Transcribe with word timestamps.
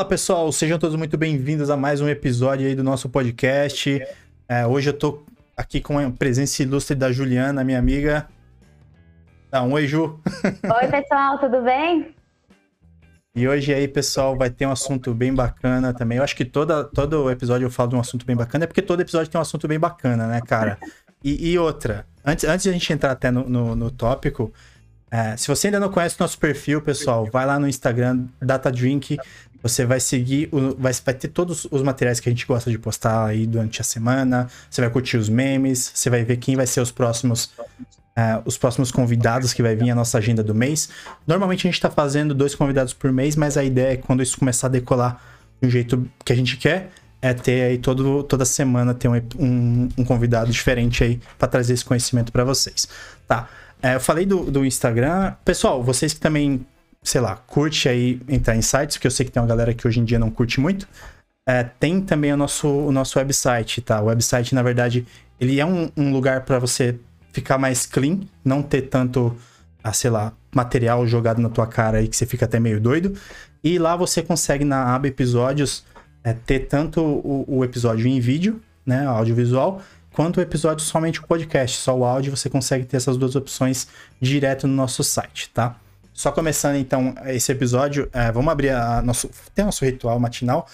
Fala 0.00 0.08
pessoal, 0.08 0.50
sejam 0.50 0.78
todos 0.78 0.96
muito 0.96 1.18
bem-vindos 1.18 1.68
a 1.68 1.76
mais 1.76 2.00
um 2.00 2.08
episódio 2.08 2.66
aí 2.66 2.74
do 2.74 2.82
nosso 2.82 3.06
podcast. 3.06 4.02
É, 4.48 4.66
hoje 4.66 4.88
eu 4.88 4.94
tô 4.94 5.22
aqui 5.54 5.78
com 5.78 5.98
a 5.98 6.10
presença 6.10 6.62
ilustre 6.62 6.96
da 6.96 7.12
Juliana, 7.12 7.62
minha 7.62 7.78
amiga. 7.78 8.26
Dá 9.50 9.62
um 9.62 9.72
oi, 9.72 9.86
Ju. 9.86 10.18
Oi, 10.80 10.88
pessoal, 10.88 11.38
tudo 11.38 11.60
bem? 11.60 12.14
E 13.36 13.46
hoje 13.46 13.74
aí, 13.74 13.86
pessoal, 13.86 14.38
vai 14.38 14.48
ter 14.48 14.64
um 14.64 14.70
assunto 14.70 15.12
bem 15.12 15.34
bacana 15.34 15.92
também. 15.92 16.16
Eu 16.16 16.24
acho 16.24 16.34
que 16.34 16.46
toda, 16.46 16.82
todo 16.82 17.30
episódio 17.30 17.66
eu 17.66 17.70
falo 17.70 17.90
de 17.90 17.96
um 17.96 18.00
assunto 18.00 18.24
bem 18.24 18.34
bacana, 18.34 18.64
é 18.64 18.66
porque 18.66 18.80
todo 18.80 19.00
episódio 19.00 19.30
tem 19.30 19.38
um 19.38 19.42
assunto 19.42 19.68
bem 19.68 19.78
bacana, 19.78 20.26
né, 20.26 20.40
cara? 20.40 20.78
E, 21.22 21.50
e 21.50 21.58
outra, 21.58 22.06
antes, 22.24 22.46
antes 22.46 22.62
de 22.62 22.70
a 22.70 22.72
gente 22.72 22.90
entrar 22.90 23.10
até 23.10 23.30
no, 23.30 23.46
no, 23.46 23.76
no 23.76 23.90
tópico, 23.90 24.50
é, 25.10 25.36
se 25.36 25.48
você 25.48 25.66
ainda 25.66 25.80
não 25.80 25.90
conhece 25.90 26.14
o 26.18 26.22
nosso 26.22 26.38
perfil, 26.38 26.80
pessoal, 26.80 27.28
vai 27.30 27.44
lá 27.44 27.58
no 27.58 27.66
Instagram, 27.66 28.26
DataDrink. 28.40 29.18
Você 29.62 29.84
vai 29.84 30.00
seguir, 30.00 30.48
o, 30.52 30.74
vai, 30.76 30.92
vai 30.92 31.14
ter 31.14 31.28
todos 31.28 31.66
os 31.70 31.82
materiais 31.82 32.20
que 32.20 32.28
a 32.28 32.32
gente 32.32 32.46
gosta 32.46 32.70
de 32.70 32.78
postar 32.78 33.26
aí 33.26 33.46
durante 33.46 33.80
a 33.80 33.84
semana. 33.84 34.48
Você 34.70 34.80
vai 34.80 34.90
curtir 34.90 35.16
os 35.16 35.28
memes, 35.28 35.92
você 35.94 36.08
vai 36.08 36.24
ver 36.24 36.36
quem 36.38 36.56
vai 36.56 36.66
ser 36.66 36.80
os 36.80 36.90
próximos 36.90 37.50
Uh, 38.10 38.42
os 38.44 38.58
próximos 38.58 38.90
convidados 38.90 39.54
que 39.54 39.62
vai 39.62 39.76
vir 39.76 39.88
a 39.88 39.94
nossa 39.94 40.18
agenda 40.18 40.42
do 40.42 40.52
mês. 40.52 40.90
Normalmente 41.26 41.60
a 41.60 41.70
gente 41.70 41.76
está 41.76 41.88
fazendo 41.88 42.34
dois 42.34 42.56
convidados 42.56 42.92
por 42.92 43.10
mês, 43.12 43.36
mas 43.36 43.56
a 43.56 43.62
ideia 43.62 43.92
é 43.92 43.96
quando 43.96 44.20
isso 44.20 44.36
começar 44.36 44.66
a 44.66 44.70
decolar 44.70 45.22
do 45.62 45.70
jeito 45.70 46.06
que 46.24 46.32
a 46.32 46.36
gente 46.36 46.56
quer, 46.56 46.90
é 47.22 47.32
ter 47.32 47.62
aí 47.62 47.78
todo, 47.78 48.22
toda 48.24 48.44
semana 48.44 48.94
ter 48.94 49.08
um, 49.08 49.14
um, 49.38 49.88
um 49.98 50.04
convidado 50.04 50.50
diferente 50.50 51.04
aí 51.04 51.20
para 51.38 51.48
trazer 51.48 51.74
esse 51.74 51.84
conhecimento 51.84 52.32
para 52.32 52.44
vocês. 52.44 52.88
Tá. 53.28 53.48
É, 53.82 53.94
eu 53.94 54.00
falei 54.00 54.26
do, 54.26 54.50
do 54.50 54.64
Instagram. 54.64 55.34
Pessoal, 55.44 55.82
vocês 55.82 56.12
que 56.12 56.20
também, 56.20 56.66
sei 57.02 57.20
lá, 57.20 57.36
curte 57.36 57.88
aí 57.88 58.20
entrar 58.28 58.56
em 58.56 58.62
sites, 58.62 58.96
porque 58.96 59.06
eu 59.06 59.10
sei 59.10 59.26
que 59.26 59.32
tem 59.32 59.42
uma 59.42 59.48
galera 59.48 59.74
que 59.74 59.86
hoje 59.86 60.00
em 60.00 60.04
dia 60.04 60.18
não 60.18 60.30
curte 60.30 60.60
muito. 60.60 60.86
É, 61.46 61.64
tem 61.64 62.00
também 62.00 62.32
o 62.32 62.36
nosso, 62.36 62.68
o 62.68 62.92
nosso 62.92 63.18
website, 63.18 63.80
tá? 63.80 64.00
O 64.00 64.06
website, 64.06 64.54
na 64.54 64.62
verdade, 64.62 65.06
ele 65.40 65.58
é 65.58 65.66
um, 65.66 65.90
um 65.96 66.12
lugar 66.12 66.42
para 66.42 66.58
você 66.58 66.98
ficar 67.32 67.58
mais 67.58 67.86
clean, 67.86 68.20
não 68.44 68.62
ter 68.62 68.82
tanto, 68.82 69.36
ah, 69.82 69.92
sei 69.92 70.10
lá, 70.10 70.32
material 70.54 71.06
jogado 71.06 71.40
na 71.40 71.48
tua 71.48 71.66
cara 71.66 71.98
aí 71.98 72.08
que 72.08 72.16
você 72.16 72.26
fica 72.26 72.44
até 72.44 72.60
meio 72.60 72.80
doido. 72.80 73.14
E 73.62 73.78
lá 73.78 73.96
você 73.96 74.22
consegue, 74.22 74.64
na 74.64 74.94
aba 74.94 75.08
episódios, 75.08 75.84
é, 76.22 76.32
ter 76.32 76.60
tanto 76.60 77.00
o, 77.00 77.44
o, 77.48 77.64
episódio 77.64 78.06
em 78.06 78.20
vídeo, 78.20 78.60
né, 78.84 79.06
audiovisual, 79.06 79.82
quanto 80.12 80.38
o 80.38 80.40
episódio 80.40 80.84
somente 80.84 81.20
o 81.20 81.26
podcast, 81.26 81.78
só 81.78 81.96
o 81.96 82.04
áudio, 82.04 82.36
você 82.36 82.50
consegue 82.50 82.84
ter 82.84 82.96
essas 82.96 83.16
duas 83.16 83.36
opções 83.36 83.88
direto 84.20 84.66
no 84.66 84.74
nosso 84.74 85.02
site, 85.02 85.50
tá? 85.50 85.76
Só 86.20 86.30
começando 86.30 86.76
então 86.76 87.14
esse 87.28 87.50
episódio, 87.50 88.06
é, 88.12 88.30
vamos 88.30 88.52
abrir 88.52 88.68
a 88.68 89.00
nosso, 89.00 89.30
tem 89.54 89.64
nosso 89.64 89.82
ritual 89.86 90.20
matinal. 90.20 90.66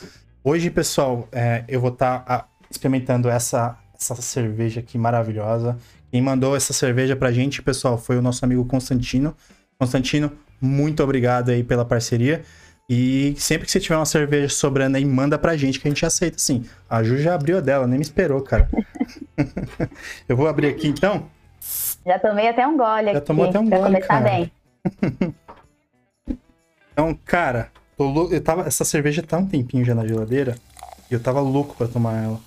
Hoje, 0.43 0.69
pessoal, 0.71 1.29
é, 1.31 1.63
eu 1.69 1.81
vou 1.81 1.91
estar 1.91 2.19
tá, 2.25 2.49
experimentando 2.69 3.29
essa, 3.29 3.79
essa 3.97 4.17
cerveja 4.17 4.81
aqui 4.81 4.99
maravilhosa. 4.99 5.79
Quem 6.11 6.21
mandou 6.21 6.57
essa 6.57 6.73
cerveja 6.73 7.15
pra 7.15 7.31
gente, 7.31 7.63
pessoal, 7.63 7.97
foi 7.97 8.19
o 8.19 8.23
nosso 8.23 8.45
amigo 8.45 8.65
Constantino. 8.65 9.37
Constantino, 9.79 10.33
muito 10.61 11.01
obrigado 11.01 11.51
aí 11.51 11.63
pela 11.63 11.85
parceria. 11.85 12.43
E 12.91 13.33
sempre 13.39 13.67
que 13.67 13.71
você 13.71 13.79
tiver 13.79 13.95
uma 13.95 14.05
cerveja 14.05 14.49
sobrando 14.49 14.97
aí, 14.97 15.05
manda 15.05 15.39
pra 15.39 15.57
gente 15.57 15.79
que 15.79 15.87
a 15.87 15.91
gente 15.93 16.05
aceita, 16.05 16.41
sim. 16.41 16.65
A 16.91 17.05
Ju 17.05 17.19
já 17.19 17.37
abriu 17.37 17.59
a 17.59 17.61
dela, 17.61 17.87
nem 17.87 18.01
me 18.01 18.05
esperou, 18.05 18.43
cara. 18.43 18.69
eu 20.29 20.37
vou 20.37 20.49
abrir 20.49 20.67
aqui 20.67 20.89
então. 20.89 21.31
Já 22.05 22.19
tomei 22.19 22.49
até 22.49 22.67
um 22.67 22.77
gole 22.77 23.13
já 23.13 23.19
aqui. 23.19 23.27
tomou 23.29 23.49
até 23.49 23.61
um 23.61 23.71
gole, 23.71 23.83
começar 23.85 24.09
cara. 24.09 24.25
bem. 24.25 24.51
então, 26.97 27.15
cara, 27.27 27.71
eu 27.99 28.41
tava, 28.43 28.63
essa 28.67 28.83
cerveja 28.83 29.23
tá 29.23 29.37
um 29.37 29.47
tempinho 29.47 29.85
já 29.85 29.95
na 29.95 30.07
geladeira 30.07 30.57
e 31.11 31.15
eu 31.15 31.21
tava 31.21 31.41
louco 31.41 31.77
para 31.77 31.87
tomar 31.87 32.25
ela. 32.25 32.41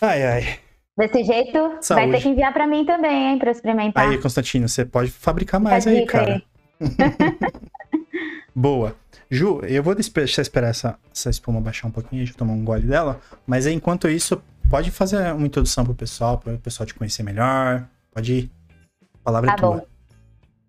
Ai, 0.00 0.24
ai. 0.24 0.58
Desse 0.98 1.22
jeito, 1.22 1.78
Saúde. 1.80 2.06
vai 2.06 2.10
ter 2.10 2.22
que 2.22 2.28
enviar 2.28 2.52
para 2.52 2.66
mim 2.66 2.84
também, 2.84 3.30
hein, 3.30 3.38
para 3.38 3.52
experimentar. 3.52 4.08
Aí, 4.08 4.18
Constantino, 4.18 4.68
você 4.68 4.84
pode 4.84 5.12
fabricar 5.12 5.60
mais 5.60 5.86
aí, 5.86 6.04
cara. 6.06 6.42
Aí. 6.80 6.90
Boa. 8.52 8.96
Ju, 9.30 9.60
eu 9.62 9.80
vou 9.80 9.94
deixar 9.94 10.42
esperar 10.42 10.70
essa, 10.70 10.98
essa 11.14 11.30
espuma 11.30 11.60
baixar 11.60 11.86
um 11.86 11.92
pouquinho, 11.92 12.18
deixa 12.18 12.32
eu 12.32 12.36
tomar 12.36 12.54
um 12.54 12.64
gole 12.64 12.82
dela. 12.82 13.20
Mas 13.46 13.64
enquanto 13.68 14.08
isso, 14.08 14.42
pode 14.68 14.90
fazer 14.90 15.32
uma 15.32 15.46
introdução 15.46 15.84
pro 15.84 15.94
pessoal, 15.94 16.36
para 16.36 16.54
o 16.54 16.58
pessoal 16.58 16.84
te 16.84 16.94
conhecer 16.94 17.22
melhor. 17.22 17.88
Pode 18.12 18.32
ir. 18.32 18.50
A 19.14 19.18
palavra 19.22 19.50
é 19.50 19.54
tá 19.54 19.56
é 19.56 19.60
tua. 19.60 19.76
Bom. 19.76 19.93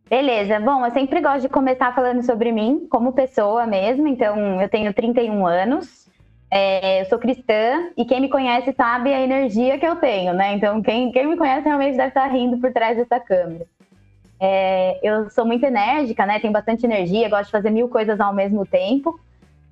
Beleza. 0.10 0.60
Bom, 0.60 0.86
eu 0.86 0.92
sempre 0.92 1.20
gosto 1.20 1.42
de 1.42 1.50
começar 1.50 1.94
falando 1.94 2.24
sobre 2.24 2.52
mim, 2.52 2.88
como 2.90 3.14
pessoa 3.14 3.66
mesmo. 3.66 4.08
Então, 4.08 4.62
eu 4.62 4.70
tenho 4.70 4.94
31 4.94 5.46
anos. 5.46 6.06
É, 6.52 7.02
eu 7.02 7.06
sou 7.06 7.18
cristã 7.18 7.90
e 7.98 8.06
quem 8.06 8.22
me 8.22 8.30
conhece 8.30 8.72
sabe 8.74 9.12
a 9.12 9.20
energia 9.20 9.80
que 9.80 9.86
eu 9.86 9.96
tenho, 9.96 10.34
né? 10.34 10.54
Então, 10.54 10.82
quem, 10.82 11.12
quem 11.12 11.28
me 11.28 11.36
conhece 11.36 11.68
realmente 11.68 11.98
deve 11.98 12.10
estar 12.10 12.28
rindo 12.28 12.58
por 12.60 12.72
trás 12.72 12.96
dessa 12.96 13.20
câmera. 13.20 13.66
É, 14.40 15.00
eu 15.02 15.30
sou 15.32 15.44
muito 15.46 15.66
enérgica, 15.66 16.26
né? 16.26 16.40
Tenho 16.40 16.54
bastante 16.54 16.86
energia, 16.86 17.30
gosto 17.30 17.46
de 17.46 17.52
fazer 17.52 17.72
mil 17.72 17.90
coisas 17.90 18.20
ao 18.20 18.34
mesmo 18.34 18.66
tempo. 18.66 19.20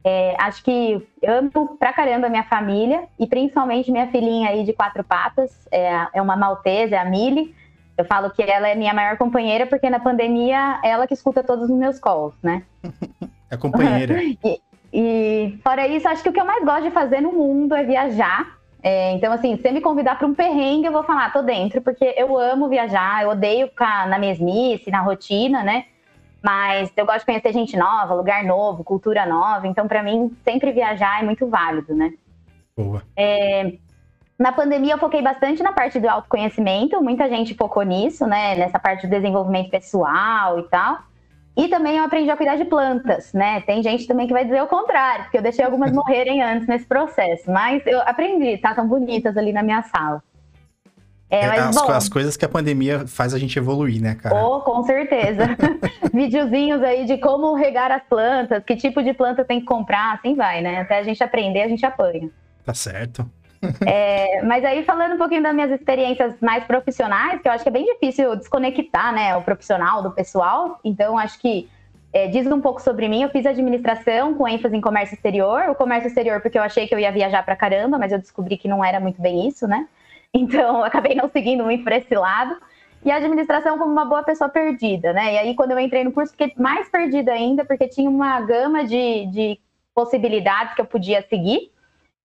É, 0.04 0.36
acho 0.40 0.64
que 0.64 1.08
amo 1.26 1.78
pra 1.78 1.94
caramba 1.94 2.28
a 2.28 2.30
minha 2.30 2.44
família 2.44 3.04
e 3.18 3.26
principalmente 3.28 3.92
minha 3.92 4.08
filhinha 4.08 4.50
aí 4.50 4.64
de 4.66 4.74
quatro 4.74 5.04
patas, 5.04 5.66
é, 5.72 6.08
é 6.14 6.22
uma 6.22 6.36
maltesa, 6.36 6.96
é 6.96 7.00
a 7.00 7.06
Mili. 7.06 7.56
Eu 7.98 8.06
falo 8.06 8.32
que 8.32 8.42
ela 8.42 8.68
é 8.68 8.76
minha 8.76 8.94
maior 8.94 9.18
companheira 9.18 9.68
porque 9.68 9.90
na 9.90 10.00
pandemia 10.00 10.80
ela 10.84 11.06
que 11.06 11.14
escuta 11.14 11.44
todos 11.44 11.70
os 11.70 11.78
meus 11.78 12.00
calls, 12.00 12.36
né? 12.42 12.64
É 13.50 13.58
companheira. 13.58 14.18
e, 14.24 14.62
e 14.92 15.60
fora 15.64 15.88
isso, 15.88 16.08
acho 16.08 16.24
que 16.24 16.30
o 16.30 16.34
que 16.34 16.42
eu 16.42 16.46
mais 16.46 16.66
gosto 16.66 16.84
de 16.84 16.92
fazer 16.92 17.22
no 17.22 17.32
mundo 17.32 17.76
é 17.76 17.84
viajar. 17.84 18.58
É, 18.82 19.14
então, 19.14 19.32
assim, 19.32 19.56
se 19.58 19.72
me 19.72 19.80
convidar 19.80 20.18
para 20.18 20.28
um 20.28 20.34
perrengue, 20.34 20.88
eu 20.88 20.92
vou 20.92 21.04
falar, 21.04 21.32
tô 21.32 21.44
dentro, 21.44 21.80
porque 21.82 22.16
eu 22.18 22.36
amo 22.38 22.68
viajar, 22.68 23.24
eu 23.24 23.30
odeio 23.30 23.68
ficar 23.68 24.08
na 24.08 24.18
mesmice, 24.18 24.90
na 24.90 25.02
rotina, 25.02 25.64
né? 25.64 25.86
Mas 26.42 26.92
eu 26.98 27.06
gosto 27.06 27.20
de 27.20 27.26
conhecer 27.26 27.54
gente 27.54 27.78
nova, 27.78 28.14
lugar 28.14 28.44
novo, 28.44 28.84
cultura 28.84 29.26
nova. 29.26 29.66
Então, 29.68 29.88
para 29.88 30.04
mim, 30.04 30.36
sempre 30.44 30.74
viajar 30.74 31.22
é 31.22 31.24
muito 31.24 31.48
válido, 31.48 31.96
né? 31.96 32.12
Boa. 32.76 33.02
É, 33.16 33.74
na 34.38 34.52
pandemia, 34.52 34.94
eu 34.94 34.98
foquei 34.98 35.22
bastante 35.22 35.62
na 35.62 35.72
parte 35.72 36.00
do 36.00 36.08
autoconhecimento. 36.08 37.02
Muita 37.02 37.30
gente 37.30 37.54
focou 37.54 37.84
nisso, 37.84 38.26
né? 38.26 38.56
Nessa 38.56 38.80
parte 38.80 39.06
do 39.06 39.10
desenvolvimento 39.10 39.70
pessoal 39.70 40.60
e 40.60 40.64
tal. 40.64 41.00
E 41.56 41.68
também 41.68 41.98
eu 41.98 42.04
aprendi 42.04 42.32
a 42.32 42.36
cuidar 42.36 42.56
de 42.56 42.66
plantas, 42.66 43.32
né? 43.32 43.62
Tem 43.62 43.84
gente 43.84 44.08
também 44.08 44.26
que 44.26 44.34
vai 44.34 44.44
dizer 44.44 44.62
o 44.62 44.68
contrário, 44.68 45.26
porque 45.26 45.38
eu 45.38 45.42
deixei 45.42 45.64
algumas 45.64 45.92
morrerem 45.94 46.42
antes 46.42 46.68
nesse 46.68 46.86
processo. 46.86 47.52
Mas 47.52 47.86
eu 47.86 48.02
aprendi, 48.02 48.58
tá 48.58 48.74
tão 48.74 48.88
bonitas 48.88 49.38
ali 49.38 49.54
na 49.54 49.62
minha 49.62 49.84
sala. 49.84 50.24
É, 51.30 51.48
mas, 51.48 51.60
as, 51.60 51.76
bom, 51.76 51.92
as, 51.92 52.10
coisas 52.10 52.38
que 52.38 52.46
a 52.46 52.50
pandemia 52.50 53.08
faz 53.08 53.34
a 53.34 53.40
gente 53.40 53.58
evoluir, 53.58 54.00
né, 54.02 54.14
cara? 54.16 54.36
Oh, 54.36 54.62
com 54.62 54.84
certeza. 54.84 55.58
Videozinhos 56.14 56.82
aí 56.82 57.06
de 57.06 57.18
como 57.18 57.56
regar 57.56 57.92
as 57.92 58.04
plantas, 58.04 58.64
que 58.64 58.76
tipo 58.76 59.02
de 59.04 59.14
planta 59.14 59.44
tem 59.46 59.60
que 59.60 59.66
comprar, 59.66 60.16
assim 60.16 60.36
vai, 60.36 60.62
né? 60.62 60.82
Até 60.82 61.00
a 61.00 61.04
gente 61.04 61.24
aprender, 61.24 61.62
a 61.62 61.68
gente 61.68 61.86
apanha. 61.86 62.30
Tá 62.66 62.74
certo. 62.74 63.30
É, 63.86 64.42
mas 64.44 64.64
aí, 64.66 64.84
falando 64.84 65.16
um 65.16 65.18
pouquinho 65.18 65.44
das 65.44 65.54
minhas 65.54 65.72
experiências 65.72 66.36
mais 66.42 66.64
profissionais, 66.64 67.42
que 67.42 67.48
eu 67.48 67.52
acho 67.52 67.64
que 67.64 67.70
é 67.70 67.72
bem 67.72 67.86
difícil 67.86 68.36
desconectar 68.36 69.14
né, 69.14 69.36
o 69.36 69.42
profissional 69.42 70.02
do 70.02 70.12
pessoal, 70.12 70.80
então 70.84 71.18
acho 71.18 71.40
que 71.40 71.70
é, 72.14 72.28
diz 72.28 72.46
um 72.46 72.62
pouco 72.62 72.82
sobre 72.82 73.08
mim. 73.08 73.24
Eu 73.24 73.30
fiz 73.30 73.46
administração 73.46 74.36
com 74.36 74.48
ênfase 74.48 74.78
em 74.78 74.82
comércio 74.82 75.16
exterior. 75.16 75.70
O 75.70 75.76
comércio 75.76 76.08
exterior, 76.08 76.40
porque 76.42 76.58
eu 76.58 76.62
achei 76.62 76.88
que 76.88 76.94
eu 76.94 77.00
ia 77.00 77.12
viajar 77.12 77.44
pra 77.44 77.56
caramba, 77.56 77.98
mas 77.98 78.12
eu 78.12 78.20
descobri 78.20 78.56
que 78.56 78.68
não 78.68 78.86
era 78.86 79.00
muito 79.00 79.20
bem 79.20 79.48
isso, 79.48 79.68
né? 79.68 79.88
Então, 80.36 80.84
acabei 80.84 81.14
não 81.14 81.30
seguindo 81.30 81.64
muito 81.64 81.84
para 81.84 81.98
esse 81.98 82.16
lado. 82.16 82.58
E 83.06 83.12
a 83.12 83.18
administração 83.18 83.78
como 83.78 83.92
uma 83.92 84.04
boa 84.04 84.24
pessoa 84.24 84.50
perdida, 84.50 85.14
né? 85.14 85.36
E 85.36 85.38
aí, 85.38 85.56
quando 85.56 85.72
eu 85.72 85.80
entrei 85.80 86.04
no 86.04 86.12
curso, 86.12 86.32
fiquei 86.32 86.52
mais 86.58 86.90
perdida 86.90 87.32
ainda, 87.32 87.64
porque 87.64 87.88
tinha 87.88 88.10
uma 88.10 88.42
gama 88.42 88.84
de, 88.84 89.28
de 89.28 89.60
possibilidades 89.94 90.74
que 90.74 90.82
eu 90.82 90.86
podia 90.86 91.22
seguir. 91.30 91.72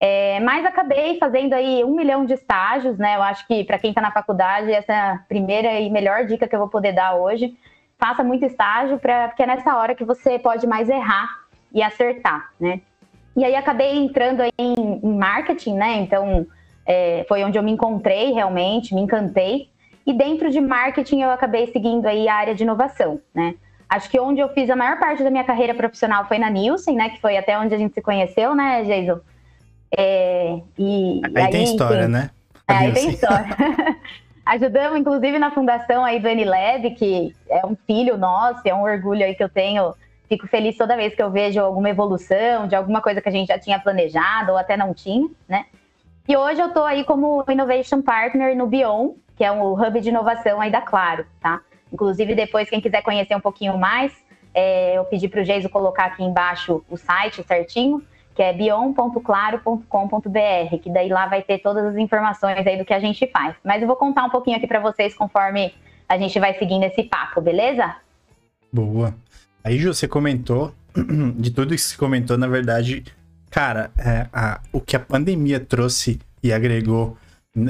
É, 0.00 0.38
mas 0.40 0.64
acabei 0.64 1.18
fazendo 1.18 1.54
aí 1.54 1.82
um 1.82 1.94
milhão 1.94 2.24
de 2.24 2.34
estágios, 2.34 2.96
né? 2.98 3.16
Eu 3.16 3.22
acho 3.22 3.46
que 3.46 3.64
para 3.64 3.78
quem 3.78 3.90
está 3.90 4.00
na 4.00 4.12
faculdade, 4.12 4.72
essa 4.72 4.92
é 4.92 4.96
a 4.96 5.18
primeira 5.28 5.80
e 5.80 5.90
melhor 5.90 6.24
dica 6.24 6.46
que 6.46 6.54
eu 6.54 6.60
vou 6.60 6.68
poder 6.68 6.92
dar 6.92 7.16
hoje. 7.16 7.56
Faça 7.98 8.22
muito 8.22 8.44
estágio, 8.44 8.98
pra, 8.98 9.28
porque 9.28 9.42
é 9.42 9.46
nessa 9.46 9.76
hora 9.76 9.94
que 9.94 10.04
você 10.04 10.38
pode 10.38 10.66
mais 10.68 10.88
errar 10.88 11.28
e 11.72 11.82
acertar, 11.82 12.52
né? 12.60 12.80
E 13.36 13.44
aí 13.44 13.56
acabei 13.56 13.96
entrando 13.96 14.40
aí 14.40 14.52
em, 14.56 15.00
em 15.02 15.18
marketing, 15.18 15.74
né? 15.74 15.96
Então 15.96 16.46
é, 16.86 17.24
foi 17.28 17.42
onde 17.42 17.58
eu 17.58 17.62
me 17.62 17.72
encontrei 17.72 18.32
realmente, 18.32 18.94
me 18.94 19.00
encantei. 19.00 19.68
E 20.06 20.12
dentro 20.12 20.48
de 20.48 20.60
marketing 20.60 21.22
eu 21.22 21.30
acabei 21.30 21.66
seguindo 21.66 22.06
aí 22.06 22.28
a 22.28 22.34
área 22.36 22.54
de 22.54 22.62
inovação, 22.62 23.20
né? 23.34 23.56
Acho 23.88 24.08
que 24.08 24.20
onde 24.20 24.40
eu 24.40 24.48
fiz 24.50 24.70
a 24.70 24.76
maior 24.76 24.98
parte 24.98 25.24
da 25.24 25.30
minha 25.30 25.44
carreira 25.44 25.74
profissional 25.74 26.26
foi 26.26 26.38
na 26.38 26.48
Nielsen, 26.48 26.94
né? 26.94 27.08
Que 27.08 27.20
foi 27.20 27.36
até 27.36 27.58
onde 27.58 27.74
a 27.74 27.78
gente 27.78 27.94
se 27.94 28.00
conheceu, 28.00 28.54
né, 28.54 28.84
Jason? 28.84 29.20
É, 29.96 30.60
e, 30.78 31.20
aí, 31.24 31.44
aí, 31.44 31.50
tem 31.50 31.64
história, 31.64 32.02
enfim, 32.02 32.12
né? 32.12 32.30
É, 32.68 32.74
aí 32.74 32.92
tem 32.92 33.10
história. 33.10 33.56
Ajudamos, 34.44 34.98
inclusive, 34.98 35.38
na 35.38 35.50
fundação 35.50 36.04
aí 36.04 36.18
do 36.18 36.28
Nlab, 36.28 36.90
que 36.92 37.34
é 37.50 37.66
um 37.66 37.76
filho 37.86 38.16
nosso, 38.16 38.62
é 38.64 38.74
um 38.74 38.82
orgulho 38.82 39.24
aí 39.24 39.34
que 39.34 39.44
eu 39.44 39.48
tenho 39.48 39.94
fico 40.28 40.46
feliz 40.46 40.76
toda 40.76 40.96
vez 40.96 41.14
que 41.14 41.22
eu 41.22 41.30
vejo 41.30 41.58
alguma 41.58 41.88
evolução 41.88 42.68
de 42.68 42.76
alguma 42.76 43.00
coisa 43.00 43.20
que 43.20 43.28
a 43.28 43.32
gente 43.32 43.48
já 43.48 43.58
tinha 43.58 43.80
planejado 43.80 44.52
ou 44.52 44.58
até 44.58 44.76
não 44.76 44.92
tinha, 44.92 45.28
né? 45.48 45.64
E 46.28 46.36
hoje 46.36 46.60
eu 46.60 46.68
estou 46.68 46.84
aí 46.84 47.04
como 47.04 47.42
Innovation 47.48 48.02
Partner 48.02 48.54
no 48.54 48.66
Bion, 48.66 49.14
que 49.34 49.42
é 49.42 49.50
um 49.50 49.72
hub 49.72 50.00
de 50.00 50.10
inovação 50.10 50.60
aí 50.60 50.70
da 50.70 50.82
Claro, 50.82 51.24
tá? 51.40 51.62
Inclusive, 51.90 52.34
depois, 52.34 52.68
quem 52.68 52.82
quiser 52.82 53.02
conhecer 53.02 53.34
um 53.34 53.40
pouquinho 53.40 53.78
mais, 53.78 54.12
é, 54.52 54.98
eu 54.98 55.04
pedi 55.06 55.26
para 55.26 55.40
o 55.40 55.44
Geiso 55.44 55.70
colocar 55.70 56.04
aqui 56.04 56.22
embaixo 56.22 56.84
o 56.90 56.98
site 56.98 57.42
certinho, 57.44 58.02
que 58.38 58.42
é 58.44 58.52
bion.claro.com.br, 58.52 60.78
que 60.80 60.92
daí 60.92 61.08
lá 61.08 61.26
vai 61.26 61.42
ter 61.42 61.58
todas 61.58 61.84
as 61.84 61.96
informações 61.96 62.64
aí 62.64 62.78
do 62.78 62.84
que 62.84 62.94
a 62.94 63.00
gente 63.00 63.28
faz. 63.32 63.56
Mas 63.64 63.82
eu 63.82 63.88
vou 63.88 63.96
contar 63.96 64.24
um 64.24 64.30
pouquinho 64.30 64.56
aqui 64.56 64.68
para 64.68 64.78
vocês 64.78 65.12
conforme 65.12 65.74
a 66.08 66.16
gente 66.16 66.38
vai 66.38 66.56
seguindo 66.56 66.84
esse 66.84 67.02
papo, 67.02 67.40
beleza? 67.40 67.96
Boa. 68.72 69.12
Aí, 69.64 69.76
Ju, 69.78 69.92
você 69.92 70.06
comentou, 70.06 70.72
de 71.36 71.50
tudo 71.50 71.74
que 71.74 71.80
você 71.80 71.96
comentou, 71.96 72.38
na 72.38 72.46
verdade, 72.46 73.02
Cara, 73.50 73.90
é, 73.96 74.26
a, 74.32 74.60
o 74.72 74.80
que 74.80 74.94
a 74.94 75.00
pandemia 75.00 75.58
trouxe 75.58 76.20
e 76.42 76.52
agregou. 76.52 77.16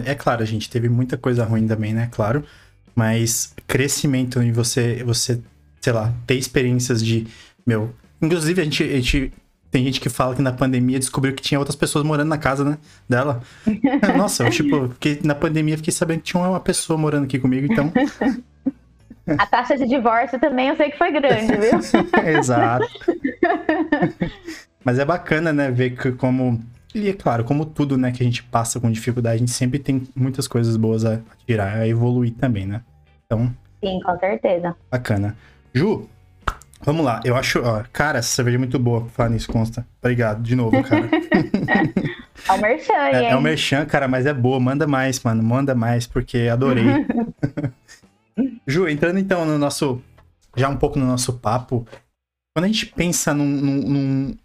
É 0.05 0.15
claro, 0.15 0.43
a 0.43 0.47
gente 0.47 0.69
teve 0.69 0.89
muita 0.89 1.17
coisa 1.17 1.45
ruim 1.45 1.67
também, 1.67 1.95
né? 1.95 2.09
Claro. 2.13 2.45
Mas 2.95 3.55
crescimento 3.67 4.43
em 4.43 4.51
você, 4.51 5.03
você, 5.05 5.41
sei 5.81 5.93
lá, 5.93 6.13
ter 6.27 6.35
experiências 6.35 7.05
de. 7.05 7.27
Meu. 7.67 7.95
Inclusive, 8.21 8.61
a 8.61 8.65
gente, 8.65 8.83
a 8.83 8.97
gente 8.97 9.33
tem 9.71 9.85
gente 9.85 10.01
que 10.01 10.09
fala 10.09 10.35
que 10.35 10.43
na 10.43 10.53
pandemia 10.53 10.99
descobriu 10.99 11.35
que 11.35 11.43
tinha 11.43 11.59
outras 11.59 11.77
pessoas 11.77 12.05
morando 12.05 12.29
na 12.29 12.39
casa, 12.39 12.65
né, 12.65 12.79
dela. 13.09 13.43
Nossa, 14.17 14.45
eu, 14.45 14.51
tipo, 14.51 14.89
porque 14.89 15.19
na 15.23 15.35
pandemia 15.35 15.77
fiquei 15.77 15.93
sabendo 15.93 16.19
que 16.19 16.25
tinha 16.25 16.43
uma 16.43 16.61
pessoa 16.61 16.99
morando 16.99 17.25
aqui 17.25 17.39
comigo, 17.39 17.71
então. 17.71 17.93
A 19.37 19.45
taxa 19.45 19.77
de 19.77 19.87
divórcio 19.87 20.41
também 20.41 20.69
eu 20.69 20.77
sei 20.77 20.91
que 20.91 20.97
foi 20.97 21.13
grande, 21.13 21.53
viu? 21.53 21.79
Exato. 22.27 22.89
Mas 24.83 24.99
é 24.99 25.05
bacana, 25.05 25.53
né, 25.53 25.71
ver 25.71 25.91
que 25.91 26.13
como. 26.13 26.59
E 26.95 27.11
é 27.11 27.13
claro, 27.13 27.45
como 27.45 27.67
tudo, 27.67 27.99
né, 27.99 28.11
que 28.11 28.23
a 28.23 28.25
gente 28.25 28.43
passa 28.43 28.81
com 28.81 28.91
dificuldade, 28.91 29.37
a 29.37 29.39
gente 29.39 29.51
sempre 29.51 29.79
tem 29.79 30.03
muitas 30.17 30.49
coisas 30.49 30.79
boas 30.79 31.05
a 31.05 31.21
tirar, 31.47 31.77
a 31.77 31.87
evoluir 31.87 32.33
também, 32.33 32.65
né? 32.65 32.81
Então. 33.27 33.55
Sim, 33.85 34.01
com 34.03 34.19
certeza. 34.19 34.75
Bacana. 34.91 35.37
Ju, 35.75 36.09
vamos 36.81 37.05
lá. 37.05 37.21
Eu 37.25 37.37
acho, 37.37 37.61
ó, 37.63 37.83
cara, 37.93 38.19
essa 38.19 38.29
cerveja 38.29 38.57
é 38.57 38.59
muito 38.59 38.79
boa, 38.79 39.07
falar 39.09 39.31
nisso, 39.31 39.51
consta. 39.51 39.87
Obrigado, 40.01 40.43
de 40.43 40.55
novo, 40.55 40.83
cara. 40.83 41.09
é 42.49 42.53
o 42.53 42.61
merchan, 42.61 42.93
é, 42.95 43.25
é 43.31 43.37
o 43.37 43.41
merchan, 43.41 43.87
cara, 43.87 44.09
mas 44.09 44.27
é 44.27 44.35
boa. 44.35 44.59
Manda 44.59 44.87
mais, 44.87 45.23
mano. 45.23 45.43
Manda 45.43 45.75
mais, 45.75 46.07
porque 46.07 46.49
adorei. 46.51 46.85
Ju, 48.67 48.89
entrando 48.89 49.19
então 49.19 49.45
no 49.45 49.59
nosso. 49.59 50.03
Já 50.57 50.69
um 50.69 50.77
pouco 50.77 50.99
no 50.99 51.07
nosso 51.07 51.35
papo. 51.35 51.87
Quando 52.55 52.65
a 52.65 52.69
gente 52.69 52.87
pensa 52.87 53.33
num, 53.35 53.47
num, 53.47 54.37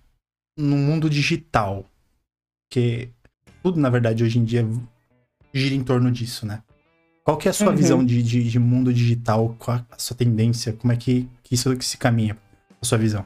no 0.57 0.75
mundo 0.77 1.09
digital. 1.09 1.85
Que 2.69 3.09
tudo, 3.61 3.79
na 3.79 3.89
verdade, 3.89 4.23
hoje 4.23 4.39
em 4.39 4.43
dia 4.43 4.67
gira 5.53 5.75
em 5.75 5.83
torno 5.83 6.11
disso, 6.11 6.45
né? 6.45 6.61
Qual 7.23 7.37
que 7.37 7.47
é 7.47 7.51
a 7.51 7.53
sua 7.53 7.69
uhum. 7.69 7.75
visão 7.75 8.05
de, 8.05 8.21
de, 8.21 8.49
de, 8.49 8.59
mundo 8.59 8.93
digital? 8.93 9.55
Qual 9.57 9.79
a 9.89 9.97
sua 9.97 10.17
tendência? 10.17 10.73
Como 10.73 10.91
é 10.91 10.97
que, 10.97 11.27
que 11.43 11.55
isso 11.55 11.75
que 11.75 11.85
se 11.85 11.97
caminha? 11.97 12.37
A 12.81 12.85
sua 12.85 12.97
visão? 12.97 13.25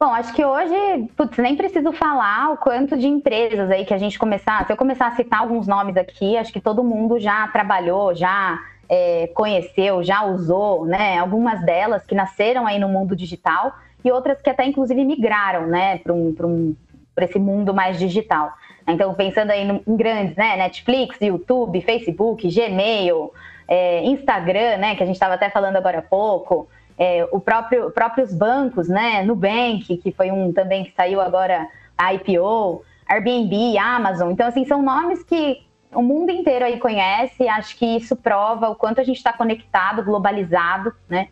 Bom, 0.00 0.12
acho 0.12 0.32
que 0.32 0.44
hoje, 0.44 1.08
putz, 1.16 1.36
nem 1.38 1.56
preciso 1.56 1.92
falar 1.92 2.52
o 2.52 2.56
quanto 2.56 2.96
de 2.96 3.08
empresas 3.08 3.68
aí 3.68 3.84
que 3.84 3.92
a 3.92 3.98
gente 3.98 4.18
começar. 4.18 4.64
Se 4.64 4.72
eu 4.72 4.76
começar 4.76 5.08
a 5.08 5.16
citar 5.16 5.40
alguns 5.40 5.66
nomes 5.66 5.96
aqui, 5.96 6.36
acho 6.36 6.52
que 6.52 6.60
todo 6.60 6.84
mundo 6.84 7.18
já 7.18 7.48
trabalhou, 7.48 8.14
já 8.14 8.60
é, 8.88 9.26
conheceu, 9.34 10.02
já 10.04 10.24
usou, 10.24 10.86
né? 10.86 11.18
Algumas 11.18 11.60
delas 11.64 12.04
que 12.04 12.14
nasceram 12.14 12.64
aí 12.64 12.78
no 12.78 12.88
mundo 12.88 13.16
digital 13.16 13.74
e 14.04 14.10
outras 14.10 14.40
que 14.40 14.48
até 14.48 14.64
inclusive 14.64 15.04
migraram, 15.04 15.66
né, 15.66 15.98
para 15.98 16.12
um, 16.12 16.34
um, 16.40 16.76
esse 17.20 17.38
mundo 17.38 17.74
mais 17.74 17.98
digital. 17.98 18.52
Então, 18.86 19.12
pensando 19.14 19.50
aí 19.50 19.68
em 19.86 19.96
grandes, 19.96 20.36
né, 20.36 20.56
Netflix, 20.56 21.20
YouTube, 21.20 21.80
Facebook, 21.82 22.48
Gmail, 22.48 23.32
é, 23.68 24.02
Instagram, 24.04 24.78
né, 24.78 24.96
que 24.96 25.02
a 25.02 25.06
gente 25.06 25.16
estava 25.16 25.34
até 25.34 25.50
falando 25.50 25.76
agora 25.76 25.98
há 25.98 26.02
pouco, 26.02 26.68
é, 26.98 27.28
o 27.30 27.38
próprio 27.38 27.90
próprios 27.90 28.34
bancos, 28.34 28.88
né, 28.88 29.22
Nubank, 29.22 29.98
que 29.98 30.10
foi 30.10 30.32
um 30.32 30.52
também 30.52 30.84
que 30.84 30.92
saiu 30.92 31.20
agora 31.20 31.68
a 31.96 32.14
IPO, 32.14 32.82
Airbnb, 33.08 33.78
Amazon. 33.78 34.30
Então, 34.30 34.46
assim, 34.46 34.64
são 34.64 34.82
nomes 34.82 35.22
que 35.22 35.62
o 35.92 36.02
mundo 36.02 36.30
inteiro 36.30 36.64
aí 36.64 36.78
conhece. 36.78 37.48
Acho 37.48 37.76
que 37.76 37.86
isso 37.96 38.14
prova 38.16 38.68
o 38.68 38.74
quanto 38.74 39.00
a 39.00 39.04
gente 39.04 39.16
está 39.16 39.32
conectado, 39.32 40.04
globalizado, 40.04 40.92
né? 41.08 41.28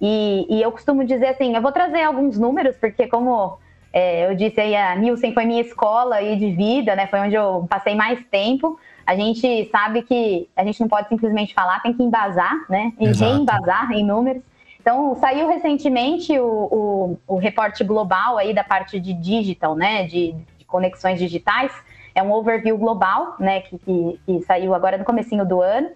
E, 0.00 0.46
e, 0.48 0.62
eu 0.62 0.72
costumo 0.72 1.04
dizer 1.04 1.28
assim, 1.28 1.54
eu 1.54 1.60
vou 1.60 1.72
trazer 1.72 2.02
alguns 2.02 2.38
números, 2.38 2.74
porque 2.78 3.06
como 3.06 3.58
é, 3.92 4.30
eu 4.30 4.34
disse 4.34 4.58
aí, 4.58 4.74
a 4.74 4.96
Nielsen 4.96 5.34
foi 5.34 5.44
minha 5.44 5.60
escola 5.60 6.16
aí 6.16 6.36
de 6.36 6.52
vida, 6.52 6.96
né? 6.96 7.06
Foi 7.06 7.20
onde 7.20 7.34
eu 7.34 7.66
passei 7.68 7.94
mais 7.94 8.18
tempo. 8.30 8.78
A 9.10 9.16
gente 9.16 9.68
sabe 9.72 10.02
que 10.02 10.48
a 10.54 10.62
gente 10.62 10.80
não 10.80 10.86
pode 10.86 11.08
simplesmente 11.08 11.52
falar, 11.52 11.80
tem 11.80 11.92
que 11.92 12.00
embasar, 12.00 12.64
né? 12.70 12.92
E 12.96 13.06
Exato. 13.06 13.32
reembasar 13.32 13.90
em 13.90 14.04
números. 14.04 14.40
Então, 14.80 15.16
saiu 15.16 15.48
recentemente 15.48 16.38
o, 16.38 16.46
o, 16.46 17.18
o, 17.26 17.36
reporte 17.36 17.82
global 17.82 18.38
aí 18.38 18.54
da 18.54 18.62
parte 18.62 19.00
de 19.00 19.12
digital, 19.12 19.74
né? 19.74 20.04
De, 20.04 20.32
de 20.56 20.64
conexões 20.64 21.18
digitais. 21.18 21.72
É 22.14 22.22
um 22.22 22.30
overview 22.30 22.78
global, 22.78 23.34
né? 23.40 23.62
Que, 23.62 23.78
que, 23.78 24.20
que 24.24 24.42
saiu 24.42 24.76
agora 24.76 24.96
no 24.96 25.04
comecinho 25.04 25.44
do 25.44 25.60
ano. 25.60 25.88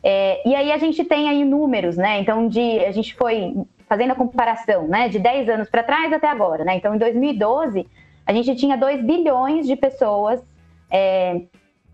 É, 0.00 0.48
e 0.48 0.54
aí 0.54 0.70
a 0.70 0.78
gente 0.78 1.02
tem 1.02 1.28
aí 1.28 1.44
números, 1.44 1.96
né? 1.96 2.20
Então, 2.20 2.46
de, 2.46 2.78
a 2.84 2.92
gente 2.92 3.12
foi 3.16 3.56
fazendo 3.88 4.12
a 4.12 4.14
comparação, 4.14 4.86
né? 4.86 5.08
De 5.08 5.18
10 5.18 5.48
anos 5.48 5.68
para 5.68 5.82
trás 5.82 6.12
até 6.12 6.28
agora, 6.28 6.64
né? 6.64 6.76
Então, 6.76 6.94
em 6.94 6.98
2012, 6.98 7.88
a 8.24 8.32
gente 8.32 8.54
tinha 8.54 8.76
2 8.76 9.02
bilhões 9.02 9.66
de 9.66 9.74
pessoas 9.74 10.40
é, 10.88 11.42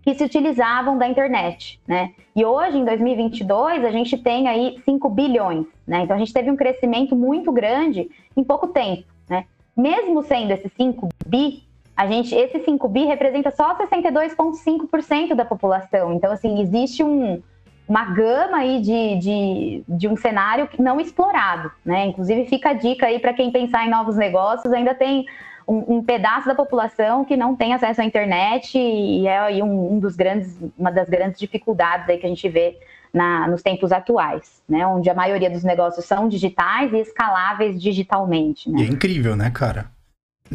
que 0.08 0.14
se 0.14 0.24
utilizavam 0.24 0.96
da 0.96 1.06
internet, 1.06 1.78
né? 1.86 2.12
E 2.34 2.42
hoje, 2.42 2.78
em 2.78 2.84
2022, 2.84 3.84
a 3.84 3.90
gente 3.90 4.16
tem 4.16 4.48
aí 4.48 4.80
5 4.82 5.06
bilhões, 5.10 5.66
né? 5.86 6.00
Então, 6.00 6.16
a 6.16 6.18
gente 6.18 6.32
teve 6.32 6.50
um 6.50 6.56
crescimento 6.56 7.14
muito 7.14 7.52
grande 7.52 8.10
em 8.34 8.42
pouco 8.42 8.68
tempo, 8.68 9.04
né? 9.28 9.44
Mesmo 9.76 10.22
sendo 10.22 10.52
esses 10.52 10.72
5 10.72 11.10
bi, 11.26 11.62
a 11.94 12.06
gente, 12.06 12.34
esse 12.34 12.58
5 12.64 12.88
bi 12.88 13.04
representa 13.04 13.50
só 13.50 13.76
62,5% 13.76 15.34
da 15.34 15.44
população. 15.44 16.14
Então, 16.14 16.32
assim, 16.32 16.62
existe 16.62 17.04
um, 17.04 17.42
uma 17.86 18.06
gama 18.06 18.56
aí 18.56 18.80
de, 18.80 19.18
de, 19.18 19.84
de 19.86 20.08
um 20.08 20.16
cenário 20.16 20.70
não 20.78 20.98
explorado, 20.98 21.70
né? 21.84 22.06
Inclusive 22.06 22.46
fica 22.46 22.70
a 22.70 22.72
dica 22.72 23.04
aí 23.04 23.18
para 23.18 23.34
quem 23.34 23.50
pensar 23.50 23.84
em 23.84 23.90
novos 23.90 24.16
negócios, 24.16 24.72
ainda 24.72 24.94
tem 24.94 25.26
um, 25.68 25.98
um, 25.98 26.02
pedaço 26.02 26.48
da 26.48 26.54
população 26.54 27.24
que 27.24 27.36
não 27.36 27.54
tem 27.54 27.74
acesso 27.74 28.00
à 28.00 28.04
internet 28.04 28.78
e 28.78 29.26
é 29.26 29.38
aí 29.38 29.62
um, 29.62 29.94
um, 29.94 29.98
dos 29.98 30.16
grandes, 30.16 30.56
uma 30.78 30.90
das 30.90 31.08
grandes 31.08 31.38
dificuldades 31.38 32.08
aí 32.08 32.16
que 32.16 32.24
a 32.24 32.28
gente 32.28 32.48
vê 32.48 32.78
na, 33.12 33.46
nos 33.46 33.62
tempos 33.62 33.92
atuais, 33.92 34.62
né? 34.68 34.86
Onde 34.86 35.10
a 35.10 35.14
maioria 35.14 35.50
dos 35.50 35.62
negócios 35.62 36.04
são 36.06 36.28
digitais 36.28 36.92
e 36.92 36.98
escaláveis 36.98 37.80
digitalmente, 37.80 38.70
né? 38.70 38.80
E 38.80 38.84
é 38.84 38.86
incrível, 38.86 39.36
né, 39.36 39.50
cara? 39.50 39.90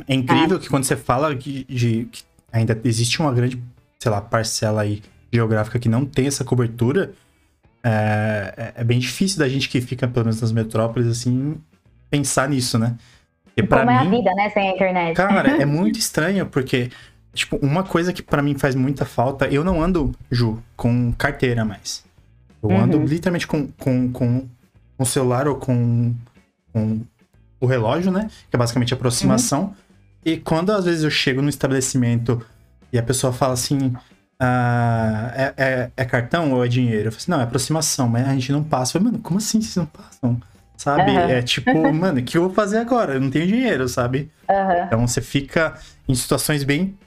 É 0.08 0.16
incrível 0.16 0.58
é. 0.58 0.60
que 0.60 0.68
quando 0.68 0.84
você 0.84 0.96
fala 0.96 1.36
de, 1.36 1.64
de 1.66 2.08
que 2.12 2.24
ainda 2.52 2.80
existe 2.84 3.20
uma 3.20 3.32
grande, 3.32 3.62
sei 4.00 4.12
lá, 4.12 4.20
parcela 4.20 4.82
aí 4.82 5.04
geográfica 5.32 5.78
que 5.78 5.90
não 5.90 6.06
tem 6.06 6.28
essa 6.28 6.44
cobertura, 6.44 7.14
é, 7.84 8.54
é, 8.58 8.74
é, 8.78 8.84
bem 8.84 8.98
difícil 8.98 9.40
da 9.40 9.48
gente 9.48 9.70
que 9.70 9.80
fica, 9.82 10.08
pelo 10.08 10.26
menos 10.26 10.42
nas 10.42 10.52
metrópoles, 10.52 11.08
assim, 11.08 11.56
pensar 12.10 12.50
nisso, 12.50 12.80
né? 12.80 12.96
Porque 13.56 13.68
Como 13.68 13.90
é 13.90 14.02
mim, 14.02 14.08
a 14.08 14.10
vida, 14.10 14.34
né, 14.34 14.50
sem 14.50 14.70
a 14.70 14.74
internet? 14.74 15.16
Cara, 15.16 15.62
é 15.62 15.66
muito 15.66 16.00
estranho, 16.00 16.46
porque, 16.48 16.90
tipo, 17.34 17.58
uma 17.58 17.84
coisa 17.84 18.12
que 18.12 18.22
para 18.22 18.42
mim 18.42 18.58
faz 18.58 18.74
muita 18.74 19.06
falta, 19.06 19.48
eu 19.48 19.64
não 19.64 19.82
ando, 19.82 20.12
Ju, 20.32 20.62
com 20.76 21.14
carteira 21.14 21.64
mais. 21.64 22.04
Eu 22.62 22.70
uhum. 22.70 22.82
ando 22.82 23.04
literalmente 23.04 23.46
com, 23.46 23.68
com, 23.68 24.12
com 24.12 24.48
o 24.98 25.06
celular 25.06 25.48
ou 25.48 25.56
com, 25.56 26.16
com 26.72 27.02
o 27.60 27.66
relógio, 27.66 28.12
né? 28.12 28.30
Que 28.50 28.56
é 28.56 28.58
basicamente 28.58 28.94
aproximação. 28.94 29.64
Uhum. 29.64 29.74
E 30.26 30.38
quando 30.38 30.72
às 30.72 30.86
vezes 30.86 31.04
eu 31.04 31.12
chego 31.12 31.42
no 31.42 31.50
estabelecimento 31.50 32.44
e 32.92 32.98
a 32.98 33.04
pessoa 33.04 33.34
fala 33.34 33.54
assim, 33.54 33.94
ah, 34.40 35.32
é, 35.36 35.54
é, 35.58 35.92
é, 35.96 36.06
cartão 36.06 36.54
ou 36.54 36.66
é 36.66 36.68
dinheiro? 36.68 37.08
Eu 37.08 37.12
falei 37.12 37.18
assim, 37.18 37.32
não, 37.32 37.40
é 37.40 37.44
aproximação, 37.44 38.08
mas 38.08 38.28
a 38.28 38.34
gente 38.34 38.52
não 38.52 38.64
passa. 38.64 38.98
Eu 38.98 39.02
falei, 39.02 39.12
mano, 39.12 39.24
como 39.24 39.38
assim 39.38 39.62
vocês 39.62 39.76
não 39.76 39.86
passam? 39.86 40.42
Sabe? 40.76 41.12
Uhum. 41.12 41.30
É 41.30 41.42
tipo, 41.42 41.72
mano, 41.94 42.20
o 42.20 42.24
que 42.24 42.38
eu 42.38 42.44
vou 42.44 42.54
fazer 42.54 42.78
agora? 42.78 43.14
Eu 43.14 43.22
não 43.22 43.30
tenho 43.30 43.48
dinheiro, 43.48 43.88
sabe? 43.88 44.32
Uhum. 44.50 44.84
Então 44.86 45.08
você 45.08 45.22
fica 45.22 45.76
em 46.08 46.16
situações 46.16 46.64
bem. 46.64 46.98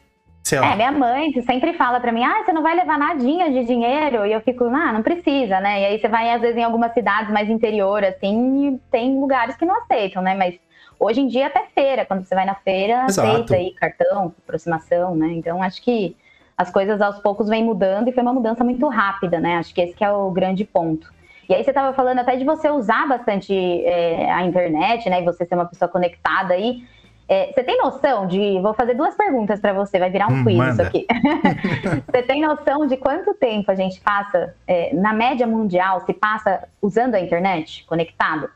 Sei 0.42 0.60
lá. 0.60 0.72
É, 0.72 0.76
minha 0.76 0.92
mãe 0.92 1.32
sempre 1.42 1.72
fala 1.72 1.98
pra 1.98 2.12
mim, 2.12 2.22
ah, 2.22 2.44
você 2.44 2.52
não 2.52 2.62
vai 2.62 2.76
levar 2.76 2.96
nadinha 2.96 3.50
de 3.50 3.64
dinheiro. 3.64 4.24
E 4.24 4.32
eu 4.32 4.40
fico, 4.40 4.64
ah, 4.66 4.92
não 4.92 5.02
precisa, 5.02 5.58
né? 5.60 5.80
E 5.80 5.84
aí 5.86 5.98
você 5.98 6.06
vai, 6.06 6.30
às 6.30 6.40
vezes, 6.40 6.56
em 6.56 6.62
algumas 6.62 6.94
cidades 6.94 7.32
mais 7.32 7.50
interior, 7.50 8.04
assim, 8.04 8.80
tem 8.88 9.18
lugares 9.18 9.56
que 9.56 9.66
não 9.66 9.76
aceitam, 9.82 10.22
né? 10.22 10.36
Mas 10.36 10.54
hoje 11.00 11.20
em 11.20 11.26
dia 11.26 11.48
até 11.48 11.66
feira, 11.74 12.06
quando 12.06 12.24
você 12.24 12.34
vai 12.34 12.44
na 12.44 12.54
feira, 12.54 13.06
Exato. 13.08 13.28
aceita 13.28 13.56
aí 13.56 13.74
cartão, 13.74 14.32
aproximação, 14.44 15.16
né? 15.16 15.32
Então 15.32 15.60
acho 15.60 15.82
que 15.82 16.16
as 16.56 16.70
coisas 16.70 17.00
aos 17.00 17.18
poucos 17.18 17.48
vêm 17.48 17.64
mudando 17.64 18.08
e 18.08 18.12
foi 18.12 18.22
uma 18.22 18.32
mudança 18.32 18.62
muito 18.62 18.86
rápida, 18.88 19.40
né? 19.40 19.56
Acho 19.56 19.74
que 19.74 19.80
esse 19.80 19.94
que 19.94 20.04
é 20.04 20.10
o 20.10 20.30
grande 20.30 20.64
ponto. 20.64 21.12
E 21.48 21.54
aí 21.54 21.62
você 21.62 21.70
estava 21.70 21.92
falando 21.94 22.18
até 22.18 22.36
de 22.36 22.44
você 22.44 22.68
usar 22.68 23.06
bastante 23.08 23.54
é, 23.54 24.30
a 24.30 24.44
internet, 24.44 25.08
né? 25.08 25.20
E 25.20 25.24
você 25.24 25.44
ser 25.46 25.54
uma 25.54 25.66
pessoa 25.66 25.88
conectada 25.88 26.54
aí. 26.54 26.84
É, 27.28 27.52
você 27.52 27.62
tem 27.62 27.78
noção 27.78 28.26
de. 28.26 28.60
Vou 28.60 28.72
fazer 28.74 28.94
duas 28.94 29.14
perguntas 29.16 29.58
para 29.60 29.72
você, 29.72 29.98
vai 29.98 30.10
virar 30.10 30.28
um 30.28 30.40
hum, 30.40 30.44
quiz 30.44 30.56
manda. 30.56 30.70
isso 30.72 30.82
aqui. 30.82 31.06
você 32.06 32.22
tem 32.22 32.40
noção 32.40 32.86
de 32.86 32.96
quanto 32.96 33.34
tempo 33.34 33.70
a 33.70 33.74
gente 33.74 34.00
passa, 34.00 34.54
é, 34.66 34.94
na 34.94 35.12
média 35.12 35.46
mundial, 35.46 36.00
se 36.06 36.12
passa 36.12 36.68
usando 36.80 37.16
a 37.16 37.20
internet, 37.20 37.84
conectado? 37.86 38.48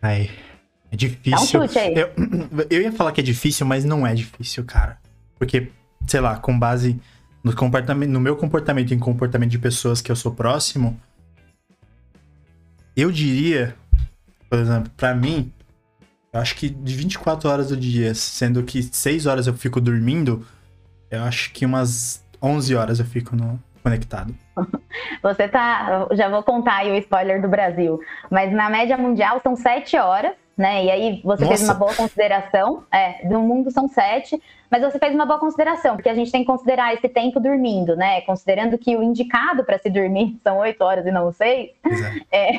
Ai, 0.00 0.30
é 0.90 0.96
difícil. 0.96 1.60
um 1.60 1.66
chute 1.66 1.78
aí. 1.78 1.94
Eu, 1.94 2.10
eu 2.70 2.82
ia 2.82 2.92
falar 2.92 3.12
que 3.12 3.20
é 3.20 3.24
difícil, 3.24 3.66
mas 3.66 3.84
não 3.84 4.06
é 4.06 4.14
difícil, 4.14 4.64
cara. 4.64 4.98
Porque, 5.38 5.70
sei 6.06 6.20
lá, 6.20 6.36
com 6.36 6.58
base 6.58 6.98
no, 7.46 7.54
comportamento, 7.54 8.10
no 8.10 8.18
meu 8.18 8.36
comportamento 8.36 8.90
e 8.90 8.94
em 8.94 8.98
comportamento 8.98 9.50
de 9.50 9.58
pessoas 9.58 10.00
que 10.00 10.10
eu 10.10 10.16
sou 10.16 10.34
próximo, 10.34 10.98
eu 12.96 13.12
diria, 13.12 13.76
por 14.50 14.58
exemplo, 14.58 14.90
para 14.96 15.14
mim, 15.14 15.52
eu 16.32 16.40
acho 16.40 16.56
que 16.56 16.68
de 16.68 16.96
24 16.96 17.48
horas 17.48 17.68
do 17.68 17.76
dia, 17.76 18.14
sendo 18.16 18.64
que 18.64 18.82
6 18.82 19.26
horas 19.26 19.46
eu 19.46 19.54
fico 19.54 19.80
dormindo, 19.80 20.44
eu 21.08 21.22
acho 21.22 21.52
que 21.52 21.64
umas 21.64 22.24
11 22.42 22.74
horas 22.74 22.98
eu 22.98 23.06
fico 23.06 23.36
no, 23.36 23.62
conectado. 23.80 24.34
Você 25.22 25.46
tá. 25.46 26.08
Já 26.12 26.28
vou 26.28 26.42
contar 26.42 26.78
aí 26.78 26.90
o 26.90 26.96
spoiler 26.96 27.40
do 27.40 27.48
Brasil. 27.48 28.00
Mas 28.28 28.52
na 28.52 28.68
média 28.68 28.96
mundial 28.98 29.40
são 29.40 29.54
7 29.54 29.96
horas 29.98 30.32
né? 30.56 30.84
E 30.84 30.90
aí 30.90 31.20
você 31.22 31.44
Nossa. 31.44 31.56
fez 31.56 31.68
uma 31.68 31.74
boa 31.74 31.94
consideração. 31.94 32.84
É, 32.90 33.26
no 33.28 33.42
mundo 33.42 33.70
são 33.70 33.88
sete, 33.88 34.40
mas 34.70 34.82
você 34.82 34.98
fez 34.98 35.14
uma 35.14 35.26
boa 35.26 35.38
consideração, 35.38 35.96
porque 35.96 36.08
a 36.08 36.14
gente 36.14 36.30
tem 36.30 36.42
que 36.42 36.46
considerar 36.46 36.92
esse 36.94 37.08
tempo 37.08 37.38
dormindo, 37.40 37.96
né? 37.96 38.20
Considerando 38.22 38.76
que 38.76 38.96
o 38.96 39.02
indicado 39.02 39.64
para 39.64 39.78
se 39.78 39.88
dormir 39.90 40.38
são 40.44 40.58
oito 40.58 40.82
horas 40.82 41.06
e 41.06 41.10
não 41.10 41.32
seis, 41.32 41.70
é, 42.30 42.52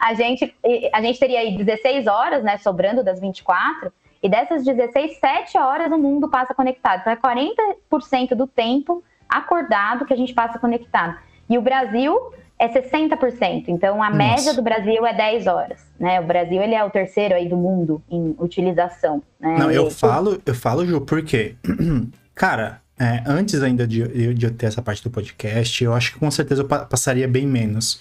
a, 0.00 0.14
gente, 0.14 0.54
a 0.92 1.00
gente 1.02 1.18
teria 1.18 1.40
aí 1.40 1.56
16 1.56 2.06
horas, 2.06 2.42
né? 2.42 2.58
Sobrando 2.58 3.02
das 3.04 3.20
24, 3.20 3.92
e 4.22 4.28
dessas 4.28 4.64
16, 4.64 5.18
7 5.18 5.58
horas 5.58 5.90
o 5.90 5.98
mundo 5.98 6.28
passa 6.28 6.54
conectado. 6.54 7.00
Então 7.00 7.12
é 7.12 7.16
40% 7.16 8.34
do 8.36 8.46
tempo 8.46 9.02
acordado 9.28 10.04
que 10.04 10.12
a 10.12 10.16
gente 10.16 10.32
passa 10.32 10.58
conectado. 10.58 11.18
E 11.50 11.58
o 11.58 11.62
Brasil 11.62 12.32
é 12.62 12.68
60%. 12.68 13.64
Então 13.66 14.00
a 14.00 14.06
Nossa. 14.06 14.16
média 14.16 14.54
do 14.54 14.62
Brasil 14.62 15.04
é 15.04 15.12
10 15.12 15.46
horas, 15.48 15.80
né? 15.98 16.20
O 16.20 16.26
Brasil 16.26 16.62
ele 16.62 16.74
é 16.74 16.84
o 16.84 16.90
terceiro 16.90 17.34
aí 17.34 17.48
do 17.48 17.56
mundo 17.56 18.00
em 18.08 18.36
utilização. 18.38 19.20
Né? 19.40 19.56
Não, 19.58 19.70
eu 19.70 19.90
falo, 19.90 20.40
eu 20.46 20.54
falo, 20.54 20.86
Ju, 20.86 21.00
porque, 21.00 21.56
cara, 22.34 22.80
é, 22.98 23.20
antes 23.26 23.62
ainda 23.62 23.84
de, 23.84 24.32
de 24.34 24.46
eu 24.46 24.54
ter 24.54 24.66
essa 24.66 24.80
parte 24.80 25.02
do 25.02 25.10
podcast, 25.10 25.82
eu 25.82 25.92
acho 25.92 26.12
que 26.12 26.20
com 26.20 26.30
certeza 26.30 26.62
eu 26.62 26.68
passaria 26.68 27.26
bem 27.26 27.46
menos. 27.46 28.00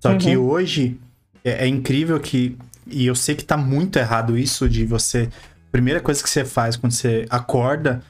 Só 0.00 0.10
uhum. 0.10 0.18
que 0.18 0.36
hoje 0.36 0.98
é, 1.44 1.64
é, 1.64 1.68
incrível 1.68 2.18
que. 2.18 2.58
E 2.86 3.06
eu 3.06 3.14
sei 3.14 3.36
que 3.36 3.44
tá 3.44 3.56
muito 3.56 3.96
errado 3.96 4.36
isso 4.36 4.68
de 4.68 4.84
você. 4.84 5.28
Primeira 5.70 6.00
coisa 6.00 6.20
que 6.20 6.28
você 6.28 6.44
faz 6.44 6.76
quando 6.76 6.92
você 6.92 7.26
acorda 7.30 8.02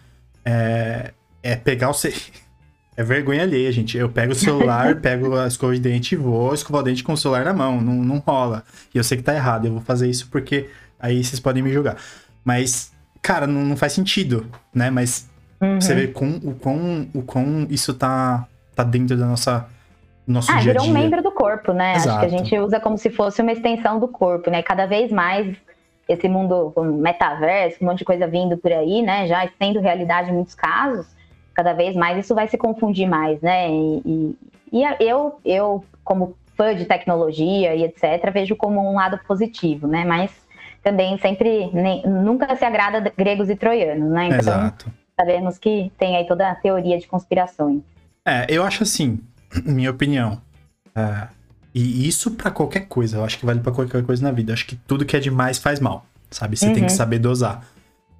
é, 0.42 1.12
é 1.42 1.56
pegar 1.56 1.90
o. 1.90 1.92
É 2.96 3.02
vergonha 3.02 3.42
alheia, 3.42 3.70
gente. 3.72 3.96
Eu 3.96 4.08
pego 4.08 4.32
o 4.32 4.34
celular, 4.34 4.96
pego 5.00 5.36
a 5.36 5.46
escova 5.46 5.74
de 5.74 5.80
dente 5.80 6.14
e 6.14 6.18
vou 6.18 6.52
escovar 6.52 6.82
o 6.82 6.84
dente 6.84 7.02
com 7.02 7.12
o 7.12 7.16
celular 7.16 7.44
na 7.44 7.52
mão. 7.52 7.80
Não, 7.80 7.94
não 7.94 8.18
rola. 8.18 8.64
E 8.94 8.98
eu 8.98 9.04
sei 9.04 9.16
que 9.16 9.22
tá 9.22 9.34
errado. 9.34 9.66
Eu 9.66 9.72
vou 9.72 9.80
fazer 9.80 10.08
isso 10.08 10.28
porque 10.30 10.68
aí 10.98 11.22
vocês 11.22 11.40
podem 11.40 11.62
me 11.62 11.72
julgar. 11.72 11.96
Mas, 12.44 12.92
cara, 13.22 13.46
não, 13.46 13.62
não 13.62 13.76
faz 13.76 13.92
sentido, 13.92 14.46
né? 14.74 14.90
Mas 14.90 15.28
uhum. 15.60 15.80
você 15.80 15.94
vê 15.94 16.08
com, 16.08 16.28
o, 16.42 16.54
quão, 16.54 17.08
o 17.14 17.22
quão 17.22 17.66
isso 17.70 17.94
tá, 17.94 18.46
tá 18.74 18.82
dentro 18.82 19.16
da 19.16 19.26
nossa 19.26 19.68
nosso 20.26 20.52
ah, 20.52 20.58
dia. 20.58 20.72
virou 20.72 20.86
um 20.86 20.92
membro 20.92 21.22
do 21.22 21.32
corpo, 21.32 21.72
né? 21.72 21.96
Exato. 21.96 22.08
Acho 22.10 22.20
que 22.20 22.34
a 22.34 22.38
gente 22.38 22.58
usa 22.58 22.78
como 22.78 22.96
se 22.96 23.10
fosse 23.10 23.42
uma 23.42 23.50
extensão 23.50 23.98
do 23.98 24.06
corpo, 24.06 24.50
né? 24.50 24.62
Cada 24.62 24.86
vez 24.86 25.10
mais 25.10 25.56
esse 26.08 26.28
mundo 26.28 26.72
metaverso, 26.98 27.78
um 27.80 27.86
monte 27.86 27.98
de 27.98 28.04
coisa 28.04 28.26
vindo 28.26 28.56
por 28.56 28.72
aí, 28.72 29.02
né? 29.02 29.26
Já 29.26 29.48
sendo 29.58 29.80
realidade 29.80 30.30
em 30.30 30.34
muitos 30.34 30.54
casos 30.54 31.06
cada 31.60 31.74
vez 31.74 31.94
mais 31.94 32.24
isso 32.24 32.34
vai 32.34 32.48
se 32.48 32.56
confundir 32.56 33.06
mais, 33.06 33.38
né? 33.42 33.70
E, 33.70 34.02
e, 34.72 34.82
e 34.82 35.04
eu, 35.04 35.38
eu, 35.44 35.84
como 36.02 36.34
fã 36.56 36.74
de 36.74 36.86
tecnologia 36.86 37.74
e 37.74 37.84
etc., 37.84 38.32
vejo 38.32 38.56
como 38.56 38.80
um 38.80 38.94
lado 38.94 39.20
positivo, 39.26 39.86
né? 39.86 40.02
Mas 40.06 40.30
também 40.82 41.18
sempre, 41.18 41.70
nem, 41.74 42.02
nunca 42.06 42.56
se 42.56 42.64
agrada 42.64 43.12
gregos 43.14 43.50
e 43.50 43.56
troianos, 43.56 44.10
né? 44.10 44.26
Então, 44.26 44.38
Exato. 44.38 44.90
sabemos 45.14 45.58
que 45.58 45.92
tem 45.98 46.16
aí 46.16 46.26
toda 46.26 46.50
a 46.50 46.54
teoria 46.54 46.98
de 46.98 47.06
conspirações. 47.06 47.82
É, 48.24 48.46
eu 48.48 48.64
acho 48.64 48.82
assim, 48.82 49.20
minha 49.66 49.90
opinião. 49.90 50.40
É, 50.96 51.28
e 51.74 52.08
isso 52.08 52.30
para 52.30 52.50
qualquer 52.50 52.86
coisa, 52.88 53.18
eu 53.18 53.24
acho 53.24 53.38
que 53.38 53.44
vale 53.44 53.60
para 53.60 53.70
qualquer 53.70 54.02
coisa 54.02 54.22
na 54.22 54.32
vida. 54.32 54.52
Eu 54.52 54.54
acho 54.54 54.66
que 54.66 54.76
tudo 54.76 55.04
que 55.04 55.14
é 55.14 55.20
demais 55.20 55.58
faz 55.58 55.78
mal, 55.78 56.06
sabe? 56.30 56.56
Você 56.56 56.68
uhum. 56.68 56.72
tem 56.72 56.84
que 56.86 56.90
uhum. 56.90 56.96
saber 56.96 57.18
dosar. 57.18 57.66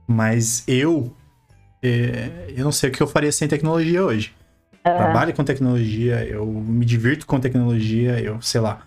Mas 0.06 0.62
eu, 0.68 1.10
eu 1.82 2.64
não 2.64 2.72
sei 2.72 2.90
o 2.90 2.92
que 2.92 3.02
eu 3.02 3.06
faria 3.06 3.32
sem 3.32 3.48
tecnologia 3.48 4.04
hoje. 4.04 4.34
Uhum. 4.86 4.96
Trabalho 4.96 5.34
com 5.34 5.44
tecnologia, 5.44 6.24
eu 6.24 6.46
me 6.46 6.84
divirto 6.84 7.26
com 7.26 7.38
tecnologia, 7.38 8.18
eu, 8.20 8.40
sei 8.40 8.60
lá, 8.60 8.80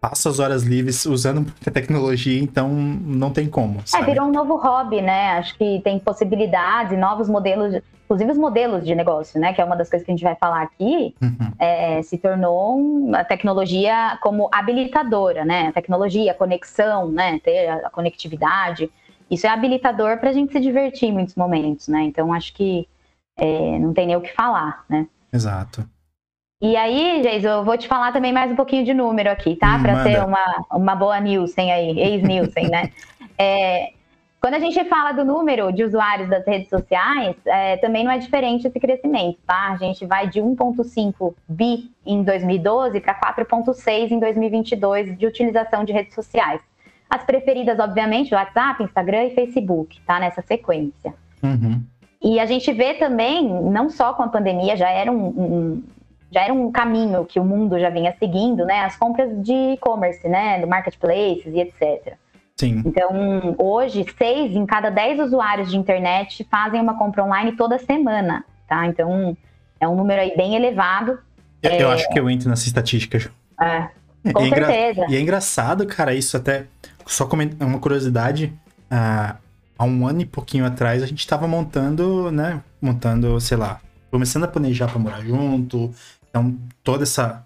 passo 0.00 0.28
as 0.28 0.38
horas 0.38 0.62
livres 0.62 1.04
usando 1.04 1.40
muita 1.42 1.70
tecnologia, 1.70 2.40
então 2.40 2.68
não 2.68 3.30
tem 3.30 3.48
como. 3.48 3.80
É, 3.80 3.82
sabe? 3.86 4.04
É, 4.04 4.06
virou 4.06 4.26
um 4.26 4.32
novo 4.32 4.56
hobby, 4.56 5.02
né? 5.02 5.32
Acho 5.32 5.56
que 5.56 5.80
tem 5.84 5.98
possibilidades, 5.98 6.98
novos 6.98 7.28
modelos, 7.28 7.82
inclusive 8.04 8.32
os 8.32 8.38
modelos 8.38 8.84
de 8.84 8.94
negócio, 8.94 9.40
né? 9.40 9.52
Que 9.52 9.60
é 9.60 9.64
uma 9.64 9.76
das 9.76 9.90
coisas 9.90 10.06
que 10.06 10.10
a 10.10 10.14
gente 10.14 10.24
vai 10.24 10.36
falar 10.36 10.62
aqui, 10.62 11.14
uhum. 11.20 11.52
é, 11.58 12.02
se 12.02 12.16
tornou 12.16 13.14
a 13.14 13.24
tecnologia 13.24 14.16
como 14.22 14.48
habilitadora, 14.52 15.44
né? 15.44 15.68
A 15.68 15.72
tecnologia, 15.72 16.32
a 16.32 16.34
conexão, 16.34 17.10
né? 17.10 17.38
Ter 17.40 17.68
a 17.68 17.90
conectividade 17.90 18.90
isso 19.30 19.46
é 19.46 19.50
habilitador 19.50 20.18
para 20.18 20.30
a 20.30 20.32
gente 20.32 20.52
se 20.52 20.60
divertir 20.60 21.08
em 21.08 21.12
muitos 21.12 21.34
momentos, 21.34 21.88
né? 21.88 22.02
Então 22.02 22.32
acho 22.32 22.52
que 22.52 22.88
é, 23.36 23.78
não 23.78 23.94
tem 23.94 24.06
nem 24.06 24.16
o 24.16 24.20
que 24.20 24.34
falar, 24.34 24.84
né? 24.88 25.06
Exato. 25.32 25.88
E 26.62 26.76
aí, 26.76 27.22
Geis, 27.22 27.42
eu 27.42 27.64
vou 27.64 27.78
te 27.78 27.88
falar 27.88 28.12
também 28.12 28.32
mais 28.32 28.52
um 28.52 28.56
pouquinho 28.56 28.84
de 28.84 28.92
número 28.92 29.30
aqui, 29.30 29.56
tá? 29.56 29.76
Hum, 29.76 29.82
para 29.82 30.02
ser 30.02 30.22
uma, 30.22 30.66
uma 30.72 30.94
boa 30.94 31.18
Nielsen 31.18 31.72
aí, 31.72 31.98
ex-Nielsen, 31.98 32.68
né? 32.68 32.90
É, 33.38 33.92
quando 34.40 34.54
a 34.54 34.58
gente 34.58 34.82
fala 34.84 35.12
do 35.12 35.24
número 35.24 35.70
de 35.70 35.84
usuários 35.84 36.28
das 36.28 36.46
redes 36.46 36.68
sociais, 36.68 37.36
é, 37.46 37.76
também 37.76 38.04
não 38.04 38.10
é 38.10 38.18
diferente 38.18 38.66
esse 38.66 38.80
crescimento, 38.80 39.38
tá? 39.46 39.70
A 39.72 39.76
gente 39.76 40.06
vai 40.06 40.28
de 40.28 40.40
1,5 40.40 41.34
bi 41.46 41.90
em 42.04 42.22
2012 42.22 43.00
para 43.00 43.14
4,6 43.14 44.10
em 44.10 44.18
2022 44.18 45.18
de 45.18 45.26
utilização 45.26 45.84
de 45.84 45.92
redes 45.92 46.14
sociais. 46.14 46.60
As 47.10 47.24
preferidas, 47.24 47.78
obviamente, 47.80 48.32
WhatsApp, 48.32 48.84
Instagram 48.84 49.24
e 49.24 49.34
Facebook, 49.34 50.00
tá? 50.06 50.20
Nessa 50.20 50.42
sequência. 50.42 51.12
Uhum. 51.42 51.82
E 52.22 52.38
a 52.38 52.46
gente 52.46 52.72
vê 52.72 52.94
também, 52.94 53.48
não 53.48 53.90
só 53.90 54.12
com 54.12 54.22
a 54.22 54.28
pandemia, 54.28 54.76
já 54.76 54.88
era 54.88 55.10
um, 55.10 55.26
um, 55.26 55.82
já 56.30 56.42
era 56.42 56.52
um 56.52 56.70
caminho 56.70 57.24
que 57.24 57.40
o 57.40 57.44
mundo 57.44 57.80
já 57.80 57.90
vinha 57.90 58.14
seguindo, 58.18 58.64
né? 58.64 58.84
As 58.84 58.96
compras 58.96 59.30
de 59.42 59.52
e-commerce, 59.72 60.28
né? 60.28 60.60
Do 60.60 60.68
marketplaces 60.68 61.46
e 61.46 61.60
etc. 61.60 62.14
Sim. 62.56 62.82
Então, 62.84 63.54
hoje, 63.58 64.04
seis 64.18 64.54
em 64.54 64.66
cada 64.66 64.90
dez 64.90 65.18
usuários 65.18 65.70
de 65.70 65.78
internet 65.78 66.46
fazem 66.50 66.80
uma 66.80 66.96
compra 66.98 67.24
online 67.24 67.52
toda 67.52 67.78
semana, 67.78 68.44
tá? 68.68 68.86
Então, 68.86 69.34
é 69.80 69.88
um 69.88 69.96
número 69.96 70.20
aí 70.20 70.36
bem 70.36 70.54
elevado. 70.54 71.18
Eu, 71.62 71.70
é... 71.70 71.82
eu 71.82 71.90
acho 71.90 72.06
que 72.10 72.20
eu 72.20 72.28
entro 72.28 72.50
nessa 72.50 72.66
estatística. 72.66 73.18
É, 73.58 73.88
com 74.30 74.44
e 74.44 74.50
certeza. 74.50 74.72
É 74.72 74.90
engra... 74.90 75.06
E 75.08 75.16
é 75.16 75.20
engraçado, 75.20 75.86
cara, 75.86 76.14
isso 76.14 76.36
até 76.36 76.66
só 77.12 77.28
uma 77.60 77.78
curiosidade, 77.78 78.52
há 78.90 79.84
um 79.84 80.06
ano 80.06 80.20
e 80.20 80.26
pouquinho 80.26 80.64
atrás 80.64 81.02
a 81.02 81.06
gente 81.06 81.20
estava 81.20 81.48
montando, 81.48 82.30
né? 82.30 82.62
Montando, 82.80 83.40
sei 83.40 83.56
lá, 83.56 83.80
começando 84.10 84.44
a 84.44 84.48
planejar 84.48 84.88
para 84.88 84.98
morar 84.98 85.20
junto. 85.20 85.92
Então, 86.28 86.56
todo 86.84 87.02
essa, 87.02 87.44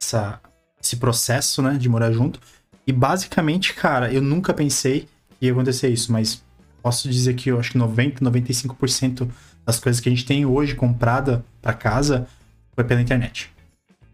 essa, 0.00 0.40
esse 0.82 0.96
processo, 0.96 1.62
né, 1.62 1.74
de 1.74 1.88
morar 1.88 2.12
junto. 2.12 2.40
E 2.86 2.92
basicamente, 2.92 3.74
cara, 3.74 4.12
eu 4.12 4.22
nunca 4.22 4.54
pensei 4.54 5.08
que 5.38 5.46
ia 5.46 5.52
acontecer 5.52 5.88
isso, 5.88 6.12
mas 6.12 6.44
posso 6.82 7.08
dizer 7.08 7.34
que 7.34 7.50
eu 7.50 7.58
acho 7.58 7.72
que 7.72 7.78
90, 7.78 8.24
95% 8.24 9.28
das 9.66 9.78
coisas 9.78 10.00
que 10.00 10.08
a 10.08 10.12
gente 10.12 10.24
tem 10.24 10.46
hoje 10.46 10.74
comprada 10.74 11.44
para 11.60 11.72
casa 11.72 12.26
foi 12.74 12.84
pela 12.84 13.00
internet. 13.00 13.52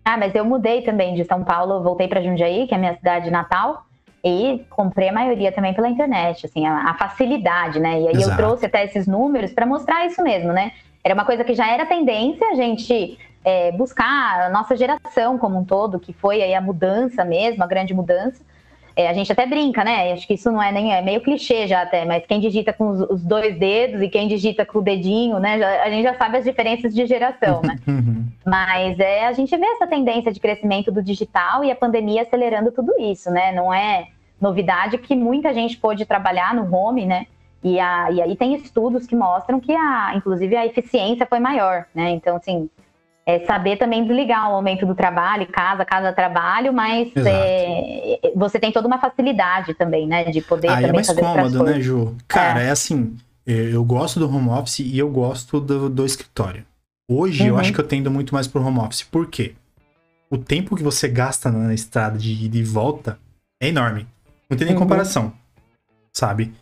Ah, 0.04 0.16
mas 0.16 0.34
eu 0.34 0.44
mudei 0.44 0.82
também 0.82 1.14
de 1.14 1.24
São 1.24 1.42
Paulo, 1.42 1.82
voltei 1.82 2.08
para 2.08 2.22
Jundiaí, 2.22 2.66
que 2.66 2.74
é 2.74 2.76
a 2.76 2.80
minha 2.80 2.96
cidade 2.96 3.30
natal. 3.30 3.86
E 4.28 4.64
comprei 4.70 5.08
a 5.08 5.12
maioria 5.12 5.52
também 5.52 5.72
pela 5.72 5.88
internet, 5.88 6.46
assim, 6.46 6.66
a, 6.66 6.90
a 6.90 6.94
facilidade, 6.94 7.78
né? 7.78 8.00
E 8.00 8.08
aí 8.08 8.16
Exato. 8.16 8.30
eu 8.30 8.36
trouxe 8.36 8.66
até 8.66 8.84
esses 8.84 9.06
números 9.06 9.52
para 9.52 9.64
mostrar 9.64 10.04
isso 10.04 10.20
mesmo, 10.20 10.52
né? 10.52 10.72
Era 11.04 11.14
uma 11.14 11.24
coisa 11.24 11.44
que 11.44 11.54
já 11.54 11.72
era 11.72 11.86
tendência 11.86 12.44
a 12.48 12.54
gente 12.56 13.16
é, 13.44 13.70
buscar 13.70 14.46
a 14.46 14.48
nossa 14.48 14.76
geração 14.76 15.38
como 15.38 15.56
um 15.56 15.64
todo, 15.64 16.00
que 16.00 16.12
foi 16.12 16.42
aí 16.42 16.52
a 16.54 16.60
mudança 16.60 17.24
mesmo, 17.24 17.62
a 17.62 17.68
grande 17.68 17.94
mudança. 17.94 18.42
é, 18.96 19.08
a 19.08 19.12
gente 19.12 19.30
até 19.30 19.46
brinca, 19.46 19.84
né? 19.84 20.12
Acho 20.12 20.26
que 20.26 20.34
isso 20.34 20.50
não 20.50 20.60
é 20.60 20.72
nem 20.72 20.92
é 20.92 21.02
meio 21.02 21.20
clichê 21.20 21.68
já 21.68 21.82
até, 21.82 22.04
mas 22.04 22.26
quem 22.26 22.40
digita 22.40 22.72
com 22.72 22.88
os, 22.88 23.00
os 23.02 23.22
dois 23.22 23.56
dedos 23.56 24.02
e 24.02 24.08
quem 24.08 24.26
digita 24.26 24.66
com 24.66 24.78
o 24.78 24.82
dedinho, 24.82 25.38
né? 25.38 25.58
Já, 25.58 25.84
a 25.84 25.90
gente 25.90 26.02
já 26.02 26.14
sabe 26.14 26.38
as 26.38 26.44
diferenças 26.44 26.92
de 26.92 27.06
geração, 27.06 27.60
né? 27.62 27.78
Uhum. 27.86 28.26
Mas 28.44 28.98
é 28.98 29.26
a 29.26 29.32
gente 29.32 29.56
vê 29.56 29.64
essa 29.66 29.86
tendência 29.86 30.32
de 30.32 30.40
crescimento 30.40 30.90
do 30.90 31.02
digital 31.02 31.62
e 31.62 31.70
a 31.70 31.76
pandemia 31.76 32.22
acelerando 32.22 32.72
tudo 32.72 32.92
isso, 32.98 33.30
né? 33.30 33.52
Não 33.52 33.72
é 33.72 34.08
novidade 34.46 34.98
que 34.98 35.14
muita 35.14 35.52
gente 35.52 35.76
pôde 35.76 36.04
trabalhar 36.04 36.54
no 36.54 36.72
home, 36.74 37.04
né? 37.04 37.26
E, 37.62 37.80
a, 37.80 38.10
e 38.12 38.22
aí 38.22 38.36
tem 38.36 38.54
estudos 38.54 39.06
que 39.06 39.16
mostram 39.16 39.58
que 39.58 39.72
a, 39.72 40.12
inclusive 40.14 40.56
a 40.56 40.64
eficiência 40.64 41.26
foi 41.26 41.40
maior, 41.40 41.86
né? 41.94 42.10
Então, 42.10 42.36
assim, 42.36 42.70
é 43.26 43.40
saber 43.40 43.76
também 43.76 44.04
desligar 44.04 44.48
o 44.48 44.52
momento 44.52 44.86
do 44.86 44.94
trabalho, 44.94 45.46
casa, 45.48 45.84
casa, 45.84 46.12
trabalho, 46.12 46.72
mas 46.72 47.10
é, 47.16 48.20
você 48.36 48.60
tem 48.60 48.70
toda 48.70 48.86
uma 48.86 48.98
facilidade 48.98 49.74
também, 49.74 50.06
né? 50.06 50.24
De 50.24 50.40
poder 50.40 50.68
Aí 50.68 50.84
é 50.84 50.92
mais 50.92 51.12
cômodo, 51.12 51.64
né, 51.64 51.80
Ju? 51.80 52.14
Cara, 52.28 52.62
é. 52.62 52.66
é. 52.66 52.70
assim, 52.70 53.16
eu 53.44 53.84
gosto 53.84 54.20
do 54.20 54.28
home 54.32 54.50
office 54.50 54.78
e 54.78 54.96
eu 54.96 55.10
gosto 55.10 55.60
do, 55.60 55.90
do 55.90 56.06
escritório. 56.06 56.64
Hoje 57.08 57.42
uhum. 57.42 57.48
eu 57.48 57.58
acho 57.58 57.72
que 57.72 57.80
eu 57.80 57.86
tendo 57.86 58.10
muito 58.10 58.32
mais 58.32 58.46
pro 58.46 58.64
home 58.64 58.78
office. 58.78 59.02
Por 59.02 59.26
quê? 59.26 59.54
O 60.30 60.38
tempo 60.38 60.76
que 60.76 60.82
você 60.82 61.08
gasta 61.08 61.50
na 61.50 61.74
estrada 61.74 62.16
de 62.16 62.32
ida 62.44 62.56
e 62.56 62.62
volta 62.62 63.18
é 63.60 63.68
enorme. 63.68 64.06
Não 64.48 64.56
tem 64.56 64.66
nem 64.66 64.74
uhum. 64.74 64.82
comparação, 64.82 65.32
sabe? 66.12 66.46
Sim. 66.46 66.52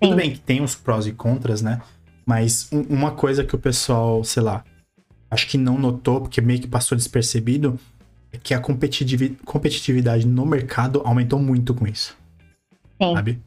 Tudo 0.00 0.16
bem 0.16 0.32
que 0.32 0.40
tem 0.40 0.62
os 0.62 0.74
prós 0.74 1.06
e 1.06 1.12
contras, 1.12 1.60
né? 1.60 1.80
Mas 2.24 2.70
uma 2.72 3.12
coisa 3.12 3.44
que 3.44 3.54
o 3.54 3.58
pessoal, 3.58 4.22
sei 4.24 4.42
lá, 4.42 4.64
acho 5.30 5.46
que 5.46 5.58
não 5.58 5.78
notou, 5.78 6.20
porque 6.20 6.40
meio 6.40 6.60
que 6.60 6.68
passou 6.68 6.96
despercebido, 6.96 7.78
é 8.32 8.38
que 8.38 8.54
a 8.54 8.60
competitividade 8.60 10.26
no 10.26 10.46
mercado 10.46 11.02
aumentou 11.04 11.38
muito 11.38 11.74
com 11.74 11.86
isso. 11.86 12.16
Sim. 13.00 13.14
Sabe? 13.14 13.40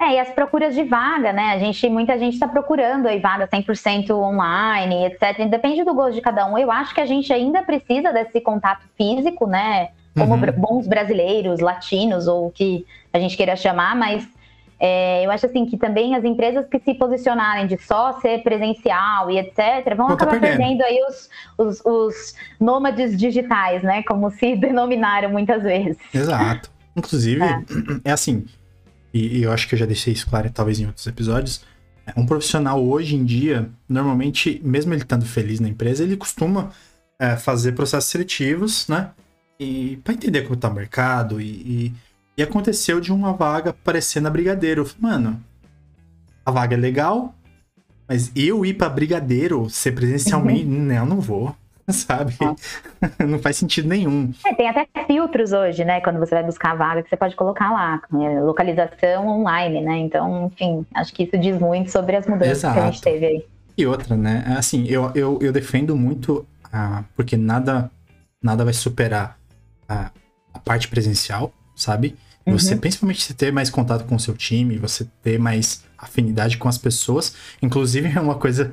É, 0.00 0.14
e 0.14 0.18
as 0.18 0.30
procuras 0.30 0.74
de 0.74 0.82
vaga, 0.82 1.32
né? 1.32 1.52
A 1.52 1.58
gente, 1.58 1.88
muita 1.88 2.18
gente 2.18 2.34
está 2.34 2.48
procurando 2.48 3.06
aí 3.06 3.20
vaga 3.20 3.46
100% 3.46 4.10
online, 4.10 5.06
etc. 5.06 5.48
Depende 5.48 5.84
do 5.84 5.94
gosto 5.94 6.14
de 6.14 6.20
cada 6.20 6.44
um. 6.46 6.58
Eu 6.58 6.72
acho 6.72 6.92
que 6.92 7.00
a 7.00 7.06
gente 7.06 7.32
ainda 7.32 7.62
precisa 7.62 8.12
desse 8.12 8.40
contato 8.40 8.84
físico, 8.96 9.46
né? 9.46 9.90
Como 10.16 10.34
uhum. 10.34 10.52
bons 10.52 10.86
brasileiros, 10.86 11.60
latinos, 11.60 12.26
ou 12.28 12.48
o 12.48 12.50
que 12.50 12.86
a 13.12 13.18
gente 13.18 13.36
queira 13.36 13.56
chamar, 13.56 13.96
mas 13.96 14.26
é, 14.84 15.24
eu 15.24 15.30
acho 15.30 15.46
assim 15.46 15.64
que 15.64 15.76
também 15.76 16.16
as 16.16 16.24
empresas 16.24 16.66
que 16.66 16.80
se 16.80 16.92
posicionarem 16.94 17.68
de 17.68 17.78
só 17.78 18.20
ser 18.20 18.42
presencial 18.42 19.30
e 19.30 19.38
etc. 19.38 19.96
vão 19.96 20.08
acabar 20.08 20.40
perdendo. 20.40 20.82
aí 20.82 20.98
os, 21.08 21.30
os, 21.56 21.80
os 21.84 22.34
nômades 22.58 23.16
digitais, 23.16 23.84
né? 23.84 24.02
Como 24.02 24.28
se 24.32 24.56
denominaram 24.58 25.30
muitas 25.30 25.62
vezes. 25.62 25.96
Exato. 26.12 26.68
Inclusive, 26.96 27.40
é, 27.42 27.62
é 28.10 28.10
assim, 28.10 28.44
e, 29.14 29.38
e, 29.38 29.42
eu 29.44 29.52
acho 29.52 29.68
que 29.68 29.76
eu 29.76 29.78
já 29.78 29.86
deixei 29.86 30.12
isso 30.12 30.28
claro 30.28 30.50
talvez 30.50 30.80
em 30.80 30.86
outros 30.86 31.06
episódios. 31.06 31.64
É, 32.04 32.18
um 32.18 32.26
profissional 32.26 32.84
hoje 32.84 33.14
em 33.14 33.24
dia, 33.24 33.70
normalmente, 33.88 34.60
mesmo 34.64 34.92
ele 34.92 35.02
estando 35.02 35.24
feliz 35.24 35.60
na 35.60 35.68
empresa, 35.68 36.02
ele 36.02 36.16
costuma 36.16 36.70
é, 37.20 37.36
fazer 37.36 37.70
processos 37.70 38.10
seletivos, 38.10 38.88
né? 38.88 39.10
E 39.58 39.98
para 40.02 40.14
entender 40.14 40.42
como 40.42 40.54
está 40.54 40.68
o 40.68 40.74
mercado 40.74 41.40
e, 41.40 41.46
e 41.46 41.94
e 42.36 42.42
aconteceu 42.42 43.00
de 43.00 43.12
uma 43.12 43.32
vaga 43.32 43.70
aparecer 43.70 44.20
na 44.20 44.30
Brigadeiro. 44.30 44.88
Mano, 44.98 45.40
a 46.44 46.50
vaga 46.50 46.74
é 46.74 46.78
legal, 46.78 47.34
mas 48.08 48.32
eu 48.34 48.64
ir 48.64 48.74
pra 48.74 48.88
Brigadeiro 48.88 49.68
ser 49.68 49.92
presencialmente, 49.92 50.64
uhum. 50.64 50.82
não, 50.82 51.06
não 51.06 51.20
vou. 51.20 51.54
Sabe? 51.90 52.34
não 53.28 53.40
faz 53.40 53.56
sentido 53.56 53.88
nenhum. 53.88 54.32
É, 54.46 54.54
tem 54.54 54.68
até 54.68 54.86
filtros 55.04 55.52
hoje, 55.52 55.84
né? 55.84 56.00
Quando 56.00 56.20
você 56.20 56.34
vai 56.34 56.44
buscar 56.44 56.70
a 56.70 56.74
vaga, 56.76 57.02
que 57.02 57.08
você 57.08 57.16
pode 57.16 57.34
colocar 57.34 57.72
lá, 57.72 58.00
é, 58.22 58.40
localização 58.40 59.26
online, 59.26 59.80
né? 59.80 59.98
Então, 59.98 60.46
enfim, 60.46 60.86
acho 60.94 61.12
que 61.12 61.24
isso 61.24 61.36
diz 61.36 61.58
muito 61.58 61.90
sobre 61.90 62.16
as 62.16 62.26
mudanças 62.26 62.58
Exato. 62.58 62.74
que 62.74 62.80
a 62.80 62.86
gente 62.86 63.02
teve 63.02 63.26
aí. 63.26 63.44
E 63.76 63.84
outra, 63.84 64.16
né? 64.16 64.44
Assim, 64.56 64.86
eu, 64.86 65.10
eu, 65.14 65.38
eu 65.42 65.52
defendo 65.52 65.96
muito, 65.96 66.46
ah, 66.72 67.02
porque 67.16 67.36
nada, 67.36 67.90
nada 68.40 68.64
vai 68.64 68.72
superar 68.72 69.36
a, 69.92 70.10
a 70.54 70.58
parte 70.58 70.88
presencial, 70.88 71.52
sabe? 71.74 72.16
Uhum. 72.46 72.58
Você, 72.58 72.76
principalmente, 72.76 73.22
você 73.22 73.34
ter 73.34 73.52
mais 73.52 73.70
contato 73.70 74.04
com 74.04 74.16
o 74.16 74.20
seu 74.20 74.34
time, 74.34 74.78
você 74.78 75.06
ter 75.22 75.38
mais 75.38 75.84
afinidade 75.96 76.58
com 76.58 76.68
as 76.68 76.78
pessoas. 76.78 77.34
Inclusive, 77.60 78.10
é 78.16 78.20
uma 78.20 78.34
coisa 78.34 78.72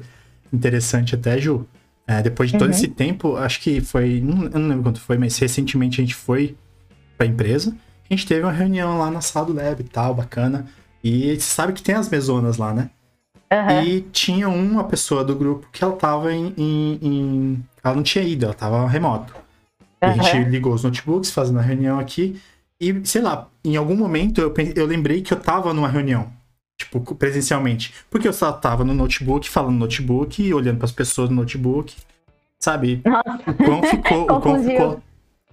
interessante 0.51 1.15
até, 1.15 1.39
Ju. 1.39 1.67
É, 2.07 2.23
depois 2.23 2.51
de 2.51 2.57
todo 2.57 2.69
uhum. 2.69 2.75
esse 2.75 2.87
tempo, 2.87 3.35
acho 3.37 3.61
que 3.61 3.81
foi. 3.81 4.19
Não, 4.19 4.45
eu 4.45 4.59
não 4.59 4.67
lembro 4.69 4.83
quanto 4.83 4.99
foi, 4.99 5.17
mas 5.17 5.37
recentemente 5.37 6.01
a 6.01 6.03
gente 6.03 6.15
foi 6.15 6.57
pra 7.15 7.27
empresa. 7.27 7.75
A 8.09 8.13
gente 8.13 8.25
teve 8.25 8.41
uma 8.41 8.51
reunião 8.51 8.97
lá 8.97 9.11
na 9.11 9.21
sala 9.21 9.45
do 9.45 9.53
lab 9.53 9.79
e 9.79 9.83
tal, 9.83 10.15
bacana. 10.15 10.65
E 11.03 11.35
você 11.35 11.41
sabe 11.41 11.73
que 11.73 11.83
tem 11.83 11.93
as 11.93 12.09
mesonas 12.09 12.57
lá, 12.57 12.73
né? 12.73 12.89
Uhum. 13.51 13.83
E 13.83 14.01
tinha 14.01 14.49
uma 14.49 14.83
pessoa 14.83 15.23
do 15.23 15.35
grupo 15.35 15.67
que 15.71 15.83
ela 15.83 15.95
tava 15.95 16.33
em, 16.33 16.53
em, 16.57 16.99
em, 17.01 17.65
Ela 17.83 17.95
não 17.95 18.03
tinha 18.03 18.23
ido, 18.23 18.45
ela 18.45 18.53
tava 18.53 18.87
remoto. 18.87 19.35
Uhum. 20.01 20.09
a 20.09 20.13
gente 20.13 20.49
ligou 20.49 20.73
os 20.73 20.83
notebooks, 20.83 21.31
fazendo 21.31 21.59
a 21.59 21.61
reunião 21.61 21.99
aqui. 21.99 22.41
E, 22.79 23.05
sei 23.05 23.21
lá, 23.21 23.47
em 23.63 23.75
algum 23.75 23.95
momento 23.95 24.39
eu, 24.39 24.53
eu 24.75 24.85
lembrei 24.85 25.21
que 25.21 25.33
eu 25.33 25.39
tava 25.39 25.73
numa 25.73 25.89
reunião. 25.89 26.31
Tipo, 26.77 27.13
presencialmente. 27.13 27.93
Porque 28.09 28.27
eu 28.27 28.31
só 28.31 28.53
tava 28.53 28.85
no 28.85 28.93
notebook, 28.93 29.49
falando 29.49 29.73
no 29.73 29.79
notebook, 29.79 30.53
olhando 30.53 30.77
para 30.77 30.85
as 30.85 30.91
pessoas 30.93 31.29
no 31.29 31.35
notebook. 31.35 31.93
Sabe? 32.57 33.01
Nossa. 33.05 33.51
O 33.51 33.53
quão 33.53 33.83
ficou. 33.83 34.23
o 34.23 34.41
quão 34.41 34.63
ficou. 34.63 35.01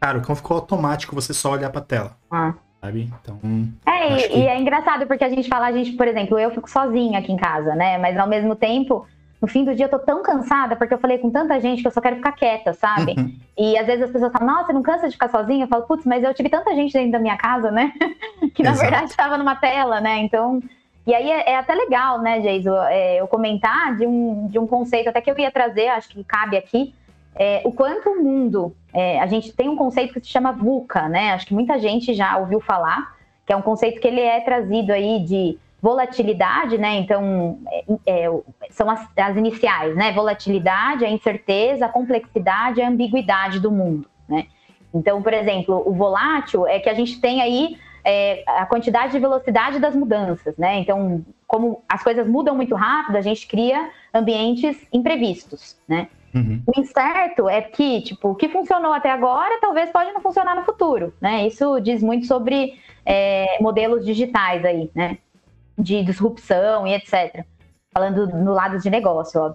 Cara, 0.00 0.18
o 0.18 0.22
quão 0.22 0.36
ficou 0.36 0.56
automático 0.56 1.14
você 1.14 1.34
só 1.34 1.52
olhar 1.52 1.70
pra 1.70 1.80
tela. 1.80 2.16
Ah. 2.30 2.54
Sabe? 2.80 3.10
Então. 3.20 3.40
É, 3.84 4.12
e, 4.12 4.28
que... 4.28 4.36
e 4.36 4.46
é 4.46 4.60
engraçado 4.60 5.06
porque 5.06 5.24
a 5.24 5.28
gente 5.28 5.48
fala, 5.48 5.66
a 5.66 5.72
gente, 5.72 5.92
por 5.92 6.06
exemplo, 6.06 6.38
eu 6.38 6.52
fico 6.52 6.70
sozinha 6.70 7.18
aqui 7.18 7.32
em 7.32 7.36
casa, 7.36 7.74
né? 7.74 7.98
Mas 7.98 8.16
ao 8.16 8.28
mesmo 8.28 8.54
tempo 8.54 9.06
no 9.40 9.46
fim 9.46 9.64
do 9.64 9.74
dia 9.74 9.86
eu 9.86 9.90
tô 9.90 9.98
tão 9.98 10.22
cansada, 10.22 10.76
porque 10.76 10.94
eu 10.94 10.98
falei 10.98 11.18
com 11.18 11.30
tanta 11.30 11.60
gente 11.60 11.82
que 11.82 11.88
eu 11.88 11.92
só 11.92 12.00
quero 12.00 12.16
ficar 12.16 12.32
quieta, 12.32 12.72
sabe? 12.72 13.14
Uhum. 13.18 13.34
E 13.56 13.76
às 13.76 13.86
vezes 13.86 14.04
as 14.04 14.10
pessoas 14.10 14.32
falam, 14.32 14.54
nossa, 14.54 14.66
você 14.66 14.72
não 14.72 14.82
cansa 14.82 15.06
de 15.06 15.12
ficar 15.12 15.28
sozinha? 15.28 15.64
Eu 15.64 15.68
falo, 15.68 15.84
putz, 15.84 16.04
mas 16.06 16.24
eu 16.24 16.32
tive 16.32 16.48
tanta 16.48 16.74
gente 16.74 16.92
dentro 16.92 17.12
da 17.12 17.18
minha 17.18 17.36
casa, 17.36 17.70
né? 17.70 17.92
que 18.54 18.62
na 18.62 18.70
Exato. 18.70 18.90
verdade 18.90 19.10
estava 19.10 19.36
numa 19.36 19.54
tela, 19.54 20.00
né? 20.00 20.18
Então. 20.20 20.60
E 21.06 21.14
aí 21.14 21.30
é, 21.30 21.50
é 21.50 21.56
até 21.56 21.72
legal, 21.72 22.20
né, 22.20 22.40
Geiso, 22.40 22.74
é, 22.88 23.20
eu 23.20 23.28
comentar 23.28 23.96
de 23.96 24.04
um, 24.04 24.48
de 24.48 24.58
um 24.58 24.66
conceito 24.66 25.08
até 25.08 25.20
que 25.20 25.30
eu 25.30 25.38
ia 25.38 25.52
trazer, 25.52 25.86
acho 25.86 26.08
que 26.08 26.24
cabe 26.24 26.56
aqui, 26.56 26.92
é, 27.36 27.62
o 27.64 27.70
quanto 27.70 28.10
o 28.10 28.24
mundo. 28.24 28.74
É, 28.92 29.20
a 29.20 29.26
gente 29.26 29.52
tem 29.52 29.68
um 29.68 29.76
conceito 29.76 30.14
que 30.14 30.20
se 30.20 30.32
chama 30.32 30.50
VUCA, 30.50 31.08
né? 31.08 31.32
Acho 31.32 31.46
que 31.46 31.54
muita 31.54 31.78
gente 31.78 32.12
já 32.12 32.36
ouviu 32.38 32.60
falar, 32.60 33.14
que 33.46 33.52
é 33.52 33.56
um 33.56 33.62
conceito 33.62 34.00
que 34.00 34.08
ele 34.08 34.20
é 34.20 34.40
trazido 34.40 34.92
aí 34.92 35.20
de 35.20 35.56
volatilidade, 35.80 36.78
né? 36.78 36.96
Então, 36.96 37.58
é, 37.70 38.24
é, 38.24 38.30
são 38.70 38.88
as, 38.90 39.06
as, 39.16 39.36
iniciais, 39.36 39.94
né? 39.94 40.12
Volatilidade, 40.12 41.04
a 41.04 41.10
incerteza, 41.10 41.86
a 41.86 41.88
complexidade, 41.88 42.80
a 42.80 42.88
ambiguidade 42.88 43.60
do 43.60 43.70
mundo, 43.70 44.08
né? 44.28 44.46
Então, 44.92 45.22
por 45.22 45.34
exemplo, 45.34 45.82
o 45.86 45.92
volátil 45.92 46.66
é 46.66 46.80
que 46.80 46.88
a 46.88 46.94
gente 46.94 47.20
tem 47.20 47.42
aí 47.42 47.76
é, 48.04 48.42
a 48.46 48.64
quantidade 48.64 49.12
de 49.12 49.18
velocidade 49.18 49.78
das 49.78 49.94
mudanças, 49.94 50.56
né? 50.56 50.78
Então, 50.78 51.24
como 51.46 51.82
as 51.88 52.02
coisas 52.02 52.26
mudam 52.26 52.54
muito 52.54 52.74
rápido, 52.74 53.16
a 53.16 53.20
gente 53.20 53.46
cria 53.46 53.90
ambientes 54.14 54.76
imprevistos, 54.92 55.76
né? 55.86 56.08
Uhum. 56.34 56.62
O 56.66 56.80
incerto 56.80 57.48
é 57.48 57.62
que, 57.62 58.02
tipo, 58.02 58.30
o 58.30 58.34
que 58.34 58.48
funcionou 58.48 58.92
até 58.92 59.10
agora 59.10 59.58
talvez 59.60 59.90
pode 59.90 60.12
não 60.12 60.20
funcionar 60.20 60.54
no 60.54 60.64
futuro, 60.64 61.14
né? 61.20 61.46
Isso 61.46 61.80
diz 61.80 62.02
muito 62.02 62.26
sobre 62.26 62.78
é, 63.04 63.58
modelos 63.60 64.04
digitais 64.04 64.64
aí, 64.64 64.90
né? 64.94 65.18
De 65.78 66.02
disrupção 66.02 66.86
e 66.86 66.94
etc. 66.94 67.44
Falando 67.92 68.26
no 68.26 68.52
lado 68.52 68.78
de 68.78 68.90
negócio, 68.90 69.40
ó. 69.40 69.54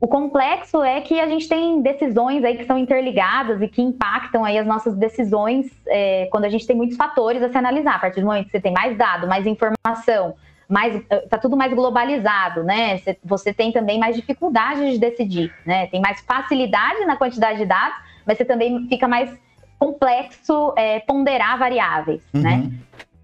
O 0.00 0.06
complexo 0.06 0.80
é 0.80 1.00
que 1.00 1.18
a 1.18 1.26
gente 1.26 1.48
tem 1.48 1.82
decisões 1.82 2.44
aí 2.44 2.56
que 2.56 2.64
são 2.64 2.78
interligadas 2.78 3.60
e 3.60 3.66
que 3.66 3.82
impactam 3.82 4.44
aí 4.44 4.56
as 4.56 4.66
nossas 4.66 4.94
decisões 4.94 5.66
é, 5.88 6.28
quando 6.30 6.44
a 6.44 6.48
gente 6.48 6.64
tem 6.66 6.76
muitos 6.76 6.96
fatores 6.96 7.42
a 7.42 7.48
se 7.48 7.58
analisar. 7.58 7.96
A 7.96 7.98
partir 7.98 8.20
do 8.20 8.26
momento 8.26 8.44
que 8.44 8.52
você 8.52 8.60
tem 8.60 8.72
mais 8.72 8.96
dado, 8.96 9.26
mais 9.26 9.44
informação, 9.44 10.36
mais 10.68 11.02
tá 11.28 11.36
tudo 11.36 11.56
mais 11.56 11.74
globalizado, 11.74 12.62
né? 12.62 12.98
Você, 12.98 13.18
você 13.24 13.52
tem 13.52 13.72
também 13.72 13.98
mais 13.98 14.14
dificuldade 14.14 14.92
de 14.92 14.98
decidir, 14.98 15.52
né? 15.66 15.88
Tem 15.88 16.00
mais 16.00 16.20
facilidade 16.20 17.04
na 17.04 17.16
quantidade 17.16 17.58
de 17.58 17.66
dados, 17.66 17.98
mas 18.24 18.38
você 18.38 18.44
também 18.44 18.86
fica 18.86 19.08
mais 19.08 19.36
complexo 19.80 20.74
é, 20.76 21.00
ponderar 21.00 21.58
variáveis, 21.58 22.22
né? 22.32 22.40
uhum. 22.40 22.70
né? 22.70 22.72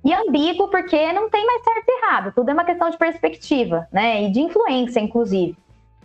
E 0.05 0.13
ambíguo 0.13 0.69
porque 0.69 1.13
não 1.13 1.31
tem 1.31 1.47
mais 1.47 1.63
certo 1.65 1.89
e 1.89 2.05
errado, 2.05 2.33
tudo 2.35 2.51
é 2.51 2.53
uma 2.53 2.65
questão 2.65 2.91
de 2.91 2.99
perspectiva, 2.99 3.89
né? 3.91 4.25
E 4.25 4.31
de 4.31 4.41
influência, 4.41 5.01
inclusive. 5.01 5.57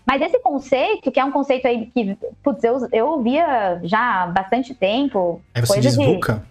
Mas 0.06 0.22
esse 0.22 0.40
conceito, 0.40 1.12
que 1.12 1.20
é 1.20 1.26
um 1.26 1.32
conceito 1.32 1.68
aí 1.68 1.86
que, 1.88 2.18
putz, 2.42 2.64
eu, 2.64 2.88
eu 2.92 3.08
ouvia 3.08 3.80
já 3.84 4.24
há 4.24 4.28
bastante 4.28 4.74
tempo. 4.74 5.42
É, 5.54 5.62
você 5.62 5.80
diz 5.80 5.96
de, 5.96 6.04
VUCA? 6.04 6.44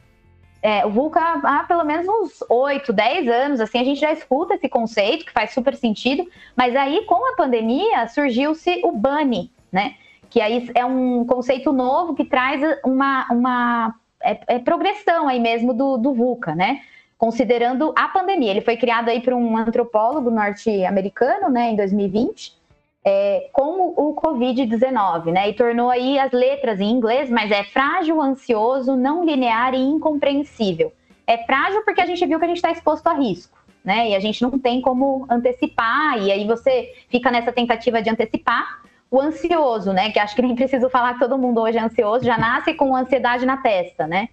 É, 0.62 0.84
o 0.84 0.90
VUCA 0.90 1.20
há 1.20 1.64
pelo 1.64 1.84
menos 1.84 2.06
uns 2.06 2.44
8, 2.48 2.92
10 2.92 3.28
anos, 3.28 3.60
assim, 3.60 3.78
a 3.78 3.84
gente 3.84 4.00
já 4.00 4.12
escuta 4.12 4.54
esse 4.54 4.68
conceito, 4.68 5.24
que 5.24 5.32
faz 5.32 5.52
super 5.52 5.74
sentido, 5.74 6.24
mas 6.54 6.76
aí 6.76 7.04
com 7.06 7.32
a 7.32 7.36
pandemia 7.36 8.06
surgiu-se 8.08 8.80
o 8.84 8.92
BANI, 8.92 9.50
né? 9.72 9.94
Que 10.28 10.40
aí 10.40 10.70
é 10.74 10.84
um 10.84 11.24
conceito 11.24 11.72
novo 11.72 12.14
que 12.14 12.24
traz 12.24 12.60
uma, 12.84 13.26
uma 13.30 13.94
é, 14.22 14.38
é 14.46 14.58
progressão 14.58 15.26
aí 15.26 15.40
mesmo 15.40 15.72
do, 15.72 15.96
do 15.96 16.12
VUCA, 16.12 16.54
né? 16.54 16.82
Considerando 17.18 17.92
a 17.96 18.08
pandemia. 18.08 18.52
Ele 18.52 18.60
foi 18.60 18.76
criado 18.76 19.08
aí 19.08 19.20
por 19.20 19.34
um 19.34 19.56
antropólogo 19.56 20.30
norte-americano, 20.30 21.50
né, 21.50 21.70
em 21.70 21.76
2020, 21.76 22.56
é, 23.04 23.48
com 23.52 23.92
o 23.96 24.14
Covid-19, 24.14 25.32
né, 25.32 25.50
e 25.50 25.52
tornou 25.52 25.90
aí 25.90 26.18
as 26.18 26.30
letras 26.30 26.80
em 26.80 26.90
inglês, 26.90 27.28
mas 27.28 27.50
é 27.50 27.64
frágil, 27.64 28.22
ansioso, 28.22 28.96
não 28.96 29.24
linear 29.24 29.74
e 29.74 29.78
incompreensível. 29.78 30.92
É 31.26 31.38
frágil 31.38 31.82
porque 31.84 32.00
a 32.00 32.06
gente 32.06 32.24
viu 32.24 32.38
que 32.38 32.44
a 32.44 32.48
gente 32.48 32.58
está 32.58 32.70
exposto 32.70 33.06
a 33.08 33.14
risco. 33.14 33.58
Né? 33.84 34.10
E 34.10 34.14
a 34.14 34.20
gente 34.20 34.42
não 34.42 34.58
tem 34.58 34.82
como 34.82 35.24
antecipar, 35.30 36.18
e 36.18 36.30
aí 36.30 36.46
você 36.46 36.92
fica 37.08 37.30
nessa 37.30 37.52
tentativa 37.52 38.02
de 38.02 38.10
antecipar, 38.10 38.82
o 39.10 39.20
ansioso, 39.20 39.92
né? 39.92 40.10
Que 40.10 40.18
acho 40.18 40.36
que 40.36 40.42
nem 40.42 40.54
preciso 40.54 40.90
falar 40.90 41.14
que 41.14 41.20
todo 41.20 41.38
mundo 41.38 41.60
hoje 41.60 41.78
é 41.78 41.80
ansioso, 41.80 42.24
já 42.24 42.36
nasce 42.36 42.74
com 42.74 42.94
ansiedade 42.94 43.46
na 43.46 43.56
testa, 43.56 44.06
né? 44.06 44.28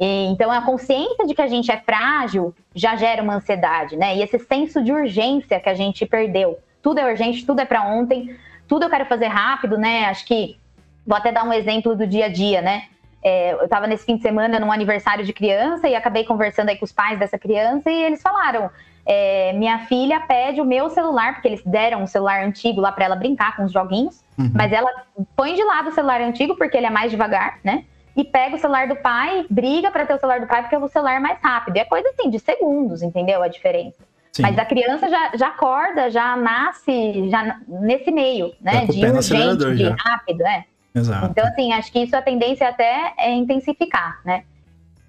E, 0.00 0.26
então 0.26 0.50
a 0.50 0.62
consciência 0.62 1.26
de 1.26 1.34
que 1.34 1.42
a 1.42 1.46
gente 1.46 1.70
é 1.70 1.76
frágil 1.76 2.54
já 2.74 2.96
gera 2.96 3.22
uma 3.22 3.36
ansiedade, 3.36 3.96
né? 3.96 4.16
E 4.16 4.22
esse 4.22 4.38
senso 4.38 4.82
de 4.82 4.92
urgência 4.92 5.60
que 5.60 5.68
a 5.68 5.74
gente 5.74 6.04
perdeu. 6.04 6.58
Tudo 6.82 6.98
é 6.98 7.10
urgente, 7.10 7.46
tudo 7.46 7.60
é 7.60 7.64
para 7.64 7.86
ontem, 7.86 8.36
tudo 8.68 8.84
eu 8.84 8.90
quero 8.90 9.06
fazer 9.06 9.28
rápido, 9.28 9.78
né? 9.78 10.06
Acho 10.06 10.24
que 10.26 10.58
vou 11.06 11.16
até 11.16 11.30
dar 11.30 11.44
um 11.44 11.52
exemplo 11.52 11.94
do 11.94 12.06
dia 12.06 12.26
a 12.26 12.28
dia, 12.28 12.60
né? 12.60 12.84
É, 13.22 13.54
eu 13.54 13.64
estava 13.64 13.86
nesse 13.86 14.04
fim 14.04 14.16
de 14.16 14.22
semana 14.22 14.60
num 14.60 14.70
aniversário 14.70 15.24
de 15.24 15.32
criança 15.32 15.88
e 15.88 15.94
acabei 15.94 16.24
conversando 16.24 16.68
aí 16.68 16.76
com 16.76 16.84
os 16.84 16.92
pais 16.92 17.18
dessa 17.18 17.38
criança 17.38 17.90
e 17.90 18.02
eles 18.02 18.20
falaram: 18.20 18.70
é, 19.06 19.52
minha 19.54 19.78
filha 19.86 20.20
pede 20.20 20.60
o 20.60 20.64
meu 20.64 20.90
celular, 20.90 21.34
porque 21.34 21.48
eles 21.48 21.62
deram 21.64 22.02
um 22.02 22.06
celular 22.06 22.44
antigo 22.44 22.80
lá 22.80 22.92
para 22.92 23.06
ela 23.06 23.16
brincar 23.16 23.56
com 23.56 23.64
os 23.64 23.72
joguinhos, 23.72 24.22
uhum. 24.38 24.50
mas 24.54 24.72
ela 24.72 24.90
põe 25.36 25.54
de 25.54 25.64
lado 25.64 25.88
o 25.88 25.92
celular 25.92 26.20
antigo, 26.20 26.56
porque 26.56 26.76
ele 26.76 26.86
é 26.86 26.90
mais 26.90 27.10
devagar, 27.10 27.58
né? 27.64 27.84
E 28.16 28.22
pega 28.22 28.56
o 28.56 28.58
celular 28.58 28.86
do 28.86 28.96
pai, 28.96 29.44
briga 29.50 29.90
para 29.90 30.06
ter 30.06 30.14
o 30.14 30.18
celular 30.18 30.40
do 30.40 30.46
pai, 30.46 30.62
porque 30.62 30.76
o 30.76 30.88
celular 30.88 31.14
é 31.14 31.18
mais 31.18 31.38
rápido. 31.42 31.76
E 31.76 31.80
é 31.80 31.84
coisa 31.84 32.08
assim, 32.10 32.30
de 32.30 32.38
segundos, 32.38 33.02
entendeu? 33.02 33.42
A 33.42 33.48
diferença. 33.48 34.04
Sim. 34.32 34.42
Mas 34.42 34.58
a 34.58 34.64
criança 34.64 35.08
já, 35.08 35.30
já 35.34 35.48
acorda, 35.48 36.10
já 36.10 36.36
nasce 36.36 37.28
já 37.28 37.60
nesse 37.68 38.10
meio, 38.10 38.52
né? 38.60 38.86
Tá 38.86 38.92
de 38.92 39.06
urgente, 39.06 39.76
de 39.76 39.88
rápido, 39.88 40.38
né? 40.38 40.64
Exato. 40.94 41.26
Então, 41.26 41.46
assim, 41.46 41.72
acho 41.72 41.90
que 41.90 42.00
isso 42.00 42.16
a 42.16 42.22
tendência 42.22 42.68
até 42.68 43.14
é 43.16 43.32
intensificar, 43.32 44.20
né? 44.24 44.44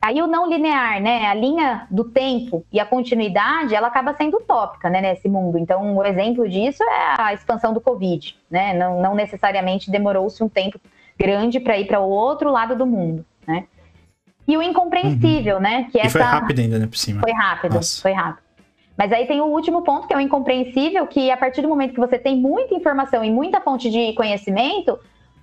Aí 0.02 0.22
o 0.22 0.28
não 0.28 0.48
linear, 0.48 1.02
né? 1.02 1.26
A 1.26 1.34
linha 1.34 1.88
do 1.90 2.04
tempo 2.04 2.64
e 2.72 2.80
a 2.80 2.86
continuidade, 2.86 3.74
ela 3.74 3.88
acaba 3.88 4.14
sendo 4.14 4.38
utópica, 4.38 4.88
né, 4.88 5.02
nesse 5.02 5.28
mundo. 5.28 5.58
Então, 5.58 5.96
o 5.96 6.06
exemplo 6.06 6.48
disso 6.48 6.84
é 6.84 7.16
a 7.20 7.34
expansão 7.34 7.74
do 7.74 7.82
Covid, 7.82 8.38
né? 8.50 8.74
Não, 8.76 9.02
não 9.02 9.16
necessariamente 9.16 9.90
demorou-se 9.90 10.44
um 10.44 10.50
tempo 10.50 10.80
grande 11.18 11.60
para 11.60 11.78
ir 11.78 11.88
para 11.88 12.00
o 12.00 12.10
outro 12.10 12.52
lado 12.52 12.76
do 12.76 12.86
mundo, 12.86 13.26
né? 13.48 13.66
E 14.48 14.56
o 14.56 14.62
incompreensível, 14.62 15.56
uhum. 15.56 15.62
né? 15.62 15.88
Que 15.92 15.98
e 15.98 16.02
essa... 16.02 16.12
foi 16.12 16.22
rápido 16.22 16.60
ainda, 16.60 16.80
né, 16.80 16.88
por 16.88 16.98
cima. 16.98 17.22
Foi 17.22 17.32
rápido, 17.32 17.76
Nossa. 17.76 18.02
foi 18.02 18.12
rápido. 18.12 18.46
Mas 18.98 19.12
aí 19.12 19.26
tem 19.26 19.42
o 19.42 19.46
último 19.46 19.82
ponto, 19.82 20.08
que 20.08 20.14
é 20.14 20.18
o 20.18 20.22
incompreensível, 20.22 21.06
que 21.08 21.30
a 21.30 21.36
partir 21.36 21.62
do 21.62 21.68
momento 21.68 21.94
que 21.94 22.00
você 22.00 22.18
tem 22.18 22.38
muita 22.38 22.74
informação 22.74 23.24
e 23.24 23.32
muita 23.32 23.60
fonte 23.60 23.90
de 23.90 24.14
conhecimento, 24.14 24.98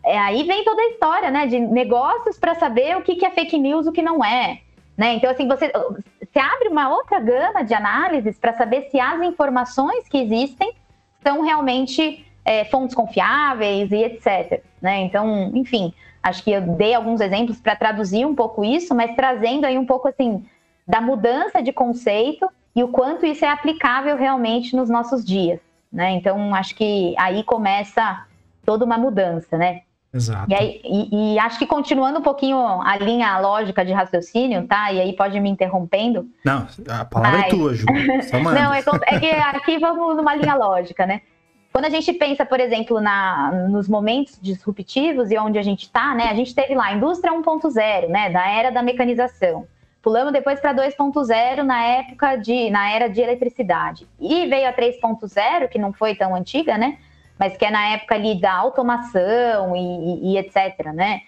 é, 0.04 0.18
aí 0.18 0.42
vem 0.44 0.64
toda 0.64 0.80
a 0.80 0.88
história, 0.88 1.30
né, 1.30 1.46
de 1.46 1.60
negócios 1.60 2.38
para 2.38 2.54
saber 2.54 2.96
o 2.96 3.02
que, 3.02 3.16
que 3.16 3.26
é 3.26 3.30
fake 3.30 3.58
news, 3.58 3.86
o 3.86 3.92
que 3.92 4.02
não 4.02 4.24
é. 4.24 4.60
Né? 4.96 5.14
Então, 5.14 5.30
assim, 5.30 5.46
você, 5.46 5.70
você 5.70 6.38
abre 6.38 6.68
uma 6.68 6.88
outra 6.90 7.20
gama 7.20 7.62
de 7.62 7.74
análises 7.74 8.38
para 8.38 8.52
saber 8.54 8.88
se 8.90 8.98
as 8.98 9.20
informações 9.22 10.08
que 10.08 10.18
existem 10.18 10.72
são 11.22 11.42
realmente 11.42 12.24
é, 12.44 12.64
fontes 12.64 12.94
confiáveis 12.94 13.90
e 13.90 13.96
etc. 13.96 14.62
Né? 14.80 15.00
Então, 15.00 15.50
enfim, 15.54 15.92
acho 16.22 16.42
que 16.42 16.50
eu 16.50 16.60
dei 16.60 16.94
alguns 16.94 17.20
exemplos 17.20 17.60
para 17.60 17.76
traduzir 17.76 18.26
um 18.26 18.34
pouco 18.34 18.64
isso, 18.64 18.94
mas 18.94 19.14
trazendo 19.14 19.64
aí 19.64 19.78
um 19.78 19.86
pouco 19.86 20.08
assim 20.08 20.44
da 20.86 21.00
mudança 21.00 21.62
de 21.62 21.72
conceito 21.72 22.48
e 22.74 22.82
o 22.82 22.88
quanto 22.88 23.26
isso 23.26 23.44
é 23.44 23.48
aplicável 23.48 24.16
realmente 24.16 24.74
nos 24.74 24.88
nossos 24.88 25.24
dias. 25.24 25.60
Né? 25.92 26.12
Então, 26.12 26.54
acho 26.54 26.74
que 26.74 27.14
aí 27.18 27.44
começa 27.44 28.24
toda 28.64 28.84
uma 28.84 28.96
mudança, 28.96 29.58
né? 29.58 29.82
Exato. 30.14 30.50
E, 30.50 30.54
aí, 30.54 30.80
e, 30.84 31.34
e, 31.34 31.38
acho 31.38 31.58
que 31.58 31.66
continuando 31.66 32.18
um 32.18 32.22
pouquinho 32.22 32.58
a 32.82 32.96
linha 32.98 33.38
lógica 33.38 33.82
de 33.82 33.92
raciocínio, 33.92 34.66
tá? 34.66 34.92
E 34.92 35.00
aí 35.00 35.16
pode 35.16 35.40
me 35.40 35.48
interrompendo. 35.48 36.28
Não, 36.44 36.66
a 36.86 37.04
palavra 37.04 37.38
é 37.38 37.42
mas... 37.42 37.52
é 37.52 37.56
tua, 37.56 37.74
Ju. 37.74 37.86
Não, 38.54 38.74
é, 38.74 38.82
é, 39.06 39.18
que 39.18 39.30
aqui 39.30 39.78
vamos 39.78 40.14
numa 40.16 40.34
linha 40.34 40.54
lógica, 40.54 41.06
né? 41.06 41.22
Quando 41.72 41.86
a 41.86 41.90
gente 41.90 42.12
pensa, 42.12 42.44
por 42.44 42.60
exemplo, 42.60 43.00
na, 43.00 43.66
nos 43.70 43.88
momentos 43.88 44.38
disruptivos 44.40 45.30
e 45.30 45.38
onde 45.38 45.58
a 45.58 45.62
gente 45.62 45.82
está, 45.82 46.14
né? 46.14 46.24
A 46.24 46.34
gente 46.34 46.54
teve 46.54 46.74
lá 46.74 46.86
a 46.86 46.92
indústria 46.92 47.32
1.0, 47.32 48.08
né? 48.08 48.30
Da 48.30 48.46
era 48.46 48.70
da 48.70 48.82
mecanização. 48.82 49.66
Pulamos 50.02 50.32
depois 50.32 50.60
para 50.60 50.74
2.0 50.74 51.62
na 51.62 51.82
época 51.82 52.36
de, 52.36 52.70
na 52.70 52.90
era 52.90 53.08
de 53.08 53.20
eletricidade. 53.20 54.06
E 54.20 54.46
veio 54.46 54.68
a 54.68 54.72
3.0, 54.72 55.68
que 55.68 55.78
não 55.78 55.92
foi 55.92 56.14
tão 56.14 56.34
antiga, 56.34 56.76
né? 56.76 56.98
mas 57.42 57.56
que 57.56 57.64
é 57.64 57.72
na 57.72 57.94
época 57.94 58.14
ali 58.14 58.40
da 58.40 58.52
automação 58.52 59.74
e, 59.74 59.80
e, 59.80 60.32
e 60.32 60.38
etc, 60.38 60.92
né? 60.94 61.22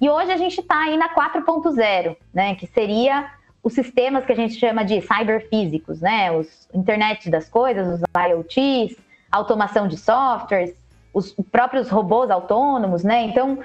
E 0.00 0.08
hoje 0.08 0.32
a 0.32 0.36
gente 0.38 0.58
está 0.58 0.84
aí 0.84 0.96
na 0.96 1.14
4.0, 1.14 2.16
né? 2.32 2.54
Que 2.54 2.66
seria 2.66 3.30
os 3.62 3.74
sistemas 3.74 4.24
que 4.24 4.32
a 4.32 4.34
gente 4.34 4.54
chama 4.54 4.82
de 4.82 5.02
cyberfísicos, 5.02 6.00
né? 6.00 6.32
Os 6.32 6.66
internet 6.72 7.28
das 7.28 7.46
coisas, 7.46 7.86
os 7.86 8.00
IoTs, 8.30 8.96
automação 9.30 9.88
de 9.88 9.96
softwares, 9.96 10.74
os 11.12 11.32
próprios 11.50 11.88
robôs 11.88 12.30
autônomos, 12.30 13.02
né? 13.02 13.24
Então, 13.24 13.58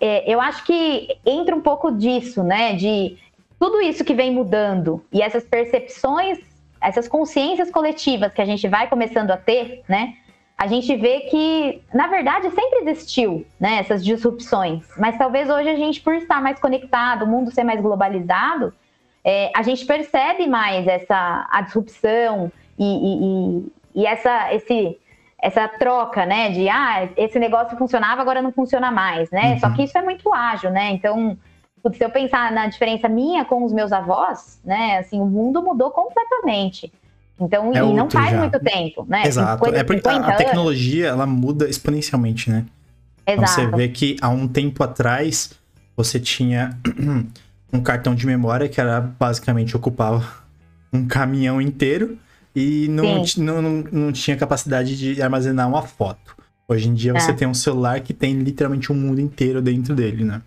é, 0.00 0.30
eu 0.30 0.40
acho 0.40 0.64
que 0.64 1.08
entra 1.24 1.54
um 1.54 1.60
pouco 1.60 1.90
disso, 1.92 2.42
né? 2.42 2.74
De 2.74 3.16
tudo 3.58 3.80
isso 3.80 4.04
que 4.04 4.14
vem 4.14 4.32
mudando 4.32 5.04
e 5.12 5.22
essas 5.22 5.44
percepções, 5.44 6.38
essas 6.80 7.06
consciências 7.06 7.70
coletivas 7.70 8.32
que 8.32 8.42
a 8.42 8.44
gente 8.44 8.66
vai 8.68 8.88
começando 8.88 9.30
a 9.30 9.36
ter, 9.36 9.82
né? 9.88 10.14
a 10.62 10.68
gente 10.68 10.94
vê 10.94 11.22
que, 11.22 11.82
na 11.92 12.06
verdade, 12.06 12.48
sempre 12.50 12.88
existiu 12.88 13.44
né, 13.58 13.78
essas 13.80 14.04
disrupções, 14.04 14.86
mas 14.96 15.18
talvez 15.18 15.50
hoje 15.50 15.68
a 15.68 15.74
gente, 15.74 16.00
por 16.00 16.14
estar 16.14 16.40
mais 16.40 16.60
conectado, 16.60 17.24
o 17.24 17.26
mundo 17.26 17.50
ser 17.50 17.64
mais 17.64 17.80
globalizado, 17.80 18.72
é, 19.24 19.50
a 19.56 19.62
gente 19.62 19.84
percebe 19.84 20.46
mais 20.46 20.86
essa 20.86 21.48
a 21.50 21.62
disrupção 21.62 22.52
e, 22.78 22.84
e, 22.84 24.02
e, 24.02 24.06
essa, 24.06 24.54
esse, 24.54 24.96
essa 25.42 25.66
troca, 25.66 26.24
né, 26.24 26.50
de 26.50 26.68
ah, 26.68 27.08
esse 27.16 27.36
negócio 27.36 27.76
funcionava, 27.76 28.22
agora 28.22 28.40
não 28.40 28.52
funciona 28.52 28.92
mais, 28.92 29.28
né? 29.32 29.54
Uhum. 29.54 29.58
Só 29.58 29.70
que 29.70 29.82
isso 29.82 29.98
é 29.98 30.02
muito 30.02 30.32
ágil, 30.32 30.70
né? 30.70 30.92
Então, 30.92 31.36
se 31.92 32.04
eu 32.04 32.10
pensar 32.10 32.52
na 32.52 32.68
diferença 32.68 33.08
minha 33.08 33.44
com 33.44 33.64
os 33.64 33.72
meus 33.72 33.90
avós, 33.90 34.60
né, 34.64 34.98
assim, 34.98 35.20
o 35.20 35.26
mundo 35.26 35.60
mudou 35.60 35.90
completamente. 35.90 36.92
Então, 37.40 37.72
é 37.74 37.78
e 37.78 37.92
não 37.92 38.08
faz 38.08 38.30
já. 38.30 38.38
muito 38.38 38.60
tempo, 38.60 39.04
né? 39.08 39.24
Exato. 39.26 39.66
é 39.74 39.82
porque 39.82 40.08
a, 40.08 40.16
a, 40.16 40.36
tecnologia, 40.36 41.08
ela 41.08 41.26
muda 41.26 41.68
exponencialmente, 41.68 42.48
né? 42.48 42.64
Exato. 43.26 43.60
Então, 43.60 43.70
você 43.70 43.76
vê 43.76 43.88
que 43.88 44.16
há 44.22 44.28
um 44.28 44.46
tempo 44.46 44.84
atrás, 44.84 45.58
você 45.96 46.20
tinha 46.20 46.78
um 47.72 47.82
cartão 47.82 48.14
de 48.14 48.26
memória 48.28 48.68
que 48.68 48.80
era 48.80 49.00
basicamente 49.00 49.76
ocupava 49.76 50.24
um 50.92 51.08
caminhão 51.08 51.60
inteiro 51.60 52.16
e 52.54 52.86
não, 52.88 53.24
não, 53.38 53.62
não, 53.62 53.84
não, 53.90 54.12
tinha 54.12 54.36
capacidade 54.36 54.96
de 54.96 55.22
armazenar 55.22 55.68
uma 55.68 55.82
foto. 55.82 56.36
Hoje 56.68 56.88
em 56.88 56.94
dia, 56.94 57.12
é. 57.12 57.20
você 57.20 57.32
tem 57.32 57.48
um 57.48 57.54
celular 57.54 58.00
que 58.00 58.12
tem 58.12 58.34
literalmente 58.34 58.92
um 58.92 58.94
mundo 58.94 59.20
inteiro 59.20 59.60
dentro 59.60 59.94
dele, 59.94 60.24
né? 60.24 60.42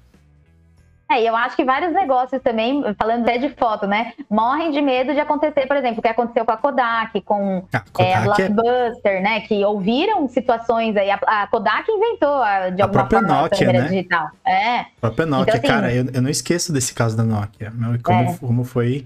É, 1.09 1.21
e 1.21 1.27
eu 1.27 1.35
acho 1.35 1.55
que 1.55 1.63
vários 1.63 1.93
negócios 1.93 2.41
também, 2.41 2.83
falando 2.97 3.21
até 3.21 3.37
de 3.37 3.49
foto, 3.49 3.85
né, 3.85 4.13
morrem 4.29 4.71
de 4.71 4.81
medo 4.81 5.13
de 5.13 5.19
acontecer, 5.19 5.67
por 5.67 5.77
exemplo, 5.77 5.99
o 5.99 6.01
que 6.01 6.07
aconteceu 6.07 6.43
com 6.43 6.51
a 6.51 6.57
Kodak, 6.57 7.21
com 7.21 7.63
a, 7.71 7.79
Kodak 7.79 8.01
é, 8.03 8.15
a 8.15 8.21
Blockbuster, 8.21 9.11
é... 9.11 9.21
né, 9.21 9.39
que 9.41 9.63
ouviram 9.63 10.27
situações 10.27 10.97
aí. 10.97 11.11
A, 11.11 11.19
a 11.27 11.47
Kodak 11.47 11.89
inventou 11.91 12.41
a, 12.41 12.69
de 12.71 12.81
alguma 12.81 13.07
forma 13.07 13.27
Nokia, 13.27 13.45
a 13.45 13.49
câmera 13.49 13.83
né? 13.83 13.87
digital. 13.89 14.29
É. 14.43 14.79
A 14.79 14.85
própria 14.99 15.25
Nokia, 15.27 15.57
então, 15.57 15.59
assim, 15.59 15.67
cara, 15.67 15.93
eu, 15.93 16.05
eu, 16.11 16.21
não 16.23 16.29
esqueço 16.29 16.73
desse 16.73 16.93
caso 16.93 17.15
da 17.15 17.23
Nokia. 17.23 17.71
Como, 18.01 18.29
é. 18.29 18.37
como 18.37 18.63
foi, 18.63 19.05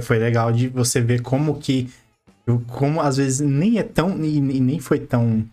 foi 0.00 0.18
legal 0.18 0.52
de 0.52 0.68
você 0.68 1.00
ver 1.00 1.22
como 1.22 1.58
que, 1.58 1.90
como 2.68 3.00
às 3.00 3.16
vezes 3.16 3.40
nem 3.40 3.78
é 3.78 3.82
tão, 3.82 4.22
e, 4.24 4.36
e 4.36 4.60
nem 4.60 4.78
foi 4.78 5.00
tão, 5.00 5.44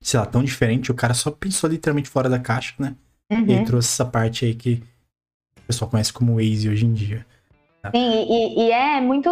sei 0.00 0.18
lá, 0.18 0.26
tão 0.26 0.42
diferente. 0.42 0.90
O 0.90 0.94
cara 0.94 1.14
só 1.14 1.30
pensou 1.30 1.70
literalmente 1.70 2.08
fora 2.08 2.28
da 2.28 2.40
caixa, 2.40 2.74
né? 2.78 2.96
Uhum. 3.30 3.46
E 3.48 3.64
trouxe 3.64 3.88
essa 3.88 4.04
parte 4.04 4.44
aí 4.44 4.54
que 4.54 4.82
o 5.58 5.66
pessoal 5.66 5.90
conhece 5.90 6.12
como 6.12 6.34
Waze 6.34 6.68
hoje 6.68 6.86
em 6.86 6.92
dia. 6.92 7.24
Tá? 7.82 7.90
Sim, 7.92 8.26
e, 8.28 8.66
e, 8.66 8.70
é 8.72 9.00
muito. 9.00 9.28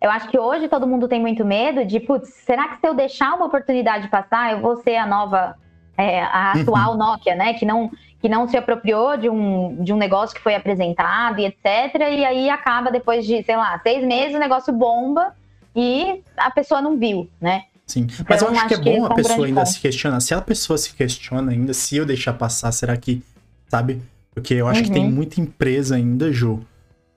Eu 0.00 0.10
acho 0.10 0.28
que 0.28 0.38
hoje 0.38 0.68
todo 0.68 0.86
mundo 0.86 1.08
tem 1.08 1.20
muito 1.20 1.44
medo 1.44 1.84
de, 1.84 2.00
putz, 2.00 2.28
será 2.28 2.68
que 2.68 2.80
se 2.80 2.86
eu 2.86 2.94
deixar 2.94 3.34
uma 3.34 3.46
oportunidade 3.46 4.08
passar, 4.08 4.52
eu 4.52 4.60
vou 4.60 4.76
ser 4.76 4.96
a 4.96 5.06
nova, 5.06 5.56
é, 5.98 6.22
a 6.22 6.52
uhum. 6.54 6.62
atual. 6.62 6.96
Nokia, 6.96 7.34
né? 7.34 7.54
Que 7.54 7.66
não, 7.66 7.90
que 8.20 8.28
não 8.28 8.46
se 8.46 8.56
apropriou 8.56 9.16
de 9.16 9.28
um, 9.28 9.82
de 9.82 9.92
um 9.92 9.96
negócio 9.96 10.36
que 10.36 10.42
foi 10.42 10.54
apresentado 10.54 11.40
e 11.40 11.46
etc. 11.46 11.96
E 11.96 12.24
aí 12.24 12.48
acaba 12.48 12.92
depois 12.92 13.26
de, 13.26 13.42
sei 13.42 13.56
lá, 13.56 13.78
seis 13.80 14.04
meses, 14.04 14.36
o 14.36 14.40
negócio 14.40 14.72
bomba 14.72 15.34
e 15.74 16.22
a 16.36 16.50
pessoa 16.50 16.80
não 16.82 16.98
viu, 16.98 17.28
né? 17.40 17.64
Sim, 17.86 18.06
mas 18.28 18.40
então, 18.40 18.54
eu 18.54 18.60
acho, 18.60 18.68
que 18.68 18.74
é 18.74 18.78
bom 18.78 19.04
a 19.04 19.14
pessoa 19.14 19.46
ainda 19.46 19.62
ponto. 19.62 19.72
se 19.72 19.80
questionar. 19.80 20.20
Se 20.20 20.32
a 20.32 20.40
pessoa 20.40 20.78
se 20.78 20.92
questiona 20.94 21.50
ainda, 21.50 21.74
se 21.74 21.96
eu 21.96 22.06
deixar 22.06 22.34
passar, 22.34 22.70
será 22.70 22.96
que, 22.96 23.20
sabe? 23.68 24.00
Porque 24.32 24.54
eu 24.54 24.68
acho 24.68 24.80
uhum. 24.80 24.86
que 24.86 24.92
tem 24.92 25.04
uhum. 25.04 25.10
muita 25.10 25.40
empresa 25.40 25.96
ainda, 25.96 26.32
Ju, 26.32 26.60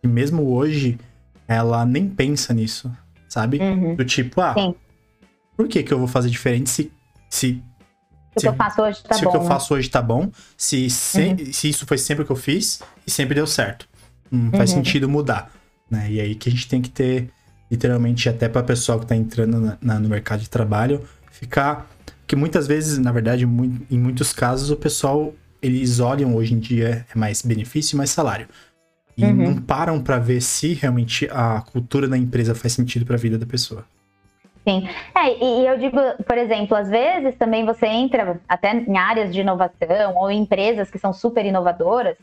e 0.02 0.08
mesmo 0.08 0.52
hoje, 0.52 0.98
ela 1.48 1.86
nem 1.86 2.10
pensa 2.10 2.54
nisso, 2.54 2.92
sabe? 3.30 3.60
Uhum. 3.60 3.96
Do 3.96 4.04
tipo, 4.04 4.42
ah, 4.42 4.54
Sim. 4.56 4.74
por 5.56 5.68
que, 5.68 5.84
que 5.84 5.94
eu 5.94 6.00
vou 6.00 6.08
fazer 6.08 6.30
diferente 6.30 6.70
se, 6.72 6.92
se, 7.30 7.64
O 8.36 8.40
que 8.40 8.48
eu 8.48 8.56
faço 8.56 8.82
hoje 8.82 9.04
tá 9.04 9.16
se 9.16 9.24
bom. 9.24 9.30
o 9.30 9.32
que 9.32 9.38
eu 9.38 9.44
né? 9.44 9.48
faço 9.48 9.74
hoje 9.76 9.90
tá 9.90 10.02
bom, 10.02 10.32
se, 10.58 10.90
se, 10.90 11.54
se 11.54 11.70
isso 11.70 11.86
foi 11.86 12.00
sempre 12.00 12.24
o 12.24 12.26
que 12.26 12.32
eu 12.32 12.36
fiz 12.36 12.82
e 13.06 13.12
sempre 13.12 13.36
deu 13.36 13.46
certo. 13.46 13.88
Não 14.32 14.50
faz 14.52 14.72
Uhum. 14.72 14.78
sentido 14.78 15.08
mudar, 15.08 15.52
né? 15.90 16.12
E 16.12 16.20
aí 16.20 16.34
que 16.34 16.50
a 16.50 16.52
gente 16.52 16.68
tem 16.68 16.82
que 16.82 16.90
ter, 16.90 17.30
literalmente, 17.72 18.30
até 18.30 18.48
para 18.48 18.64
pessoal 18.64 19.00
que 19.00 19.06
tá 19.06 19.16
entrando 19.16 19.60
na- 19.60 19.78
na- 19.82 20.00
no 20.00 20.10
mercado 20.10 20.42
de 20.42 20.50
trabalho, 20.50 21.02
ficar... 21.32 21.88
Que 22.26 22.36
muitas 22.36 22.66
vezes, 22.68 22.98
na 23.00 23.12
verdade, 23.12 23.46
mui- 23.46 23.82
em 23.92 24.00
muitos 24.00 24.32
casos, 24.32 24.72
o 24.72 24.78
pessoal, 24.78 25.34
eles 25.62 26.00
olham 26.00 26.36
hoje 26.36 26.54
em 26.54 26.60
dia 26.60 27.06
é 27.14 27.18
mais 27.18 27.42
benefício 27.42 27.98
mais 27.98 28.10
salário. 28.12 28.48
E 29.18 29.26
Uhum. 29.26 29.34
não 29.36 29.56
param 29.62 30.02
para 30.02 30.18
ver 30.18 30.42
se 30.42 30.74
realmente 30.74 31.28
a 31.32 31.62
cultura 31.62 32.08
da 32.08 32.18
empresa 32.18 32.56
faz 32.56 32.74
sentido 32.74 33.06
para 33.06 33.16
a 33.16 33.20
vida 33.20 33.38
da 33.38 33.46
pessoa. 33.46 33.86
Sim. 34.68 34.88
É, 35.14 35.44
e, 35.44 35.62
e 35.64 35.68
eu 35.68 35.78
digo, 35.78 35.98
por 36.26 36.38
exemplo, 36.38 36.76
às 36.78 36.90
vezes 36.90 37.36
também 37.36 37.66
você 37.66 37.86
entra 37.86 38.40
até 38.48 38.74
em 38.74 38.98
áreas 38.98 39.34
de 39.34 39.42
inovação 39.42 40.16
ou 40.16 40.32
em 40.32 40.42
empresas 40.44 40.90
que 40.90 40.98
são 40.98 41.12
super 41.14 41.46
inovadoras 41.46 42.16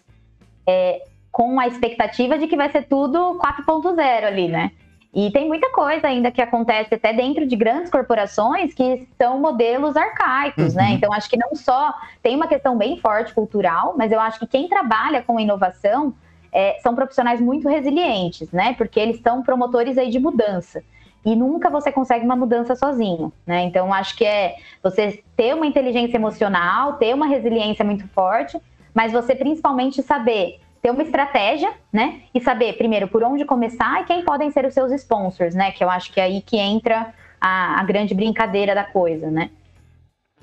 é, 0.66 1.02
com 1.30 1.60
a 1.60 1.68
expectativa 1.68 2.38
de 2.38 2.46
que 2.48 2.56
vai 2.56 2.72
ser 2.72 2.84
tudo 2.88 3.38
4.0 3.38 4.24
ali, 4.26 4.48
né? 4.48 4.70
E 5.12 5.30
tem 5.32 5.48
muita 5.48 5.70
coisa 5.72 6.06
ainda 6.06 6.30
que 6.30 6.40
acontece 6.40 6.94
até 6.94 7.12
dentro 7.12 7.44
de 7.44 7.56
grandes 7.56 7.90
corporações 7.90 8.72
que 8.72 9.08
são 9.20 9.40
modelos 9.40 9.96
arcaicos, 9.96 10.74
né? 10.74 10.84
Uhum. 10.84 10.90
Então 10.92 11.12
acho 11.12 11.28
que 11.28 11.36
não 11.36 11.54
só 11.56 11.92
tem 12.22 12.36
uma 12.36 12.46
questão 12.46 12.78
bem 12.78 12.96
forte 12.96 13.34
cultural, 13.34 13.94
mas 13.98 14.12
eu 14.12 14.20
acho 14.20 14.38
que 14.38 14.46
quem 14.46 14.68
trabalha 14.68 15.20
com 15.22 15.40
inovação 15.40 16.14
é, 16.52 16.78
são 16.80 16.94
profissionais 16.94 17.40
muito 17.40 17.68
resilientes, 17.68 18.52
né? 18.52 18.74
Porque 18.74 19.00
eles 19.00 19.20
são 19.20 19.42
promotores 19.42 19.98
aí 19.98 20.10
de 20.10 20.20
mudança 20.20 20.82
e 21.24 21.34
nunca 21.34 21.68
você 21.68 21.90
consegue 21.92 22.24
uma 22.24 22.36
mudança 22.36 22.76
sozinho, 22.76 23.32
né? 23.44 23.64
Então 23.64 23.92
acho 23.92 24.16
que 24.16 24.24
é 24.24 24.54
você 24.82 25.22
ter 25.36 25.54
uma 25.54 25.66
inteligência 25.66 26.16
emocional, 26.16 26.94
ter 26.94 27.14
uma 27.14 27.26
resiliência 27.26 27.84
muito 27.84 28.06
forte, 28.08 28.58
mas 28.94 29.12
você 29.12 29.34
principalmente 29.34 30.02
saber 30.02 30.60
ter 30.82 30.90
uma 30.90 31.02
estratégia, 31.02 31.72
né? 31.92 32.22
E 32.34 32.40
saber 32.40 32.74
primeiro 32.74 33.08
por 33.08 33.22
onde 33.22 33.44
começar 33.44 34.02
e 34.02 34.04
quem 34.04 34.24
podem 34.24 34.50
ser 34.50 34.64
os 34.64 34.74
seus 34.74 34.92
sponsors, 34.92 35.54
né? 35.54 35.72
Que 35.72 35.84
eu 35.84 35.90
acho 35.90 36.12
que 36.12 36.20
é 36.20 36.24
aí 36.24 36.40
que 36.40 36.56
entra 36.56 37.12
a, 37.40 37.80
a 37.80 37.84
grande 37.84 38.14
brincadeira 38.14 38.74
da 38.74 38.84
coisa, 38.84 39.30
né? 39.30 39.50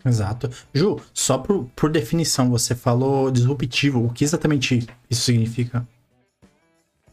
Exato. 0.06 0.50
Ju, 0.74 0.98
só 1.14 1.38
por, 1.38 1.68
por 1.76 1.90
definição, 1.90 2.50
você 2.50 2.76
falou 2.76 3.32
disruptivo. 3.32 4.06
O 4.06 4.14
que 4.14 4.24
exatamente 4.24 4.88
isso 5.10 5.22
significa? 5.22 5.86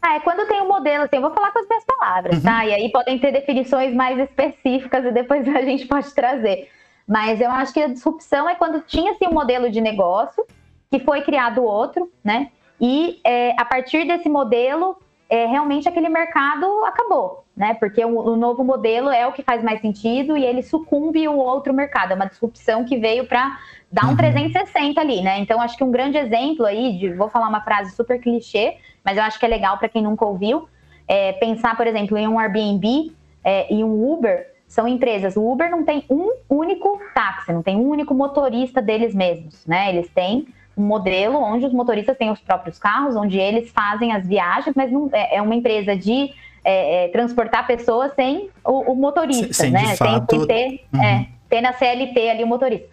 Ah, 0.01 0.15
é 0.15 0.19
quando 0.19 0.47
tem 0.47 0.61
um 0.61 0.67
modelo, 0.67 1.03
assim, 1.03 1.15
eu 1.15 1.21
vou 1.21 1.33
falar 1.33 1.51
com 1.51 1.59
as 1.59 1.67
minhas 1.67 1.83
palavras, 1.83 2.43
tá? 2.43 2.63
E 2.63 2.73
aí 2.73 2.91
podem 2.91 3.17
ter 3.17 3.31
definições 3.31 3.93
mais 3.93 4.19
específicas 4.19 5.03
e 5.03 5.11
depois 5.11 5.47
a 5.49 5.61
gente 5.61 5.87
pode 5.87 6.13
trazer. 6.13 6.69
Mas 7.07 7.41
eu 7.41 7.49
acho 7.49 7.73
que 7.73 7.81
a 7.81 7.87
disrupção 7.87 8.47
é 8.47 8.55
quando 8.55 8.81
tinha-se 8.81 9.25
um 9.25 9.33
modelo 9.33 9.69
de 9.69 9.81
negócio 9.81 10.45
que 10.91 10.99
foi 10.99 11.21
criado 11.21 11.63
outro, 11.63 12.11
né? 12.23 12.51
E 12.79 13.19
é, 13.23 13.53
a 13.59 13.65
partir 13.65 14.05
desse 14.05 14.27
modelo, 14.29 14.97
é, 15.29 15.45
realmente 15.45 15.87
aquele 15.87 16.09
mercado 16.09 16.65
acabou, 16.85 17.45
né? 17.55 17.73
Porque 17.75 18.03
o, 18.03 18.19
o 18.19 18.35
novo 18.35 18.63
modelo 18.63 19.09
é 19.09 19.25
o 19.25 19.31
que 19.31 19.41
faz 19.41 19.63
mais 19.63 19.81
sentido 19.81 20.37
e 20.37 20.45
ele 20.45 20.61
sucumbe 20.61 21.27
o 21.27 21.37
outro 21.37 21.73
mercado. 21.73 22.11
É 22.11 22.15
uma 22.15 22.27
disrupção 22.27 22.85
que 22.85 22.97
veio 22.97 23.25
para 23.25 23.57
dar 23.91 24.05
um 24.05 24.09
Uhum. 24.09 24.17
360 24.17 24.99
ali, 24.99 25.21
né? 25.21 25.39
Então 25.39 25.61
acho 25.61 25.77
que 25.77 25.83
um 25.83 25.91
grande 25.91 26.17
exemplo 26.17 26.65
aí, 26.65 26.97
de, 26.97 27.13
vou 27.13 27.29
falar 27.29 27.47
uma 27.47 27.61
frase 27.61 27.95
super 27.95 28.19
clichê, 28.19 28.77
mas 29.03 29.17
eu 29.17 29.23
acho 29.23 29.39
que 29.39 29.45
é 29.45 29.49
legal 29.49 29.77
para 29.77 29.89
quem 29.89 30.03
nunca 30.03 30.25
ouviu, 30.25 30.67
é 31.07 31.33
pensar, 31.33 31.75
por 31.77 31.87
exemplo, 31.87 32.17
em 32.17 32.27
um 32.27 32.39
Airbnb 32.39 33.11
é, 33.43 33.73
e 33.73 33.83
um 33.83 34.11
Uber. 34.11 34.53
São 34.67 34.87
empresas. 34.87 35.37
O 35.37 35.49
Uber 35.49 35.69
não 35.69 35.85
tem 35.85 36.03
um 36.09 36.31
único 36.49 36.99
táxi, 37.13 37.53
não 37.53 37.61
tem 37.61 37.77
um 37.77 37.87
único 37.87 38.13
motorista 38.13 38.81
deles 38.81 39.13
mesmos, 39.13 39.65
né? 39.65 39.89
Eles 39.89 40.09
têm 40.09 40.47
um 40.77 40.83
modelo 40.83 41.37
onde 41.37 41.65
os 41.65 41.73
motoristas 41.73 42.17
têm 42.17 42.31
os 42.31 42.39
próprios 42.39 42.77
carros, 42.77 43.15
onde 43.15 43.37
eles 43.37 43.69
fazem 43.71 44.11
as 44.11 44.27
viagens, 44.27 44.75
mas 44.75 44.91
não, 44.91 45.09
é, 45.13 45.37
é 45.37 45.41
uma 45.41 45.55
empresa 45.55 45.95
de 45.95 46.33
é, 46.63 47.05
é, 47.05 47.07
transportar 47.09 47.65
pessoas 47.67 48.13
sem 48.15 48.49
o, 48.63 48.91
o 48.91 48.95
motorista, 48.95 49.53
Sem- 49.53 49.71
sem, 49.71 49.71
né? 49.71 49.91
de 49.91 49.97
fato, 49.97 50.27
Tem 50.27 50.39
que 50.39 50.47
ter, 50.47 50.85
uhum. 50.93 51.03
é, 51.03 51.27
ter 51.49 51.61
na 51.61 51.73
CLT 51.73 52.29
ali 52.29 52.43
o 52.43 52.47
motorista. 52.47 52.87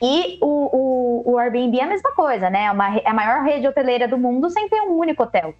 E 0.00 0.38
o, 0.40 0.46
o, 0.46 1.32
o 1.32 1.38
Airbnb 1.38 1.78
é 1.78 1.82
a 1.82 1.86
mesma 1.86 2.12
coisa, 2.12 2.48
né? 2.48 2.64
É, 2.64 2.70
uma, 2.72 2.96
é 2.96 3.08
a 3.08 3.14
maior 3.14 3.42
rede 3.42 3.66
hoteleira 3.66 4.06
do 4.06 4.16
mundo 4.16 4.48
sem 4.48 4.68
ter 4.68 4.80
um 4.82 4.96
único 4.96 5.22
hotel. 5.22 5.54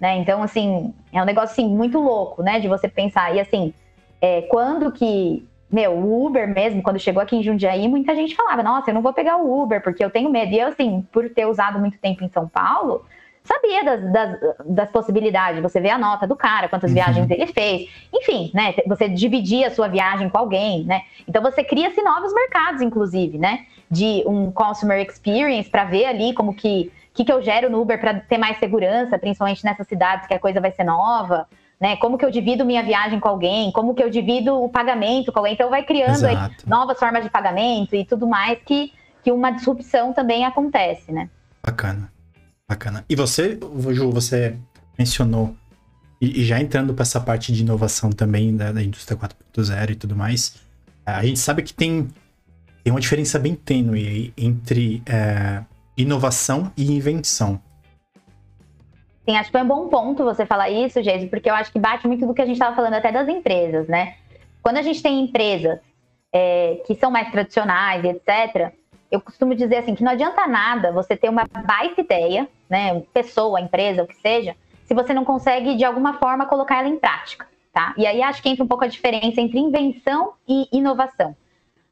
Né? 0.00 0.16
Então, 0.18 0.42
assim, 0.42 0.92
é 1.12 1.22
um 1.22 1.24
negócio 1.24 1.52
assim, 1.52 1.68
muito 1.68 1.98
louco, 1.98 2.42
né? 2.42 2.60
De 2.60 2.68
você 2.68 2.88
pensar. 2.88 3.34
E 3.34 3.40
assim, 3.40 3.72
é, 4.20 4.42
quando 4.42 4.92
que. 4.92 5.48
Meu, 5.72 5.92
o 5.92 6.26
Uber 6.26 6.46
mesmo, 6.46 6.82
quando 6.82 6.98
chegou 7.00 7.22
aqui 7.22 7.34
em 7.34 7.42
Jundiaí, 7.42 7.88
muita 7.88 8.14
gente 8.14 8.36
falava, 8.36 8.62
nossa, 8.62 8.90
eu 8.90 8.94
não 8.94 9.00
vou 9.00 9.12
pegar 9.14 9.38
o 9.38 9.62
Uber, 9.62 9.82
porque 9.82 10.04
eu 10.04 10.10
tenho 10.10 10.28
medo. 10.30 10.52
E 10.52 10.60
eu, 10.60 10.68
assim, 10.68 11.06
por 11.10 11.30
ter 11.30 11.46
usado 11.46 11.78
muito 11.78 11.96
tempo 11.98 12.22
em 12.22 12.28
São 12.28 12.46
Paulo, 12.46 13.04
sabia 13.42 13.82
das, 13.82 14.12
das, 14.12 14.38
das 14.66 14.90
possibilidades. 14.90 15.62
Você 15.62 15.80
vê 15.80 15.88
a 15.88 15.96
nota 15.98 16.26
do 16.26 16.36
cara, 16.36 16.68
quantas 16.68 16.90
Uhum. 16.90 16.96
viagens 16.96 17.30
ele 17.30 17.46
fez. 17.46 17.88
Enfim, 18.12 18.50
né? 18.52 18.74
Você 18.86 19.08
dividir 19.08 19.64
a 19.64 19.70
sua 19.70 19.88
viagem 19.88 20.28
com 20.28 20.36
alguém, 20.38 20.84
né? 20.84 21.02
Então 21.26 21.40
você 21.42 21.64
cria-se 21.64 22.02
novos 22.02 22.34
mercados, 22.34 22.82
inclusive, 22.82 23.38
né? 23.38 23.64
De 23.90 24.22
um 24.26 24.52
consumer 24.52 25.00
experience 25.00 25.70
para 25.70 25.84
ver 25.84 26.04
ali 26.04 26.34
como 26.34 26.54
que 26.54 26.92
que, 27.14 27.24
que 27.24 27.32
eu 27.32 27.42
gero 27.42 27.68
no 27.68 27.80
Uber 27.80 28.00
para 28.00 28.20
ter 28.20 28.38
mais 28.38 28.56
segurança, 28.58 29.18
principalmente 29.18 29.64
nessas 29.64 29.86
cidades 29.86 30.26
que 30.26 30.34
a 30.34 30.38
coisa 30.38 30.60
vai 30.60 30.72
ser 30.72 30.84
nova, 30.84 31.46
né? 31.82 31.96
Como 31.96 32.16
que 32.16 32.24
eu 32.24 32.30
divido 32.30 32.64
minha 32.64 32.80
viagem 32.84 33.18
com 33.18 33.28
alguém, 33.28 33.72
como 33.72 33.92
que 33.92 34.00
eu 34.00 34.08
divido 34.08 34.54
o 34.54 34.68
pagamento 34.68 35.32
com 35.32 35.40
alguém. 35.40 35.54
Então 35.54 35.68
vai 35.68 35.82
criando 35.82 36.24
aí 36.24 36.36
novas 36.64 36.96
formas 36.96 37.24
de 37.24 37.28
pagamento 37.28 37.96
e 37.96 38.04
tudo 38.04 38.24
mais 38.24 38.56
que, 38.64 38.92
que 39.24 39.32
uma 39.32 39.50
disrupção 39.50 40.12
também 40.12 40.44
acontece, 40.44 41.10
né? 41.10 41.28
Bacana. 41.60 42.08
Bacana. 42.68 43.04
E 43.08 43.16
você, 43.16 43.58
Ju, 43.90 44.12
você 44.12 44.56
mencionou, 44.96 45.56
e, 46.20 46.42
e 46.42 46.44
já 46.44 46.60
entrando 46.60 46.94
para 46.94 47.02
essa 47.02 47.20
parte 47.20 47.52
de 47.52 47.62
inovação 47.62 48.10
também 48.10 48.56
da, 48.56 48.70
da 48.70 48.80
indústria 48.80 49.18
4.0 49.18 49.90
e 49.90 49.94
tudo 49.96 50.14
mais, 50.14 50.54
a 51.04 51.24
gente 51.24 51.40
sabe 51.40 51.64
que 51.64 51.74
tem, 51.74 52.08
tem 52.84 52.92
uma 52.92 53.00
diferença 53.00 53.40
bem 53.40 53.56
tênue 53.56 54.32
entre 54.36 55.02
é, 55.04 55.64
inovação 55.96 56.70
e 56.76 56.92
invenção. 56.92 57.60
Sim, 59.24 59.36
acho 59.36 59.50
que 59.50 59.52
foi 59.52 59.62
um 59.62 59.68
bom 59.68 59.88
ponto 59.88 60.24
você 60.24 60.44
falar 60.44 60.68
isso, 60.68 61.02
Geise, 61.02 61.28
porque 61.28 61.48
eu 61.48 61.54
acho 61.54 61.72
que 61.72 61.78
bate 61.78 62.06
muito 62.08 62.26
do 62.26 62.34
que 62.34 62.42
a 62.42 62.46
gente 62.46 62.56
estava 62.56 62.74
falando 62.74 62.94
até 62.94 63.12
das 63.12 63.28
empresas, 63.28 63.86
né? 63.86 64.16
Quando 64.60 64.78
a 64.78 64.82
gente 64.82 65.02
tem 65.02 65.20
empresas 65.20 65.78
é, 66.32 66.82
que 66.86 66.94
são 66.94 67.10
mais 67.10 67.30
tradicionais 67.30 68.04
etc., 68.04 68.72
eu 69.10 69.20
costumo 69.20 69.54
dizer 69.54 69.76
assim 69.76 69.94
que 69.94 70.02
não 70.02 70.12
adianta 70.12 70.46
nada 70.46 70.90
você 70.90 71.16
ter 71.16 71.28
uma 71.28 71.44
baita 71.44 72.00
ideia, 72.00 72.48
né? 72.68 73.00
Pessoa, 73.12 73.60
empresa, 73.60 74.02
o 74.02 74.06
que 74.06 74.16
seja, 74.16 74.56
se 74.84 74.94
você 74.94 75.12
não 75.12 75.24
consegue 75.24 75.76
de 75.76 75.84
alguma 75.84 76.14
forma 76.14 76.46
colocar 76.46 76.78
ela 76.78 76.88
em 76.88 76.98
prática, 76.98 77.46
tá? 77.72 77.94
E 77.96 78.06
aí 78.06 78.22
acho 78.22 78.42
que 78.42 78.48
entra 78.48 78.64
um 78.64 78.68
pouco 78.68 78.84
a 78.84 78.88
diferença 78.88 79.40
entre 79.40 79.58
invenção 79.58 80.32
e 80.48 80.66
inovação. 80.72 81.36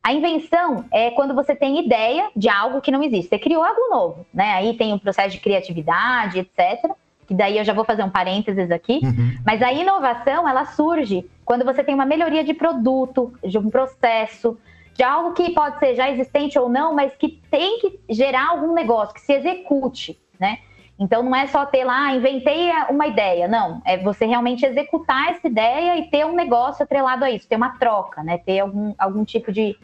A 0.03 0.15
invenção 0.15 0.87
é 0.91 1.11
quando 1.11 1.35
você 1.35 1.55
tem 1.55 1.79
ideia 1.79 2.31
de 2.35 2.49
algo 2.49 2.81
que 2.81 2.91
não 2.91 3.03
existe. 3.03 3.29
Você 3.29 3.39
criou 3.39 3.63
algo 3.63 3.91
novo, 3.91 4.27
né? 4.33 4.55
Aí 4.55 4.75
tem 4.75 4.95
o 4.95 4.99
processo 4.99 5.37
de 5.37 5.41
criatividade, 5.41 6.39
etc. 6.39 6.91
Que 7.31 7.35
daí 7.37 7.59
eu 7.59 7.65
já 7.65 7.73
vou 7.73 7.85
fazer 7.85 8.03
um 8.03 8.11
parênteses 8.11 8.73
aqui. 8.73 8.99
Uhum. 9.05 9.39
Mas 9.47 9.63
a 9.63 9.73
inovação, 9.73 10.49
ela 10.49 10.65
surge 10.65 11.25
quando 11.45 11.65
você 11.65 11.85
tem 11.85 11.95
uma 11.95 12.05
melhoria 12.05 12.43
de 12.43 12.53
produto, 12.53 13.33
de 13.45 13.57
um 13.57 13.71
processo, 13.71 14.59
de 14.95 15.05
algo 15.05 15.33
que 15.33 15.51
pode 15.51 15.79
ser 15.79 15.95
já 15.95 16.11
existente 16.11 16.59
ou 16.59 16.69
não, 16.69 16.93
mas 16.93 17.15
que 17.15 17.41
tem 17.49 17.79
que 17.79 18.01
gerar 18.11 18.49
algum 18.49 18.75
negócio, 18.75 19.15
que 19.15 19.21
se 19.21 19.33
execute, 19.33 20.19
né? 20.41 20.59
Então 20.99 21.23
não 21.23 21.37
é 21.37 21.47
só 21.47 21.65
ter 21.65 21.85
lá, 21.85 22.07
ah, 22.07 22.17
inventei 22.17 22.69
uma 22.91 23.07
ideia, 23.07 23.47
não. 23.47 23.81
É 23.87 23.97
você 23.97 24.27
realmente 24.27 24.67
executar 24.67 25.31
essa 25.31 25.47
ideia 25.47 25.99
e 25.99 26.11
ter 26.11 26.27
um 26.27 26.35
negócio 26.35 26.83
atrelado 26.83 27.25
a 27.25 27.31
isso, 27.31 27.49
ter 27.49 27.55
uma 27.55 27.79
troca, 27.79 28.25
né? 28.25 28.39
Ter 28.39 28.59
algum, 28.59 28.93
algum 28.99 29.25
tipo 29.25 29.53
de, 29.53 29.79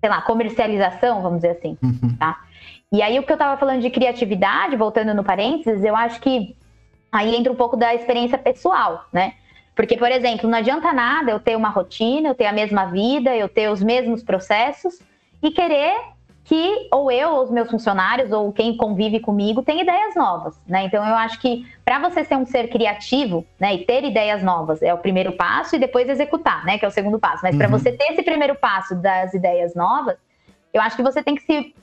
sei 0.00 0.10
lá, 0.10 0.20
comercialização, 0.20 1.22
vamos 1.22 1.38
dizer 1.40 1.52
assim. 1.52 1.78
Uhum. 1.82 2.14
E 2.92 3.00
aí 3.00 3.18
o 3.18 3.22
que 3.22 3.32
eu 3.32 3.36
estava 3.36 3.56
falando 3.56 3.80
de 3.80 3.88
criatividade, 3.88 4.76
voltando 4.76 5.14
no 5.14 5.24
parênteses, 5.24 5.82
eu 5.82 5.96
acho 5.96 6.20
que 6.20 6.54
aí 7.10 7.34
entra 7.34 7.52
um 7.52 7.56
pouco 7.56 7.76
da 7.76 7.94
experiência 7.94 8.38
pessoal, 8.38 9.04
né? 9.12 9.34
Porque, 9.74 9.96
por 9.96 10.10
exemplo, 10.10 10.48
não 10.48 10.58
adianta 10.58 10.92
nada 10.92 11.30
eu 11.30 11.40
ter 11.40 11.56
uma 11.56 11.68
rotina, 11.70 12.28
eu 12.28 12.34
ter 12.34 12.46
a 12.46 12.52
mesma 12.52 12.86
vida, 12.86 13.34
eu 13.34 13.48
ter 13.48 13.70
os 13.70 13.82
mesmos 13.82 14.22
processos 14.22 15.00
e 15.42 15.50
querer 15.50 15.94
que 16.44 16.88
ou 16.90 17.10
eu, 17.12 17.30
ou 17.30 17.44
os 17.44 17.50
meus 17.50 17.70
funcionários, 17.70 18.32
ou 18.32 18.52
quem 18.52 18.76
convive 18.76 19.20
comigo, 19.20 19.62
tenha 19.62 19.82
ideias 19.82 20.14
novas, 20.16 20.60
né? 20.66 20.84
Então 20.84 21.06
eu 21.06 21.14
acho 21.14 21.38
que 21.40 21.64
para 21.84 21.98
você 22.00 22.24
ser 22.24 22.36
um 22.36 22.44
ser 22.44 22.68
criativo, 22.68 23.46
né, 23.58 23.74
e 23.74 23.84
ter 23.84 24.04
ideias 24.04 24.42
novas 24.42 24.82
é 24.82 24.92
o 24.92 24.98
primeiro 24.98 25.32
passo 25.32 25.76
e 25.76 25.78
depois 25.78 26.08
executar, 26.08 26.64
né, 26.64 26.76
que 26.78 26.84
é 26.84 26.88
o 26.88 26.90
segundo 26.90 27.18
passo. 27.20 27.40
Mas 27.42 27.56
para 27.56 27.68
Uhum. 27.68 27.78
você 27.78 27.92
ter 27.92 28.12
esse 28.12 28.22
primeiro 28.22 28.54
passo 28.56 28.96
das 28.96 29.32
ideias 29.32 29.74
novas, 29.74 30.16
eu 30.74 30.82
acho 30.82 30.96
que 30.96 31.02
você 31.02 31.22
tem 31.22 31.36
que 31.36 31.42
se 31.42 31.74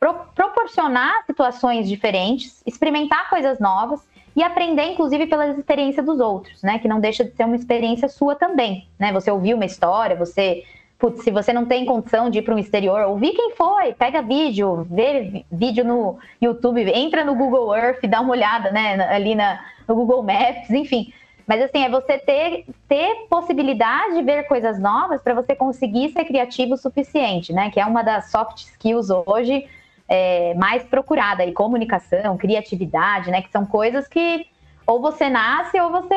pro- 0.00 0.26
proporcionar 0.34 1.24
situações 1.24 1.88
diferentes, 1.88 2.62
experimentar 2.66 3.30
coisas 3.30 3.60
novas 3.60 4.00
e 4.38 4.42
aprender, 4.44 4.92
inclusive, 4.92 5.26
pelas 5.26 5.58
experiências 5.58 6.06
dos 6.06 6.20
outros, 6.20 6.62
né? 6.62 6.78
Que 6.78 6.86
não 6.86 7.00
deixa 7.00 7.24
de 7.24 7.34
ser 7.34 7.42
uma 7.42 7.56
experiência 7.56 8.08
sua 8.08 8.36
também, 8.36 8.86
né? 8.96 9.12
Você 9.12 9.32
ouviu 9.32 9.56
uma 9.56 9.64
história, 9.64 10.14
você 10.14 10.62
putz, 10.96 11.24
se 11.24 11.32
você 11.32 11.52
não 11.52 11.66
tem 11.66 11.84
condição 11.84 12.30
de 12.30 12.38
ir 12.38 12.42
para 12.42 12.54
um 12.54 12.58
exterior, 12.58 13.00
ouvir 13.08 13.32
quem 13.32 13.56
foi, 13.56 13.94
pega 13.94 14.22
vídeo, 14.22 14.86
vê 14.88 15.44
vídeo 15.50 15.84
no 15.84 16.18
YouTube, 16.40 16.88
entra 16.94 17.24
no 17.24 17.34
Google 17.34 17.74
Earth, 17.74 18.06
dá 18.06 18.20
uma 18.20 18.30
olhada, 18.30 18.70
né, 18.70 19.08
ali 19.10 19.34
na, 19.34 19.60
no 19.88 19.96
Google 19.96 20.22
Maps, 20.22 20.70
enfim. 20.70 21.12
Mas 21.44 21.60
assim, 21.60 21.82
é 21.82 21.88
você 21.88 22.16
ter, 22.18 22.64
ter 22.88 23.26
possibilidade 23.28 24.14
de 24.14 24.22
ver 24.22 24.44
coisas 24.44 24.78
novas 24.78 25.20
para 25.20 25.34
você 25.34 25.56
conseguir 25.56 26.10
ser 26.10 26.24
criativo 26.24 26.74
o 26.74 26.76
suficiente, 26.76 27.52
né? 27.52 27.70
Que 27.70 27.80
é 27.80 27.86
uma 27.86 28.04
das 28.04 28.30
soft 28.30 28.58
skills 28.58 29.08
hoje 29.26 29.66
é, 30.08 30.54
mais 30.54 30.82
procurada, 30.84 31.44
e 31.44 31.52
comunicação, 31.52 32.36
criatividade, 32.36 33.30
né? 33.30 33.42
Que 33.42 33.50
são 33.50 33.66
coisas 33.66 34.08
que 34.08 34.46
ou 34.86 35.00
você 35.00 35.28
nasce 35.28 35.78
ou 35.78 35.90
você 35.90 36.16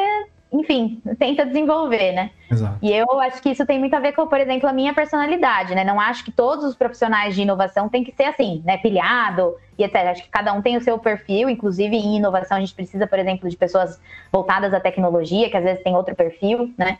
enfim, 0.51 1.01
tenta 1.17 1.45
desenvolver, 1.45 2.11
né? 2.11 2.31
Exato. 2.51 2.77
E 2.81 2.91
eu 2.91 3.21
acho 3.21 3.41
que 3.41 3.49
isso 3.49 3.65
tem 3.65 3.79
muito 3.79 3.95
a 3.95 4.01
ver 4.01 4.11
com, 4.11 4.27
por 4.27 4.37
exemplo, 4.37 4.67
a 4.67 4.73
minha 4.73 4.93
personalidade, 4.93 5.73
né? 5.73 5.83
Não 5.85 5.97
acho 5.97 6.25
que 6.25 6.31
todos 6.31 6.65
os 6.65 6.75
profissionais 6.75 7.33
de 7.33 7.41
inovação 7.41 7.87
têm 7.87 8.03
que 8.03 8.11
ser 8.11 8.23
assim, 8.23 8.61
né? 8.65 8.77
Pilhado 8.77 9.55
e 9.77 9.83
etc. 9.83 9.95
Acho 10.07 10.23
que 10.23 10.29
cada 10.29 10.51
um 10.51 10.61
tem 10.61 10.75
o 10.75 10.81
seu 10.81 10.99
perfil, 10.99 11.49
inclusive 11.49 11.95
em 11.95 12.17
inovação 12.17 12.57
a 12.57 12.59
gente 12.59 12.75
precisa, 12.75 13.07
por 13.07 13.17
exemplo, 13.17 13.49
de 13.49 13.55
pessoas 13.55 13.97
voltadas 14.29 14.73
à 14.73 14.79
tecnologia, 14.81 15.49
que 15.49 15.55
às 15.55 15.63
vezes 15.63 15.83
tem 15.83 15.95
outro 15.95 16.15
perfil, 16.15 16.73
né? 16.77 16.97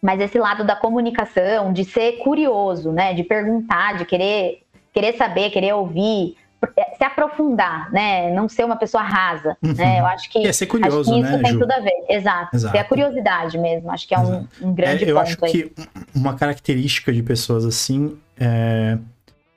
Mas 0.00 0.20
esse 0.20 0.38
lado 0.38 0.62
da 0.62 0.76
comunicação, 0.76 1.72
de 1.72 1.84
ser 1.84 2.18
curioso, 2.18 2.92
né? 2.92 3.12
De 3.12 3.24
perguntar, 3.24 3.96
de 3.96 4.04
querer, 4.04 4.62
querer 4.92 5.16
saber, 5.16 5.50
querer 5.50 5.72
ouvir, 5.74 6.36
é, 6.76 6.96
se 6.96 7.02
aprofundar, 7.02 7.90
né? 7.90 8.32
Não 8.32 8.48
ser 8.48 8.64
uma 8.64 8.76
pessoa 8.76 9.02
rasa, 9.02 9.56
uhum. 9.62 9.72
né? 9.74 10.00
Eu 10.00 10.06
acho 10.06 10.30
que, 10.30 10.46
é 10.46 10.52
ser 10.52 10.66
curioso, 10.66 11.00
acho 11.00 11.10
que 11.10 11.26
isso 11.26 11.36
né, 11.36 11.42
tem 11.42 11.52
Ju? 11.52 11.58
tudo 11.58 11.72
a 11.72 11.80
ver. 11.80 12.04
Exato. 12.08 12.56
Exato. 12.56 12.72
Ter 12.72 12.78
a 12.78 12.84
curiosidade 12.84 13.58
mesmo. 13.58 13.90
Acho 13.90 14.06
que 14.06 14.14
é 14.14 14.18
um, 14.18 14.46
um, 14.60 14.72
grande 14.72 15.04
é, 15.04 15.10
eu 15.10 15.16
ponto. 15.16 15.26
Eu 15.26 15.32
acho 15.32 15.44
aí. 15.44 15.50
que 15.50 15.72
uma 16.14 16.34
característica 16.34 17.12
de 17.12 17.22
pessoas 17.22 17.64
assim 17.64 18.16
é... 18.38 18.96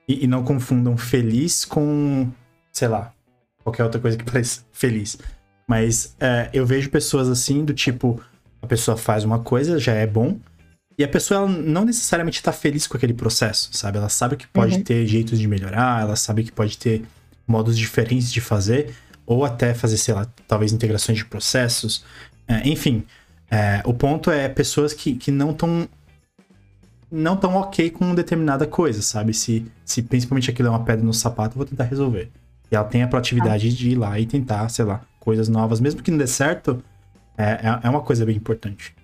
e, 0.08 0.26
e, 0.26 0.28
não 0.28 0.44
confundam 0.44 0.98
feliz 0.98 1.64
com, 1.64 2.28
sei 2.72 2.88
lá, 2.88 3.12
qualquer 3.64 3.84
outra 3.84 4.02
coisa 4.02 4.18
que 4.18 4.24
pareça 4.26 4.66
feliz. 4.72 5.18
Mas 5.68 6.16
é, 6.20 6.50
eu 6.54 6.66
vejo 6.66 6.90
pessoas 6.90 7.30
assim 7.30 7.64
do 7.64 7.74
tipo, 7.74 8.20
a 8.62 8.68
pessoa 8.68 8.98
faz 8.98 9.24
uma 9.24 9.40
coisa, 9.40 9.78
já 9.78 9.94
é 9.94 10.08
bom, 10.08 10.38
e 10.98 11.04
a 11.04 11.08
pessoa 11.08 11.48
não 11.48 11.84
necessariamente 11.84 12.38
está 12.38 12.52
feliz 12.52 12.88
com 12.88 12.96
aquele 12.96 13.14
processo, 13.14 13.70
sabe? 13.74 13.98
Ela 13.98 14.10
sabe 14.10 14.38
que 14.38 14.48
pode 14.48 14.76
uhum. 14.76 14.84
ter 14.84 15.06
jeitos 15.06 15.40
de 15.40 15.48
melhorar, 15.48 16.02
ela 16.02 16.16
sabe 16.16 16.44
que 16.44 16.52
pode 16.52 16.78
ter 16.78 17.04
modos 17.46 17.78
diferentes 17.78 18.32
de 18.32 18.40
fazer, 18.40 18.94
ou 19.26 19.44
até 19.44 19.74
fazer, 19.74 19.98
sei 19.98 20.14
lá, 20.14 20.26
talvez 20.48 20.72
integrações 20.72 21.18
de 21.18 21.26
processos. 21.26 22.06
É, 22.48 22.68
enfim, 22.68 23.04
é, 23.52 23.82
o 23.86 23.94
ponto 23.94 24.32
é 24.32 24.48
pessoas 24.48 24.94
que, 24.94 25.16
que 25.16 25.32
não 25.32 25.52
estão 25.52 25.88
não 27.12 27.38
tão 27.38 27.56
ok 27.56 27.90
com 27.92 28.16
determinada 28.16 28.66
coisa, 28.66 29.02
sabe? 29.02 29.34
Se, 29.34 29.66
se 29.84 30.02
principalmente 30.02 30.50
aquilo 30.50 30.70
é 30.70 30.72
uma 30.72 30.84
pedra 30.84 31.06
no 31.06 31.14
sapato, 31.14 31.54
eu 31.54 31.58
vou 31.58 31.66
tentar 31.66 31.86
resolver. 31.86 32.30
E 32.72 32.76
ela 32.76 32.86
tem 32.86 33.04
a 33.04 33.08
proatividade 33.08 33.68
ah. 33.68 33.72
de 33.72 33.90
ir 33.92 33.96
lá 33.96 34.20
e 34.20 34.26
tentar, 34.26 34.68
sei 34.70 34.86
lá, 34.86 35.02
coisas 35.20 35.48
novas. 35.48 35.80
Mesmo 35.80 36.02
que 36.02 36.10
não 36.10 36.18
dê 36.18 36.28
certo, 36.28 36.84
é, 37.38 37.44
é, 37.44 37.80
é 37.84 37.90
uma 37.90 38.02
coisa 38.02 38.26
bem 38.26 38.36
importante. 38.36 38.96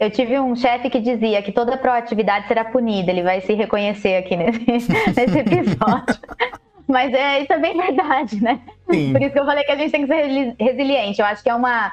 Eu 0.00 0.10
tive 0.10 0.40
um 0.40 0.56
chefe 0.56 0.88
que 0.88 0.98
dizia 0.98 1.42
que 1.42 1.52
toda 1.52 1.76
proatividade 1.76 2.48
será 2.48 2.64
punida. 2.64 3.10
Ele 3.10 3.22
vai 3.22 3.42
se 3.42 3.52
reconhecer 3.52 4.16
aqui 4.16 4.34
nesse, 4.34 4.64
nesse 5.14 5.38
episódio. 5.38 6.18
Mas 6.88 7.12
é, 7.12 7.42
isso 7.42 7.52
é 7.52 7.58
bem 7.58 7.76
verdade, 7.76 8.42
né? 8.42 8.60
Sim. 8.90 9.12
Por 9.12 9.22
isso 9.22 9.32
que 9.32 9.38
eu 9.38 9.44
falei 9.44 9.62
que 9.62 9.70
a 9.70 9.76
gente 9.76 9.92
tem 9.92 10.06
que 10.06 10.08
ser 10.08 10.56
resiliente. 10.58 11.20
Eu 11.20 11.26
acho 11.26 11.42
que 11.42 11.50
é 11.50 11.54
uma. 11.54 11.92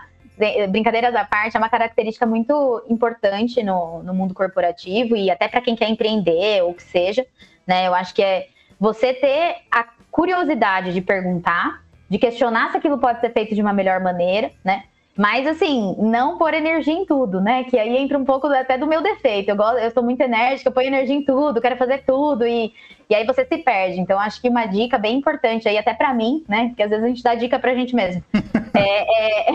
Brincadeiras 0.69 1.15
à 1.15 1.25
parte, 1.25 1.57
é 1.57 1.59
uma 1.59 1.69
característica 1.69 2.25
muito 2.25 2.83
importante 2.87 3.61
no, 3.63 4.03
no 4.03 4.13
mundo 4.13 4.35
corporativo 4.35 5.15
e 5.15 5.31
até 5.31 5.47
para 5.47 5.61
quem 5.61 5.75
quer 5.75 5.89
empreender 5.89 6.63
ou 6.63 6.75
que 6.75 6.83
seja, 6.83 7.25
né? 7.65 7.87
Eu 7.87 7.93
acho 7.93 8.13
que 8.13 8.21
é 8.23 8.47
você 8.79 9.15
ter 9.15 9.55
a 9.71 9.85
curiosidade 10.11 10.93
de 10.93 11.01
perguntar, 11.01 11.83
de 12.07 12.19
questionar 12.19 12.69
se 12.69 12.77
aquilo 12.77 12.99
pode 12.99 13.19
ser 13.19 13.31
feito 13.33 13.55
de 13.55 13.61
uma 13.61 13.73
melhor 13.73 13.99
maneira, 13.99 14.51
né? 14.63 14.83
Mas, 15.17 15.47
assim, 15.47 15.95
não 15.97 16.37
pôr 16.37 16.53
energia 16.53 16.93
em 16.93 17.03
tudo, 17.03 17.41
né? 17.41 17.63
Que 17.63 17.79
aí 17.79 17.97
entra 17.97 18.19
um 18.19 18.23
pouco 18.23 18.45
até 18.47 18.77
do 18.77 18.85
meu 18.85 19.01
defeito. 19.01 19.49
Eu, 19.49 19.55
gosto, 19.55 19.79
eu 19.79 19.89
sou 19.89 20.03
muito 20.03 20.21
enérgica, 20.21 20.69
eu 20.69 20.73
ponho 20.73 20.87
energia 20.87 21.15
em 21.15 21.25
tudo, 21.25 21.59
quero 21.59 21.75
fazer 21.75 22.03
tudo, 22.05 22.45
e, 22.45 22.71
e 23.09 23.15
aí 23.15 23.25
você 23.25 23.43
se 23.43 23.57
perde. 23.57 23.99
Então, 23.99 24.19
acho 24.19 24.39
que 24.39 24.47
uma 24.47 24.67
dica 24.67 24.97
bem 24.99 25.17
importante 25.17 25.67
aí, 25.67 25.75
até 25.75 25.93
para 25.93 26.13
mim, 26.13 26.43
né? 26.47 26.67
Porque 26.67 26.83
às 26.83 26.89
vezes 26.89 27.03
a 27.03 27.07
gente 27.07 27.23
dá 27.23 27.33
dica 27.33 27.57
pra 27.57 27.73
gente 27.73 27.95
mesmo. 27.95 28.23
é, 28.75 29.49
é, 29.49 29.51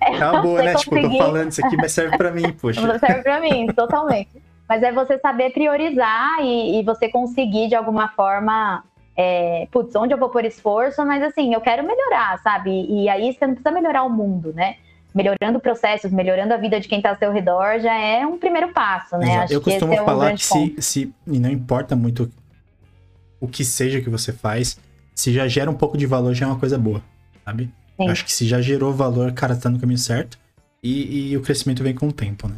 é, 0.00 0.16
é 0.16 0.30
uma 0.30 0.42
boa, 0.42 0.62
né? 0.62 0.72
Conseguir... 0.74 1.00
Tipo, 1.00 1.06
eu 1.06 1.10
tô 1.10 1.18
falando 1.18 1.50
isso 1.50 1.66
aqui, 1.66 1.76
mas 1.76 1.92
serve 1.92 2.16
pra 2.16 2.30
mim, 2.30 2.52
poxa. 2.52 2.80
Serve 3.00 3.22
pra 3.22 3.40
mim, 3.40 3.66
totalmente. 3.74 4.30
Mas 4.68 4.82
é 4.82 4.92
você 4.92 5.18
saber 5.18 5.50
priorizar 5.50 6.40
e, 6.40 6.78
e 6.78 6.82
você 6.84 7.08
conseguir, 7.08 7.68
de 7.68 7.74
alguma 7.74 8.08
forma, 8.08 8.84
é, 9.20 9.66
putz, 9.72 9.96
onde 9.96 10.14
eu 10.14 10.18
vou 10.18 10.28
pôr 10.28 10.44
esforço, 10.44 11.04
mas 11.04 11.20
assim, 11.24 11.52
eu 11.52 11.60
quero 11.60 11.84
melhorar, 11.84 12.38
sabe? 12.38 12.86
E 12.88 13.08
aí 13.08 13.32
você 13.32 13.48
não 13.48 13.54
precisa 13.54 13.72
melhorar 13.72 14.04
o 14.04 14.08
mundo, 14.08 14.52
né? 14.54 14.76
Melhorando 15.12 15.58
processos, 15.58 16.12
melhorando 16.12 16.54
a 16.54 16.56
vida 16.56 16.78
de 16.78 16.86
quem 16.86 16.98
está 16.98 17.10
ao 17.10 17.16
seu 17.16 17.32
redor 17.32 17.80
já 17.80 17.92
é 17.94 18.24
um 18.24 18.38
primeiro 18.38 18.68
passo, 18.68 19.18
né? 19.18 19.38
Acho 19.38 19.52
eu 19.52 19.60
costumo 19.60 19.92
é 19.92 20.00
um 20.00 20.04
falar 20.04 20.34
que 20.34 20.44
se, 20.44 20.76
se, 20.78 21.14
e 21.26 21.40
não 21.40 21.50
importa 21.50 21.96
muito 21.96 22.30
o 23.40 23.48
que 23.48 23.64
seja 23.64 24.00
que 24.00 24.08
você 24.08 24.32
faz, 24.32 24.78
se 25.12 25.32
já 25.32 25.48
gera 25.48 25.68
um 25.68 25.74
pouco 25.74 25.98
de 25.98 26.06
valor, 26.06 26.32
já 26.32 26.46
é 26.46 26.48
uma 26.48 26.58
coisa 26.58 26.78
boa, 26.78 27.02
sabe? 27.44 27.68
Eu 27.98 28.10
acho 28.10 28.24
que 28.24 28.32
se 28.32 28.46
já 28.46 28.60
gerou 28.60 28.92
valor, 28.92 29.32
cara, 29.32 29.56
tá 29.56 29.68
no 29.68 29.80
caminho 29.80 29.98
certo. 29.98 30.38
E, 30.80 31.30
e 31.30 31.36
o 31.36 31.42
crescimento 31.42 31.82
vem 31.82 31.92
com 31.92 32.06
o 32.06 32.12
tempo, 32.12 32.46
né? 32.46 32.54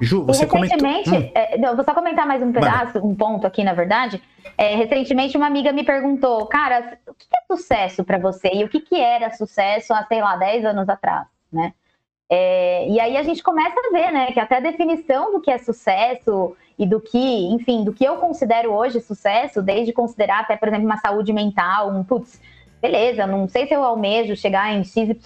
Ju, 0.00 0.24
você 0.24 0.44
recentemente, 0.44 1.08
comentou... 1.08 1.18
hum. 1.18 1.32
é, 1.34 1.58
não, 1.58 1.74
vou 1.74 1.84
só 1.84 1.94
comentar 1.94 2.26
mais 2.26 2.42
um 2.42 2.52
pedaço, 2.52 2.98
um 2.98 3.14
ponto 3.14 3.46
aqui, 3.46 3.64
na 3.64 3.72
verdade. 3.72 4.22
É, 4.58 4.74
recentemente, 4.74 5.36
uma 5.36 5.46
amiga 5.46 5.72
me 5.72 5.84
perguntou, 5.84 6.46
cara, 6.46 6.98
o 7.08 7.14
que 7.14 7.26
é 7.34 7.56
sucesso 7.56 8.04
para 8.04 8.18
você? 8.18 8.50
E 8.52 8.64
o 8.64 8.68
que, 8.68 8.80
que 8.80 9.00
era 9.00 9.30
sucesso 9.30 9.94
há, 9.94 10.04
sei 10.04 10.20
lá, 10.20 10.36
10 10.36 10.66
anos 10.66 10.88
atrás, 10.88 11.26
né? 11.50 11.72
É, 12.32 12.88
e 12.88 13.00
aí 13.00 13.16
a 13.16 13.24
gente 13.24 13.42
começa 13.42 13.74
a 13.74 13.92
ver, 13.92 14.12
né, 14.12 14.30
que 14.30 14.38
até 14.38 14.58
a 14.58 14.60
definição 14.60 15.32
do 15.32 15.40
que 15.40 15.50
é 15.50 15.58
sucesso 15.58 16.56
e 16.78 16.86
do 16.86 17.00
que, 17.00 17.18
enfim, 17.52 17.82
do 17.82 17.92
que 17.92 18.04
eu 18.04 18.18
considero 18.18 18.70
hoje 18.70 19.00
sucesso, 19.00 19.60
desde 19.60 19.92
considerar 19.92 20.40
até, 20.40 20.56
por 20.56 20.68
exemplo, 20.68 20.86
uma 20.86 20.98
saúde 20.98 21.32
mental, 21.32 21.90
um, 21.90 22.04
putz, 22.04 22.40
beleza, 22.80 23.26
não 23.26 23.48
sei 23.48 23.66
se 23.66 23.74
eu 23.74 23.82
almejo 23.82 24.36
chegar 24.36 24.72
em 24.72 24.84
XYZ 24.84 25.16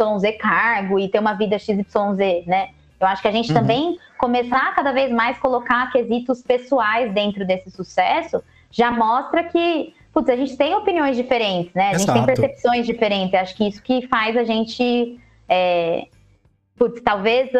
cargo 0.41 0.99
e 0.99 1.09
ter 1.09 1.19
uma 1.19 1.35
vida 1.35 1.59
XYZ, 1.59 2.47
né? 2.47 2.71
Eu 3.05 3.09
acho 3.09 3.23
que 3.23 3.29
a 3.29 3.33
gente 3.33 3.53
uhum. 3.53 3.59
também 3.59 3.99
começar 4.19 4.69
a 4.69 4.73
cada 4.73 4.93
vez 4.93 5.13
mais 5.13 5.39
colocar 5.39 5.91
quesitos 5.93 6.43
pessoais 6.43 7.13
dentro 7.13 7.47
desse 7.47 7.71
sucesso 7.71 8.43
já 8.71 8.91
mostra 8.91 9.45
que, 9.45 9.95
putz, 10.13 10.29
a 10.29 10.37
gente 10.37 10.57
tem 10.57 10.75
opiniões 10.75 11.17
diferentes, 11.17 11.73
né? 11.75 11.91
A 11.91 11.99
gente 11.99 12.13
tem 12.13 12.27
percepções 12.27 12.85
diferentes. 12.85 13.35
Acho 13.35 13.55
que 13.55 13.69
isso 13.69 13.81
que 13.83 14.09
faz 14.09 14.37
a 14.37 14.43
gente. 14.43 15.21
É, 15.49 16.09
putz, 16.77 17.01
talvez 17.01 17.51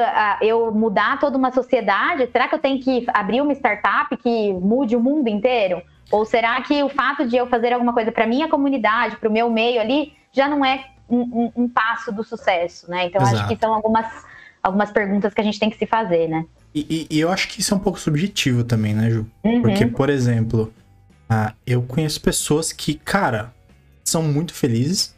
eu 0.41 0.73
mudar 0.73 1.21
toda 1.21 1.39
uma 1.39 1.53
sociedade. 1.53 2.29
Será 2.33 2.49
que 2.49 2.55
eu 2.57 2.59
tenho 2.59 2.81
que 2.81 3.07
abrir 3.15 3.41
uma 3.41 3.53
startup 3.53 4.17
que 4.17 4.53
mude 4.55 4.97
o 4.97 5.01
mundo 5.01 5.29
inteiro? 5.29 5.81
Ou 6.11 6.25
será 6.25 6.61
que 6.63 6.83
o 6.83 6.89
fato 6.89 7.27
de 7.27 7.37
eu 7.37 7.47
fazer 7.47 7.73
alguma 7.73 7.93
coisa 7.93 8.11
para 8.11 8.27
minha 8.27 8.49
comunidade, 8.49 9.17
para 9.17 9.29
o 9.29 9.33
meu 9.33 9.49
meio 9.49 9.81
ali, 9.81 10.13
já 10.33 10.49
não 10.49 10.65
é 10.65 10.85
um, 11.09 11.21
um, 11.21 11.53
um 11.57 11.69
passo 11.69 12.11
do 12.11 12.25
sucesso, 12.25 12.91
né? 12.91 13.07
Então 13.07 13.23
Exato. 13.23 13.37
acho 13.37 13.49
que 13.49 13.57
são 13.57 13.73
algumas 13.73 14.07
algumas 14.65 14.91
perguntas 14.91 15.35
que 15.35 15.41
a 15.41 15.45
gente 15.45 15.61
tem 15.61 15.69
que 15.69 15.77
se 15.77 15.87
fazer, 15.87 16.27
né? 16.27 16.47
E, 16.75 17.07
e, 17.11 17.17
e 17.17 17.21
eu 17.21 17.31
acho 17.31 17.49
que 17.49 17.61
isso 17.61 17.75
é 17.75 17.77
um 17.77 17.81
pouco 17.81 18.01
subjetivo 18.01 18.65
também, 18.65 18.95
né, 18.95 19.11
Ju? 19.11 19.27
Uhum. 19.45 19.61
Porque, 19.61 19.87
por 19.87 20.09
exemplo, 20.09 20.73
uh, 21.31 21.53
eu 21.67 21.83
conheço 21.83 22.21
pessoas 22.21 22.73
que, 22.73 22.95
cara, 22.95 23.53
são 24.03 24.23
muito 24.23 24.55
felizes 24.55 25.15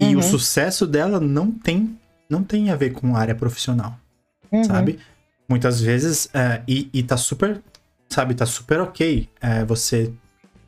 uhum. 0.00 0.10
e 0.10 0.14
o 0.14 0.18
uhum. 0.18 0.22
sucesso 0.22 0.86
dela 0.86 1.18
não 1.18 1.50
tem, 1.50 1.98
não 2.30 2.42
tem 2.44 2.70
a 2.70 2.76
ver 2.76 2.92
com 2.92 3.16
área 3.16 3.34
profissional, 3.34 3.98
uhum. 4.50 4.62
sabe? 4.62 5.00
Muitas 5.48 5.80
vezes, 5.80 6.26
uh, 6.26 6.62
e, 6.66 6.88
e 6.94 7.02
tá 7.02 7.16
super, 7.16 7.60
sabe, 8.08 8.32
tá 8.34 8.46
super 8.46 8.80
ok 8.80 9.28
uh, 9.42 9.66
você 9.66 10.12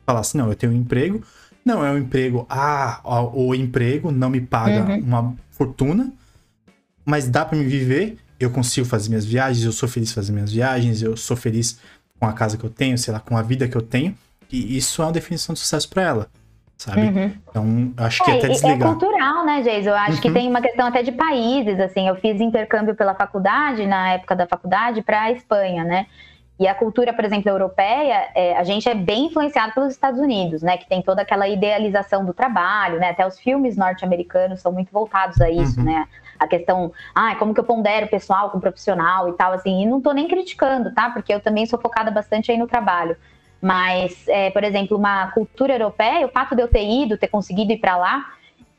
falar 0.05 0.19
assim, 0.19 0.37
não, 0.37 0.49
eu 0.49 0.55
tenho 0.55 0.73
um 0.73 0.75
emprego, 0.75 1.23
não 1.65 1.83
é 1.83 1.91
um 1.91 1.97
emprego, 1.97 2.45
ah, 2.49 3.01
o, 3.03 3.47
o 3.47 3.55
emprego 3.55 4.11
não 4.11 4.29
me 4.29 4.41
paga 4.41 4.91
uhum. 4.91 4.99
uma 4.99 5.35
fortuna, 5.49 6.13
mas 7.07 7.29
dá 7.29 7.45
para 7.45 7.57
me 7.57 7.63
viver, 7.63 8.17
eu 8.37 8.51
consigo 8.51 8.85
fazer 8.85 9.07
minhas 9.07 9.23
viagens, 9.23 9.63
eu 9.63 9.71
sou 9.71 9.87
feliz 9.87 10.11
fazer 10.11 10.33
minhas 10.33 10.51
viagens, 10.51 11.01
eu 11.01 11.15
sou 11.15 11.37
feliz 11.37 11.79
com 12.19 12.25
a 12.25 12.33
casa 12.33 12.57
que 12.57 12.65
eu 12.65 12.69
tenho, 12.69 12.97
sei 12.97 13.13
lá, 13.13 13.21
com 13.21 13.37
a 13.37 13.41
vida 13.41 13.65
que 13.65 13.77
eu 13.77 13.81
tenho, 13.81 14.13
e 14.51 14.77
isso 14.77 15.01
é 15.01 15.05
uma 15.05 15.13
definição 15.13 15.53
de 15.53 15.59
sucesso 15.59 15.89
para 15.89 16.03
ela. 16.03 16.27
Sabe? 16.77 17.01
Uhum. 17.01 17.33
Então, 17.49 17.93
acho 17.97 18.23
que 18.23 18.29
é, 18.29 18.37
até 18.37 18.49
desligar. 18.49 18.89
É 18.89 18.91
cultural, 18.91 19.45
né, 19.45 19.63
Geis? 19.63 19.87
Eu 19.87 19.95
acho 19.95 20.15
uhum. 20.15 20.21
que 20.21 20.31
tem 20.31 20.47
uma 20.47 20.61
questão 20.61 20.85
até 20.85 21.01
de 21.01 21.11
países, 21.11 21.79
assim. 21.79 22.07
Eu 22.07 22.15
fiz 22.17 22.39
intercâmbio 22.39 22.93
pela 22.93 23.15
faculdade, 23.15 23.87
na 23.87 24.13
época 24.13 24.35
da 24.35 24.45
faculdade, 24.45 25.01
para 25.01 25.23
a 25.23 25.31
Espanha, 25.31 25.83
né? 25.83 26.05
E 26.59 26.67
a 26.67 26.75
cultura, 26.75 27.13
por 27.13 27.25
exemplo, 27.25 27.49
europeia, 27.49 28.29
é, 28.35 28.55
a 28.57 28.63
gente 28.63 28.87
é 28.87 28.93
bem 28.93 29.25
influenciado 29.25 29.73
pelos 29.73 29.91
Estados 29.91 30.19
Unidos, 30.19 30.61
né? 30.61 30.77
Que 30.77 30.87
tem 30.87 31.01
toda 31.01 31.23
aquela 31.23 31.47
idealização 31.47 32.23
do 32.23 32.33
trabalho, 32.33 32.99
né? 32.99 33.09
Até 33.09 33.25
os 33.25 33.39
filmes 33.39 33.75
norte-americanos 33.75 34.61
são 34.61 34.71
muito 34.71 34.91
voltados 34.91 35.41
a 35.41 35.49
isso, 35.49 35.79
uhum. 35.79 35.85
né? 35.85 36.07
A 36.39 36.47
questão, 36.47 36.91
ah, 37.13 37.35
como 37.35 37.53
que 37.53 37.59
eu 37.59 37.63
pondero 37.63 38.07
pessoal 38.07 38.49
com 38.49 38.59
profissional 38.59 39.29
e 39.29 39.33
tal, 39.33 39.53
assim. 39.53 39.83
E 39.83 39.85
não 39.85 40.01
tô 40.01 40.11
nem 40.11 40.27
criticando, 40.27 40.93
tá? 40.93 41.09
Porque 41.09 41.33
eu 41.33 41.39
também 41.39 41.65
sou 41.65 41.79
focada 41.79 42.11
bastante 42.11 42.51
aí 42.51 42.57
no 42.57 42.67
trabalho. 42.67 43.17
Mas, 43.61 44.27
é, 44.27 44.49
por 44.51 44.63
exemplo, 44.63 44.97
uma 44.97 45.31
cultura 45.31 45.73
europeia, 45.73 46.25
o 46.25 46.29
fato 46.29 46.55
de 46.55 46.61
eu 46.61 46.67
ter 46.67 46.85
ido, 46.85 47.17
ter 47.17 47.27
conseguido 47.27 47.71
ir 47.71 47.79
para 47.79 47.97
lá, 47.97 48.25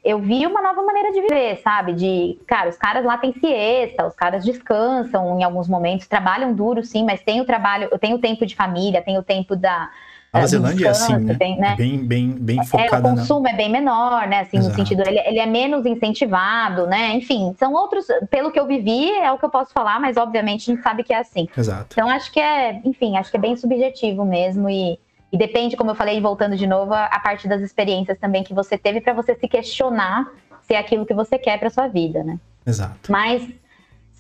eu 0.04 0.18
vi 0.20 0.46
uma 0.46 0.62
nova 0.62 0.82
maneira 0.82 1.12
de 1.12 1.20
viver, 1.20 1.56
sabe? 1.58 1.92
De, 1.92 2.38
cara, 2.46 2.70
os 2.70 2.76
caras 2.76 3.04
lá 3.04 3.18
têm 3.18 3.32
siesta, 3.32 4.06
os 4.06 4.14
caras 4.14 4.44
descansam 4.44 5.38
em 5.38 5.44
alguns 5.44 5.68
momentos, 5.68 6.06
trabalham 6.06 6.54
duro, 6.54 6.84
sim, 6.84 7.04
mas 7.04 7.20
tem 7.20 7.40
o 7.40 7.44
trabalho, 7.44 7.88
eu 7.90 7.98
tenho 7.98 8.16
o 8.16 8.20
tempo 8.20 8.46
de 8.46 8.54
família, 8.54 9.02
tenho 9.02 9.20
o 9.20 9.24
tempo 9.24 9.56
da. 9.56 9.90
A 10.32 10.46
Zelândia 10.46 10.88
é 10.88 10.90
assim, 10.90 11.16
né? 11.16 11.34
Tem, 11.34 11.58
né? 11.58 11.74
Bem, 11.76 11.98
bem, 11.98 12.30
bem 12.30 12.64
focada. 12.64 13.08
É, 13.08 13.12
o 13.12 13.16
consumo 13.16 13.42
na... 13.42 13.50
é 13.50 13.56
bem 13.56 13.70
menor, 13.70 14.28
né? 14.28 14.40
Assim, 14.40 14.58
Exato. 14.58 14.70
no 14.70 14.76
sentido, 14.76 15.02
ele, 15.06 15.18
ele 15.20 15.38
é 15.38 15.46
menos 15.46 15.86
incentivado, 15.86 16.86
né? 16.86 17.14
Enfim, 17.14 17.54
são 17.58 17.72
outros, 17.72 18.06
pelo 18.30 18.50
que 18.50 18.60
eu 18.60 18.66
vivi, 18.66 19.10
é 19.10 19.32
o 19.32 19.38
que 19.38 19.44
eu 19.44 19.50
posso 19.50 19.72
falar, 19.72 19.98
mas 19.98 20.16
obviamente 20.16 20.70
a 20.70 20.74
gente 20.74 20.82
sabe 20.82 21.02
que 21.02 21.12
é 21.12 21.18
assim. 21.18 21.48
Exato. 21.56 21.88
Então 21.92 22.08
acho 22.08 22.30
que 22.30 22.40
é, 22.40 22.80
enfim, 22.84 23.16
acho 23.16 23.30
que 23.30 23.36
é 23.36 23.40
bem 23.40 23.56
subjetivo 23.56 24.24
mesmo 24.24 24.68
e 24.68 24.98
e 25.30 25.36
depende, 25.36 25.76
como 25.76 25.90
eu 25.90 25.94
falei, 25.94 26.20
voltando 26.20 26.56
de 26.56 26.66
novo, 26.66 26.94
a, 26.94 27.04
a 27.04 27.20
parte 27.20 27.46
das 27.46 27.60
experiências 27.60 28.18
também 28.18 28.42
que 28.42 28.54
você 28.54 28.78
teve 28.78 29.00
para 29.00 29.12
você 29.12 29.34
se 29.34 29.46
questionar 29.46 30.26
se 30.62 30.74
é 30.74 30.78
aquilo 30.78 31.04
que 31.06 31.14
você 31.14 31.38
quer 31.38 31.58
para 31.58 31.70
sua 31.70 31.88
vida, 31.88 32.22
né? 32.22 32.38
Exato. 32.66 33.10
Mas 33.10 33.46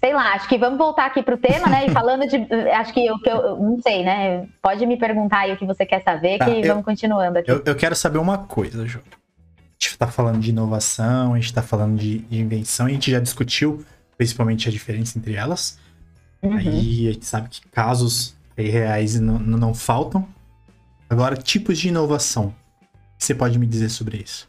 sei 0.00 0.14
lá, 0.14 0.34
acho 0.34 0.48
que 0.48 0.56
vamos 0.56 0.78
voltar 0.78 1.06
aqui 1.06 1.22
para 1.22 1.34
o 1.34 1.38
tema, 1.38 1.68
né? 1.68 1.86
E 1.86 1.90
falando 1.92 2.26
de. 2.26 2.36
Acho 2.72 2.92
que 2.92 3.10
o 3.10 3.18
que 3.18 3.28
eu. 3.28 3.56
Não 3.56 3.80
sei, 3.80 4.04
né? 4.04 4.46
Pode 4.62 4.84
me 4.86 4.96
perguntar 4.96 5.40
aí 5.40 5.52
o 5.52 5.56
que 5.56 5.66
você 5.66 5.84
quer 5.84 6.02
saber, 6.02 6.38
tá, 6.38 6.44
que 6.44 6.60
eu, 6.60 6.68
vamos 6.68 6.84
continuando 6.84 7.38
aqui. 7.38 7.50
Eu, 7.50 7.62
eu, 7.64 7.74
quero 7.74 7.94
saber 7.94 8.18
uma 8.18 8.38
coisa, 8.38 8.86
Ju. 8.86 9.00
A 9.00 9.80
gente 9.80 9.92
está 9.92 10.08
falando 10.08 10.40
de 10.40 10.50
inovação, 10.50 11.34
a 11.34 11.36
gente 11.36 11.46
está 11.46 11.62
falando 11.62 11.96
de, 11.96 12.18
de, 12.18 12.40
invenção, 12.40 12.86
a 12.86 12.90
gente 12.90 13.10
já 13.10 13.20
discutiu 13.20 13.84
principalmente 14.16 14.68
a 14.68 14.72
diferença 14.72 15.18
entre 15.18 15.34
elas. 15.34 15.78
Uhum. 16.42 16.56
Aí 16.56 17.08
a 17.08 17.12
gente 17.12 17.26
sabe 17.26 17.48
que 17.48 17.60
casos 17.68 18.36
reais 18.56 19.18
não, 19.20 19.38
não 19.38 19.74
faltam. 19.74 20.26
Agora, 21.08 21.36
tipos 21.36 21.78
de 21.78 21.88
inovação. 21.88 22.46
O 22.46 23.18
que 23.18 23.24
você 23.24 23.34
pode 23.34 23.58
me 23.58 23.66
dizer 23.66 23.88
sobre 23.88 24.18
isso? 24.18 24.47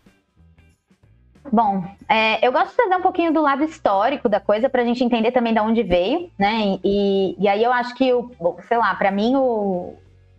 Bom, 1.52 1.84
é, 2.08 2.46
eu 2.46 2.52
gosto 2.52 2.70
de 2.70 2.76
trazer 2.76 2.96
um 2.96 3.02
pouquinho 3.02 3.34
do 3.34 3.42
lado 3.42 3.64
histórico 3.64 4.30
da 4.30 4.40
coisa 4.40 4.70
para 4.70 4.82
a 4.82 4.86
gente 4.86 5.04
entender 5.04 5.32
também 5.32 5.54
de 5.54 5.60
onde 5.60 5.82
veio, 5.82 6.30
né? 6.38 6.80
E, 6.84 7.36
e 7.40 7.48
aí 7.48 7.64
eu 7.64 7.74
acho 7.74 7.96
que, 7.96 8.14
o, 8.14 8.32
sei 8.68 8.78
lá, 8.78 8.94
para 8.94 9.12
mim 9.12 9.36
o 9.36 9.96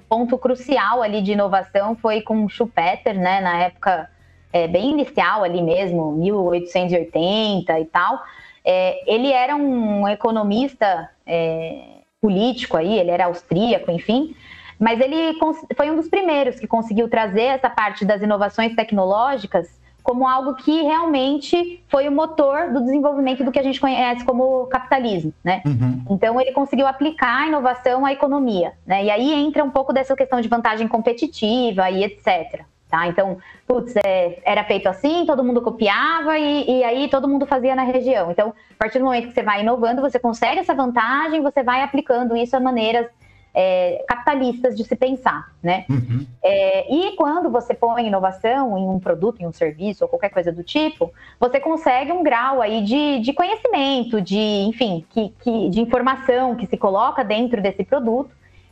ponto 0.09 0.39
crucial 0.39 1.03
ali 1.03 1.21
de 1.21 1.33
inovação 1.33 1.97
foi 1.97 2.21
com 2.21 2.49
Schumpeter, 2.49 3.19
né? 3.19 3.41
Na 3.41 3.59
época 3.59 4.09
é, 4.53 4.69
bem 4.69 4.91
inicial 4.91 5.43
ali 5.43 5.61
mesmo, 5.63 6.13
1880 6.13 7.81
e 7.81 7.85
tal. 7.87 8.23
É, 8.65 9.13
ele 9.13 9.33
era 9.33 9.57
um 9.57 10.07
economista 10.07 11.11
é, 11.27 12.01
político 12.21 12.77
aí, 12.77 12.99
ele 12.99 13.11
era 13.11 13.25
austríaco, 13.25 13.91
enfim, 13.91 14.37
mas 14.79 15.01
ele 15.01 15.39
foi 15.77 15.91
um 15.91 15.97
dos 15.97 16.09
primeiros 16.09 16.61
que 16.61 16.67
conseguiu 16.67 17.09
trazer 17.09 17.43
essa 17.43 17.71
parte 17.71 18.05
das 18.05 18.23
inovações 18.23 18.75
tecnológicas 18.75 19.80
como 20.03 20.27
algo 20.27 20.55
que 20.55 20.83
realmente 20.83 21.83
foi 21.89 22.09
o 22.09 22.13
motor 22.13 22.73
do 22.73 22.81
desenvolvimento 22.81 23.45
do 23.45 23.53
que 23.53 23.59
a 23.59 23.63
gente 23.63 23.81
conhece 23.81 24.25
como 24.25 24.67
capitalismo, 24.67 25.33
né? 25.45 25.63
Uhum. 25.65 26.05
Então 26.11 26.41
ele 26.41 26.53
conseguiu 26.53 26.87
aplicar 26.87 27.43
a 27.43 27.47
inovação 27.49 28.05
à 28.05 28.13
economia, 28.13 28.73
né? 28.87 29.05
E 29.05 29.11
aí 29.11 29.33
entra 29.33 29.65
um 29.65 29.71
pouco 29.71 29.93
dessa 29.93 30.17
questão 30.17 30.41
de 30.41 30.49
vantagem 30.49 30.89
competitiva 30.89 31.91
e 31.91 32.05
etc. 32.05 32.65
Tá? 32.91 33.07
Então, 33.07 33.39
putz, 33.69 33.95
é, 34.05 34.41
era 34.45 34.65
feito 34.65 34.89
assim, 34.89 35.25
todo 35.25 35.45
mundo 35.45 35.63
copiava 35.63 36.37
e, 36.37 36.81
e, 36.81 36.83
aí 36.83 37.09
todo 37.09 37.29
mundo 37.29 37.47
fazia 37.47 37.77
na 37.77 37.85
região. 37.85 38.33
Então, 38.33 38.49
a 38.49 38.75
partir 38.77 38.99
do 38.99 39.05
momento 39.05 39.29
que 39.29 39.35
você 39.35 39.45
vai 39.45 39.61
inovando, 39.61 40.03
você 40.03 40.19
consegue 40.19 40.59
essa 40.59 40.75
vantagem, 40.75 41.41
você 41.41 41.63
vai 41.63 41.83
aplicando 41.83 42.37
isso 42.37 42.57
a 42.57 42.61
maneiras 42.61 43.07
é, 43.55 44.05
capitalistas 44.07 44.77
de 44.77 44.85
se 44.85 44.95
pensar, 44.95 45.53
né? 45.63 45.85
Uhum. 45.89 46.27
É, 46.43 46.93
e 46.93 47.17
quando 47.17 47.51
você 47.51 47.75
põe 47.75 48.07
inovação 48.07 48.79
em 48.79 48.89
um 48.89 48.99
produto, 48.99 49.41
em 49.41 49.47
um 49.47 49.53
serviço 49.53 50.05
ou 50.05 50.09
qualquer 50.09 50.31
coisa 50.31 50.53
do 50.53 50.63
tipo, 50.63 51.13
você 51.39 51.59
consegue 51.59 52.13
um 52.13 52.23
grau 52.23 52.63
aí 52.63 52.83
de, 52.83 53.21
de 53.21 53.33
conhecimento, 53.33 54.21
de, 54.21 54.39
enfim, 54.39 55.05
que, 55.11 55.35
que, 55.41 55.69
de 55.71 55.81
informação 55.81 56.55
que 56.55 56.67
se 56.67 56.77
coloca 56.77 57.25
dentro 57.25 57.61
desse 57.61 57.85
produto 57.85 58.31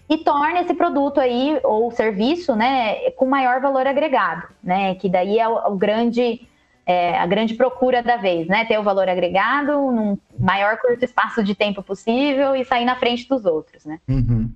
e 0.09 0.19
torna 0.19 0.61
esse 0.61 0.75
produto 0.75 1.21
aí 1.21 1.61
ou 1.63 1.91
serviço, 1.91 2.57
né, 2.57 3.11
com 3.11 3.27
maior 3.27 3.61
valor 3.61 3.87
agregado, 3.87 4.49
né? 4.63 4.95
Que 4.95 5.09
daí 5.09 5.39
é 5.39 5.47
o, 5.47 5.73
o 5.73 5.77
grande 5.77 6.41
é, 6.87 7.19
a 7.19 7.27
grande 7.27 7.53
procura 7.53 8.03
da 8.03 8.17
vez, 8.17 8.49
né? 8.49 8.65
Ter 8.65 8.79
o 8.79 8.83
valor 8.83 9.07
agregado 9.07 9.73
num 9.73 10.17
maior 10.39 10.79
curto 10.79 11.05
espaço 11.05 11.45
de 11.45 11.55
tempo 11.55 11.83
possível 11.83 12.57
e 12.57 12.65
sair 12.65 12.87
na 12.87 12.97
frente 12.97 13.29
dos 13.29 13.45
outros, 13.45 13.85
né? 13.85 14.01
Uhum. 14.09 14.51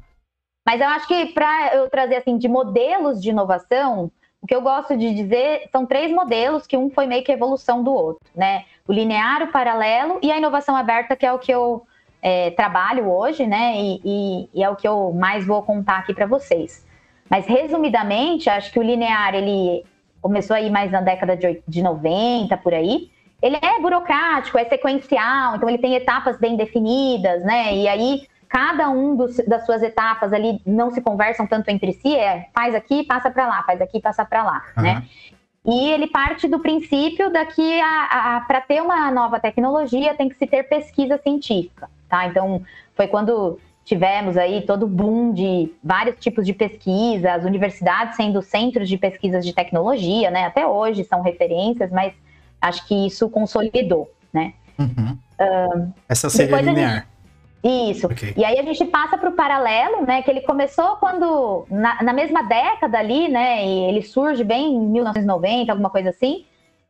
Mas 0.64 0.80
eu 0.80 0.88
acho 0.88 1.06
que 1.08 1.26
para 1.26 1.74
eu 1.74 1.90
trazer 1.90 2.16
assim 2.16 2.38
de 2.38 2.48
modelos 2.48 3.20
de 3.20 3.30
inovação, 3.30 4.10
o 4.40 4.46
que 4.46 4.54
eu 4.54 4.60
gosto 4.60 4.96
de 4.96 5.14
dizer 5.14 5.68
são 5.70 5.86
três 5.86 6.10
modelos, 6.12 6.66
que 6.66 6.76
um 6.76 6.90
foi 6.90 7.06
meio 7.06 7.22
que 7.22 7.32
evolução 7.32 7.82
do 7.82 7.92
outro, 7.92 8.28
né? 8.34 8.64
O 8.86 8.92
linear, 8.92 9.42
o 9.42 9.52
paralelo 9.52 10.18
e 10.22 10.32
a 10.32 10.38
inovação 10.38 10.76
aberta, 10.76 11.14
que 11.14 11.24
é 11.26 11.32
o 11.32 11.38
que 11.38 11.52
eu 11.52 11.86
é, 12.20 12.50
trabalho 12.50 13.08
hoje, 13.08 13.46
né? 13.46 13.74
E, 13.76 14.00
e, 14.04 14.48
e, 14.54 14.64
é 14.64 14.68
o 14.68 14.76
que 14.76 14.86
eu 14.86 15.12
mais 15.12 15.46
vou 15.46 15.62
contar 15.62 15.98
aqui 15.98 16.14
para 16.14 16.26
vocês. 16.26 16.86
Mas 17.28 17.46
resumidamente, 17.46 18.50
acho 18.50 18.72
que 18.72 18.78
o 18.78 18.82
linear 18.82 19.34
ele 19.34 19.84
começou 20.20 20.54
aí 20.54 20.70
mais 20.70 20.92
na 20.92 21.00
década 21.00 21.36
de, 21.36 21.62
de 21.66 21.82
90 21.82 22.56
por 22.58 22.72
aí. 22.72 23.10
Ele 23.40 23.56
é 23.56 23.80
burocrático, 23.80 24.56
é 24.56 24.64
sequencial, 24.64 25.56
então 25.56 25.68
ele 25.68 25.78
tem 25.78 25.94
etapas 25.94 26.38
bem 26.38 26.56
definidas, 26.56 27.42
né? 27.44 27.74
E 27.74 27.88
aí 27.88 28.22
cada 28.52 28.90
um 28.90 29.16
dos, 29.16 29.38
das 29.46 29.64
suas 29.64 29.82
etapas 29.82 30.30
ali 30.30 30.60
não 30.66 30.90
se 30.90 31.00
conversam 31.00 31.46
tanto 31.46 31.70
entre 31.70 31.94
si, 31.94 32.14
é 32.14 32.50
faz 32.54 32.74
aqui, 32.74 33.02
passa 33.02 33.30
para 33.30 33.48
lá, 33.48 33.62
faz 33.62 33.80
aqui, 33.80 33.98
passa 33.98 34.26
para 34.26 34.42
lá, 34.42 34.62
uhum. 34.76 34.82
né? 34.82 35.02
E 35.64 35.88
ele 35.88 36.06
parte 36.08 36.46
do 36.46 36.58
princípio 36.58 37.32
daqui 37.32 37.80
a, 37.80 38.36
a 38.36 38.40
para 38.42 38.60
ter 38.60 38.82
uma 38.82 39.10
nova 39.10 39.40
tecnologia 39.40 40.12
tem 40.14 40.28
que 40.28 40.36
se 40.36 40.46
ter 40.46 40.64
pesquisa 40.64 41.16
científica, 41.16 41.88
tá? 42.10 42.26
Então 42.26 42.62
foi 42.94 43.06
quando 43.06 43.58
tivemos 43.86 44.36
aí 44.36 44.60
todo 44.66 44.82
o 44.82 44.88
boom 44.88 45.32
de 45.32 45.72
vários 45.82 46.16
tipos 46.20 46.44
de 46.44 46.52
pesquisa, 46.52 47.32
as 47.32 47.44
universidades 47.44 48.16
sendo 48.16 48.42
centros 48.42 48.86
de 48.86 48.98
pesquisas 48.98 49.46
de 49.46 49.54
tecnologia, 49.54 50.30
né? 50.30 50.44
Até 50.44 50.66
hoje 50.66 51.04
são 51.04 51.22
referências, 51.22 51.90
mas 51.90 52.12
acho 52.60 52.86
que 52.86 53.06
isso 53.06 53.30
consolidou, 53.30 54.12
né? 54.30 54.52
Uhum. 54.78 55.16
Uh, 55.40 55.92
Essa 56.06 56.28
seria 56.28 56.60
linear. 56.60 57.06
Isso. 57.62 58.06
Okay. 58.06 58.34
E 58.36 58.44
aí 58.44 58.58
a 58.58 58.62
gente 58.62 58.84
passa 58.86 59.16
para 59.16 59.28
o 59.28 59.32
paralelo, 59.32 60.04
né? 60.04 60.22
Que 60.22 60.30
ele 60.30 60.40
começou 60.40 60.96
quando 60.96 61.64
na, 61.70 62.02
na, 62.02 62.12
mesma 62.12 62.42
década 62.42 62.98
ali, 62.98 63.28
né? 63.28 63.64
E 63.64 63.84
ele 63.84 64.02
surge 64.02 64.42
bem 64.42 64.74
em 64.74 64.80
1990, 64.80 65.70
alguma 65.70 65.90
coisa 65.90 66.10
assim. 66.10 66.44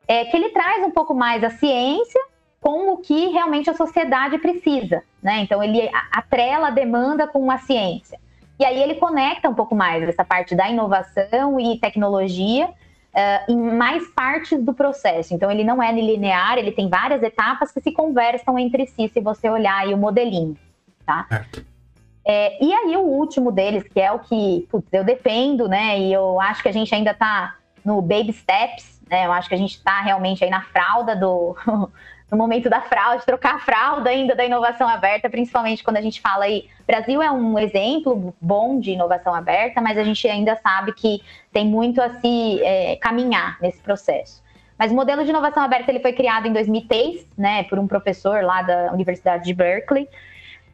É 0.09 0.25
que 0.25 0.37
ele 0.37 0.49
traz 0.51 0.83
um 0.83 0.91
pouco 0.91 1.15
mais 1.15 1.45
a 1.45 1.51
ciência 1.51 2.21
com 2.61 2.93
o 2.93 2.99
que 2.99 3.27
realmente 3.29 3.69
a 3.69 3.75
sociedade 3.75 4.39
precisa, 4.39 5.03
né? 5.23 5.41
Então 5.41 5.63
ele 5.63 5.91
atrela 6.11 6.69
a 6.69 6.71
demanda 6.71 7.27
com 7.27 7.51
a 7.51 7.59
ciência. 7.59 8.19
E 8.59 8.65
aí 8.65 8.81
ele 8.81 8.95
conecta 8.95 9.49
um 9.49 9.55
pouco 9.55 9.75
mais 9.75 10.03
essa 10.09 10.25
parte 10.25 10.55
da 10.55 10.71
inovação 10.71 11.61
e 11.61 11.79
tecnologia 11.79 12.71
uh, 13.15 13.53
em 13.53 13.57
mais 13.57 14.07
partes 14.09 14.63
do 14.63 14.75
processo. 14.75 15.35
Então, 15.35 15.51
ele 15.51 15.65
não 15.65 15.83
é 15.83 15.93
linear, 15.93 16.59
ele 16.59 16.73
tem 16.73 16.89
várias 16.89 17.23
etapas 17.23 17.71
que 17.71 17.81
se 17.81 17.93
conversam 17.93 18.59
entre 18.59 18.87
si, 18.87 19.09
se 19.09 19.21
você 19.21 19.49
olhar 19.49 19.79
aí 19.79 19.95
o 19.95 19.99
modelinho, 19.99 20.57
tá? 21.07 21.27
É, 22.25 22.65
e 22.65 22.73
aí, 22.73 22.97
o 22.97 23.03
último 23.03 23.51
deles, 23.51 23.83
que 23.83 24.01
é 24.01 24.13
o 24.13 24.21
que 24.21 24.67
putz, 24.71 24.89
eu 24.93 25.05
defendo, 25.05 25.69
né? 25.69 25.99
E 25.99 26.13
eu 26.13 26.41
acho 26.41 26.63
que 26.63 26.69
a 26.69 26.73
gente 26.73 26.95
ainda 26.95 27.13
tá 27.13 27.57
no 27.85 28.01
baby 28.01 28.33
steps, 28.33 29.01
né? 29.11 29.27
Eu 29.27 29.33
acho 29.33 29.49
que 29.49 29.55
a 29.55 29.59
gente 29.59 29.83
tá 29.83 30.01
realmente 30.01 30.45
aí 30.45 30.51
na 30.51 30.63
fralda 30.63 31.17
do, 31.17 31.57
no 32.33 32.39
momento 32.39 32.71
da 32.71 32.81
fraude, 32.81 33.27
trocar 33.27 33.57
a 33.57 33.59
fralda 33.59 34.09
ainda 34.09 34.35
da 34.35 34.43
inovação 34.43 34.89
aberta, 34.89 35.29
principalmente 35.29 35.85
quando 35.85 35.99
a 35.99 36.01
gente 36.01 36.19
fala 36.19 36.47
aí, 36.47 36.67
Brasil 36.87 37.21
é 37.21 37.31
um 37.31 37.59
exemplo 37.59 38.35
bom 38.41 38.81
de 38.81 38.93
inovação 38.93 39.35
aberta, 39.35 39.83
mas 39.83 39.99
a 39.99 40.03
gente 40.03 40.27
ainda 40.27 40.57
sabe 40.57 40.95
que 40.95 41.21
tem 41.53 41.67
muito 41.67 42.01
a 42.01 42.09
se 42.09 42.59
é, 42.63 42.97
caminhar 42.97 43.59
nesse 43.61 43.83
processo. 43.83 44.43
Mas 44.79 44.91
o 44.91 44.95
modelo 44.95 45.23
de 45.25 45.29
inovação 45.29 45.63
aberta 45.63 45.91
ele 45.91 46.01
foi 46.01 46.15
criado 46.15 46.49
em 46.49 46.55
2003, 46.55 47.27
né, 47.37 47.65
por 47.65 47.79
um 47.79 47.87
professor 47.87 48.43
lá 48.43 48.63
da 48.63 48.91
Universidade 48.95 49.45
de 49.45 49.53
Berkeley. 49.53 50.09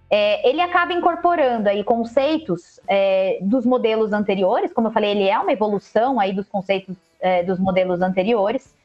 É, 0.08 0.48
ele 0.48 0.60
acaba 0.60 0.92
incorporando 0.92 1.68
aí 1.68 1.82
conceitos 1.82 2.78
é, 2.86 3.38
dos 3.42 3.66
modelos 3.66 4.12
anteriores, 4.12 4.72
como 4.72 4.86
eu 4.86 4.92
falei, 4.92 5.10
ele 5.10 5.28
é 5.28 5.36
uma 5.36 5.52
evolução 5.52 6.20
aí 6.20 6.32
dos 6.32 6.48
conceitos 6.48 6.94
é, 7.20 7.42
dos 7.42 7.58
modelos 7.58 8.00
anteriores. 8.00 8.77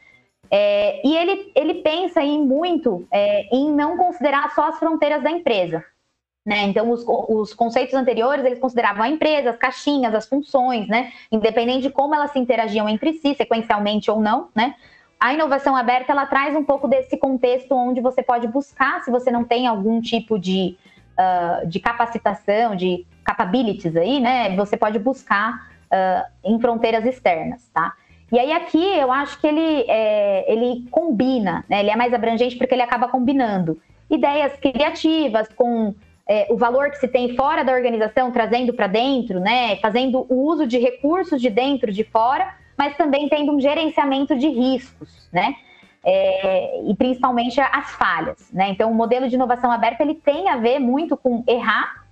É, 0.52 1.06
e 1.06 1.18
ele, 1.18 1.52
ele 1.56 1.74
pensa 1.76 2.22
em 2.22 2.46
muito 2.46 3.08
é, 3.12 3.48
em 3.56 3.72
não 3.72 3.98
considerar 3.98 4.54
só 4.54 4.70
as 4.70 4.78
fronteiras 4.78 5.24
da 5.24 5.32
empresa. 5.32 5.84
Né? 6.46 6.64
Então, 6.64 6.92
os, 6.92 7.06
os, 7.08 7.54
conceitos 7.54 7.94
anteriores, 7.94 8.44
eles 8.44 8.60
consideravam 8.60 9.04
a 9.04 9.10
empresa, 9.10 9.52
as 9.52 9.58
caixinhas, 9.58 10.14
as 10.14 10.28
funções, 10.28 10.88
né? 10.90 11.14
independente 11.32 11.84
de 11.84 11.90
como 11.90 12.14
elas 12.14 12.32
se 12.32 12.40
interagiam 12.40 12.90
entre 12.90 13.14
si, 13.14 13.34
sequencialmente 13.34 14.12
ou 14.12 14.20
não. 14.20 14.50
Né? 14.54 14.76
A 15.18 15.34
inovação 15.34 15.74
aberta, 15.74 16.12
ela 16.12 16.26
traz 16.26 16.54
um 16.54 16.64
pouco 16.64 16.86
desse 16.86 17.16
contexto 17.16 17.74
onde 17.74 18.02
você 18.02 18.22
pode 18.22 18.46
buscar, 18.48 19.02
se 19.04 19.10
você 19.10 19.32
não 19.32 19.46
tem 19.46 19.68
algum 19.68 20.02
tipo 20.02 20.38
de, 20.38 20.78
uh, 21.18 21.66
de 21.66 21.80
capacitação, 21.80 22.76
de 22.76 23.08
capabilities 23.24 23.96
aí, 23.96 24.20
né? 24.20 24.54
você 24.54 24.76
pode 24.76 25.00
buscar 25.00 25.72
uh, 25.86 26.30
em 26.44 26.60
fronteiras 26.60 27.06
externas. 27.06 27.70
Tá? 27.74 27.94
E 28.32 28.40
aí 28.40 28.52
aqui 28.52 28.84
eu 28.98 29.12
acho 29.12 29.40
que 29.40 29.48
ele, 29.48 29.86
é, 29.88 30.52
ele 30.52 30.88
combina, 30.90 31.64
né? 31.70 31.82
ele 31.82 31.92
é 31.92 31.96
mais 31.96 32.14
abrangente 32.14 32.56
porque 32.58 32.74
ele 32.74 32.82
acaba 32.82 33.08
combinando 33.08 33.80
ideias 34.10 34.54
criativas 34.58 35.48
com 35.56 35.94
é, 36.28 36.48
o 36.50 36.58
valor 36.58 36.90
que 36.90 36.98
se 36.98 37.08
tem 37.08 37.36
fora 37.36 37.64
da 37.64 37.74
organização, 37.74 38.32
trazendo 38.32 38.74
para 38.74 38.88
dentro, 38.88 39.40
né, 39.40 39.76
fazendo 39.78 40.26
o 40.30 40.48
uso 40.48 40.66
de 40.66 40.78
recursos 40.78 41.42
de 41.42 41.50
dentro, 41.50 41.92
de 41.92 42.04
fora, 42.04 42.56
mas 42.78 42.96
também 42.96 43.28
tendo 43.28 43.52
um 43.52 43.60
gerenciamento 43.60 44.36
de 44.36 44.48
riscos, 44.48 45.28
né, 45.32 45.56
é, 46.06 46.82
e 46.90 46.96
principalmente 46.96 47.60
as 47.60 47.92
falhas, 47.92 48.50
né. 48.52 48.70
Então, 48.70 48.92
o 48.92 48.96
modelo 48.96 49.28
de 49.28 49.36
inovação 49.36 49.72
aberta 49.72 50.04
ele 50.04 50.16
tem 50.16 50.48
a 50.50 50.58
ver 50.58 50.80
muito 50.80 51.18
com 51.18 51.44
errar, 51.48 52.06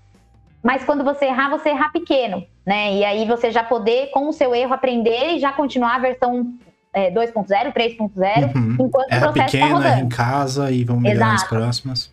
mas 0.62 0.84
quando 0.84 1.04
você 1.04 1.26
errar, 1.26 1.50
você 1.50 1.70
errar 1.70 1.92
pequeno, 1.92 2.46
né, 2.66 2.96
e 2.96 3.06
aí 3.06 3.26
você 3.26 3.52
já 3.52 3.64
poder 3.64 4.12
com 4.12 4.30
o 4.30 4.34
seu 4.34 4.54
erro 4.54 4.74
aprender 4.74 5.36
e 5.36 5.40
já 5.40 5.52
continuar 5.52 5.96
a 5.96 6.00
versão 6.00 6.54
é, 6.94 7.10
2.0, 7.12 7.74
3.0, 7.74 8.56
uhum. 8.56 8.78
enquanto 8.80 9.12
Erra 9.12 9.30
o 9.30 9.34
processo 9.34 9.52
pequeno, 9.52 9.82
tá 9.82 9.88
erra 9.88 10.00
em 10.02 10.10
casa 10.10 10.72
e 10.72 10.84
vamos 10.84 11.04
melhorar 11.04 11.34
nas 11.34 11.44
próximas. 11.44 12.12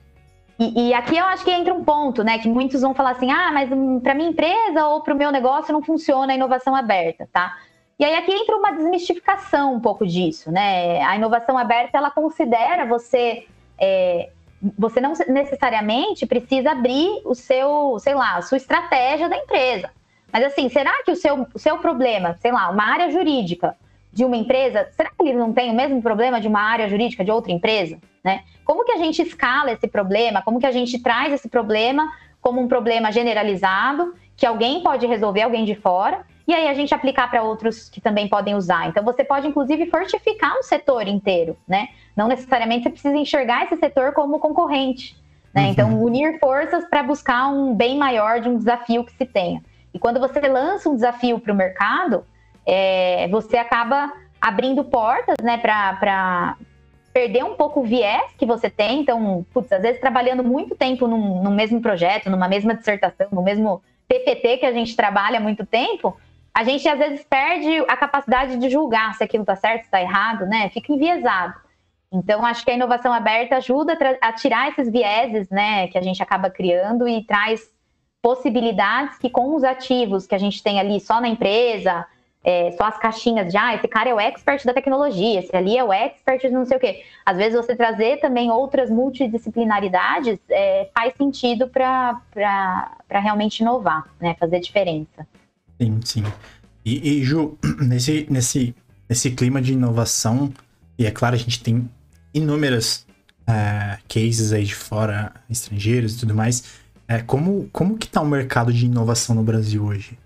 E, 0.59 0.89
e, 0.89 0.95
aqui 0.95 1.17
eu 1.17 1.25
acho 1.25 1.45
que 1.45 1.51
entra 1.51 1.73
um 1.73 1.85
ponto, 1.85 2.25
né? 2.25 2.39
Que 2.39 2.49
muitos 2.49 2.81
vão 2.81 2.93
falar 2.93 3.13
assim: 3.13 3.31
ah, 3.31 3.51
mas 3.53 3.71
para 4.03 4.15
minha 4.15 4.31
empresa 4.31 4.87
ou 4.87 5.01
para 5.03 5.15
o 5.15 5.17
meu 5.17 5.31
negócio 5.31 5.73
não 5.73 5.83
funciona 5.83 6.33
a 6.33 6.37
inovação 6.37 6.75
aberta, 6.75 7.29
tá? 7.33 7.57
E 7.99 8.05
aí 8.05 8.15
aqui 8.17 8.33
entra 8.33 8.57
uma 8.57 8.73
desmistificação 8.73 9.75
um 9.75 9.81
pouco 9.81 10.07
disso, 10.07 10.51
né? 10.51 11.03
A 11.03 11.17
inovação 11.17 11.57
aberta 11.57 11.99
ela 11.99 12.11
considera 12.11 12.87
você. 12.87 13.47
É, 13.79 14.31
você 14.77 15.01
não 15.01 15.13
necessariamente 15.29 16.27
precisa 16.27 16.73
abrir 16.73 17.23
o 17.25 17.33
seu, 17.33 17.97
sei 18.01 18.15
lá, 18.15 18.37
a 18.37 18.43
sua 18.43 18.57
estratégia 18.57 19.29
da 19.29 19.37
empresa. 19.37 19.91
Mas 20.33 20.45
assim, 20.45 20.69
será 20.69 21.03
que 21.03 21.11
o 21.11 21.17
seu, 21.17 21.47
o 21.55 21.59
seu 21.59 21.79
problema, 21.79 22.37
sei 22.41 22.53
lá, 22.53 22.69
uma 22.71 22.85
área 22.85 23.11
jurídica 23.11 23.77
de 24.13 24.25
uma 24.25 24.37
empresa, 24.37 24.89
será 24.93 25.11
que 25.11 25.29
ele 25.29 25.39
não 25.39 25.53
tem 25.53 25.71
o 25.71 25.75
mesmo 25.75 26.03
problema 26.03 26.41
de 26.41 26.49
uma 26.49 26.61
área 26.61 26.89
jurídica 26.89 27.25
de 27.25 27.31
outra 27.31 27.53
empresa? 27.53 27.99
Né? 28.25 28.43
Como 28.65 28.85
que 28.85 28.93
a 28.93 28.99
gente 28.99 29.23
escala 29.23 29.73
esse 29.73 29.87
problema? 29.87 30.43
Como 30.43 30.59
que 30.59 30.67
a 30.67 30.73
gente 30.73 30.99
traz 30.99 31.33
esse 31.33 31.49
problema 31.49 32.11
como 32.41 32.61
um 32.61 32.69
problema 32.69 33.11
generalizado, 33.11 34.15
que 34.37 34.47
alguém 34.47 34.83
pode 34.83 35.07
resolver, 35.07 35.43
alguém 35.43 35.65
de 35.65 35.75
fora, 35.75 36.25
e 36.47 36.55
aí 36.55 36.69
a 36.69 36.73
gente 36.73 36.95
aplicar 36.95 37.29
para 37.29 37.43
outros 37.43 37.89
que 37.89 38.01
também 38.01 38.29
podem 38.29 38.55
usar. 38.55 38.89
Então 38.89 39.05
você 39.05 39.23
pode, 39.23 39.47
inclusive, 39.47 39.87
fortificar 39.91 40.57
um 40.57 40.63
setor 40.63 41.07
inteiro, 41.07 41.57
né? 41.67 41.89
Não 42.17 42.27
necessariamente 42.27 42.85
você 42.85 42.91
precisa 42.91 43.17
enxergar 43.17 43.65
esse 43.65 43.77
setor 43.77 44.13
como 44.13 44.39
concorrente. 44.39 45.17
Né? 45.53 45.65
Uhum. 45.65 45.71
Então, 45.71 46.03
unir 46.03 46.39
forças 46.39 46.85
para 46.89 47.03
buscar 47.03 47.49
um 47.49 47.75
bem 47.75 47.99
maior 47.99 48.41
de 48.41 48.49
um 48.49 48.57
desafio 48.57 49.05
que 49.05 49.13
se 49.13 49.27
tenha. 49.27 49.63
E 49.93 49.99
quando 49.99 50.21
você 50.21 50.41
lança 50.41 50.89
um 50.89 50.95
desafio 50.95 51.41
para 51.41 51.53
o 51.53 51.57
mercado, 51.57 52.25
é, 52.67 53.27
você 53.29 53.57
acaba 53.57 54.13
abrindo 54.41 54.85
portas 54.85 55.37
né, 55.43 55.59
para 55.59 56.57
perder 57.13 57.45
um 57.45 57.55
pouco 57.55 57.81
o 57.81 57.85
viés 57.85 58.33
que 58.37 58.47
você 58.47 58.71
tem. 58.71 59.01
Então, 59.01 59.45
putz, 59.53 59.73
às 59.73 59.83
vezes 59.83 60.01
trabalhando 60.01 60.45
muito 60.45 60.77
tempo 60.77 61.07
num, 61.07 61.43
num 61.43 61.55
mesmo 61.55 61.81
projeto, 61.81 62.31
numa 62.31 62.49
mesma 62.49 62.75
dissertação, 62.75 63.29
no 63.33 63.43
mesmo 63.43 63.83
PPT 64.07 64.59
que 64.59 64.67
a 64.67 64.73
gente 64.73 64.95
trabalha 64.95 65.39
há 65.39 65.41
muito 65.41 65.67
tempo, 65.67 66.17
a 66.55 66.65
gente 66.65 66.89
às 66.89 66.99
vezes 66.99 67.25
perde 67.25 67.79
a 67.89 67.97
capacidade 67.97 68.57
de 68.57 68.71
julgar 68.71 69.15
se 69.15 69.25
aquilo 69.25 69.43
está 69.43 69.57
certo, 69.57 69.81
se 69.81 69.87
está 69.87 70.01
errado, 70.01 70.47
né? 70.47 70.69
Fica 70.71 70.93
enviesado. 70.93 71.55
Então, 72.11 72.45
acho 72.45 72.65
que 72.65 72.71
a 72.71 72.75
inovação 72.75 73.13
aberta 73.13 73.57
ajuda 73.57 73.99
a 74.21 74.33
tirar 74.33 74.71
esses 74.71 74.91
vieses, 74.91 75.51
né, 75.51 75.89
que 75.89 75.99
a 75.99 76.01
gente 76.01 76.23
acaba 76.23 76.49
criando 76.49 77.07
e 77.07 77.23
traz 77.23 77.71
possibilidades 78.23 79.19
que 79.19 79.31
com 79.31 79.55
os 79.55 79.65
ativos 79.65 80.27
que 80.27 80.35
a 80.35 80.39
gente 80.39 80.63
tem 80.63 80.81
ali 80.81 81.01
só 81.01 81.21
na 81.21 81.29
empresa, 81.29 82.07
é, 82.43 82.71
só 82.73 82.85
as 82.85 82.99
caixinhas 82.99 83.51
de, 83.51 83.57
ah, 83.57 83.75
esse 83.75 83.87
cara 83.89 84.11
é 84.11 84.15
o 84.15 84.21
expert 84.21 84.65
da 84.65 84.73
tecnologia, 84.73 85.41
esse 85.41 85.55
ali 85.55 85.77
é 85.77 85.85
o 85.85 85.93
expert 85.93 86.41
de 86.41 86.51
não 86.51 86.65
sei 86.65 86.77
o 86.77 86.81
quê. 86.81 87.03
Às 87.25 87.37
vezes 87.37 87.55
você 87.55 87.77
trazer 87.77 88.21
também 88.21 88.51
outras 88.51 88.91
multidisciplinaridades 88.91 90.39
é, 90.49 90.89
faz 90.95 91.15
sentido 91.17 91.69
para 91.69 92.21
realmente 93.11 93.61
inovar, 93.61 94.05
né? 94.21 94.35
Fazer 94.39 94.61
diferença. 94.61 95.27
Sim, 95.81 96.01
sim. 96.05 96.25
E, 96.85 97.19
e, 97.19 97.23
Ju, 97.23 97.59
nesse, 97.83 98.27
nesse, 98.31 98.75
nesse 99.09 99.31
clima 99.33 99.61
de 99.61 99.73
inovação, 99.75 100.53
e 100.99 101.07
é 101.07 101.11
claro, 101.11 101.35
a 101.35 101.39
gente 101.39 101.63
tem 101.63 101.89
inúmeras 102.33 103.07
uh, 103.43 104.03
cases 104.09 104.53
aí 104.53 104.65
de 104.65 104.75
fora, 104.75 105.33
estrangeiros 105.51 106.17
e 106.17 106.21
tudo 106.21 106.35
mais. 106.35 106.81
É, 107.09 107.23
como, 107.23 107.69
como 107.71 107.97
que 107.97 108.07
tá 108.07 108.21
o 108.21 108.27
mercado 108.27 108.71
de 108.71 108.85
inovação 108.85 109.35
no 109.35 109.43
Brasil 109.43 109.83
hoje? 109.83 110.19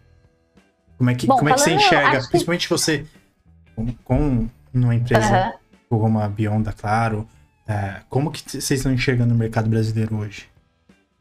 Como 0.98 1.08
é 1.08 1.14
que, 1.14 1.26
Bom, 1.28 1.36
como 1.36 1.48
é 1.48 1.54
que 1.54 1.60
você 1.60 1.72
enxerga, 1.72 2.20
que... 2.20 2.28
principalmente 2.28 2.68
você 2.68 3.06
com, 3.76 3.86
com 4.04 4.48
uma 4.74 4.94
empresa 4.94 5.54
uhum. 5.90 6.00
como 6.00 6.18
a 6.18 6.28
Beyond, 6.28 6.64
da 6.64 6.72
Claro, 6.72 7.26
é, 7.68 8.00
como 8.08 8.32
que 8.32 8.42
vocês 8.42 8.72
estão 8.72 8.92
enxergando 8.92 9.32
o 9.32 9.36
mercado 9.36 9.70
brasileiro 9.70 10.16
hoje? 10.16 10.48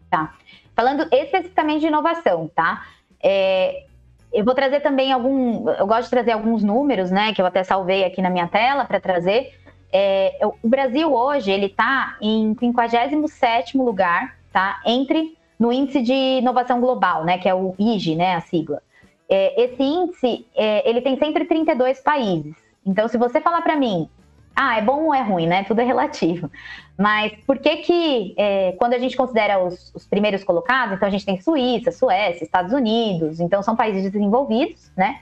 Tá. 0.09 0.34
Falando 0.76 1.07
especificamente 1.12 1.82
de 1.82 1.88
inovação, 1.88 2.49
tá? 2.55 2.86
É, 3.22 3.86
eu 4.34 4.43
vou 4.43 4.55
trazer 4.55 4.80
também 4.80 5.12
algum. 5.12 5.70
Eu 5.70 5.86
gosto 5.86 6.05
de 6.05 6.09
trazer 6.09 6.32
alguns 6.32 6.64
números, 6.64 7.12
né? 7.12 7.34
Que 7.34 7.41
eu 7.41 7.45
até 7.45 7.64
salvei 7.64 8.03
aqui 8.03 8.22
na 8.22 8.30
minha 8.30 8.47
tela 8.47 8.86
para 8.86 8.99
trazer. 8.99 9.53
É, 9.93 10.39
o 10.41 10.68
Brasil 10.68 11.14
hoje 11.14 11.51
ele 11.51 11.68
está 11.68 12.18
em 12.22 12.55
57 12.57 13.78
lugar, 13.78 14.38
tá? 14.51 14.82
Entre 14.86 15.38
no 15.62 15.72
índice 15.72 16.01
de 16.01 16.39
inovação 16.39 16.82
global, 16.82 17.24
né? 17.24 17.38
Que 17.38 17.47
é 17.47 17.53
o 17.53 17.76
IG, 17.78 18.16
né? 18.16 18.34
A 18.34 18.41
sigla. 18.41 18.82
É, 19.30 19.62
esse 19.62 19.84
índice, 19.84 20.43
é, 20.55 20.89
ele 20.89 21.01
tem 21.01 21.16
sempre 21.20 21.45
32 21.45 22.01
países. 22.01 22.55
Então, 22.84 23.07
se 23.07 23.16
você 23.16 23.39
falar 23.39 23.62
para 23.62 23.76
mim, 23.76 24.09
ah, 24.55 24.80
é 24.80 24.82
bom 24.82 25.03
ou 25.03 25.14
é 25.14 25.22
ruim, 25.22 25.45
né? 25.45 25.64
Tudo 25.64 25.82
é 25.82 25.84
relativo. 25.84 26.49
Mas 26.97 27.34
por 27.45 27.59
que 27.59 27.78
que, 27.78 28.34
é, 28.38 28.72
quando 28.80 28.93
a 28.93 28.97
gente 28.97 29.16
considera 29.16 29.64
os, 29.64 29.93
os, 29.93 30.07
primeiros 30.07 30.43
colocados, 30.43 30.95
então 30.95 31.07
a 31.07 31.12
gente 31.12 31.28
tem 31.28 31.39
Suíça, 31.39 31.91
Suécia, 31.91 32.43
Estados 32.43 32.74
Unidos, 32.74 33.39
então 33.39 33.62
são 33.62 33.76
países 33.76 34.12
desenvolvidos, 34.12 34.91
né? 34.97 35.20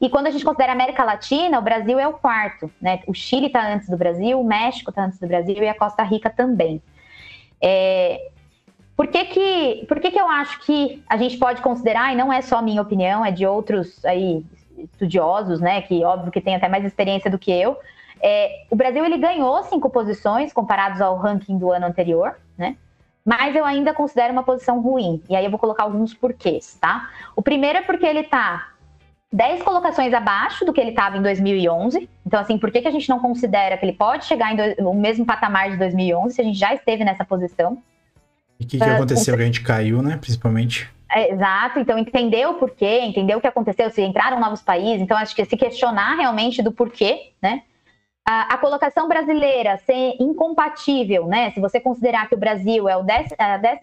E 0.00 0.08
quando 0.08 0.28
a 0.28 0.30
gente 0.30 0.44
considera 0.44 0.70
a 0.70 0.74
América 0.76 1.02
Latina, 1.02 1.58
o 1.58 1.62
Brasil 1.62 1.98
é 1.98 2.06
o 2.06 2.12
quarto, 2.12 2.70
né? 2.80 3.00
O 3.08 3.12
Chile 3.12 3.48
está 3.48 3.66
antes 3.66 3.88
do 3.88 3.96
Brasil, 3.96 4.40
o 4.40 4.44
México 4.44 4.90
está 4.90 5.04
antes 5.04 5.18
do 5.18 5.26
Brasil 5.26 5.56
e 5.56 5.68
a 5.68 5.74
Costa 5.74 6.04
Rica 6.04 6.30
também. 6.30 6.80
É, 7.60 8.30
por 9.00 9.06
que 9.06 9.24
que, 9.24 9.86
por 9.88 9.98
que 9.98 10.10
que 10.10 10.20
eu 10.20 10.28
acho 10.28 10.60
que 10.60 11.02
a 11.08 11.16
gente 11.16 11.38
pode 11.38 11.62
considerar, 11.62 12.12
e 12.12 12.16
não 12.16 12.30
é 12.30 12.42
só 12.42 12.60
minha 12.60 12.82
opinião, 12.82 13.24
é 13.24 13.30
de 13.30 13.46
outros 13.46 14.04
aí 14.04 14.44
estudiosos, 14.76 15.58
né, 15.58 15.80
que 15.80 16.04
óbvio 16.04 16.30
que 16.30 16.38
tem 16.38 16.54
até 16.54 16.68
mais 16.68 16.84
experiência 16.84 17.30
do 17.30 17.38
que 17.38 17.50
eu, 17.50 17.78
é, 18.20 18.66
o 18.68 18.76
Brasil 18.76 19.02
ele 19.02 19.16
ganhou 19.16 19.62
cinco 19.62 19.88
posições 19.88 20.52
comparados 20.52 21.00
ao 21.00 21.16
ranking 21.16 21.56
do 21.56 21.72
ano 21.72 21.86
anterior, 21.86 22.38
né? 22.58 22.76
Mas 23.24 23.56
eu 23.56 23.64
ainda 23.64 23.94
considero 23.94 24.34
uma 24.34 24.42
posição 24.42 24.82
ruim. 24.82 25.22
E 25.30 25.34
aí 25.34 25.46
eu 25.46 25.50
vou 25.50 25.58
colocar 25.58 25.84
alguns 25.84 26.12
porquês, 26.12 26.76
tá? 26.78 27.08
O 27.34 27.40
primeiro 27.40 27.78
é 27.78 27.82
porque 27.82 28.04
ele 28.04 28.24
tá 28.24 28.68
10 29.32 29.62
colocações 29.62 30.12
abaixo 30.12 30.66
do 30.66 30.74
que 30.74 30.80
ele 30.80 30.90
estava 30.90 31.16
em 31.16 31.22
2011. 31.22 32.06
Então, 32.26 32.38
assim, 32.38 32.58
por 32.58 32.70
que, 32.70 32.82
que 32.82 32.88
a 32.88 32.90
gente 32.90 33.08
não 33.08 33.18
considera 33.18 33.78
que 33.78 33.86
ele 33.86 33.94
pode 33.94 34.26
chegar 34.26 34.54
no 34.78 34.92
mesmo 34.92 35.24
patamar 35.24 35.70
de 35.70 35.78
2011 35.78 36.34
se 36.34 36.40
a 36.42 36.44
gente 36.44 36.58
já 36.58 36.74
esteve 36.74 37.02
nessa 37.02 37.24
posição? 37.24 37.82
E 38.60 38.64
o 38.64 38.66
que, 38.66 38.78
que 38.78 38.84
aconteceu? 38.84 39.34
Que 39.36 39.42
a 39.42 39.46
gente 39.46 39.62
caiu, 39.62 40.02
né? 40.02 40.18
Principalmente. 40.18 40.88
É, 41.12 41.32
exato, 41.32 41.80
então 41.80 41.98
entender 41.98 42.46
o 42.46 42.54
porquê, 42.54 43.00
entender 43.02 43.34
o 43.34 43.40
que 43.40 43.46
aconteceu, 43.46 43.90
se 43.90 44.00
entraram 44.00 44.38
novos 44.38 44.62
países, 44.62 45.02
então 45.02 45.16
acho 45.16 45.34
que 45.34 45.44
se 45.44 45.56
questionar 45.56 46.14
realmente 46.14 46.62
do 46.62 46.70
porquê, 46.70 47.32
né? 47.42 47.62
A, 48.24 48.54
a 48.54 48.58
colocação 48.58 49.08
brasileira 49.08 49.76
ser 49.78 50.14
incompatível, 50.20 51.26
né? 51.26 51.50
Se 51.50 51.58
você 51.58 51.80
considerar 51.80 52.28
que 52.28 52.34
o 52.36 52.38
Brasil 52.38 52.88
é 52.88 52.96
o 52.96 53.02
dec, 53.02 53.34
a 53.36 53.56
12 53.56 53.80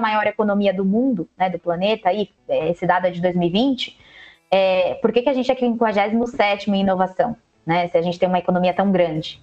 maior 0.00 0.26
economia 0.26 0.72
do 0.72 0.84
mundo, 0.84 1.28
né, 1.36 1.50
do 1.50 1.58
planeta, 1.58 2.08
aí, 2.08 2.30
é, 2.48 2.70
esse 2.70 2.86
dado 2.86 3.06
é 3.06 3.10
de 3.10 3.20
2020, 3.20 3.98
é, 4.50 4.94
por 4.94 5.12
que, 5.12 5.22
que 5.22 5.28
a 5.28 5.34
gente 5.34 5.50
é 5.50 5.54
57 5.54 6.70
em 6.70 6.80
inovação, 6.80 7.36
né? 7.66 7.88
Se 7.88 7.98
a 7.98 8.02
gente 8.02 8.18
tem 8.18 8.28
uma 8.28 8.38
economia 8.38 8.72
tão 8.72 8.90
grande. 8.90 9.42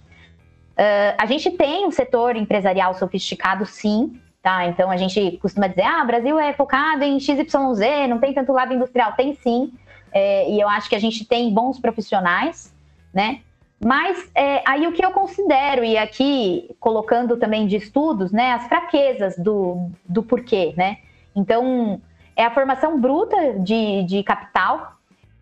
Uh, 0.72 1.14
a 1.18 1.26
gente 1.26 1.50
tem 1.50 1.86
um 1.86 1.90
setor 1.90 2.36
empresarial 2.36 2.94
sofisticado, 2.94 3.66
sim, 3.66 4.18
Tá? 4.42 4.66
Então 4.66 4.90
a 4.90 4.96
gente 4.96 5.36
costuma 5.38 5.66
dizer, 5.66 5.82
ah, 5.82 6.04
Brasil 6.04 6.38
é 6.38 6.54
focado 6.54 7.04
em 7.04 7.20
XYZ, 7.20 8.08
não 8.08 8.18
tem 8.18 8.32
tanto 8.32 8.52
lado 8.52 8.72
industrial. 8.72 9.12
Tem 9.12 9.34
sim, 9.34 9.70
é, 10.12 10.50
e 10.50 10.60
eu 10.60 10.68
acho 10.68 10.88
que 10.88 10.94
a 10.94 11.00
gente 11.00 11.24
tem 11.24 11.52
bons 11.52 11.78
profissionais, 11.78 12.74
né? 13.12 13.40
Mas 13.82 14.30
é, 14.34 14.62
aí 14.66 14.86
o 14.86 14.92
que 14.92 15.04
eu 15.04 15.10
considero, 15.10 15.82
e 15.82 15.96
aqui 15.96 16.74
colocando 16.78 17.36
também 17.38 17.66
de 17.66 17.76
estudos, 17.76 18.30
né, 18.30 18.52
as 18.52 18.66
fraquezas 18.66 19.38
do, 19.38 19.90
do 20.06 20.22
porquê, 20.22 20.74
né? 20.76 20.98
Então, 21.34 22.00
é 22.36 22.44
a 22.44 22.50
formação 22.50 23.00
bruta 23.00 23.54
de, 23.58 24.02
de 24.04 24.22
capital, 24.22 24.96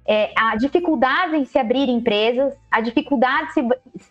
é 0.07 0.32
a 0.36 0.57
dificuldade 0.57 1.36
em 1.36 1.44
se 1.44 1.59
abrir 1.59 1.88
empresas, 1.88 2.55
a 2.70 2.80
dificuldade 2.80 3.51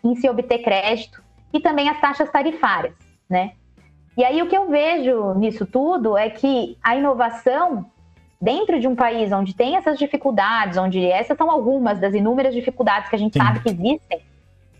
em 0.04 0.14
se 0.14 0.28
obter 0.28 0.58
crédito 0.58 1.22
e 1.52 1.58
também 1.58 1.88
as 1.88 2.00
taxas 2.00 2.30
tarifárias, 2.30 2.94
né? 3.28 3.52
E 4.18 4.24
aí 4.24 4.42
o 4.42 4.48
que 4.48 4.56
eu 4.56 4.68
vejo 4.68 5.34
nisso 5.34 5.64
tudo 5.64 6.18
é 6.18 6.28
que 6.28 6.76
a 6.82 6.96
inovação 6.96 7.86
dentro 8.40 8.80
de 8.80 8.88
um 8.88 8.96
país 8.96 9.30
onde 9.30 9.54
tem 9.54 9.76
essas 9.76 9.96
dificuldades, 9.96 10.76
onde 10.76 11.06
essas 11.06 11.38
são 11.38 11.48
algumas 11.48 12.00
das 12.00 12.12
inúmeras 12.14 12.52
dificuldades 12.52 13.08
que 13.08 13.14
a 13.14 13.18
gente 13.18 13.34
Sim. 13.34 13.38
sabe 13.38 13.60
que 13.60 13.68
existem, 13.68 14.20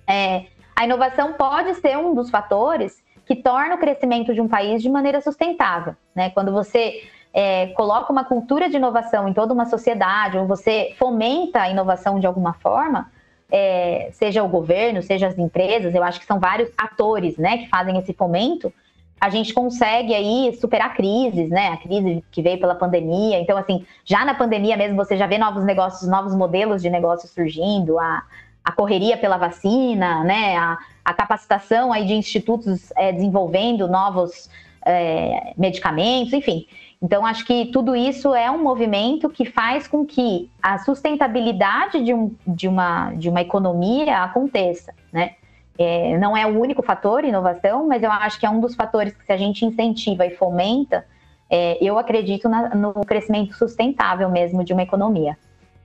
é, 0.09 0.47
a 0.75 0.85
inovação 0.85 1.35
pode 1.35 1.73
ser 1.75 1.97
um 1.97 2.17
dos 2.17 2.31
fatores 2.31 3.01
que 3.25 3.37
torna 3.37 3.77
o 3.77 3.79
crescimento 3.79 4.35
de 4.35 4.41
um 4.41 4.49
país 4.49 4.83
de 4.83 4.91
maneira 4.91 5.21
sustentável. 5.21 5.95
Né? 6.17 6.31
Quando 6.31 6.51
você 6.51 7.05
é, 7.33 7.69
coloca 7.69 8.11
uma 8.11 8.25
cultura 8.25 8.69
de 8.69 8.75
inovação 8.75 9.29
em 9.29 9.33
toda 9.33 9.55
uma 9.55 9.67
sociedade, 9.67 10.37
ou 10.37 10.49
você 10.49 10.97
fomenta 10.99 11.63
a 11.63 11.71
inovação 11.71 12.19
de 12.19 12.27
alguma 12.27 12.55
forma, 12.55 13.09
é, 13.53 14.11
seja 14.15 14.43
o 14.43 14.49
governo, 14.49 15.01
seja 15.01 15.29
as 15.29 15.39
empresas, 15.39 15.95
eu 15.95 16.03
acho 16.03 16.19
que 16.19 16.27
são 16.27 16.41
vários 16.41 16.71
atores 16.77 17.39
né, 17.39 17.59
que 17.59 17.69
fazem 17.69 17.97
esse 17.99 18.13
fomento, 18.13 18.73
a 19.21 19.31
gente 19.31 19.53
consegue 19.53 20.15
aí 20.15 20.57
superar 20.61 20.95
crises, 20.95 21.51
né? 21.51 21.69
A 21.69 21.77
crise 21.77 22.25
que 22.31 22.43
veio 22.43 22.59
pela 22.59 22.75
pandemia. 22.75 23.41
Então, 23.41 23.57
assim, 23.57 23.85
já 24.05 24.25
na 24.25 24.35
pandemia 24.35 24.77
mesmo 24.77 24.97
você 24.97 25.17
já 25.17 25.27
vê 25.27 25.39
novos 25.39 25.65
negócios, 25.65 26.09
novos 26.09 26.35
modelos 26.35 26.83
de 26.83 26.91
negócio 26.91 27.29
surgindo, 27.29 27.99
a, 27.99 28.23
a 28.65 28.73
correria 28.73 29.17
pela 29.17 29.37
vacina, 29.37 30.23
né? 30.23 30.57
A, 30.57 30.79
a 31.05 31.15
capacitação 31.15 31.93
aí 31.93 32.07
de 32.07 32.15
institutos 32.15 32.93
é, 32.97 33.13
desenvolvendo 33.13 33.89
novos 33.89 34.49
é, 34.85 35.53
medicamentos, 35.57 36.33
enfim. 36.33 36.67
Então, 37.01 37.25
acho 37.25 37.45
que 37.45 37.67
tudo 37.67 37.95
isso 37.95 38.35
é 38.35 38.51
um 38.51 38.63
movimento 38.63 39.29
que 39.31 39.45
faz 39.45 39.87
com 39.87 40.05
que 40.05 40.51
a 40.61 40.79
sustentabilidade 40.79 42.03
de, 42.03 42.13
um, 42.13 42.35
de, 42.47 42.67
uma, 42.67 43.13
de 43.13 43.29
uma 43.29 43.41
economia 43.41 44.23
aconteça, 44.23 44.93
né? 45.13 45.33
É, 45.79 46.19
não 46.19 46.37
é 46.37 46.45
o 46.45 46.59
único 46.59 46.83
fator 46.83 47.25
inovação, 47.25 47.87
mas 47.87 48.03
eu 48.03 48.11
acho 48.11 48.41
que 48.41 48.45
é 48.45 48.51
um 48.51 48.61
dos 48.61 48.75
fatores 48.75 49.15
que 49.15 49.25
se 49.25 49.33
a 49.33 49.37
gente 49.37 49.65
incentiva 49.65 50.27
e 50.27 50.31
fomenta, 50.31 51.05
é, 51.49 51.79
eu 51.81 51.99
acredito 51.99 52.49
na, 52.49 52.75
no 52.75 52.93
crescimento 53.05 53.57
sustentável 53.57 54.29
mesmo 54.29 54.65
de 54.65 54.73
uma 54.73 54.83
economia. 54.83 55.39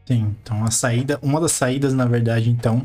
Sim, 0.06 0.36
então 0.41 0.64
a 0.64 0.72
saída, 0.72 1.20
uma 1.22 1.39
das 1.39 1.52
saídas, 1.52 1.94
na 1.94 2.06
verdade, 2.06 2.50
então, 2.50 2.82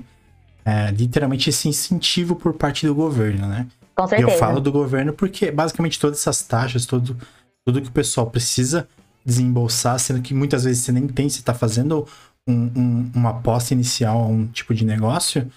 é 0.64 0.90
literalmente 0.90 1.50
esse 1.50 1.66
incentivo 1.66 2.36
por 2.36 2.52
parte 2.52 2.86
do 2.86 2.94
governo, 2.94 3.46
né? 3.46 3.66
Com 3.94 4.06
certeza. 4.06 4.30
Eu 4.30 4.38
falo 4.38 4.60
do 4.60 4.70
governo 4.70 5.12
porque 5.12 5.50
basicamente 5.50 5.98
todas 5.98 6.18
essas 6.18 6.42
taxas, 6.42 6.86
todo, 6.86 7.16
tudo 7.64 7.82
que 7.82 7.88
o 7.88 7.92
pessoal 7.92 8.28
precisa 8.28 8.86
desembolsar, 9.24 9.98
sendo 9.98 10.22
que 10.22 10.32
muitas 10.32 10.64
vezes 10.64 10.84
você 10.84 10.92
nem 10.92 11.08
tem, 11.08 11.28
se 11.28 11.40
está 11.40 11.52
fazendo 11.52 12.06
um, 12.46 12.70
um, 12.76 13.10
uma 13.14 13.30
aposta 13.30 13.74
inicial 13.74 14.20
a 14.20 14.26
um 14.26 14.46
tipo 14.46 14.72
de 14.72 14.84
negócio, 14.84 15.50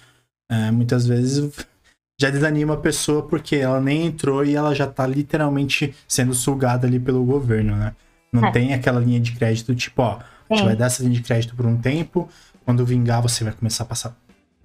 é, 0.50 0.70
muitas 0.70 1.06
vezes 1.06 1.66
já 2.20 2.30
desanima 2.30 2.74
a 2.74 2.78
pessoa 2.78 3.26
porque 3.26 3.56
ela 3.56 3.80
nem 3.80 4.06
entrou 4.06 4.44
e 4.44 4.54
ela 4.54 4.74
já 4.74 4.86
tá 4.86 5.06
literalmente 5.06 5.94
sendo 6.06 6.34
sugada 6.34 6.86
ali 6.86 7.00
pelo 7.00 7.24
governo, 7.24 7.74
né? 7.74 7.94
Não 8.32 8.46
é. 8.46 8.50
tem 8.50 8.72
aquela 8.72 9.00
linha 9.00 9.20
de 9.20 9.32
crédito 9.32 9.74
tipo, 9.74 10.02
ó, 10.02 10.18
a 10.48 10.54
gente 10.54 10.64
vai 10.64 10.76
dar 10.76 10.86
essa 10.86 11.02
linha 11.02 11.14
de 11.14 11.22
crédito 11.22 11.54
por 11.56 11.66
um 11.66 11.76
tempo, 11.76 12.28
quando 12.64 12.86
vingar 12.86 13.20
você 13.20 13.44
vai 13.44 13.52
começar 13.52 13.84
a 13.84 13.86
passar, 13.86 14.16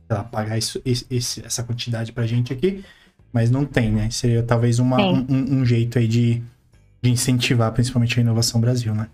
lá, 0.09 0.23
pagar 0.23 0.57
isso, 0.57 0.81
esse, 0.85 1.45
essa 1.45 1.63
quantidade 1.63 2.11
pra 2.11 2.27
gente 2.27 2.53
aqui, 2.53 2.83
mas 3.33 3.49
não 3.49 3.65
tem, 3.65 3.91
né? 3.91 4.09
Seria 4.09 4.43
talvez 4.43 4.79
uma, 4.79 4.97
um, 4.97 5.25
um, 5.29 5.65
jeito 5.65 5.97
aí 5.97 6.07
de, 6.07 6.43
de 7.01 7.09
incentivar 7.09 7.71
principalmente 7.71 8.19
a 8.19 8.21
inovação 8.21 8.61
Brasil, 8.61 8.93
né? 8.93 9.07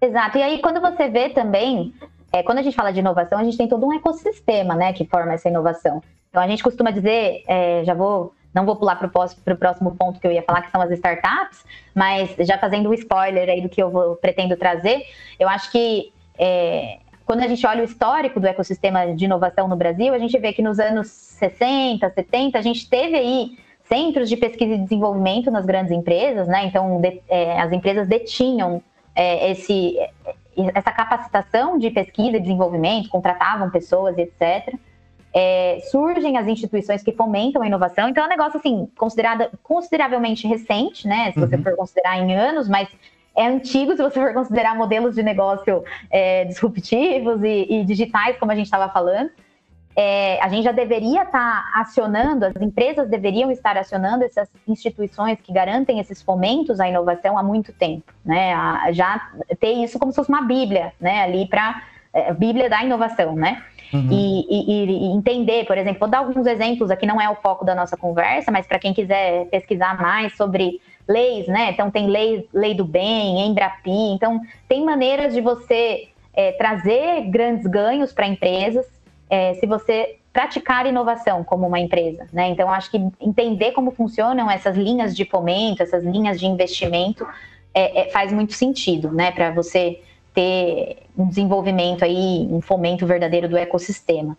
Exato, 0.00 0.38
e 0.38 0.42
aí 0.42 0.60
quando 0.60 0.80
você 0.80 1.08
vê 1.08 1.30
também, 1.30 1.94
é, 2.36 2.42
quando 2.42 2.58
a 2.58 2.62
gente 2.62 2.74
fala 2.74 2.92
de 2.92 3.00
inovação, 3.00 3.38
a 3.38 3.44
gente 3.44 3.56
tem 3.56 3.66
todo 3.66 3.86
um 3.86 3.92
ecossistema, 3.92 4.74
né, 4.74 4.92
que 4.92 5.06
forma 5.06 5.32
essa 5.32 5.48
inovação. 5.48 6.02
Então 6.28 6.42
a 6.42 6.46
gente 6.46 6.62
costuma 6.62 6.90
dizer, 6.90 7.42
é, 7.46 7.82
já 7.84 7.94
vou, 7.94 8.34
não 8.54 8.66
vou 8.66 8.76
pular 8.76 8.96
para 8.96 9.06
o 9.06 9.56
próximo 9.56 9.96
ponto 9.96 10.20
que 10.20 10.26
eu 10.26 10.32
ia 10.32 10.42
falar, 10.42 10.62
que 10.62 10.70
são 10.70 10.82
as 10.82 10.90
startups, 10.90 11.64
mas 11.94 12.34
já 12.40 12.58
fazendo 12.58 12.90
um 12.90 12.94
spoiler 12.94 13.48
aí 13.48 13.62
do 13.62 13.68
que 13.68 13.82
eu 13.82 13.90
vou, 13.90 14.16
pretendo 14.16 14.56
trazer, 14.56 15.02
eu 15.38 15.48
acho 15.48 15.70
que 15.72 16.12
é, 16.38 16.98
quando 17.24 17.40
a 17.40 17.48
gente 17.48 17.66
olha 17.66 17.80
o 17.80 17.84
histórico 17.84 18.38
do 18.38 18.46
ecossistema 18.46 19.14
de 19.14 19.24
inovação 19.24 19.66
no 19.66 19.76
Brasil, 19.76 20.12
a 20.12 20.18
gente 20.18 20.38
vê 20.38 20.52
que 20.52 20.62
nos 20.62 20.78
anos 20.78 21.08
60, 21.08 22.10
70, 22.10 22.58
a 22.58 22.62
gente 22.62 22.88
teve 22.88 23.16
aí 23.16 23.58
centros 23.84 24.28
de 24.28 24.36
pesquisa 24.36 24.74
e 24.74 24.78
desenvolvimento 24.78 25.50
nas 25.50 25.64
grandes 25.64 25.90
empresas, 25.90 26.46
né? 26.46 26.66
Então 26.66 27.00
de, 27.00 27.22
é, 27.28 27.58
as 27.58 27.72
empresas 27.72 28.06
detinham 28.06 28.82
é, 29.14 29.52
esse, 29.52 29.96
essa 30.74 30.92
capacitação 30.92 31.78
de 31.78 31.90
pesquisa 31.90 32.36
e 32.36 32.40
desenvolvimento, 32.40 33.08
contratavam 33.08 33.70
pessoas 33.70 34.16
etc 34.18 34.74
é, 35.36 35.80
surgem 35.90 36.38
as 36.38 36.46
instituições 36.48 37.02
que 37.02 37.12
fomentam 37.12 37.60
a 37.60 37.66
inovação. 37.66 38.08
Então 38.08 38.24
é 38.24 38.26
um 38.26 38.30
negócio 38.30 38.58
assim, 38.58 38.88
considerada, 38.96 39.50
consideravelmente 39.62 40.48
recente, 40.48 41.06
né? 41.06 41.30
Se 41.32 41.38
você 41.38 41.56
uhum. 41.56 41.62
for 41.62 41.76
considerar 41.76 42.18
em 42.18 42.34
anos, 42.34 42.66
mas 42.66 42.88
é 43.36 43.46
antigo 43.46 43.94
se 43.94 44.02
você 44.02 44.18
for 44.18 44.32
considerar 44.32 44.74
modelos 44.74 45.14
de 45.14 45.22
negócio 45.22 45.84
é, 46.10 46.46
disruptivos 46.46 47.42
e, 47.42 47.66
e, 47.68 47.84
digitais, 47.84 48.38
como 48.38 48.50
a 48.50 48.54
gente 48.54 48.64
estava 48.64 48.90
falando. 48.90 49.30
É, 49.98 50.38
a 50.42 50.48
gente 50.50 50.62
já 50.62 50.72
deveria 50.72 51.22
estar 51.22 51.72
tá 51.72 51.80
acionando, 51.80 52.44
as 52.44 52.54
empresas 52.60 53.08
deveriam 53.08 53.50
estar 53.50 53.78
acionando 53.78 54.24
essas 54.24 54.46
instituições 54.68 55.38
que 55.40 55.50
garantem 55.50 55.98
esses 55.98 56.20
fomentos 56.20 56.80
à 56.80 56.86
inovação 56.86 57.38
há 57.38 57.42
muito 57.42 57.72
tempo, 57.72 58.12
né? 58.22 58.52
A, 58.52 58.92
já 58.92 59.30
ter 59.58 59.72
isso 59.72 59.98
como 59.98 60.12
se 60.12 60.16
fosse 60.16 60.28
uma 60.28 60.42
bíblia, 60.42 60.92
né? 61.00 61.22
Ali 61.22 61.46
para 61.46 61.82
é, 62.12 62.32
Bíblia 62.34 62.68
da 62.68 62.84
inovação, 62.84 63.34
né? 63.34 63.62
Uhum. 63.90 64.08
E, 64.10 64.46
e, 64.50 64.84
e, 64.84 65.16
entender, 65.16 65.64
por 65.64 65.78
exemplo, 65.78 66.00
vou 66.00 66.08
dar 66.08 66.18
alguns 66.18 66.46
exemplos 66.46 66.90
aqui, 66.90 67.06
não 67.06 67.20
é 67.20 67.30
o 67.30 67.36
foco 67.36 67.64
da 67.64 67.74
nossa 67.74 67.96
conversa, 67.96 68.50
mas 68.50 68.66
para 68.66 68.78
quem 68.78 68.92
quiser 68.92 69.46
pesquisar 69.46 69.98
mais 69.98 70.36
sobre 70.36 70.78
leis, 71.08 71.46
né? 71.46 71.70
Então 71.70 71.90
tem 71.90 72.06
lei, 72.06 72.46
lei 72.52 72.74
do 72.74 72.84
bem, 72.84 73.46
Embrapi, 73.46 74.12
então 74.12 74.42
tem 74.68 74.84
maneiras 74.84 75.32
de 75.32 75.40
você 75.40 76.08
é, 76.34 76.52
trazer 76.52 77.22
grandes 77.30 77.66
ganhos 77.66 78.12
para 78.12 78.26
empresas 78.26 78.95
é, 79.28 79.54
se 79.54 79.66
você 79.66 80.16
praticar 80.32 80.86
inovação 80.86 81.42
como 81.42 81.66
uma 81.66 81.80
empresa, 81.80 82.26
né? 82.32 82.48
Então 82.48 82.70
acho 82.70 82.90
que 82.90 82.98
entender 83.20 83.72
como 83.72 83.90
funcionam 83.90 84.50
essas 84.50 84.76
linhas 84.76 85.16
de 85.16 85.24
fomento, 85.24 85.82
essas 85.82 86.04
linhas 86.04 86.38
de 86.38 86.46
investimento 86.46 87.26
é, 87.72 88.02
é 88.02 88.10
faz 88.10 88.32
muito 88.32 88.52
sentido, 88.52 89.10
né? 89.10 89.30
Para 89.30 89.50
você 89.50 90.00
ter 90.34 90.98
um 91.16 91.26
desenvolvimento 91.26 92.04
aí, 92.04 92.46
um 92.50 92.60
fomento 92.60 93.06
verdadeiro 93.06 93.48
do 93.48 93.56
ecossistema. 93.56 94.36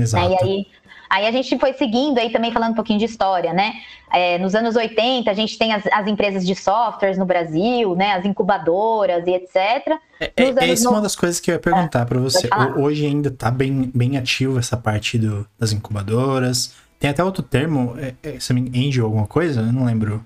Exato. 0.00 0.28
Né? 0.28 0.36
E 0.40 0.44
aí, 0.44 0.66
aí 1.10 1.26
a 1.26 1.30
gente 1.30 1.58
foi 1.58 1.72
seguindo 1.72 2.18
aí 2.18 2.30
também 2.30 2.52
falando 2.52 2.72
um 2.72 2.76
pouquinho 2.76 2.98
de 2.98 3.04
história, 3.04 3.52
né? 3.52 3.74
É, 4.12 4.38
nos 4.38 4.54
anos 4.54 4.74
80 4.74 5.30
a 5.30 5.34
gente 5.34 5.58
tem 5.58 5.72
as, 5.72 5.86
as, 5.92 6.06
empresas 6.06 6.46
de 6.46 6.54
softwares 6.54 7.18
no 7.18 7.26
Brasil, 7.26 7.94
né? 7.94 8.12
As 8.12 8.24
incubadoras 8.24 9.26
e 9.26 9.32
etc. 9.32 9.56
É, 10.20 10.32
é, 10.36 10.54
é 10.60 10.66
isso 10.68 10.84
no... 10.84 10.90
uma 10.90 11.00
das 11.00 11.14
coisas 11.14 11.40
que 11.40 11.50
eu 11.50 11.54
ia 11.54 11.60
perguntar 11.60 12.06
para 12.06 12.18
você. 12.18 12.48
Hoje 12.76 13.06
ainda 13.06 13.28
está 13.28 13.50
bem, 13.50 13.90
bem 13.94 14.16
ativo 14.16 14.58
essa 14.58 14.76
parte 14.76 15.18
do, 15.18 15.46
das 15.58 15.72
incubadoras. 15.72 16.74
Tem 16.98 17.10
até 17.10 17.22
outro 17.22 17.42
termo, 17.42 17.96
é, 17.98 18.14
é, 18.22 18.38
angel 18.76 19.04
alguma 19.04 19.26
coisa? 19.26 19.60
Eu 19.60 19.72
não 19.72 19.84
lembro. 19.84 20.24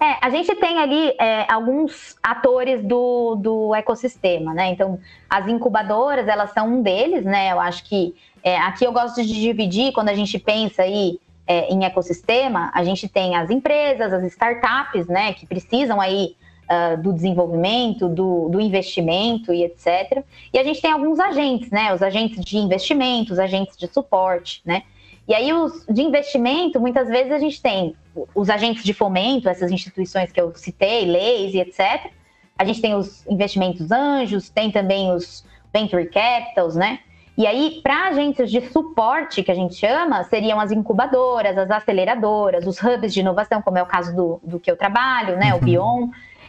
É, 0.00 0.16
a 0.20 0.30
gente 0.30 0.54
tem 0.56 0.78
ali 0.78 1.12
é, 1.18 1.50
alguns 1.52 2.16
atores 2.22 2.82
do, 2.84 3.34
do 3.36 3.74
ecossistema, 3.74 4.54
né? 4.54 4.70
Então, 4.70 4.98
as 5.28 5.48
incubadoras, 5.48 6.28
elas 6.28 6.52
são 6.52 6.68
um 6.68 6.82
deles, 6.82 7.24
né? 7.24 7.52
Eu 7.52 7.60
acho 7.60 7.84
que 7.84 8.14
é, 8.42 8.56
aqui 8.58 8.84
eu 8.84 8.92
gosto 8.92 9.22
de 9.22 9.32
dividir, 9.32 9.92
quando 9.92 10.08
a 10.08 10.14
gente 10.14 10.38
pensa 10.38 10.82
aí 10.82 11.18
é, 11.46 11.72
em 11.72 11.84
ecossistema, 11.84 12.70
a 12.74 12.84
gente 12.84 13.08
tem 13.08 13.34
as 13.34 13.50
empresas, 13.50 14.12
as 14.12 14.24
startups, 14.24 15.06
né? 15.08 15.32
Que 15.32 15.46
precisam 15.46 16.00
aí 16.00 16.36
uh, 16.68 17.00
do 17.02 17.12
desenvolvimento, 17.12 18.08
do, 18.08 18.48
do 18.48 18.60
investimento 18.60 19.52
e 19.52 19.64
etc. 19.64 20.22
E 20.52 20.58
a 20.58 20.64
gente 20.64 20.80
tem 20.80 20.92
alguns 20.92 21.18
agentes, 21.18 21.70
né? 21.70 21.92
Os 21.92 22.02
agentes 22.02 22.44
de 22.44 22.58
investimento, 22.58 23.32
os 23.32 23.38
agentes 23.38 23.76
de 23.76 23.88
suporte, 23.88 24.60
né? 24.64 24.82
E 25.28 25.34
aí, 25.34 25.52
os 25.52 25.84
de 25.86 26.00
investimento, 26.00 26.80
muitas 26.80 27.06
vezes 27.06 27.30
a 27.30 27.38
gente 27.38 27.60
tem 27.60 27.94
os 28.34 28.48
agentes 28.48 28.82
de 28.82 28.94
fomento, 28.94 29.46
essas 29.46 29.70
instituições 29.70 30.32
que 30.32 30.40
eu 30.40 30.54
citei, 30.56 31.04
leis 31.04 31.52
e 31.52 31.60
etc. 31.60 32.10
A 32.58 32.64
gente 32.64 32.80
tem 32.80 32.94
os 32.94 33.26
investimentos 33.26 33.92
anjos, 33.92 34.48
tem 34.48 34.70
também 34.70 35.12
os 35.12 35.44
venture 35.70 36.06
capitals, 36.06 36.74
né? 36.74 37.00
E 37.36 37.46
aí, 37.46 37.80
para 37.82 38.08
agentes 38.08 38.50
de 38.50 38.60
suporte, 38.70 39.44
que 39.44 39.52
a 39.52 39.54
gente 39.54 39.74
chama, 39.74 40.24
seriam 40.24 40.58
as 40.58 40.72
incubadoras, 40.72 41.56
as 41.56 41.70
aceleradoras, 41.70 42.66
os 42.66 42.82
hubs 42.82 43.12
de 43.12 43.20
inovação, 43.20 43.62
como 43.62 43.78
é 43.78 43.82
o 43.82 43.86
caso 43.86 44.16
do, 44.16 44.40
do 44.42 44.58
que 44.58 44.68
eu 44.68 44.76
trabalho, 44.76 45.36
né? 45.36 45.52
O 45.52 45.58
uhum. 45.58 45.60
Bion. 45.60 46.08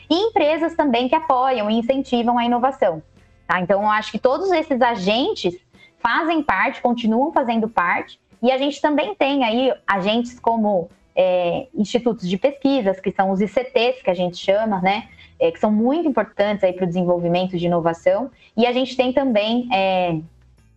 E 0.09 0.15
empresas 0.15 0.73
também 0.73 1.07
que 1.07 1.13
apoiam 1.13 1.69
e 1.69 1.75
incentivam 1.75 2.39
a 2.39 2.45
inovação. 2.45 3.03
Tá? 3.45 3.59
Então, 3.59 3.83
eu 3.83 3.89
acho 3.89 4.11
que 4.11 4.17
todos 4.17 4.49
esses 4.51 4.81
agentes 4.81 5.53
fazem 5.99 6.41
parte, 6.41 6.81
continuam 6.81 7.31
fazendo 7.31 7.69
parte, 7.69 8.19
e 8.41 8.51
a 8.51 8.57
gente 8.57 8.81
também 8.81 9.15
tem 9.15 9.43
aí 9.43 9.73
agentes 9.87 10.39
como 10.39 10.89
é, 11.15 11.67
institutos 11.75 12.27
de 12.27 12.37
pesquisas, 12.37 12.99
que 12.99 13.11
são 13.11 13.31
os 13.31 13.41
ICTs, 13.41 14.01
que 14.01 14.09
a 14.09 14.13
gente 14.13 14.37
chama, 14.37 14.79
né? 14.81 15.07
é, 15.39 15.51
que 15.51 15.59
são 15.59 15.71
muito 15.71 16.07
importantes 16.07 16.63
aí 16.63 16.73
para 16.73 16.83
o 16.83 16.87
desenvolvimento 16.87 17.57
de 17.57 17.65
inovação. 17.65 18.29
E 18.55 18.67
a 18.67 18.73
gente 18.73 18.95
tem 18.95 19.13
também 19.13 19.69
é, 19.73 20.19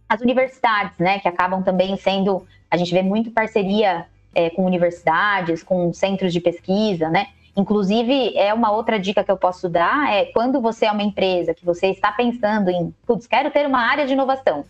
as 0.09 0.21
universidades, 0.21 0.97
né, 0.99 1.19
que 1.19 1.27
acabam 1.27 1.63
também 1.63 1.97
sendo, 1.97 2.47
a 2.71 2.77
gente 2.77 2.95
vê 2.95 3.03
muito 3.03 3.33
parceria 3.33 4.07
é, 4.35 4.49
com 4.51 4.65
universidades, 4.65 5.63
com 5.63 5.93
centros 5.93 6.33
de 6.33 6.41
pesquisa, 6.41 7.11
né? 7.11 7.27
Inclusive, 7.55 8.35
é 8.35 8.55
uma 8.55 8.73
outra 8.73 8.99
dica 8.99 9.23
que 9.23 9.31
eu 9.31 9.37
posso 9.37 9.69
dar, 9.69 10.11
é 10.11 10.27
quando 10.27 10.59
você 10.59 10.87
é 10.87 10.93
uma 10.93 11.03
empresa 11.03 11.53
que 11.53 11.67
você 11.67 11.89
está 11.89 12.11
pensando 12.11 12.71
em, 12.71 12.95
putz, 13.07 13.27
quero 13.27 13.51
ter 13.51 13.67
uma 13.67 13.81
área 13.81 14.07
de 14.07 14.15
inovação. 14.15 14.65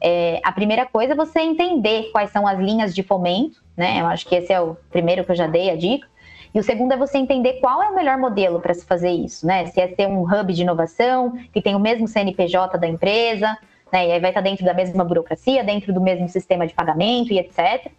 É, 0.00 0.40
a 0.42 0.52
primeira 0.52 0.86
coisa 0.86 1.12
é 1.12 1.16
você 1.16 1.40
entender 1.40 2.10
quais 2.12 2.30
são 2.30 2.46
as 2.46 2.58
linhas 2.58 2.94
de 2.94 3.02
fomento, 3.02 3.62
né? 3.76 4.00
Eu 4.00 4.06
acho 4.06 4.26
que 4.26 4.34
esse 4.34 4.52
é 4.52 4.60
o 4.60 4.76
primeiro 4.90 5.24
que 5.24 5.30
eu 5.30 5.36
já 5.36 5.46
dei 5.46 5.70
a 5.70 5.76
dica. 5.76 6.06
E 6.52 6.58
o 6.58 6.62
segundo 6.62 6.92
é 6.92 6.96
você 6.96 7.18
entender 7.18 7.60
qual 7.60 7.82
é 7.82 7.88
o 7.90 7.94
melhor 7.94 8.18
modelo 8.18 8.60
para 8.60 8.74
se 8.74 8.84
fazer 8.84 9.10
isso, 9.10 9.46
né? 9.46 9.66
Se 9.66 9.80
é 9.80 9.86
ter 9.86 10.08
um 10.08 10.22
hub 10.22 10.52
de 10.52 10.62
inovação, 10.62 11.32
que 11.52 11.62
tem 11.62 11.74
o 11.74 11.80
mesmo 11.80 12.08
CNPJ 12.08 12.76
da 12.76 12.88
empresa, 12.88 13.56
né? 13.92 14.08
E 14.08 14.12
aí 14.12 14.20
vai 14.20 14.30
estar 14.30 14.40
dentro 14.40 14.64
da 14.64 14.74
mesma 14.74 15.04
burocracia, 15.04 15.62
dentro 15.62 15.92
do 15.92 16.00
mesmo 16.00 16.28
sistema 16.28 16.66
de 16.66 16.74
pagamento 16.74 17.32
e 17.32 17.38
etc. 17.38 17.92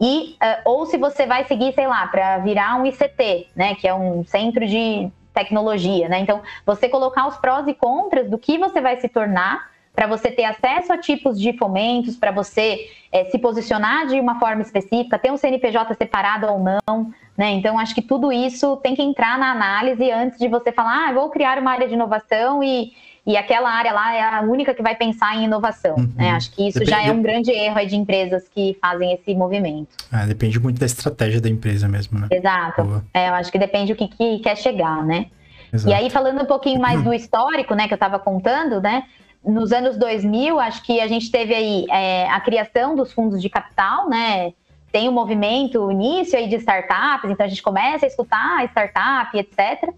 E, 0.00 0.36
uh, 0.42 0.62
ou 0.64 0.86
se 0.86 0.96
você 0.96 1.26
vai 1.26 1.44
seguir, 1.44 1.72
sei 1.74 1.88
lá, 1.88 2.06
para 2.06 2.38
virar 2.38 2.80
um 2.80 2.86
ICT, 2.86 3.48
né? 3.56 3.74
Que 3.74 3.88
é 3.88 3.94
um 3.94 4.24
centro 4.24 4.64
de 4.66 5.10
tecnologia, 5.34 6.08
né? 6.08 6.20
Então, 6.20 6.40
você 6.64 6.88
colocar 6.88 7.26
os 7.26 7.36
prós 7.36 7.66
e 7.66 7.74
contras 7.74 8.28
do 8.30 8.38
que 8.38 8.58
você 8.58 8.80
vai 8.80 9.00
se 9.00 9.08
tornar 9.08 9.70
para 9.98 10.06
você 10.06 10.30
ter 10.30 10.44
acesso 10.44 10.92
a 10.92 10.96
tipos 10.96 11.40
de 11.40 11.52
fomentos, 11.54 12.16
para 12.16 12.30
você 12.30 12.88
é, 13.10 13.24
se 13.24 13.36
posicionar 13.36 14.06
de 14.06 14.20
uma 14.20 14.38
forma 14.38 14.62
específica, 14.62 15.18
ter 15.18 15.32
um 15.32 15.36
CNPJ 15.36 15.92
separado 15.94 16.46
ou 16.46 16.60
não, 16.60 17.12
né? 17.36 17.50
Então, 17.50 17.76
acho 17.76 17.96
que 17.96 18.02
tudo 18.02 18.30
isso 18.30 18.76
tem 18.76 18.94
que 18.94 19.02
entrar 19.02 19.36
na 19.36 19.50
análise 19.50 20.08
antes 20.08 20.38
de 20.38 20.46
você 20.46 20.70
falar, 20.70 21.08
ah, 21.08 21.12
vou 21.12 21.28
criar 21.30 21.58
uma 21.58 21.72
área 21.72 21.88
de 21.88 21.94
inovação 21.94 22.62
e, 22.62 22.92
e 23.26 23.36
aquela 23.36 23.68
área 23.68 23.92
lá 23.92 24.14
é 24.14 24.22
a 24.22 24.40
única 24.42 24.72
que 24.72 24.84
vai 24.84 24.94
pensar 24.94 25.34
em 25.34 25.46
inovação. 25.46 25.96
Uhum. 25.96 26.12
Né? 26.14 26.30
Acho 26.30 26.52
que 26.52 26.68
isso 26.68 26.78
depende, 26.78 26.96
já 26.96 27.04
é 27.04 27.10
um 27.10 27.20
grande 27.20 27.50
erro 27.50 27.84
de 27.84 27.96
empresas 27.96 28.48
que 28.54 28.78
fazem 28.80 29.14
esse 29.14 29.34
movimento. 29.34 29.88
Ah, 30.12 30.26
depende 30.26 30.60
muito 30.60 30.78
da 30.78 30.86
estratégia 30.86 31.40
da 31.40 31.48
empresa 31.48 31.88
mesmo, 31.88 32.20
né? 32.20 32.28
Exato. 32.30 33.02
É, 33.12 33.30
eu 33.30 33.34
acho 33.34 33.50
que 33.50 33.58
depende 33.58 33.92
do 33.94 33.96
que, 33.96 34.06
que 34.06 34.38
quer 34.38 34.56
chegar, 34.56 35.04
né? 35.04 35.26
Exato. 35.72 35.90
E 35.90 35.92
aí, 35.92 36.08
falando 36.08 36.40
um 36.40 36.46
pouquinho 36.46 36.80
mais 36.80 37.02
do 37.02 37.12
histórico, 37.12 37.74
né, 37.74 37.88
que 37.88 37.94
eu 37.94 37.96
estava 37.96 38.20
contando, 38.20 38.80
né? 38.80 39.02
Nos 39.44 39.72
anos 39.72 39.96
2000, 39.96 40.58
acho 40.60 40.82
que 40.82 41.00
a 41.00 41.06
gente 41.06 41.30
teve 41.30 41.54
aí 41.54 41.86
é, 41.90 42.28
a 42.28 42.40
criação 42.40 42.94
dos 42.94 43.12
fundos 43.12 43.40
de 43.40 43.48
capital, 43.48 44.08
né? 44.08 44.52
Tem 44.90 45.08
o 45.08 45.10
um 45.10 45.14
movimento, 45.14 45.80
o 45.80 45.92
início 45.92 46.38
aí 46.38 46.48
de 46.48 46.56
startups, 46.56 47.30
então 47.30 47.44
a 47.44 47.48
gente 47.48 47.62
começa 47.62 48.06
a 48.06 48.08
escutar 48.08 48.64
startup, 48.66 49.36
etc. 49.36 49.92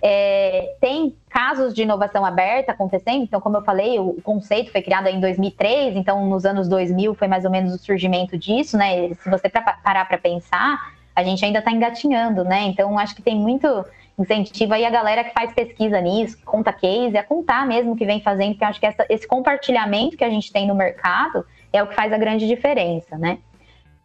É, 0.00 0.76
tem 0.80 1.16
casos 1.28 1.74
de 1.74 1.82
inovação 1.82 2.24
aberta 2.24 2.70
acontecendo, 2.70 3.24
então, 3.24 3.40
como 3.40 3.56
eu 3.56 3.62
falei, 3.62 3.98
o 3.98 4.14
conceito 4.22 4.70
foi 4.70 4.80
criado 4.80 5.08
em 5.08 5.20
2003, 5.20 5.96
então 5.96 6.24
nos 6.26 6.44
anos 6.44 6.68
2000 6.68 7.14
foi 7.14 7.26
mais 7.26 7.44
ou 7.44 7.50
menos 7.50 7.74
o 7.74 7.78
surgimento 7.78 8.38
disso, 8.38 8.76
né? 8.76 9.12
Se 9.14 9.28
você 9.28 9.48
parar 9.48 10.04
para 10.06 10.18
pensar, 10.18 10.78
a 11.16 11.24
gente 11.24 11.44
ainda 11.44 11.58
está 11.58 11.72
engatinhando, 11.72 12.44
né? 12.44 12.62
Então, 12.62 12.96
acho 12.96 13.14
que 13.14 13.22
tem 13.22 13.34
muito 13.34 13.84
incentiva 14.18 14.74
aí 14.74 14.84
a 14.84 14.90
galera 14.90 15.24
que 15.24 15.32
faz 15.32 15.52
pesquisa 15.52 16.00
nisso, 16.00 16.36
que 16.36 16.44
conta 16.44 16.72
case, 16.72 17.16
a 17.16 17.22
contar 17.22 17.66
mesmo 17.66 17.96
que 17.96 18.04
vem 18.04 18.20
fazendo, 18.20 18.50
porque 18.50 18.64
eu 18.64 18.68
acho 18.68 18.80
que 18.80 18.86
essa, 18.86 19.06
esse 19.08 19.26
compartilhamento 19.26 20.16
que 20.16 20.24
a 20.24 20.30
gente 20.30 20.52
tem 20.52 20.66
no 20.66 20.74
mercado 20.74 21.44
é 21.72 21.82
o 21.82 21.86
que 21.86 21.94
faz 21.94 22.12
a 22.12 22.18
grande 22.18 22.46
diferença, 22.46 23.16
né? 23.16 23.38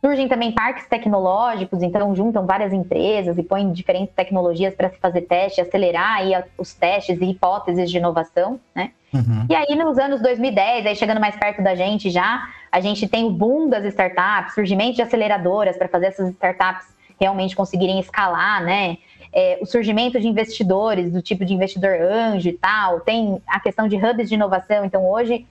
Surgem 0.03 0.27
também 0.27 0.51
parques 0.51 0.85
tecnológicos, 0.87 1.81
então 1.81 2.13
juntam 2.13 2.45
várias 2.45 2.73
empresas 2.73 3.37
e 3.37 3.43
põem 3.43 3.71
diferentes 3.71 4.13
tecnologias 4.13 4.75
para 4.75 4.89
se 4.89 4.97
fazer 4.97 5.21
teste, 5.21 5.61
acelerar 5.61 6.17
aí 6.17 6.33
os 6.57 6.73
testes 6.73 7.21
e 7.21 7.25
hipóteses 7.25 7.89
de 7.89 7.97
inovação, 7.97 8.59
né? 8.75 8.91
Uhum. 9.13 9.45
E 9.49 9.55
aí 9.55 9.75
nos 9.75 9.97
anos 9.97 10.21
2010, 10.21 10.87
aí 10.87 10.95
chegando 10.95 11.21
mais 11.21 11.37
perto 11.37 11.63
da 11.63 11.73
gente 11.73 12.09
já, 12.09 12.43
a 12.69 12.81
gente 12.81 13.07
tem 13.07 13.23
o 13.23 13.29
boom 13.29 13.69
das 13.69 13.85
startups, 13.85 14.53
surgimento 14.53 14.97
de 14.97 15.01
aceleradoras 15.01 15.77
para 15.77 15.87
fazer 15.87 16.07
essas 16.07 16.29
startups 16.31 16.93
realmente 17.17 17.55
conseguirem 17.55 17.99
escalar, 17.99 18.61
né? 18.61 18.97
É, 19.33 19.57
o 19.61 19.65
surgimento 19.65 20.19
de 20.19 20.27
investidores, 20.27 21.11
do 21.11 21.21
tipo 21.21 21.43
de 21.43 21.53
investidor 21.53 21.99
anjo 22.01 22.47
e 22.47 22.53
tal, 22.53 22.99
tem 22.99 23.41
a 23.47 23.59
questão 23.59 23.87
de 23.87 23.95
hubs 23.95 24.29
de 24.29 24.35
inovação. 24.35 24.85
Então, 24.85 25.09
hoje, 25.09 25.45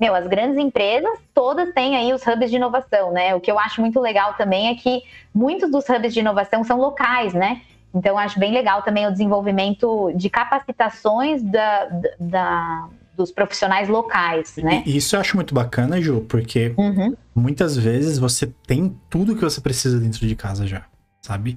meu, 0.00 0.14
as 0.14 0.26
grandes 0.26 0.58
empresas 0.58 1.18
todas 1.34 1.72
têm 1.74 1.96
aí 1.96 2.12
os 2.12 2.22
hubs 2.26 2.50
de 2.50 2.56
inovação, 2.56 3.12
né? 3.12 3.34
O 3.34 3.40
que 3.40 3.50
eu 3.50 3.58
acho 3.58 3.80
muito 3.80 4.00
legal 4.00 4.34
também 4.34 4.68
é 4.68 4.74
que 4.74 5.02
muitos 5.34 5.70
dos 5.70 5.84
hubs 5.88 6.14
de 6.14 6.20
inovação 6.20 6.64
são 6.64 6.78
locais, 6.78 7.34
né? 7.34 7.60
Então, 7.94 8.18
acho 8.18 8.38
bem 8.38 8.52
legal 8.52 8.82
também 8.82 9.06
o 9.06 9.12
desenvolvimento 9.12 10.12
de 10.14 10.28
capacitações 10.28 11.42
da, 11.42 11.88
da 12.18 12.88
dos 13.16 13.32
profissionais 13.32 13.88
locais, 13.88 14.56
né? 14.58 14.82
Isso 14.84 15.16
eu 15.16 15.20
acho 15.20 15.36
muito 15.36 15.54
bacana, 15.54 16.00
Ju, 16.00 16.26
porque 16.28 16.74
uhum. 16.76 17.16
muitas 17.34 17.74
vezes 17.74 18.18
você 18.18 18.52
tem 18.66 18.94
tudo 19.08 19.34
que 19.34 19.40
você 19.40 19.58
precisa 19.58 19.98
dentro 19.98 20.26
de 20.26 20.36
casa 20.36 20.66
já, 20.66 20.84
sabe? 21.22 21.56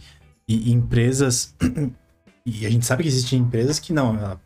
E, 0.49 0.71
empresas. 0.73 1.55
E 2.45 2.65
a 2.65 2.69
gente 2.69 2.83
sabe 2.83 3.03
que 3.03 3.09
existem 3.09 3.37
empresas 3.37 3.77
que 3.77 3.93
não. 3.93 4.39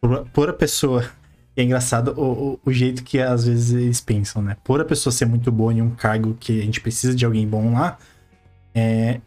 Por, 0.00 0.28
por 0.30 0.50
a 0.50 0.52
pessoa. 0.52 1.08
É 1.56 1.62
engraçado 1.64 2.14
o, 2.16 2.52
o, 2.52 2.60
o, 2.66 2.72
jeito 2.72 3.02
que 3.02 3.18
às 3.18 3.44
vezes 3.44 3.72
eles 3.72 4.00
pensam, 4.00 4.40
né? 4.40 4.56
Por 4.62 4.80
a 4.80 4.84
pessoa 4.84 5.12
ser 5.12 5.26
muito 5.26 5.50
boa 5.50 5.72
em 5.72 5.82
um 5.82 5.90
cargo 5.90 6.36
que 6.38 6.60
a 6.60 6.64
gente 6.64 6.80
precisa 6.80 7.16
de 7.16 7.24
alguém 7.24 7.48
bom 7.48 7.74
lá, 7.74 7.98
é, 8.72 9.20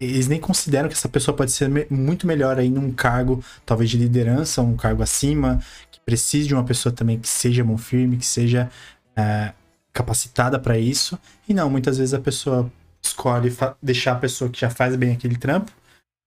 eles 0.00 0.26
nem 0.26 0.40
consideram 0.40 0.88
que 0.88 0.94
essa 0.94 1.08
pessoa 1.08 1.36
pode 1.36 1.52
ser 1.52 1.68
me 1.68 1.86
muito 1.88 2.26
melhor 2.26 2.58
aí 2.58 2.68
num 2.68 2.92
cargo, 2.92 3.42
talvez 3.64 3.88
de 3.88 3.98
liderança, 3.98 4.60
um 4.62 4.76
cargo 4.76 5.00
acima, 5.00 5.60
que 5.90 6.00
precise 6.00 6.48
de 6.48 6.54
uma 6.54 6.64
pessoa 6.64 6.92
também 6.92 7.20
que 7.20 7.28
seja 7.28 7.62
mão 7.62 7.78
firme, 7.78 8.16
que 8.16 8.26
seja 8.26 8.68
é, 9.14 9.52
capacitada 9.92 10.58
para 10.58 10.76
isso. 10.76 11.16
E 11.48 11.54
não, 11.54 11.70
muitas 11.70 11.98
vezes 11.98 12.12
a 12.12 12.20
pessoa 12.20 12.70
escolhe 13.08 13.54
deixar 13.82 14.12
a 14.12 14.16
pessoa 14.16 14.50
que 14.50 14.60
já 14.60 14.70
faz 14.70 14.96
bem 14.96 15.12
aquele 15.12 15.36
trampo 15.36 15.72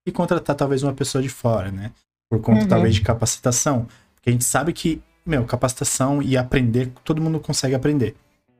e 0.06 0.12
contratar 0.12 0.56
talvez 0.56 0.84
uma 0.84 0.94
pessoa 0.94 1.22
de 1.22 1.30
fora, 1.30 1.72
né? 1.72 1.92
Por 2.30 2.42
conta 2.42 2.62
uhum. 2.62 2.68
talvez 2.68 2.96
de 2.96 3.02
capacitação. 3.02 3.88
Porque 4.16 4.30
a 4.30 4.34
gente 4.34 4.44
sabe 4.44 4.74
que, 4.74 5.02
meu, 5.26 5.46
capacitação 5.46 6.22
e 6.22 6.38
aprender, 6.38 6.92
todo 7.04 7.22
mundo 7.22 7.40
consegue 7.40 7.76
aprender. 7.76 8.16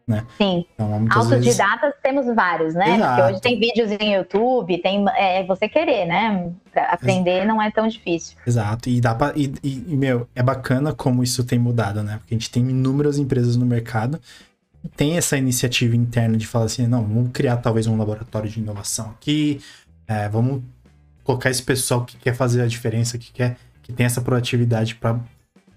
Né? 0.08 0.26
Sim. 0.40 0.66
Então, 0.74 0.92
Autodidatas 1.12 1.82
vezes... 1.82 2.02
temos 2.02 2.36
vários, 2.36 2.74
né? 2.74 2.96
Exato. 2.96 3.16
Porque 3.16 3.32
hoje 3.32 3.42
tem 3.42 3.60
vídeos 3.60 3.92
em 3.92 4.16
YouTube, 4.16 4.82
tem 4.82 5.06
é 5.16 5.44
você 5.46 5.70
querer, 5.70 6.08
né? 6.08 6.52
Pra 6.72 6.86
aprender 6.86 7.44
Exato. 7.44 7.48
não 7.48 7.62
é 7.62 7.70
tão 7.70 7.88
difícil. 7.88 8.36
Exato. 8.46 8.90
E 8.90 9.00
dá 9.00 9.14
pra, 9.14 9.34
e, 9.36 9.54
e, 9.64 9.96
meu, 9.96 10.28
é 10.34 10.42
bacana 10.42 10.94
como 10.94 11.22
isso 11.22 11.44
tem 11.44 11.60
mudado, 11.60 12.02
né? 12.02 12.18
Porque 12.18 12.34
a 12.34 12.38
gente 12.38 12.50
tem 12.50 12.68
inúmeras 12.68 13.20
empresas 13.20 13.56
no 13.56 13.68
mercado 13.68 14.20
tem 14.96 15.18
essa 15.18 15.38
iniciativa 15.38 15.96
interna 15.96 16.38
de 16.38 16.48
falar 16.48 16.66
assim, 16.66 16.88
não, 16.88 17.04
vamos 17.04 17.32
criar 17.32 17.58
talvez 17.58 17.88
um 17.88 17.98
laboratório 17.98 18.50
de 18.50 18.60
inovação 18.60 19.12
aqui, 19.12 19.62
é, 20.08 20.30
vamos 20.30 20.64
colocar 21.24 21.50
esse 21.50 21.62
pessoal 21.62 22.06
que 22.06 22.18
quer 22.18 22.34
fazer 22.34 22.62
a 22.62 22.68
diferença, 22.68 23.18
que 23.18 23.32
quer, 23.32 23.58
que 23.84 23.94
tem 23.94 24.06
essa 24.06 24.22
proatividade 24.22 24.96
para 24.96 25.20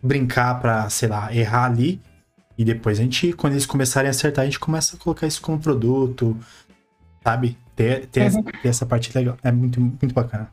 brincar, 0.03 0.61
para 0.61 0.88
sei 0.88 1.09
lá, 1.09 1.34
errar 1.34 1.66
ali, 1.66 2.00
e 2.57 2.64
depois 2.64 2.98
a 2.98 3.03
gente, 3.03 3.32
quando 3.32 3.55
eles 3.55 3.66
começarem 3.66 4.09
a 4.09 4.11
acertar, 4.11 4.42
a 4.42 4.46
gente 4.46 4.61
começa 4.61 4.96
a 4.96 4.98
colocar 4.98 5.26
isso 5.26 5.42
como 5.42 5.59
produto, 5.59 6.36
sabe? 7.22 7.57
Ter, 7.74 8.07
ter, 8.07 8.20
uhum. 8.20 8.26
essa, 8.26 8.42
ter 8.42 8.68
essa 8.68 8.86
parte 8.86 9.16
legal, 9.16 9.36
é 9.42 9.50
muito, 9.50 9.80
muito 9.80 10.14
bacana. 10.14 10.50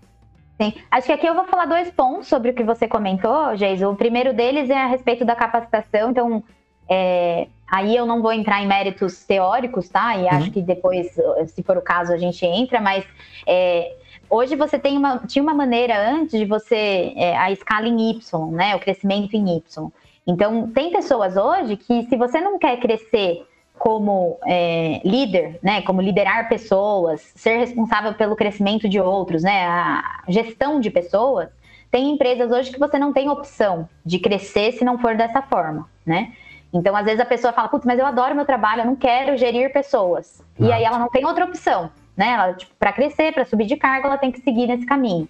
Sim. 0.61 0.73
Acho 0.91 1.07
que 1.07 1.13
aqui 1.13 1.25
eu 1.25 1.33
vou 1.33 1.45
falar 1.45 1.65
dois 1.65 1.89
pontos 1.91 2.27
sobre 2.27 2.51
o 2.51 2.53
que 2.53 2.63
você 2.63 2.87
comentou, 2.87 3.55
Geis. 3.55 3.81
O 3.81 3.95
primeiro 3.95 4.33
deles 4.33 4.69
é 4.69 4.77
a 4.77 4.87
respeito 4.87 5.23
da 5.23 5.33
capacitação. 5.33 6.11
Então, 6.11 6.43
é, 6.89 7.47
aí 7.69 7.95
eu 7.95 8.05
não 8.05 8.21
vou 8.21 8.31
entrar 8.31 8.61
em 8.61 8.67
méritos 8.67 9.23
teóricos, 9.23 9.89
tá? 9.89 10.15
E 10.17 10.27
acho 10.27 10.47
uhum. 10.47 10.51
que 10.51 10.61
depois, 10.61 11.15
se 11.47 11.63
for 11.63 11.77
o 11.77 11.81
caso, 11.81 12.11
a 12.11 12.17
gente 12.17 12.45
entra, 12.45 12.81
mas 12.81 13.05
é, 13.45 13.93
hoje 14.29 14.55
você 14.55 14.79
tem 14.79 14.97
uma, 14.97 15.19
tinha 15.19 15.43
uma 15.43 15.53
maneira 15.53 15.97
antes 16.09 16.39
de 16.39 16.45
você, 16.45 17.13
é, 17.15 17.37
a 17.37 17.51
escala 17.51 17.87
em 17.87 18.11
Y, 18.11 18.51
né? 18.51 18.75
O 18.75 18.79
crescimento 18.79 19.35
em 19.35 19.57
Y. 19.57 19.91
Então, 20.25 20.69
tem 20.69 20.91
pessoas 20.91 21.35
hoje 21.35 21.75
que, 21.75 22.03
se 22.03 22.15
você 22.15 22.39
não 22.39 22.59
quer 22.59 22.77
crescer 22.79 23.45
como 23.79 24.37
é, 24.45 25.01
líder, 25.05 25.57
né, 25.63 25.81
como 25.81 26.01
liderar 26.01 26.49
pessoas, 26.49 27.21
ser 27.33 27.57
responsável 27.57 28.13
pelo 28.13 28.35
crescimento 28.35 28.89
de 28.89 28.99
outros, 28.99 29.41
né, 29.41 29.65
a 29.65 30.21
gestão 30.27 30.81
de 30.81 30.91
pessoas, 30.91 31.49
tem 31.89 32.11
empresas 32.11 32.51
hoje 32.51 32.71
que 32.71 32.77
você 32.77 32.99
não 32.99 33.13
tem 33.13 33.29
opção 33.29 33.89
de 34.05 34.19
crescer 34.19 34.73
se 34.73 34.83
não 34.85 34.99
for 34.99 35.15
dessa 35.15 35.41
forma, 35.41 35.89
né? 36.05 36.33
Então, 36.71 36.95
às 36.95 37.05
vezes 37.05 37.19
a 37.19 37.25
pessoa 37.25 37.51
fala, 37.51 37.67
putz, 37.67 37.85
mas 37.85 37.97
eu 37.97 38.05
adoro 38.05 38.35
meu 38.35 38.45
trabalho, 38.45 38.81
eu 38.81 38.85
não 38.85 38.95
quero 38.95 39.35
gerir 39.37 39.73
pessoas. 39.73 40.43
E 40.59 40.71
aí 40.71 40.83
ela 40.83 40.99
não 40.99 41.09
tem 41.09 41.25
outra 41.25 41.45
opção, 41.45 41.89
né? 42.15 42.31
Ela, 42.33 42.53
tipo, 42.53 42.73
para 42.77 42.93
crescer, 42.93 43.33
para 43.33 43.45
subir 43.45 43.65
de 43.65 43.75
cargo, 43.75 44.07
ela 44.07 44.17
tem 44.17 44.31
que 44.31 44.39
seguir 44.41 44.67
nesse 44.67 44.85
caminho. 44.85 45.27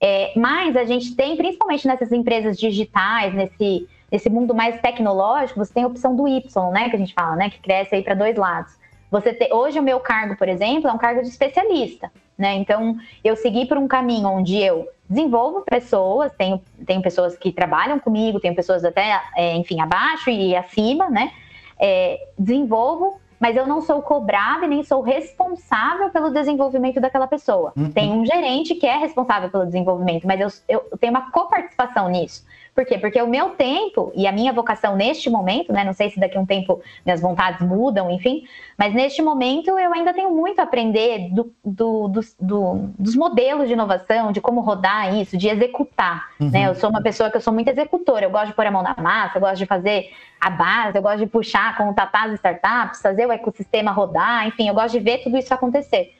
É, 0.00 0.32
mas 0.36 0.76
a 0.76 0.84
gente 0.84 1.14
tem, 1.14 1.36
principalmente 1.36 1.86
nessas 1.86 2.10
empresas 2.10 2.58
digitais, 2.58 3.32
nesse, 3.32 3.88
nesse 4.10 4.28
mundo 4.28 4.54
mais 4.54 4.80
tecnológico, 4.80 5.64
você 5.64 5.72
tem 5.72 5.84
a 5.84 5.86
opção 5.86 6.16
do 6.16 6.26
Y, 6.26 6.70
né? 6.72 6.90
Que 6.90 6.96
a 6.96 6.98
gente 6.98 7.14
fala, 7.14 7.36
né? 7.36 7.50
Que 7.50 7.60
cresce 7.60 7.94
aí 7.94 8.02
para 8.02 8.14
dois 8.14 8.36
lados. 8.36 8.74
Você 9.10 9.32
te, 9.32 9.52
hoje 9.54 9.78
o 9.78 9.82
meu 9.82 10.00
cargo, 10.00 10.36
por 10.36 10.48
exemplo, 10.48 10.90
é 10.90 10.92
um 10.92 10.98
cargo 10.98 11.22
de 11.22 11.28
especialista, 11.28 12.10
né? 12.36 12.54
Então 12.54 12.96
eu 13.22 13.36
segui 13.36 13.64
por 13.64 13.78
um 13.78 13.86
caminho 13.86 14.28
onde 14.28 14.56
eu 14.56 14.88
desenvolvo 15.08 15.62
pessoas, 15.62 16.32
tenho, 16.36 16.60
tenho 16.86 17.02
pessoas 17.02 17.36
que 17.36 17.52
trabalham 17.52 17.98
comigo, 17.98 18.40
tenho 18.40 18.54
pessoas 18.54 18.84
até, 18.84 19.20
é, 19.36 19.54
enfim, 19.56 19.80
abaixo 19.80 20.30
e 20.30 20.56
acima, 20.56 21.10
né? 21.10 21.30
É, 21.78 22.18
desenvolvo, 22.38 23.20
mas 23.38 23.56
eu 23.56 23.66
não 23.66 23.82
sou 23.82 24.00
cobrada 24.00 24.64
e 24.64 24.68
nem 24.68 24.82
sou 24.82 25.02
responsável 25.02 26.10
pelo 26.10 26.30
desenvolvimento 26.30 27.00
daquela 27.00 27.26
pessoa. 27.26 27.72
Uhum. 27.76 27.90
Tem 27.90 28.10
um 28.10 28.24
gerente 28.24 28.74
que 28.74 28.86
é 28.86 28.96
responsável 28.96 29.50
pelo 29.50 29.66
desenvolvimento, 29.66 30.26
mas 30.26 30.40
eu, 30.40 30.48
eu 30.90 30.98
tenho 30.98 31.12
uma 31.12 31.30
coparticipação 31.30 32.08
nisso. 32.08 32.44
Por 32.74 32.84
quê? 32.84 32.98
Porque 32.98 33.20
o 33.22 33.28
meu 33.28 33.50
tempo 33.50 34.12
e 34.16 34.26
a 34.26 34.32
minha 34.32 34.52
vocação 34.52 34.96
neste 34.96 35.30
momento, 35.30 35.72
né? 35.72 35.84
Não 35.84 35.92
sei 35.92 36.10
se 36.10 36.18
daqui 36.18 36.36
a 36.36 36.40
um 36.40 36.46
tempo 36.46 36.82
minhas 37.04 37.20
vontades 37.20 37.60
mudam, 37.60 38.10
enfim, 38.10 38.44
mas 38.76 38.92
neste 38.92 39.22
momento 39.22 39.78
eu 39.78 39.92
ainda 39.92 40.12
tenho 40.12 40.30
muito 40.30 40.58
a 40.58 40.64
aprender 40.64 41.30
do, 41.30 41.54
do, 41.64 42.08
do, 42.08 42.20
do 42.40 42.90
dos 42.98 43.14
modelos 43.14 43.68
de 43.68 43.74
inovação, 43.74 44.32
de 44.32 44.40
como 44.40 44.60
rodar 44.60 45.14
isso, 45.14 45.36
de 45.36 45.48
executar. 45.48 46.30
Uhum. 46.40 46.50
Né? 46.50 46.68
Eu 46.68 46.74
sou 46.74 46.90
uma 46.90 47.00
pessoa 47.00 47.30
que 47.30 47.36
eu 47.36 47.40
sou 47.40 47.52
muito 47.52 47.68
executora, 47.68 48.24
eu 48.24 48.30
gosto 48.30 48.48
de 48.48 48.54
pôr 48.54 48.66
a 48.66 48.70
mão 48.72 48.82
na 48.82 48.96
massa, 48.98 49.38
eu 49.38 49.40
gosto 49.40 49.58
de 49.58 49.66
fazer 49.66 50.10
a 50.40 50.50
base, 50.50 50.98
eu 50.98 51.02
gosto 51.02 51.18
de 51.18 51.26
puxar, 51.26 51.76
contatar 51.76 52.26
as 52.26 52.34
startups, 52.34 53.00
fazer 53.00 53.24
o 53.24 53.32
ecossistema 53.32 53.92
rodar, 53.92 54.48
enfim, 54.48 54.68
eu 54.68 54.74
gosto 54.74 54.98
de 54.98 55.00
ver 55.00 55.18
tudo 55.18 55.38
isso 55.38 55.54
acontecer. 55.54 56.12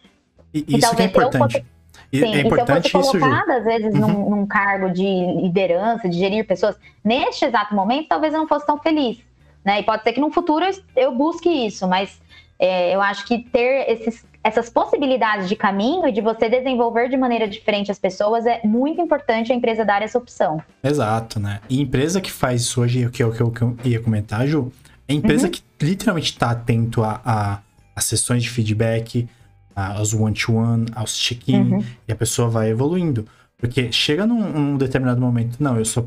E, 0.52 0.64
isso 0.68 0.94
é 1.00 1.04
importante. 1.04 1.64
Sim, 2.12 2.34
é 2.34 2.40
importante 2.40 2.86
e 2.86 2.90
se 2.90 2.96
eu 2.96 3.02
fosse 3.02 3.18
colocada, 3.18 3.56
às 3.56 3.64
vezes, 3.64 3.94
uhum. 3.94 4.00
num, 4.00 4.30
num, 4.30 4.46
cargo 4.46 4.90
de 4.90 5.04
liderança, 5.42 6.08
de 6.08 6.18
gerir 6.18 6.46
pessoas, 6.46 6.76
neste 7.02 7.44
exato 7.44 7.74
momento, 7.74 8.08
talvez 8.08 8.32
eu 8.32 8.40
não 8.40 8.48
fosse 8.48 8.66
tão 8.66 8.78
feliz. 8.78 9.18
Né? 9.64 9.80
E 9.80 9.82
pode 9.82 10.02
ser 10.02 10.12
que 10.12 10.20
no 10.20 10.30
futuro 10.30 10.64
eu 10.94 11.14
busque 11.14 11.48
isso, 11.48 11.88
mas 11.88 12.20
é, 12.58 12.94
eu 12.94 13.00
acho 13.00 13.26
que 13.26 13.38
ter 13.38 13.90
esses, 13.90 14.24
essas 14.42 14.68
possibilidades 14.68 15.48
de 15.48 15.56
caminho 15.56 16.06
e 16.06 16.12
de 16.12 16.20
você 16.20 16.48
desenvolver 16.48 17.08
de 17.08 17.16
maneira 17.16 17.48
diferente 17.48 17.90
as 17.90 17.98
pessoas 17.98 18.46
é 18.46 18.60
muito 18.62 19.00
importante 19.00 19.52
a 19.52 19.54
empresa 19.54 19.84
dar 19.84 20.02
essa 20.02 20.18
opção. 20.18 20.62
Exato, 20.82 21.40
né? 21.40 21.60
E 21.68 21.80
empresa 21.80 22.20
que 22.20 22.30
faz 22.30 22.62
isso 22.62 22.80
hoje, 22.82 23.06
o 23.06 23.10
que 23.10 23.22
eu, 23.22 23.32
que 23.32 23.62
eu 23.62 23.76
ia 23.84 24.00
comentar, 24.00 24.46
Ju, 24.46 24.70
é 25.08 25.14
empresa 25.14 25.46
uhum. 25.46 25.52
que 25.52 25.62
literalmente 25.80 26.30
está 26.30 26.50
atento 26.50 27.02
a, 27.02 27.20
a, 27.24 27.58
a 27.96 28.00
sessões 28.00 28.42
de 28.42 28.50
feedback, 28.50 29.28
aos 29.74 30.14
one-to-one, 30.14 30.86
aos 30.94 31.16
check-in, 31.16 31.72
uhum. 31.72 31.84
e 32.06 32.12
a 32.12 32.16
pessoa 32.16 32.48
vai 32.48 32.70
evoluindo. 32.70 33.26
Porque 33.56 33.90
chega 33.90 34.26
num, 34.26 34.52
num, 34.52 34.76
determinado 34.76 35.20
momento, 35.20 35.56
não, 35.58 35.78
eu 35.78 35.84
só, 35.84 36.06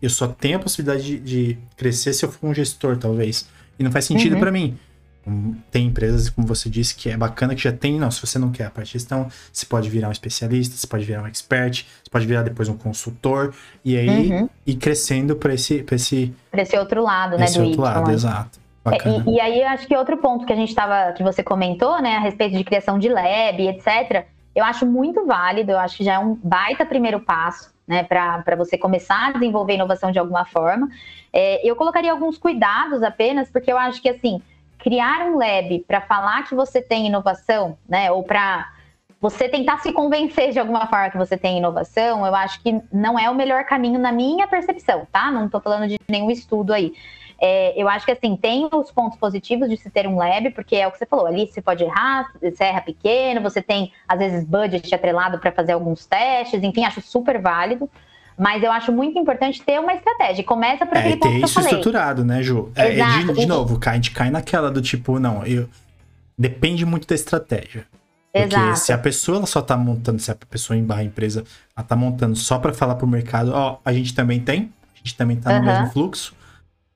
eu 0.00 0.10
só 0.10 0.28
tenho 0.28 0.56
a 0.56 0.60
possibilidade 0.60 1.02
de, 1.02 1.18
de 1.18 1.58
crescer 1.76 2.12
se 2.12 2.24
eu 2.24 2.30
for 2.30 2.48
um 2.48 2.54
gestor, 2.54 2.96
talvez. 2.96 3.48
E 3.78 3.82
não 3.82 3.90
faz 3.90 4.04
sentido 4.04 4.34
uhum. 4.34 4.40
para 4.40 4.52
mim. 4.52 4.78
Tem 5.70 5.86
empresas, 5.86 6.28
como 6.28 6.46
você 6.46 6.68
disse, 6.68 6.96
que 6.96 7.08
é 7.08 7.16
bacana 7.16 7.54
que 7.54 7.62
já 7.62 7.72
tem, 7.72 7.98
não, 7.98 8.10
se 8.10 8.20
você 8.20 8.38
não 8.38 8.50
quer 8.50 8.66
a 8.66 8.70
parte 8.70 8.88
de 8.88 8.92
gestão, 8.94 9.28
você 9.52 9.64
pode 9.64 9.88
virar 9.88 10.08
um 10.08 10.12
especialista, 10.12 10.76
você 10.76 10.86
pode 10.86 11.04
virar 11.04 11.22
um 11.22 11.26
expert, 11.26 11.84
você 12.02 12.10
pode 12.10 12.26
virar 12.26 12.42
depois 12.42 12.68
um 12.68 12.76
consultor, 12.76 13.54
e 13.84 13.96
aí 13.96 14.32
uhum. 14.32 14.48
ir 14.66 14.74
crescendo 14.74 15.36
para 15.36 15.54
esse, 15.54 15.82
pra 15.84 15.94
esse. 15.94 16.34
Pra 16.50 16.62
esse 16.62 16.76
outro 16.76 17.02
lado, 17.02 17.38
né? 17.38 17.44
Esse 17.44 17.60
outro 17.60 17.80
y, 17.80 17.82
lado, 17.82 18.10
exato. 18.10 18.58
É, 18.84 19.08
e, 19.08 19.36
e, 19.36 19.40
aí 19.40 19.62
acho 19.62 19.86
que 19.86 19.96
outro 19.96 20.16
ponto 20.16 20.44
que 20.44 20.52
a 20.52 20.56
gente 20.56 20.70
estava, 20.70 21.12
que 21.12 21.22
você 21.22 21.42
comentou, 21.42 22.00
né, 22.02 22.16
a 22.16 22.20
respeito 22.20 22.56
de 22.56 22.64
criação 22.64 22.98
de 22.98 23.08
lab, 23.08 23.68
etc., 23.68 24.26
eu 24.54 24.64
acho 24.64 24.84
muito 24.84 25.24
válido, 25.24 25.72
eu 25.72 25.78
acho 25.78 25.96
que 25.96 26.04
já 26.04 26.14
é 26.14 26.18
um 26.18 26.34
baita 26.42 26.84
primeiro 26.84 27.20
passo, 27.20 27.72
né, 27.86 28.02
para 28.02 28.56
você 28.56 28.76
começar 28.76 29.28
a 29.28 29.32
desenvolver 29.32 29.74
inovação 29.74 30.10
de 30.10 30.18
alguma 30.18 30.44
forma. 30.44 30.88
É, 31.32 31.66
eu 31.66 31.76
colocaria 31.76 32.10
alguns 32.10 32.36
cuidados 32.36 33.02
apenas, 33.02 33.50
porque 33.50 33.72
eu 33.72 33.78
acho 33.78 34.02
que 34.02 34.08
assim, 34.08 34.42
criar 34.78 35.26
um 35.26 35.38
lab 35.38 35.84
para 35.86 36.00
falar 36.00 36.42
que 36.42 36.54
você 36.54 36.82
tem 36.82 37.06
inovação, 37.06 37.78
né, 37.88 38.10
ou 38.10 38.24
para 38.24 38.68
você 39.20 39.48
tentar 39.48 39.78
se 39.78 39.92
convencer 39.92 40.50
de 40.50 40.58
alguma 40.58 40.84
forma 40.88 41.08
que 41.08 41.16
você 41.16 41.36
tem 41.36 41.58
inovação, 41.58 42.26
eu 42.26 42.34
acho 42.34 42.60
que 42.60 42.82
não 42.92 43.16
é 43.16 43.30
o 43.30 43.34
melhor 43.36 43.64
caminho 43.64 44.00
na 44.00 44.10
minha 44.10 44.48
percepção, 44.48 45.06
tá? 45.12 45.30
Não 45.30 45.46
estou 45.46 45.60
falando 45.60 45.86
de 45.86 45.96
nenhum 46.08 46.28
estudo 46.28 46.72
aí. 46.72 46.92
É, 47.44 47.74
eu 47.76 47.88
acho 47.88 48.06
que 48.06 48.12
assim, 48.12 48.36
tem 48.36 48.68
os 48.72 48.92
pontos 48.92 49.18
positivos 49.18 49.68
de 49.68 49.76
se 49.76 49.90
ter 49.90 50.06
um 50.06 50.16
lab, 50.16 50.48
porque 50.50 50.76
é 50.76 50.86
o 50.86 50.92
que 50.92 50.98
você 50.98 51.04
falou, 51.04 51.26
ali 51.26 51.50
você 51.50 51.60
pode 51.60 51.82
errar, 51.82 52.30
você 52.40 52.62
erra 52.62 52.80
pequeno, 52.80 53.40
você 53.40 53.60
tem, 53.60 53.92
às 54.06 54.16
vezes, 54.16 54.44
budget 54.44 54.94
atrelado 54.94 55.40
para 55.40 55.50
fazer 55.50 55.72
alguns 55.72 56.06
testes, 56.06 56.62
enfim, 56.62 56.84
acho 56.84 57.00
super 57.00 57.40
válido. 57.40 57.90
Mas 58.38 58.62
eu 58.62 58.70
acho 58.70 58.92
muito 58.92 59.18
importante 59.18 59.60
ter 59.60 59.80
uma 59.80 59.92
estratégia. 59.92 60.44
Começa 60.44 60.86
por 60.86 60.96
aquele 60.96 61.14
é, 61.14 61.16
ponto 61.16 61.32
ter 61.32 61.44
isso 61.44 61.60
estruturado, 61.60 62.24
né, 62.24 62.44
Ju? 62.44 62.70
É, 62.76 62.90
de, 62.90 63.32
de, 63.34 63.46
novo, 63.46 63.78
a 63.84 63.94
gente 63.94 64.12
cai 64.12 64.30
naquela 64.30 64.70
do 64.70 64.80
tipo, 64.80 65.18
não, 65.18 65.44
eu... 65.44 65.68
depende 66.38 66.86
muito 66.86 67.08
da 67.08 67.14
estratégia. 67.14 67.86
Porque 68.32 68.54
Exato. 68.54 68.78
se 68.78 68.92
a 68.92 68.98
pessoa 68.98 69.38
ela 69.38 69.46
só 69.46 69.60
tá 69.60 69.76
montando, 69.76 70.20
se 70.20 70.30
a 70.30 70.36
pessoa 70.48 70.76
em 70.76 70.84
barra 70.84 71.02
empresa, 71.02 71.44
ela 71.76 71.84
tá 71.84 71.96
montando 71.96 72.36
só 72.36 72.58
para 72.58 72.72
falar 72.72 72.94
pro 72.94 73.06
mercado, 73.06 73.52
ó, 73.52 73.78
a 73.84 73.92
gente 73.92 74.14
também 74.14 74.38
tem, 74.38 74.72
a 74.94 74.98
gente 74.98 75.16
também 75.16 75.36
tá 75.36 75.58
no 75.58 75.66
uhum. 75.66 75.72
mesmo 75.72 75.92
fluxo, 75.92 76.34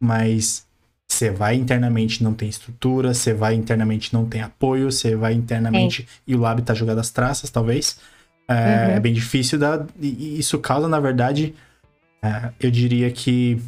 mas 0.01 0.67
você 1.09 1.31
vai 1.31 1.55
internamente 1.55 2.23
não 2.23 2.35
tem 2.35 2.49
estrutura, 2.49 3.15
você 3.15 3.33
vai 3.33 3.55
internamente 3.55 4.13
não 4.13 4.27
tem 4.27 4.43
apoio, 4.43 4.91
você 4.91 5.15
vai 5.15 5.35
internamente 5.35 6.03
Sim. 6.03 6.09
e 6.27 6.35
o 6.35 6.41
lab 6.41 6.61
tá 6.63 6.75
jogado 6.75 6.99
às 6.99 7.11
traças, 7.11 7.51
talvez. 7.51 7.99
É, 8.49 8.55
uhum. 8.55 8.93
é 8.97 9.01
bem 9.01 9.13
difícil 9.13 9.59
da, 9.59 9.85
e 10.01 10.39
isso 10.39 10.59
causa, 10.59 10.89
na 10.89 11.01
verdade, 11.01 11.55
é, 12.23 12.51
eu 12.61 12.71
diria 12.71 13.11
que 13.11 13.61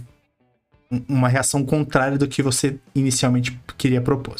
uma 1.08 1.28
reação 1.28 1.64
contrária 1.64 2.16
do 2.16 2.26
que 2.26 2.42
você 2.42 2.76
inicialmente 2.94 3.58
queria 3.76 4.00
propor. 4.00 4.36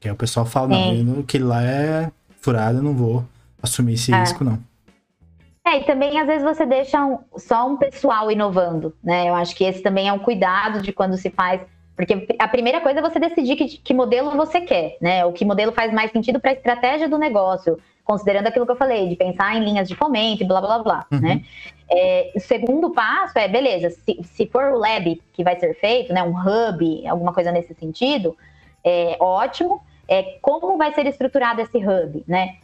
Que 0.00 0.08
aí 0.08 0.12
o 0.12 0.16
pessoal 0.16 0.46
fala, 0.46 0.74
Sim. 0.74 1.02
não, 1.02 1.20
aquele 1.20 1.44
lá 1.44 1.62
é 1.62 2.10
furado, 2.40 2.78
eu 2.78 2.82
não 2.82 2.94
vou 2.94 3.26
assumir 3.62 3.94
esse 3.94 4.12
é. 4.12 4.20
risco, 4.20 4.44
não. 4.44 4.58
É, 5.68 5.78
e 5.78 5.84
também 5.84 6.18
às 6.18 6.26
vezes 6.26 6.42
você 6.42 6.64
deixa 6.64 7.04
um, 7.04 7.18
só 7.36 7.68
um 7.68 7.76
pessoal 7.76 8.30
inovando, 8.30 8.96
né? 9.04 9.28
Eu 9.28 9.34
acho 9.34 9.54
que 9.54 9.64
esse 9.64 9.82
também 9.82 10.08
é 10.08 10.12
um 10.12 10.18
cuidado 10.18 10.80
de 10.80 10.92
quando 10.92 11.16
se 11.18 11.28
faz. 11.28 11.60
Porque 11.94 12.26
a 12.38 12.48
primeira 12.48 12.80
coisa 12.80 13.00
é 13.00 13.02
você 13.02 13.18
decidir 13.18 13.56
que, 13.56 13.66
que 13.66 13.92
modelo 13.92 14.30
você 14.30 14.62
quer, 14.62 14.96
né? 15.00 15.26
O 15.26 15.32
que 15.32 15.44
modelo 15.44 15.72
faz 15.72 15.92
mais 15.92 16.10
sentido 16.10 16.40
para 16.40 16.52
a 16.52 16.54
estratégia 16.54 17.08
do 17.08 17.18
negócio, 17.18 17.78
considerando 18.02 18.46
aquilo 18.46 18.64
que 18.64 18.72
eu 18.72 18.76
falei, 18.76 19.08
de 19.08 19.16
pensar 19.16 19.54
em 19.56 19.64
linhas 19.64 19.86
de 19.86 19.94
fomento 19.94 20.42
e 20.42 20.46
blá 20.46 20.60
blá 20.60 20.78
blá, 20.78 21.06
uhum. 21.12 21.20
né? 21.20 21.44
É, 21.90 22.32
o 22.34 22.40
segundo 22.40 22.90
passo 22.90 23.38
é, 23.38 23.46
beleza, 23.46 23.90
se, 23.90 24.20
se 24.22 24.46
for 24.46 24.72
o 24.72 24.78
lab 24.78 25.20
que 25.32 25.44
vai 25.44 25.58
ser 25.58 25.74
feito, 25.74 26.14
né? 26.14 26.22
Um 26.22 26.34
hub, 26.34 27.06
alguma 27.06 27.34
coisa 27.34 27.52
nesse 27.52 27.74
sentido, 27.74 28.34
é 28.82 29.16
ótimo. 29.20 29.82
É, 30.10 30.38
como 30.40 30.78
vai 30.78 30.94
ser 30.94 31.04
estruturado 31.04 31.60
esse 31.60 31.76
hub, 31.76 32.24
né? 32.26 32.56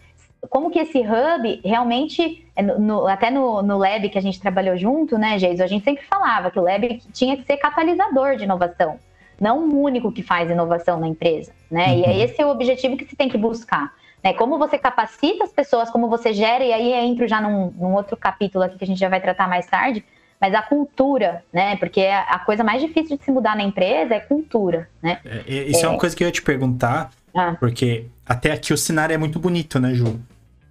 Como 0.49 0.71
que 0.71 0.79
esse 0.79 0.99
hub 0.99 1.61
realmente, 1.65 2.47
é, 2.55 2.63
no, 2.63 3.07
até 3.07 3.31
no, 3.31 3.63
no 3.63 3.79
lab 3.79 4.09
que 4.09 4.19
a 4.19 4.23
gente 4.23 4.41
trabalhou 4.41 4.77
junto, 4.77 5.19
né, 5.19 5.39
Geiso, 5.39 5.63
a 5.63 5.67
gente 5.67 5.85
sempre 5.85 6.05
falava 6.05 6.51
que 6.51 6.59
o 6.59 6.63
lab 6.63 7.03
tinha 7.13 7.37
que 7.37 7.45
ser 7.45 7.57
catalisador 7.57 8.37
de 8.37 8.45
inovação, 8.45 8.99
não 9.41 9.59
o 9.59 9.83
único 9.83 10.13
que 10.13 10.23
faz 10.23 10.51
inovação 10.51 10.99
na 10.99 11.09
empresa, 11.09 11.53
né? 11.71 11.89
Uhum. 11.89 11.99
E 11.99 12.05
é 12.05 12.25
esse 12.25 12.41
é 12.41 12.47
o 12.47 12.51
objetivo 12.51 12.97
que 12.97 13.05
se 13.05 13.17
tem 13.17 13.29
que 13.29 13.39
buscar. 13.39 13.93
Né? 14.23 14.33
Como 14.33 14.59
você 14.59 14.79
capacita 14.79 15.45
as 15.45 15.53
pessoas, 15.53 15.91
como 15.91 16.09
você 16.09 16.33
gera, 16.33 16.65
e 16.65 16.73
aí 16.73 16.93
entro 16.93 17.29
já 17.29 17.41
num, 17.43 17.71
num 17.77 17.95
outro 17.95 18.17
capítulo 18.17 18.65
aqui 18.65 18.79
que 18.79 18.85
a 18.85 18.87
gente 18.87 18.99
já 18.99 19.09
vai 19.09 19.21
tratar 19.21 19.47
mais 19.47 19.67
tarde, 19.67 20.03
mas 20.41 20.55
a 20.55 20.63
cultura, 20.63 21.43
né? 21.53 21.77
Porque 21.77 22.03
a 22.03 22.39
coisa 22.39 22.65
mais 22.65 22.81
difícil 22.81 23.17
de 23.17 23.25
se 23.25 23.31
mudar 23.31 23.57
na 23.57 23.63
empresa 23.63 24.15
é 24.15 24.21
cultura, 24.21 24.89
né? 25.03 25.19
É, 25.25 25.53
isso 25.65 25.85
é, 25.85 25.87
é 25.87 25.89
uma 25.89 25.99
coisa 25.99 26.15
que 26.17 26.25
eu 26.25 26.29
ia 26.29 26.33
te 26.33 26.43
perguntar, 26.43 27.11
ah. 27.35 27.57
porque 27.59 28.07
até 28.27 28.53
aqui 28.53 28.73
o 28.73 28.77
cenário 28.79 29.15
é 29.15 29.19
muito 29.19 29.39
bonito, 29.39 29.79
né, 29.79 29.95
Ju? 29.95 30.21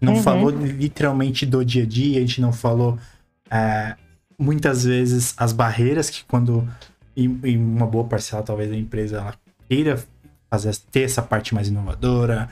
Não 0.04 0.16
uhum. 0.16 0.22
falou 0.24 0.50
literalmente 0.50 1.46
do 1.46 1.64
dia 1.64 1.84
a 1.84 1.86
dia, 1.86 2.18
a 2.18 2.22
gente 2.22 2.42
não 2.42 2.52
falou 2.52 2.98
é, 3.50 3.96
muitas 4.38 4.84
vezes 4.84 5.34
as 5.38 5.54
barreiras 5.54 6.10
que 6.10 6.26
quando 6.26 6.68
em, 7.16 7.58
uma 7.58 7.88
boa 7.88 8.04
parcela 8.04 8.44
talvez 8.44 8.72
a 8.72 8.76
empresa 8.76 9.18
ela 9.18 9.34
queira 9.70 10.04
fazer 10.50 10.76
ter 10.92 11.04
essa 11.04 11.22
parte 11.22 11.56
mais 11.56 11.68
inovadora. 11.68 12.50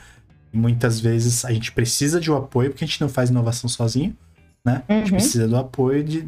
Muitas 0.52 0.98
vezes 0.98 1.44
a 1.44 1.52
gente 1.52 1.72
precisa 1.72 2.18
de 2.18 2.30
um 2.30 2.36
apoio 2.36 2.70
porque 2.70 2.84
a 2.84 2.86
gente 2.86 3.00
não 3.00 3.08
faz 3.08 3.30
inovação 3.30 3.68
sozinho, 3.68 4.16
né? 4.64 4.82
Uhum. 4.88 4.96
A 4.96 4.98
gente 5.00 5.12
uhum. 5.12 5.18
precisa 5.18 5.46
do 5.46 5.56
apoio 5.56 6.02
de 6.02 6.26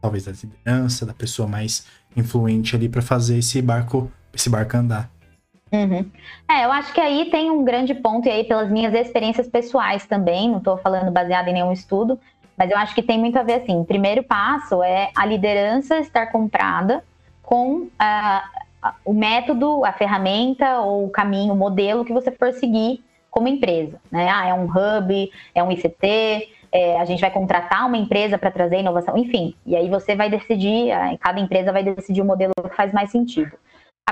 talvez 0.00 0.24
da 0.24 0.32
liderança, 0.32 1.04
da 1.04 1.14
pessoa 1.14 1.48
mais 1.48 1.86
influente 2.16 2.76
ali 2.76 2.88
para 2.88 3.02
fazer 3.02 3.38
esse 3.38 3.60
barco 3.60 4.10
esse 4.32 4.48
barco 4.48 4.76
andar. 4.76 5.10
Uhum. 5.72 6.04
É, 6.50 6.66
eu 6.66 6.72
acho 6.72 6.92
que 6.92 7.00
aí 7.00 7.30
tem 7.30 7.50
um 7.50 7.64
grande 7.64 7.94
ponto, 7.94 8.28
e 8.28 8.30
aí 8.30 8.44
pelas 8.44 8.70
minhas 8.70 8.92
experiências 8.92 9.48
pessoais 9.48 10.06
também, 10.06 10.50
não 10.50 10.58
estou 10.58 10.76
falando 10.76 11.10
baseado 11.10 11.48
em 11.48 11.54
nenhum 11.54 11.72
estudo, 11.72 12.20
mas 12.56 12.70
eu 12.70 12.76
acho 12.76 12.94
que 12.94 13.02
tem 13.02 13.18
muito 13.18 13.38
a 13.38 13.42
ver 13.42 13.54
assim. 13.54 13.80
O 13.80 13.84
primeiro 13.84 14.22
passo 14.22 14.82
é 14.82 15.10
a 15.16 15.24
liderança 15.24 15.98
estar 15.98 16.26
comprada 16.26 17.02
com 17.42 17.84
uh, 17.84 18.90
o 19.02 19.14
método, 19.14 19.82
a 19.84 19.92
ferramenta 19.92 20.80
ou 20.80 21.06
o 21.06 21.10
caminho, 21.10 21.54
o 21.54 21.56
modelo 21.56 22.04
que 22.04 22.12
você 22.12 22.30
for 22.30 22.52
seguir 22.52 23.02
como 23.30 23.48
empresa. 23.48 23.98
Né? 24.10 24.28
Ah, 24.28 24.46
é 24.46 24.52
um 24.52 24.64
hub, 24.64 25.30
é 25.54 25.62
um 25.62 25.72
ICT, 25.72 26.50
é, 26.70 27.00
a 27.00 27.04
gente 27.06 27.20
vai 27.20 27.30
contratar 27.30 27.86
uma 27.86 27.96
empresa 27.96 28.36
para 28.36 28.50
trazer 28.50 28.80
inovação, 28.80 29.16
enfim. 29.16 29.54
E 29.64 29.74
aí 29.74 29.88
você 29.88 30.14
vai 30.14 30.28
decidir, 30.28 30.90
cada 31.18 31.40
empresa 31.40 31.72
vai 31.72 31.82
decidir 31.82 32.20
o 32.20 32.26
modelo 32.26 32.52
que 32.68 32.76
faz 32.76 32.92
mais 32.92 33.10
sentido 33.10 33.52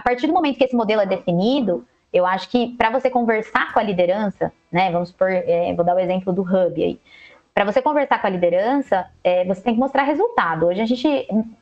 a 0.01 0.03
partir 0.03 0.27
do 0.27 0.33
momento 0.33 0.57
que 0.57 0.65
esse 0.65 0.75
modelo 0.75 1.03
é 1.03 1.07
definido, 1.07 1.85
eu 2.11 2.25
acho 2.25 2.49
que 2.49 2.69
para 2.69 2.89
você 2.89 3.11
conversar 3.11 3.71
com 3.73 3.79
a 3.79 3.83
liderança, 3.83 4.51
né, 4.73 4.91
vamos 4.91 5.13
por, 5.13 5.31
é, 5.31 5.75
vou 5.75 5.85
dar 5.85 5.95
o 5.95 5.99
exemplo 5.99 6.33
do 6.33 6.41
hub 6.41 6.83
aí, 6.83 6.99
para 7.53 7.71
você 7.71 7.83
conversar 7.83 8.19
com 8.19 8.27
a 8.27 8.31
liderança, 8.31 9.07
é, 9.23 9.45
você 9.45 9.61
tem 9.61 9.75
que 9.75 9.81
mostrar 9.81 10.05
resultado. 10.05 10.67
Hoje 10.67 10.81
a 10.81 10.87
gente 10.87 11.07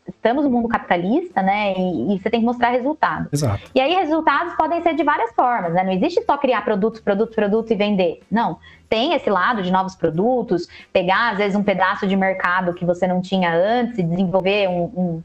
estamos 0.07 0.45
no 0.45 0.51
mundo 0.51 0.68
capitalista, 0.68 1.43
né? 1.43 1.74
E, 1.76 2.14
e, 2.14 2.18
você 2.20 2.30
tem 2.30 2.41
que 2.41 2.47
mostrar 2.47 2.68
resultado. 2.68 3.28
Exato. 3.32 3.68
E 3.74 3.80
aí 3.80 3.95
resultados 3.95 4.55
podem 4.55 4.80
ser 4.82 4.95
de 4.95 5.03
várias 5.03 5.32
formas, 5.32 5.72
né? 5.72 5.82
Não 5.82 5.93
existe 5.93 6.22
só 6.22 6.36
criar 6.36 6.62
produtos, 6.62 7.01
produtos, 7.01 7.34
produtos 7.34 7.70
e 7.72 7.74
vender. 7.74 8.20
Não. 8.30 8.59
Tem 8.89 9.14
esse 9.14 9.28
lado 9.28 9.62
de 9.62 9.72
novos 9.72 9.97
produtos, 9.97 10.68
pegar 10.93 11.32
às 11.32 11.39
vezes 11.39 11.57
um 11.57 11.64
pedaço 11.64 12.07
de 12.07 12.16
mercado 12.16 12.74
que 12.74 12.84
você 12.84 13.07
não 13.07 13.20
tinha 13.20 13.53
antes 13.53 13.99
e 13.99 14.03
desenvolver 14.03 14.68
um, 14.68 14.82
um 14.82 15.22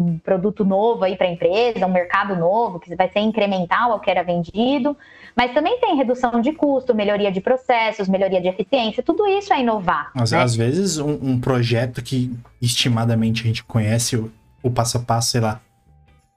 um 0.00 0.18
produto 0.18 0.64
novo 0.64 1.04
aí 1.04 1.16
para 1.16 1.26
a 1.26 1.30
empresa, 1.30 1.86
um 1.86 1.92
mercado 1.92 2.34
novo, 2.34 2.80
que 2.80 2.94
vai 2.96 3.10
ser 3.10 3.20
incremental 3.20 3.92
ao 3.92 4.00
que 4.00 4.10
era 4.10 4.22
vendido, 4.22 4.96
mas 5.36 5.52
também 5.52 5.78
tem 5.78 5.96
redução 5.96 6.40
de 6.40 6.52
custo, 6.52 6.94
melhoria 6.94 7.30
de 7.30 7.40
processos, 7.40 8.08
melhoria 8.08 8.40
de 8.40 8.48
eficiência, 8.48 9.02
tudo 9.02 9.26
isso 9.26 9.52
é 9.52 9.60
inovar. 9.60 10.10
Às, 10.14 10.32
né? 10.32 10.42
às 10.42 10.56
vezes, 10.56 10.98
um, 10.98 11.18
um, 11.20 11.40
projeto 11.40 12.02
que 12.02 12.34
estimadamente 12.62 13.42
a 13.42 13.46
gente 13.46 13.62
conhece 13.62 14.16
o, 14.16 14.32
o 14.62 14.70
passo 14.70 14.96
a 14.96 15.00
passo, 15.00 15.32
sei 15.32 15.40
lá, 15.42 15.60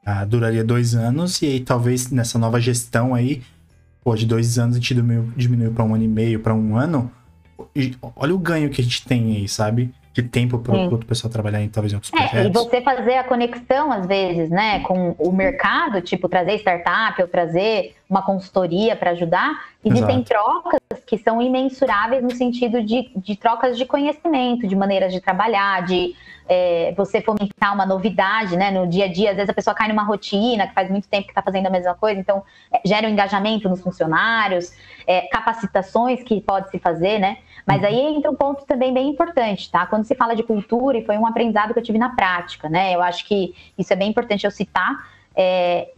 uh, 0.06 0.26
duraria 0.26 0.64
dois 0.64 0.94
anos, 0.94 1.42
e 1.42 1.46
aí 1.46 1.60
talvez 1.62 2.12
nessa 2.12 2.38
nova 2.38 2.60
gestão 2.60 3.16
aí, 3.16 3.42
pô, 4.04 4.14
de 4.14 4.26
dois 4.26 4.60
anos 4.60 4.76
a 4.76 4.80
gente 4.80 4.94
diminuiu, 4.94 5.32
diminuiu 5.38 5.72
para 5.72 5.86
um 5.86 5.96
ano 5.96 6.04
e 6.04 6.08
meio, 6.08 6.40
para 6.42 6.54
um 6.54 6.76
ano, 6.76 7.10
olha 8.16 8.36
o 8.36 8.40
ganho 8.40 8.70
que 8.70 8.82
a 8.82 8.84
gente 8.84 9.06
tem 9.06 9.38
aí, 9.38 9.48
sabe? 9.48 9.94
De 10.14 10.22
tempo 10.22 10.60
para 10.60 10.76
o 10.76 11.06
pessoal 11.06 11.32
trabalhar 11.32 11.62
em 11.62 11.68
talvez 11.68 11.92
em 11.92 11.96
outros 11.96 12.12
projetos. 12.12 12.40
É, 12.40 12.46
e 12.46 12.52
você 12.52 12.82
fazer 12.82 13.16
a 13.16 13.24
conexão, 13.24 13.92
às 13.92 14.06
vezes, 14.06 14.50
né, 14.50 14.80
com 14.82 15.16
o 15.18 15.32
mercado, 15.32 16.02
tipo, 16.02 16.30
trazer 16.30 16.54
startup 16.60 17.20
ou 17.20 17.28
trazer 17.28 17.96
uma 18.08 18.22
consultoria 18.22 18.96
para 18.96 19.12
ajudar. 19.12 19.66
Existem 19.84 20.18
Exato. 20.18 20.26
trocas 20.26 21.04
que 21.08 21.18
são 21.18 21.42
imensuráveis 21.42 22.22
no 22.22 22.32
sentido 22.32 22.84
de, 22.84 23.10
de 23.16 23.36
trocas 23.36 23.76
de 23.76 23.86
conhecimento, 23.86 24.68
de 24.68 24.76
maneiras 24.76 25.12
de 25.12 25.20
trabalhar, 25.20 25.84
de 25.84 26.14
é, 26.48 26.94
você 26.96 27.20
fomentar 27.20 27.74
uma 27.74 27.86
novidade, 27.86 28.56
né? 28.56 28.70
No 28.70 28.88
dia 28.88 29.06
a 29.06 29.12
dia, 29.12 29.32
às 29.32 29.36
vezes 29.36 29.50
a 29.50 29.54
pessoa 29.54 29.74
cai 29.74 29.88
numa 29.88 30.04
rotina 30.04 30.68
que 30.68 30.74
faz 30.74 30.90
muito 30.92 31.08
tempo 31.08 31.26
que 31.26 31.32
está 31.32 31.42
fazendo 31.42 31.66
a 31.68 31.70
mesma 31.70 31.96
coisa, 31.96 32.20
então 32.20 32.44
é, 32.72 32.82
gera 32.86 33.08
um 33.08 33.10
engajamento 33.10 33.68
nos 33.68 33.82
funcionários, 33.82 34.72
é, 35.08 35.22
capacitações 35.22 36.22
que 36.24 36.40
pode 36.40 36.70
se 36.70 36.78
fazer, 36.78 37.18
né? 37.20 37.38
Mas 37.66 37.82
uhum. 37.82 37.88
aí 37.88 38.00
entra 38.16 38.30
um 38.30 38.36
ponto 38.36 38.66
também 38.66 38.94
bem 38.94 39.10
importante, 39.10 39.72
tá? 39.72 39.86
Quando 39.86 40.06
se 40.06 40.16
fala 40.16 40.36
de 40.36 40.44
cultura, 40.44 40.98
e 40.98 41.06
foi 41.06 41.18
um 41.18 41.26
aprendizado 41.26 41.74
que 41.74 41.80
eu 41.80 41.84
tive 41.84 41.98
na 41.98 42.10
prática, 42.10 42.70
né? 42.70 42.94
Eu 42.94 43.02
acho 43.02 43.26
que 43.26 43.56
isso 43.78 43.92
é 43.94 43.96
bem 43.96 44.10
importante 44.10 44.46
eu 44.46 44.52
citar. 44.52 45.08
É, 45.36 45.90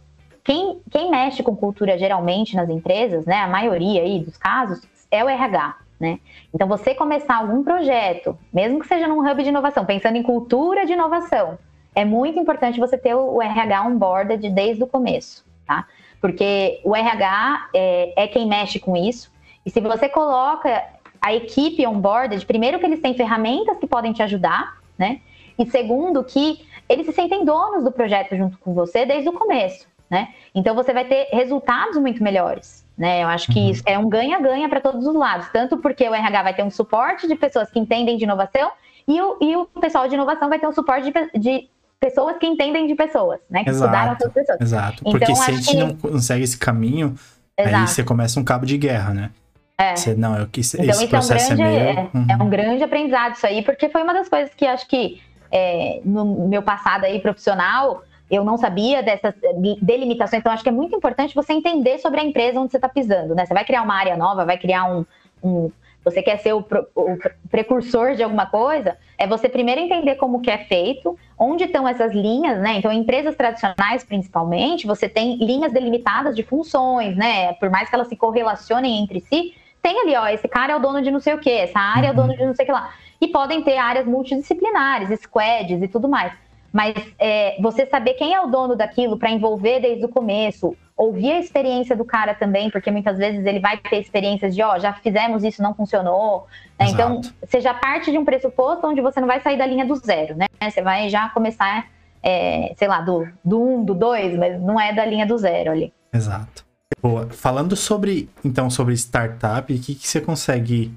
quem, 0.44 0.80
quem 0.90 1.10
mexe 1.10 1.42
com 1.42 1.56
cultura 1.56 1.98
geralmente 1.98 2.54
nas 2.54 2.68
empresas, 2.68 3.26
né? 3.26 3.36
A 3.36 3.48
maioria 3.48 4.02
aí 4.02 4.20
dos 4.20 4.36
casos, 4.36 4.80
é 5.10 5.24
o 5.24 5.28
RH. 5.28 5.76
Né? 5.98 6.20
Então, 6.54 6.68
você 6.68 6.94
começar 6.94 7.36
algum 7.36 7.64
projeto, 7.64 8.38
mesmo 8.52 8.80
que 8.80 8.86
seja 8.86 9.08
num 9.08 9.26
hub 9.26 9.42
de 9.42 9.48
inovação, 9.48 9.84
pensando 9.86 10.16
em 10.16 10.22
cultura 10.22 10.84
de 10.84 10.92
inovação, 10.92 11.58
é 11.94 12.04
muito 12.04 12.38
importante 12.38 12.78
você 12.78 12.98
ter 12.98 13.14
o 13.14 13.40
RH 13.40 13.86
onboarded 13.86 14.50
desde 14.50 14.84
o 14.84 14.86
começo, 14.86 15.42
tá? 15.66 15.86
Porque 16.20 16.80
o 16.84 16.94
RH 16.94 17.70
é, 17.74 18.24
é 18.24 18.28
quem 18.28 18.46
mexe 18.46 18.78
com 18.78 18.94
isso, 18.94 19.32
e 19.64 19.70
se 19.70 19.80
você 19.80 20.06
coloca 20.06 20.84
a 21.20 21.34
equipe 21.34 21.86
onboarded, 21.86 22.44
primeiro 22.46 22.78
que 22.78 22.86
eles 22.86 23.00
têm 23.00 23.14
ferramentas 23.14 23.78
que 23.78 23.86
podem 23.86 24.12
te 24.12 24.22
ajudar, 24.22 24.76
né? 24.98 25.20
E 25.58 25.66
segundo 25.66 26.22
que 26.22 26.64
eles 26.88 27.06
se 27.06 27.12
sentem 27.12 27.44
donos 27.44 27.82
do 27.82 27.90
projeto 27.90 28.36
junto 28.36 28.58
com 28.58 28.74
você 28.74 29.04
desde 29.04 29.28
o 29.28 29.32
começo, 29.32 29.86
né? 30.10 30.28
Então 30.54 30.74
você 30.74 30.92
vai 30.92 31.04
ter 31.04 31.28
resultados 31.32 31.96
muito 31.98 32.22
melhores, 32.22 32.84
né? 32.96 33.22
Eu 33.22 33.28
acho 33.28 33.52
que 33.52 33.58
uhum. 33.58 33.70
isso 33.70 33.82
é 33.86 33.98
um 33.98 34.08
ganha-ganha 34.08 34.68
para 34.68 34.80
todos 34.80 35.06
os 35.06 35.14
lados, 35.14 35.48
tanto 35.52 35.78
porque 35.78 36.08
o 36.08 36.14
RH 36.14 36.42
vai 36.42 36.54
ter 36.54 36.62
um 36.62 36.70
suporte 36.70 37.26
de 37.26 37.34
pessoas 37.34 37.70
que 37.70 37.78
entendem 37.78 38.16
de 38.16 38.24
inovação 38.24 38.70
e 39.08 39.20
o, 39.20 39.36
e 39.40 39.56
o 39.56 39.66
pessoal 39.80 40.08
de 40.08 40.14
inovação 40.14 40.48
vai 40.48 40.58
ter 40.58 40.66
um 40.66 40.72
suporte 40.72 41.12
de, 41.12 41.38
de 41.38 41.68
pessoas 41.98 42.36
que 42.38 42.46
entendem 42.46 42.86
de 42.86 42.94
pessoas, 42.94 43.40
né? 43.50 43.64
Que 43.64 43.70
exato, 43.70 43.84
estudaram 43.84 44.12
essas 44.12 44.32
pessoas. 44.32 44.60
Exato. 44.60 44.96
Então, 45.00 45.12
porque 45.12 45.34
se 45.34 45.50
a 45.50 45.54
gente 45.54 45.70
que... 45.70 45.76
não 45.76 45.94
consegue 45.96 46.44
esse 46.44 46.58
caminho, 46.58 47.14
exato. 47.56 47.76
aí 47.76 47.88
você 47.88 48.04
começa 48.04 48.38
um 48.38 48.44
cabo 48.44 48.66
de 48.66 48.76
guerra, 48.76 49.14
né? 49.14 49.30
É. 49.78 49.94
Você, 49.94 50.14
não, 50.14 50.38
eu 50.38 50.46
quis, 50.46 50.72
então, 50.72 50.86
esse 50.86 51.06
processo 51.06 51.52
é, 51.52 51.54
um 51.54 51.58
grande, 51.58 51.76
é 51.76 51.92
meu. 51.92 52.00
É, 52.00 52.10
uhum. 52.14 52.26
é, 52.30 52.42
um 52.44 52.48
grande 52.48 52.84
aprendizado 52.84 53.34
isso 53.34 53.46
aí, 53.46 53.62
porque 53.62 53.90
foi 53.90 54.02
uma 54.02 54.14
das 54.14 54.28
coisas 54.28 54.54
que 54.54 54.64
acho 54.64 54.88
que 54.88 55.20
é, 55.52 56.00
no 56.02 56.48
meu 56.48 56.62
passado 56.62 57.04
aí 57.04 57.20
profissional, 57.20 58.02
eu 58.30 58.42
não 58.42 58.56
sabia 58.56 59.02
dessas 59.02 59.34
delimitações, 59.82 60.40
então 60.40 60.50
acho 60.50 60.62
que 60.62 60.68
é 60.70 60.72
muito 60.72 60.96
importante 60.96 61.34
você 61.34 61.52
entender 61.52 61.98
sobre 61.98 62.20
a 62.20 62.24
empresa 62.24 62.58
onde 62.58 62.70
você 62.70 62.78
está 62.78 62.88
pisando, 62.88 63.34
né? 63.34 63.44
Você 63.44 63.52
vai 63.52 63.64
criar 63.64 63.82
uma 63.82 63.94
área 63.94 64.16
nova, 64.16 64.46
vai 64.46 64.56
criar 64.56 64.90
um, 64.90 65.04
um 65.42 65.70
você 66.02 66.22
quer 66.22 66.38
ser 66.38 66.54
o, 66.54 66.64
o, 66.94 67.18
precursor 67.50 68.14
de 68.14 68.22
alguma 68.22 68.46
coisa, 68.46 68.96
é 69.18 69.26
você 69.26 69.48
primeiro 69.48 69.80
entender 69.80 70.14
como 70.14 70.40
que 70.40 70.48
é 70.48 70.58
feito, 70.58 71.18
onde 71.36 71.64
estão 71.64 71.86
essas 71.86 72.14
linhas, 72.14 72.60
né? 72.60 72.74
Então, 72.78 72.92
empresas 72.92 73.34
tradicionais, 73.34 74.04
principalmente, 74.04 74.86
você 74.86 75.08
tem 75.08 75.36
linhas 75.38 75.72
delimitadas 75.72 76.36
de 76.36 76.44
funções, 76.44 77.16
né? 77.16 77.54
Por 77.54 77.70
mais 77.70 77.88
que 77.88 77.94
elas 77.96 78.06
se 78.06 78.14
correlacionem 78.14 79.02
entre 79.02 79.18
si, 79.20 79.52
tem 79.86 80.00
ali, 80.00 80.16
ó, 80.16 80.26
esse 80.26 80.48
cara 80.48 80.72
é 80.72 80.76
o 80.76 80.80
dono 80.80 81.00
de 81.00 81.12
não 81.12 81.20
sei 81.20 81.32
o 81.34 81.38
que, 81.38 81.48
essa 81.48 81.78
área 81.78 82.08
é 82.08 82.10
o 82.10 82.14
dono 82.14 82.36
de 82.36 82.44
não 82.44 82.52
sei 82.56 82.64
o 82.64 82.66
que 82.66 82.72
lá. 82.72 82.90
E 83.20 83.28
podem 83.28 83.62
ter 83.62 83.78
áreas 83.78 84.04
multidisciplinares, 84.04 85.20
squads 85.20 85.80
e 85.80 85.86
tudo 85.86 86.08
mais. 86.08 86.32
Mas 86.72 86.92
é, 87.20 87.56
você 87.62 87.86
saber 87.86 88.14
quem 88.14 88.34
é 88.34 88.40
o 88.40 88.48
dono 88.48 88.74
daquilo 88.74 89.16
para 89.16 89.30
envolver 89.30 89.78
desde 89.78 90.04
o 90.04 90.08
começo, 90.08 90.76
ouvir 90.96 91.30
a 91.30 91.38
experiência 91.38 91.94
do 91.94 92.04
cara 92.04 92.34
também, 92.34 92.68
porque 92.68 92.90
muitas 92.90 93.16
vezes 93.16 93.46
ele 93.46 93.60
vai 93.60 93.76
ter 93.76 94.00
experiências 94.00 94.56
de, 94.56 94.62
ó, 94.62 94.76
já 94.76 94.92
fizemos 94.92 95.44
isso, 95.44 95.62
não 95.62 95.72
funcionou. 95.72 96.48
Né? 96.80 96.88
Então, 96.88 97.20
você 97.40 97.60
já 97.60 97.72
parte 97.72 98.10
de 98.10 98.18
um 98.18 98.24
pressuposto 98.24 98.84
onde 98.88 99.00
você 99.00 99.20
não 99.20 99.28
vai 99.28 99.40
sair 99.40 99.56
da 99.56 99.66
linha 99.66 99.86
do 99.86 99.94
zero, 99.94 100.34
né? 100.34 100.46
Você 100.68 100.82
vai 100.82 101.08
já 101.08 101.28
começar, 101.28 101.86
é, 102.20 102.74
sei 102.76 102.88
lá, 102.88 103.02
do, 103.02 103.28
do 103.44 103.62
um, 103.62 103.84
do 103.84 103.94
dois, 103.94 104.36
mas 104.36 104.60
não 104.60 104.80
é 104.80 104.92
da 104.92 105.06
linha 105.06 105.24
do 105.24 105.38
zero 105.38 105.70
ali. 105.70 105.94
Exato. 106.12 106.65
Boa. 107.02 107.28
Falando 107.30 107.76
sobre, 107.76 108.28
então, 108.44 108.70
sobre 108.70 108.94
startup, 108.94 109.72
o 109.72 109.78
que, 109.78 109.94
que 109.94 110.08
você 110.08 110.20
consegue, 110.20 110.92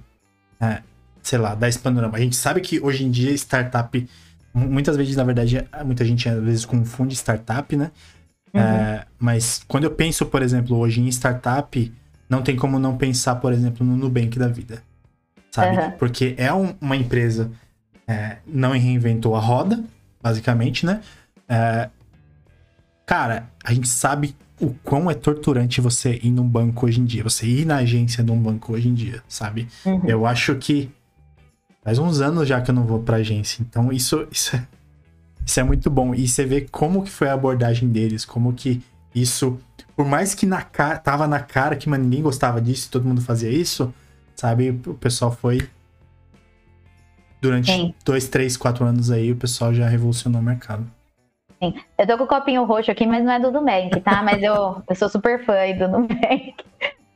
é, 0.59 0.81
sei 1.21 1.39
lá, 1.39 1.55
dar 1.55 1.67
esse 1.67 1.79
panorama? 1.79 2.17
A 2.17 2.21
gente 2.21 2.35
sabe 2.35 2.61
que 2.61 2.79
hoje 2.79 3.03
em 3.03 3.11
dia 3.11 3.31
startup, 3.33 4.07
muitas 4.53 4.95
vezes, 4.95 5.15
na 5.15 5.23
verdade, 5.23 5.65
muita 5.85 6.05
gente 6.05 6.27
às 6.29 6.41
vezes 6.43 6.65
confunde 6.65 7.15
startup, 7.15 7.75
né? 7.75 7.91
Uhum. 8.53 8.61
É, 8.61 9.05
mas 9.19 9.63
quando 9.67 9.83
eu 9.83 9.91
penso, 9.91 10.25
por 10.25 10.41
exemplo, 10.41 10.77
hoje 10.77 11.01
em 11.01 11.07
startup, 11.07 11.93
não 12.29 12.41
tem 12.41 12.55
como 12.55 12.79
não 12.79 12.97
pensar, 12.97 13.35
por 13.35 13.51
exemplo, 13.51 13.85
no 13.85 13.97
Nubank 13.97 14.37
da 14.37 14.47
vida. 14.47 14.83
Sabe? 15.51 15.77
Uhum. 15.77 15.91
Porque 15.91 16.35
é 16.37 16.53
um, 16.53 16.75
uma 16.79 16.95
empresa 16.95 17.51
é, 18.07 18.37
não 18.45 18.71
reinventou 18.71 19.35
a 19.35 19.39
roda, 19.39 19.83
basicamente, 20.21 20.85
né? 20.85 21.01
É, 21.47 21.89
cara, 23.05 23.49
a 23.63 23.73
gente 23.73 23.87
sabe 23.87 24.35
o 24.59 24.73
quão 24.83 25.09
é 25.09 25.13
torturante 25.13 25.79
você 25.79 26.19
ir 26.21 26.31
num 26.31 26.47
banco 26.47 26.85
hoje 26.85 26.99
em 26.99 27.05
dia, 27.05 27.23
você 27.23 27.45
ir 27.45 27.65
na 27.65 27.77
agência 27.77 28.23
de 28.23 28.31
um 28.31 28.41
banco 28.41 28.73
hoje 28.73 28.89
em 28.89 28.93
dia, 28.93 29.23
sabe? 29.27 29.67
Uhum. 29.85 30.01
Eu 30.05 30.25
acho 30.25 30.55
que 30.55 30.89
faz 31.83 31.97
uns 31.97 32.19
anos 32.19 32.47
já 32.47 32.59
que 32.61 32.69
eu 32.69 32.75
não 32.75 32.83
vou 32.83 32.99
pra 32.99 33.17
agência, 33.17 33.61
então 33.61 33.91
isso, 33.91 34.27
isso, 34.31 34.55
é, 34.55 34.67
isso 35.45 35.59
é 35.59 35.63
muito 35.63 35.89
bom. 35.89 36.13
E 36.13 36.27
você 36.27 36.45
vê 36.45 36.61
como 36.61 37.03
que 37.03 37.09
foi 37.09 37.29
a 37.29 37.33
abordagem 37.33 37.89
deles, 37.89 38.25
como 38.25 38.53
que 38.53 38.81
isso, 39.15 39.57
por 39.95 40.05
mais 40.05 40.35
que 40.35 40.45
na 40.45 40.61
cara, 40.61 40.97
tava 40.97 41.27
na 41.27 41.39
cara 41.39 41.75
que 41.75 41.87
mano, 41.87 42.03
ninguém 42.03 42.21
gostava 42.21 42.61
disso, 42.61 42.89
todo 42.91 43.05
mundo 43.05 43.21
fazia 43.21 43.49
isso, 43.49 43.93
sabe? 44.35 44.69
O 44.85 44.93
pessoal 44.93 45.31
foi 45.31 45.67
durante 47.41 47.71
Sim. 47.71 47.93
dois, 48.03 48.27
três, 48.27 48.57
quatro 48.57 48.85
anos 48.85 49.09
aí, 49.09 49.31
o 49.31 49.35
pessoal 49.35 49.73
já 49.73 49.87
revolucionou 49.87 50.41
o 50.41 50.43
mercado. 50.43 50.85
Sim. 51.61 51.73
Eu 51.97 52.07
tô 52.07 52.17
com 52.17 52.23
o 52.23 52.27
copinho 52.27 52.63
roxo 52.63 52.89
aqui, 52.89 53.05
mas 53.05 53.23
não 53.23 53.33
é 53.33 53.39
do 53.39 53.51
Nubank, 53.51 53.99
tá? 53.99 54.23
Mas 54.23 54.41
eu, 54.41 54.81
eu 54.87 54.95
sou 54.95 55.09
super 55.09 55.43
fã 55.43 55.55
do 55.77 55.87
Nubank. 55.89 56.55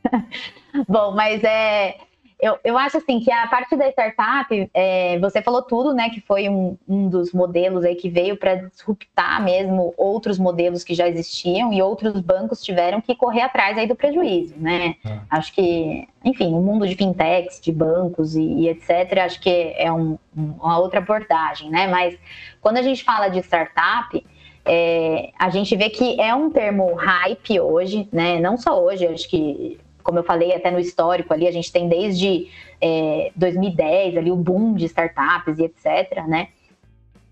Bom, 0.86 1.12
mas 1.12 1.42
é. 1.42 1.96
Eu, 2.38 2.58
eu 2.62 2.76
acho 2.76 2.98
assim 2.98 3.20
que 3.20 3.30
a 3.32 3.46
parte 3.46 3.74
da 3.74 3.88
startup, 3.88 4.70
é, 4.74 5.18
você 5.18 5.40
falou 5.40 5.62
tudo, 5.62 5.94
né? 5.94 6.10
Que 6.10 6.20
foi 6.20 6.48
um, 6.48 6.76
um 6.86 7.08
dos 7.08 7.32
modelos 7.32 7.84
aí 7.84 7.94
que 7.94 8.10
veio 8.10 8.36
para 8.36 8.56
disruptar 8.56 9.42
mesmo 9.42 9.94
outros 9.96 10.38
modelos 10.38 10.84
que 10.84 10.94
já 10.94 11.08
existiam 11.08 11.72
e 11.72 11.80
outros 11.80 12.20
bancos 12.20 12.62
tiveram 12.62 13.00
que 13.00 13.14
correr 13.14 13.42
atrás 13.42 13.78
aí 13.78 13.86
do 13.86 13.94
prejuízo, 13.94 14.54
né? 14.58 14.96
É. 15.06 15.20
Acho 15.30 15.54
que, 15.54 16.06
enfim, 16.22 16.52
o 16.52 16.60
mundo 16.60 16.86
de 16.86 16.96
fintechs, 16.96 17.60
de 17.62 17.72
bancos 17.72 18.36
e, 18.36 18.42
e 18.42 18.68
etc., 18.68 19.20
acho 19.24 19.40
que 19.40 19.72
é 19.78 19.90
um, 19.90 20.18
uma 20.36 20.78
outra 20.78 20.98
abordagem, 20.98 21.70
né? 21.70 21.86
Mas 21.86 22.18
quando 22.60 22.76
a 22.76 22.82
gente 22.82 23.04
fala 23.04 23.28
de 23.28 23.38
startup, 23.38 24.22
é, 24.64 25.30
a 25.38 25.50
gente 25.50 25.76
vê 25.76 25.90
que 25.90 26.20
é 26.20 26.34
um 26.34 26.50
termo 26.50 26.94
hype 26.94 27.60
hoje, 27.60 28.08
né? 28.12 28.40
Não 28.40 28.56
só 28.56 28.82
hoje, 28.82 29.06
acho 29.06 29.28
que, 29.28 29.78
como 30.02 30.18
eu 30.18 30.24
falei 30.24 30.54
até 30.54 30.70
no 30.70 30.78
histórico 30.78 31.34
ali, 31.34 31.46
a 31.46 31.52
gente 31.52 31.70
tem 31.70 31.88
desde 31.88 32.48
é, 32.80 33.30
2010 33.36 34.16
ali 34.16 34.30
o 34.30 34.36
boom 34.36 34.74
de 34.74 34.86
startups 34.86 35.58
e 35.58 35.64
etc, 35.64 36.24
né? 36.26 36.48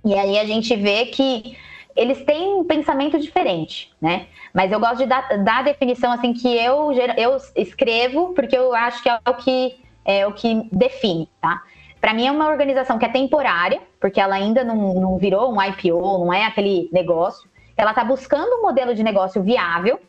E 0.05 0.15
aí 0.15 0.39
a 0.39 0.45
gente 0.45 0.75
vê 0.77 1.07
que 1.07 1.57
eles 1.97 2.23
têm 2.25 2.55
um 2.55 2.65
pensamento 2.65 3.19
diferente, 3.19 3.91
né? 4.01 4.27
Mas 4.53 4.71
eu 4.71 4.81
gosto 4.81 4.99
de 4.99 5.07
dar, 5.07 5.39
dar 5.43 5.61
a 5.61 5.63
definição 5.63 6.13
assim 6.13 6.33
que 6.35 6.49
eu, 6.49 6.93
eu 7.17 7.37
escrevo, 7.57 8.35
porque 8.35 8.57
eu 8.57 8.75
acho 8.75 9.03
que 9.03 9.09
é 9.09 9.19
o 9.27 9.35
que, 9.35 9.77
é 10.05 10.27
o 10.27 10.33
que 10.33 10.69
define, 10.71 11.29
tá? 11.41 11.63
Para 12.03 12.13
mim 12.13 12.27
é 12.27 12.33
uma 12.33 12.49
organização 12.49 12.99
que 12.99 13.05
é 13.05 13.09
temporária, 13.09 13.81
porque 14.01 14.21
ela 14.21 14.35
ainda 14.35 14.65
não, 14.65 14.95
não 14.95 15.17
virou 15.19 15.55
um 15.55 15.63
IPO, 15.63 16.19
não 16.19 16.35
é 16.35 16.45
aquele 16.45 16.91
negócio. 16.93 17.49
Ela 17.77 17.91
está 17.91 18.03
buscando 18.03 18.57
um 18.57 18.63
modelo 18.63 18.93
de 18.93 19.05
negócio 19.05 19.41
viável 19.41 20.01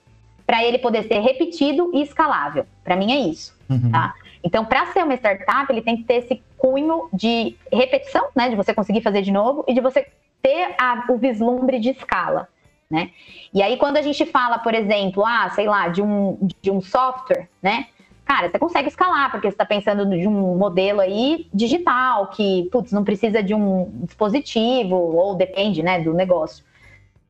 para 0.44 0.64
ele 0.64 0.80
poder 0.80 1.04
ser 1.04 1.20
repetido 1.20 1.92
e 1.94 2.02
escalável. 2.02 2.66
Para 2.84 2.96
mim 2.96 3.12
é 3.12 3.20
isso, 3.20 3.56
uhum. 3.70 3.92
tá? 3.92 4.16
Então, 4.44 4.66
para 4.66 4.88
ser 4.88 5.04
uma 5.04 5.14
startup, 5.14 5.72
ele 5.72 5.84
tem 5.84 5.96
que 5.96 6.04
ter 6.04 6.16
esse 6.16 6.42
cunho 6.58 7.10
de 7.14 7.56
repetição, 7.72 8.28
né, 8.36 8.50
de 8.50 8.56
você 8.56 8.74
conseguir 8.74 9.02
fazer 9.02 9.22
de 9.22 9.32
novo 9.32 9.64
e 9.68 9.74
de 9.74 9.80
você 9.80 10.08
ter 10.42 10.74
a, 10.80 11.06
o 11.10 11.18
vislumbre 11.18 11.80
de 11.80 11.92
escala, 11.92 12.50
né? 12.90 13.12
E 13.54 13.62
aí 13.62 13.78
quando 13.78 13.98
a 13.98 14.02
gente 14.02 14.26
fala, 14.26 14.58
por 14.58 14.74
exemplo, 14.74 15.24
ah, 15.24 15.48
sei 15.52 15.68
lá, 15.68 15.90
de 15.90 16.02
um, 16.02 16.40
de 16.60 16.72
um 16.72 16.82
software, 16.82 17.48
né? 17.62 17.86
Cara, 18.26 18.50
você 18.50 18.58
consegue 18.58 18.88
escalar, 18.88 19.32
porque 19.32 19.48
você 19.48 19.54
está 19.54 19.66
pensando 19.66 20.10
de 20.10 20.28
um 20.28 20.56
modelo 20.56 21.02
aí 21.02 21.48
digital, 21.54 22.28
que, 22.28 22.70
putz, 22.72 22.92
não 22.92 23.04
precisa 23.04 23.44
de 23.44 23.54
um 23.54 23.92
dispositivo, 24.04 24.96
ou 24.96 25.36
depende, 25.36 25.84
né, 25.84 26.02
do 26.02 26.14
negócio. 26.14 26.64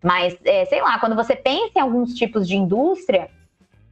Mas, 0.04 0.38
é, 0.46 0.66
sei 0.66 0.82
lá, 0.82 1.00
quando 1.00 1.16
você 1.16 1.36
pensa 1.36 1.72
em 1.78 1.82
alguns 1.82 2.14
tipos 2.14 2.48
de 2.48 2.56
indústria, 2.56 3.30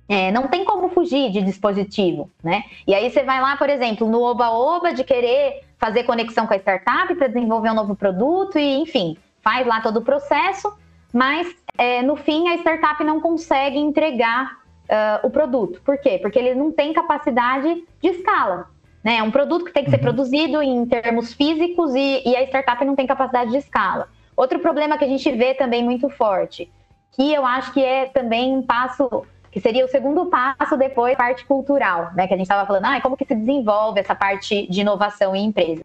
é, 0.07 0.31
não 0.31 0.47
tem 0.47 0.65
como 0.65 0.89
fugir 0.89 1.31
de 1.31 1.41
dispositivo, 1.41 2.29
né? 2.43 2.65
E 2.85 2.93
aí 2.93 3.09
você 3.09 3.23
vai 3.23 3.41
lá, 3.41 3.55
por 3.55 3.69
exemplo, 3.69 4.07
no 4.09 4.21
Oba-Oba 4.21 4.93
de 4.93 5.05
querer 5.05 5.63
fazer 5.77 6.03
conexão 6.03 6.45
com 6.45 6.53
a 6.53 6.57
startup 6.57 7.15
para 7.15 7.27
desenvolver 7.27 7.71
um 7.71 7.75
novo 7.75 7.95
produto 7.95 8.59
e, 8.59 8.75
enfim, 8.75 9.17
faz 9.41 9.65
lá 9.65 9.79
todo 9.81 9.97
o 9.97 10.01
processo, 10.01 10.71
mas 11.13 11.47
é, 11.77 12.01
no 12.01 12.15
fim 12.15 12.49
a 12.49 12.55
startup 12.55 13.01
não 13.03 13.21
consegue 13.21 13.79
entregar 13.79 14.60
uh, 14.91 15.25
o 15.25 15.29
produto. 15.29 15.81
Por 15.81 15.97
quê? 15.97 16.19
Porque 16.21 16.37
ele 16.37 16.53
não 16.53 16.71
tem 16.71 16.93
capacidade 16.93 17.83
de 18.01 18.09
escala. 18.09 18.69
Né? 19.03 19.17
É 19.17 19.23
um 19.23 19.31
produto 19.31 19.65
que 19.65 19.73
tem 19.73 19.83
que 19.83 19.89
ser 19.89 19.97
uhum. 19.97 20.03
produzido 20.03 20.61
em 20.61 20.85
termos 20.85 21.33
físicos 21.33 21.95
e, 21.95 22.21
e 22.25 22.35
a 22.35 22.43
startup 22.43 22.83
não 22.85 22.95
tem 22.95 23.07
capacidade 23.07 23.51
de 23.51 23.57
escala. 23.57 24.09
Outro 24.35 24.59
problema 24.59 24.97
que 24.97 25.05
a 25.05 25.07
gente 25.07 25.31
vê 25.31 25.53
também 25.53 25.83
muito 25.83 26.09
forte, 26.09 26.71
que 27.11 27.33
eu 27.33 27.45
acho 27.45 27.73
que 27.73 27.83
é 27.83 28.05
também 28.05 28.55
um 28.55 28.61
passo 28.61 29.25
que 29.51 29.59
seria 29.59 29.83
o 29.83 29.89
segundo 29.89 30.27
passo 30.27 30.77
depois, 30.77 31.17
parte 31.17 31.45
cultural, 31.45 32.11
né? 32.15 32.25
Que 32.25 32.33
a 32.33 32.37
gente 32.37 32.45
estava 32.45 32.65
falando, 32.65 32.85
ah, 32.85 33.01
como 33.01 33.17
que 33.17 33.25
se 33.25 33.35
desenvolve 33.35 33.99
essa 33.99 34.15
parte 34.15 34.65
de 34.67 34.79
inovação 34.79 35.35
em 35.35 35.45
empresas. 35.45 35.83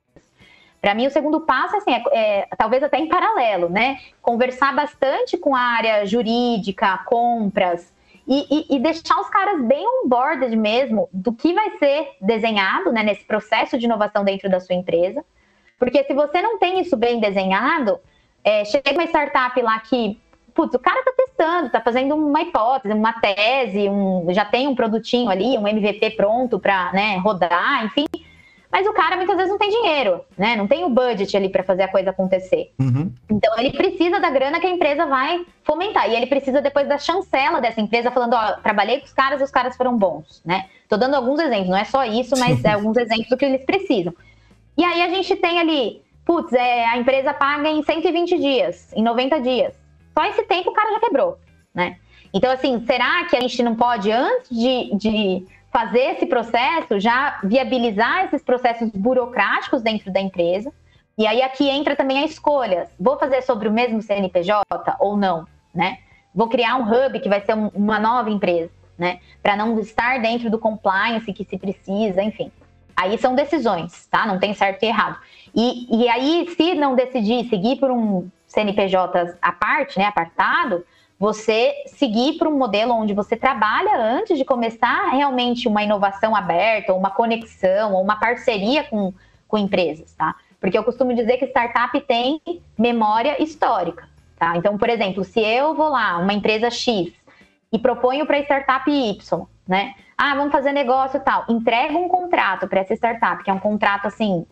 Para 0.80 0.94
mim, 0.94 1.08
o 1.08 1.10
segundo 1.10 1.40
passo 1.40 1.76
assim, 1.76 1.92
é, 1.92 2.02
é, 2.12 2.48
talvez 2.56 2.80
até 2.80 2.96
em 2.96 3.08
paralelo, 3.08 3.68
né? 3.68 3.98
Conversar 4.22 4.72
bastante 4.72 5.36
com 5.36 5.52
a 5.52 5.60
área 5.60 6.06
jurídica, 6.06 6.98
compras, 7.06 7.92
e, 8.26 8.46
e, 8.50 8.76
e, 8.76 8.78
deixar 8.80 9.20
os 9.20 9.28
caras 9.28 9.62
bem 9.62 9.84
on-board 9.86 10.54
mesmo 10.56 11.08
do 11.12 11.32
que 11.32 11.54
vai 11.54 11.78
ser 11.78 12.16
desenhado 12.20 12.90
né, 12.90 13.02
nesse 13.02 13.24
processo 13.24 13.78
de 13.78 13.84
inovação 13.84 14.24
dentro 14.24 14.50
da 14.50 14.58
sua 14.58 14.74
empresa. 14.74 15.24
Porque 15.78 16.02
se 16.04 16.12
você 16.12 16.42
não 16.42 16.58
tem 16.58 16.80
isso 16.80 16.96
bem 16.96 17.20
desenhado, 17.20 18.00
é, 18.42 18.64
chega 18.64 18.92
uma 18.92 19.04
startup 19.04 19.60
lá 19.62 19.78
que 19.80 20.18
putz, 20.56 20.74
o 20.74 20.78
cara 20.78 21.04
tá 21.04 21.12
testando, 21.14 21.70
tá 21.70 21.80
fazendo 21.82 22.14
uma 22.14 22.40
hipótese, 22.40 22.94
uma 22.94 23.12
tese, 23.12 23.88
um, 23.90 24.26
já 24.30 24.44
tem 24.44 24.66
um 24.66 24.74
produtinho 24.74 25.28
ali, 25.28 25.56
um 25.58 25.68
MVP 25.68 26.12
pronto 26.12 26.58
para 26.58 26.92
né, 26.94 27.18
rodar, 27.18 27.84
enfim. 27.84 28.06
Mas 28.76 28.86
o 28.86 28.92
cara 28.92 29.16
muitas 29.16 29.34
vezes 29.34 29.50
não 29.50 29.56
tem 29.56 29.70
dinheiro, 29.70 30.22
né? 30.36 30.54
Não 30.54 30.66
tem 30.66 30.84
o 30.84 30.90
budget 30.90 31.34
ali 31.34 31.48
para 31.48 31.62
fazer 31.62 31.84
a 31.84 31.88
coisa 31.88 32.10
acontecer. 32.10 32.74
Uhum. 32.78 33.10
Então 33.30 33.58
ele 33.58 33.70
precisa 33.70 34.20
da 34.20 34.28
grana 34.28 34.60
que 34.60 34.66
a 34.66 34.70
empresa 34.70 35.06
vai 35.06 35.46
fomentar. 35.64 36.10
E 36.10 36.14
ele 36.14 36.26
precisa 36.26 36.60
depois 36.60 36.86
da 36.86 36.98
chancela 36.98 37.58
dessa 37.58 37.80
empresa, 37.80 38.10
falando: 38.10 38.34
ó, 38.34 38.52
trabalhei 38.60 38.98
com 38.98 39.06
os 39.06 39.14
caras 39.14 39.40
e 39.40 39.44
os 39.44 39.50
caras 39.50 39.78
foram 39.78 39.96
bons, 39.96 40.42
né? 40.44 40.66
Tô 40.90 40.98
dando 40.98 41.14
alguns 41.14 41.40
exemplos, 41.40 41.70
não 41.70 41.78
é 41.78 41.84
só 41.84 42.04
isso, 42.04 42.38
mas 42.38 42.62
é 42.66 42.72
alguns 42.74 42.98
exemplos 42.98 43.30
do 43.30 43.38
que 43.38 43.46
eles 43.46 43.64
precisam. 43.64 44.12
E 44.76 44.84
aí 44.84 45.00
a 45.00 45.08
gente 45.08 45.34
tem 45.36 45.58
ali, 45.58 46.02
putz, 46.26 46.52
é, 46.52 46.84
a 46.84 46.98
empresa 46.98 47.32
paga 47.32 47.70
em 47.70 47.82
120 47.82 48.36
dias, 48.36 48.92
em 48.94 49.02
90 49.02 49.40
dias. 49.40 49.72
Só 50.12 50.22
esse 50.26 50.42
tempo 50.42 50.68
o 50.68 50.74
cara 50.74 50.92
já 50.92 51.00
quebrou, 51.00 51.38
né? 51.74 51.96
Então, 52.34 52.52
assim, 52.52 52.84
será 52.84 53.24
que 53.24 53.36
a 53.36 53.40
gente 53.40 53.62
não 53.62 53.74
pode, 53.74 54.12
antes 54.12 54.50
de, 54.50 54.94
de 54.94 55.46
fazer 55.76 56.12
esse 56.12 56.24
processo, 56.24 56.98
já 56.98 57.38
viabilizar 57.44 58.24
esses 58.24 58.42
processos 58.42 58.88
burocráticos 58.92 59.82
dentro 59.82 60.10
da 60.10 60.18
empresa? 60.18 60.72
E 61.18 61.26
aí 61.26 61.42
aqui 61.42 61.68
entra 61.68 61.94
também 61.94 62.20
a 62.20 62.24
escolha. 62.24 62.88
Vou 62.98 63.18
fazer 63.18 63.42
sobre 63.42 63.68
o 63.68 63.72
mesmo 63.72 64.00
CNPJ 64.00 64.64
ou 64.98 65.18
não, 65.18 65.46
né? 65.74 65.98
Vou 66.34 66.48
criar 66.48 66.76
um 66.76 66.84
hub 66.90 67.20
que 67.20 67.28
vai 67.28 67.42
ser 67.42 67.54
um, 67.54 67.68
uma 67.74 67.98
nova 67.98 68.30
empresa, 68.30 68.72
né? 68.96 69.20
Para 69.42 69.54
não 69.54 69.78
estar 69.78 70.18
dentro 70.22 70.48
do 70.48 70.58
compliance 70.58 71.30
que 71.30 71.44
se 71.44 71.58
precisa, 71.58 72.22
enfim. 72.22 72.50
Aí 72.96 73.18
são 73.18 73.34
decisões, 73.34 74.06
tá? 74.06 74.26
Não 74.26 74.38
tem 74.38 74.54
certo 74.54 74.82
e 74.82 74.86
errado. 74.86 75.18
E, 75.54 76.04
e 76.04 76.08
aí, 76.08 76.48
se 76.56 76.74
não 76.74 76.96
decidir 76.96 77.50
seguir 77.50 77.76
por 77.76 77.90
um 77.90 78.30
CNPJs 78.46 79.36
à 79.42 79.52
parte, 79.52 79.98
né, 79.98 80.06
apartado, 80.06 80.86
você 81.18 81.72
seguir 81.86 82.36
para 82.38 82.48
um 82.48 82.58
modelo 82.58 82.92
onde 82.92 83.14
você 83.14 83.36
trabalha 83.36 83.96
antes 83.96 84.36
de 84.36 84.44
começar 84.44 85.10
realmente 85.10 85.66
uma 85.66 85.82
inovação 85.82 86.36
aberta, 86.36 86.92
uma 86.92 87.10
conexão, 87.10 87.94
ou 87.94 88.02
uma 88.02 88.16
parceria 88.16 88.84
com, 88.84 89.12
com 89.48 89.56
empresas, 89.56 90.12
tá? 90.14 90.34
Porque 90.60 90.76
eu 90.76 90.84
costumo 90.84 91.14
dizer 91.14 91.38
que 91.38 91.46
startup 91.46 91.98
tem 92.02 92.40
memória 92.76 93.42
histórica, 93.42 94.08
tá? 94.38 94.56
Então, 94.56 94.76
por 94.76 94.90
exemplo, 94.90 95.24
se 95.24 95.40
eu 95.40 95.74
vou 95.74 95.88
lá, 95.88 96.18
uma 96.18 96.34
empresa 96.34 96.70
X, 96.70 97.12
e 97.72 97.78
proponho 97.78 98.26
para 98.26 98.36
a 98.36 98.40
startup 98.40 98.90
Y, 98.90 99.46
né? 99.66 99.94
Ah, 100.16 100.34
vamos 100.34 100.52
fazer 100.52 100.72
negócio 100.72 101.20
tal. 101.20 101.44
Entrega 101.48 101.96
um 101.96 102.08
contrato 102.08 102.66
para 102.66 102.80
essa 102.80 102.94
startup, 102.94 103.42
que 103.42 103.50
é 103.50 103.52
um 103.52 103.58
contrato 103.58 104.06
assim 104.06 104.46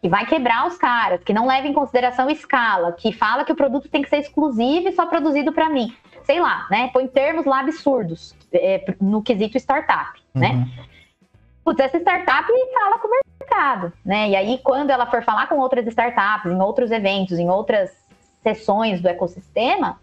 que 0.00 0.08
vai 0.08 0.26
quebrar 0.26 0.66
os 0.66 0.76
caras, 0.76 1.22
que 1.24 1.32
não 1.32 1.46
leva 1.46 1.66
em 1.66 1.72
consideração 1.72 2.30
escala, 2.30 2.92
que 2.92 3.12
fala 3.12 3.44
que 3.44 3.52
o 3.52 3.56
produto 3.56 3.88
tem 3.88 4.02
que 4.02 4.08
ser 4.08 4.18
exclusivo 4.18 4.88
e 4.88 4.92
só 4.92 5.06
produzido 5.06 5.52
para 5.52 5.68
mim. 5.68 5.94
Sei 6.24 6.40
lá, 6.40 6.66
né? 6.70 6.90
Põe 6.92 7.06
termos 7.06 7.46
lá 7.46 7.60
absurdos 7.60 8.34
é, 8.52 8.94
no 9.00 9.22
quesito 9.22 9.56
startup, 9.56 10.20
né? 10.34 10.48
uhum. 10.48 10.60
né? 10.60 10.86
Putz, 11.64 11.80
essa 11.80 11.98
startup 11.98 12.46
fala 12.74 12.98
com 12.98 13.08
o 13.08 13.10
mercado, 13.40 13.92
né? 14.04 14.28
E 14.28 14.36
aí, 14.36 14.58
quando 14.62 14.90
ela 14.90 15.06
for 15.06 15.22
falar 15.22 15.48
com 15.48 15.56
outras 15.58 15.86
startups, 15.86 16.52
em 16.52 16.60
outros 16.60 16.90
eventos, 16.90 17.38
em 17.38 17.48
outras 17.48 17.90
sessões 18.42 19.00
do 19.00 19.08
ecossistema, 19.08 19.98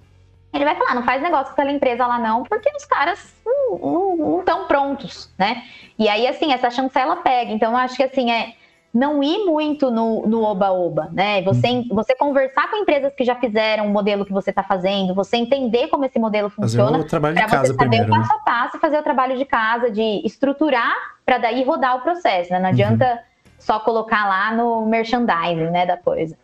ele 0.54 0.66
vai 0.66 0.76
falar, 0.76 0.96
não 0.96 1.04
faz 1.04 1.22
negócio 1.22 1.48
com 1.48 1.62
aquela 1.62 1.72
empresa 1.72 2.06
lá 2.06 2.20
não, 2.20 2.44
porque 2.44 2.70
os 2.76 2.86
caras 2.86 3.34
não 3.82 4.40
estão 4.40 4.68
prontos, 4.68 5.34
né? 5.38 5.64
E 5.98 6.10
aí, 6.10 6.28
assim, 6.28 6.52
essa 6.52 6.70
chancela 6.70 7.18
pega. 7.18 7.52
Então, 7.52 7.72
eu 7.72 7.78
acho 7.78 7.96
que, 7.96 8.04
assim, 8.04 8.30
é 8.32 8.54
não 8.94 9.24
ir 9.24 9.44
muito 9.46 9.90
no 9.90 10.44
oba-oba, 10.44 11.10
né? 11.12 11.42
Você, 11.42 11.68
uhum. 11.68 11.88
você 11.90 12.16
conversar 12.16 12.70
com 12.70 12.78
empresas 12.78 13.12
que 13.16 13.26
já 13.26 13.36
fizeram 13.36 13.88
o 13.88 13.90
modelo 13.90 14.24
que 14.24 14.32
você 14.32 14.52
está 14.52 14.62
fazendo, 14.62 15.16
você 15.16 15.38
entender 15.38 15.88
como 15.88 16.06
esse 16.06 16.20
modelo 16.20 16.48
funciona, 16.48 17.04
para 17.04 17.48
você 17.48 17.74
saber 17.74 17.76
primeiro, 17.76 18.06
o 18.06 18.10
né? 18.10 18.18
passo 18.20 18.34
a 18.34 18.40
passo, 18.40 18.80
fazer 18.80 19.00
o 19.00 19.04
trabalho 19.04 19.36
de 19.36 19.46
casa, 19.46 19.90
de 19.90 20.22
estruturar 20.24 20.94
para 21.26 21.40
daí 21.40 21.64
rodar 21.64 21.98
o 21.98 22.02
processo, 22.02 22.52
né? 22.52 22.60
Não 22.60 22.66
uhum. 22.66 22.74
adianta 22.74 23.06
uhum. 23.14 23.52
só 23.58 23.80
colocar 23.80 24.28
lá 24.28 24.54
no 24.54 24.86
merchandising, 24.86 25.72
né, 25.72 25.88
da 25.88 25.98
coisa. 25.98 26.38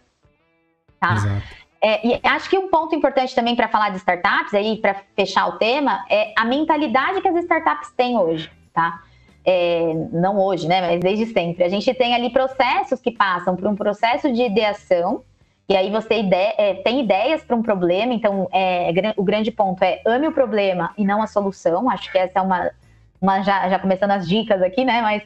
Tá? 1.00 1.42
É, 1.82 2.06
e 2.06 2.20
acho 2.24 2.50
que 2.50 2.58
um 2.58 2.68
ponto 2.70 2.96
importante 2.96 3.34
também 3.34 3.56
para 3.56 3.68
falar 3.68 3.90
de 3.90 3.98
startups, 3.98 4.54
aí 4.56 4.78
para 4.78 4.96
fechar 5.16 5.48
o 5.48 5.54
tema, 5.54 6.04
é 6.10 6.34
a 6.36 6.44
mentalidade 6.44 7.22
que 7.22 7.28
as 7.28 7.36
startups 7.38 7.92
têm 7.96 8.18
hoje, 8.18 8.52
tá? 8.74 9.02
É, 9.52 9.96
não 10.12 10.40
hoje, 10.40 10.68
né, 10.68 10.80
mas 10.80 11.00
desde 11.00 11.26
sempre. 11.26 11.64
A 11.64 11.70
gente 11.70 11.92
tem 11.96 12.14
ali 12.14 12.30
processos 12.30 13.02
que 13.02 13.10
passam 13.10 13.56
por 13.56 13.68
um 13.68 13.76
processo 13.76 14.32
de 14.32 14.44
ideação, 14.44 15.24
e 15.68 15.76
aí 15.76 15.90
você 15.90 16.22
é, 16.56 16.76
tem 16.76 17.00
ideias 17.00 17.44
para 17.44 17.56
um 17.56 17.64
problema, 17.64 18.14
então 18.14 18.48
é, 18.52 18.92
o 19.18 19.24
grande 19.24 19.50
ponto 19.50 19.82
é 19.84 20.02
ame 20.06 20.28
o 20.28 20.32
problema 20.32 20.94
e 20.96 21.04
não 21.04 21.20
a 21.20 21.28
solução. 21.28 21.90
Acho 21.90 22.12
que 22.12 22.18
essa 22.20 22.38
é 22.38 22.42
uma, 22.44 22.72
uma 23.20 23.42
já, 23.42 23.68
já 23.70 23.80
começando 23.80 24.12
as 24.12 24.28
dicas 24.28 24.62
aqui, 24.62 24.86
né? 24.86 25.02
Mas 25.02 25.24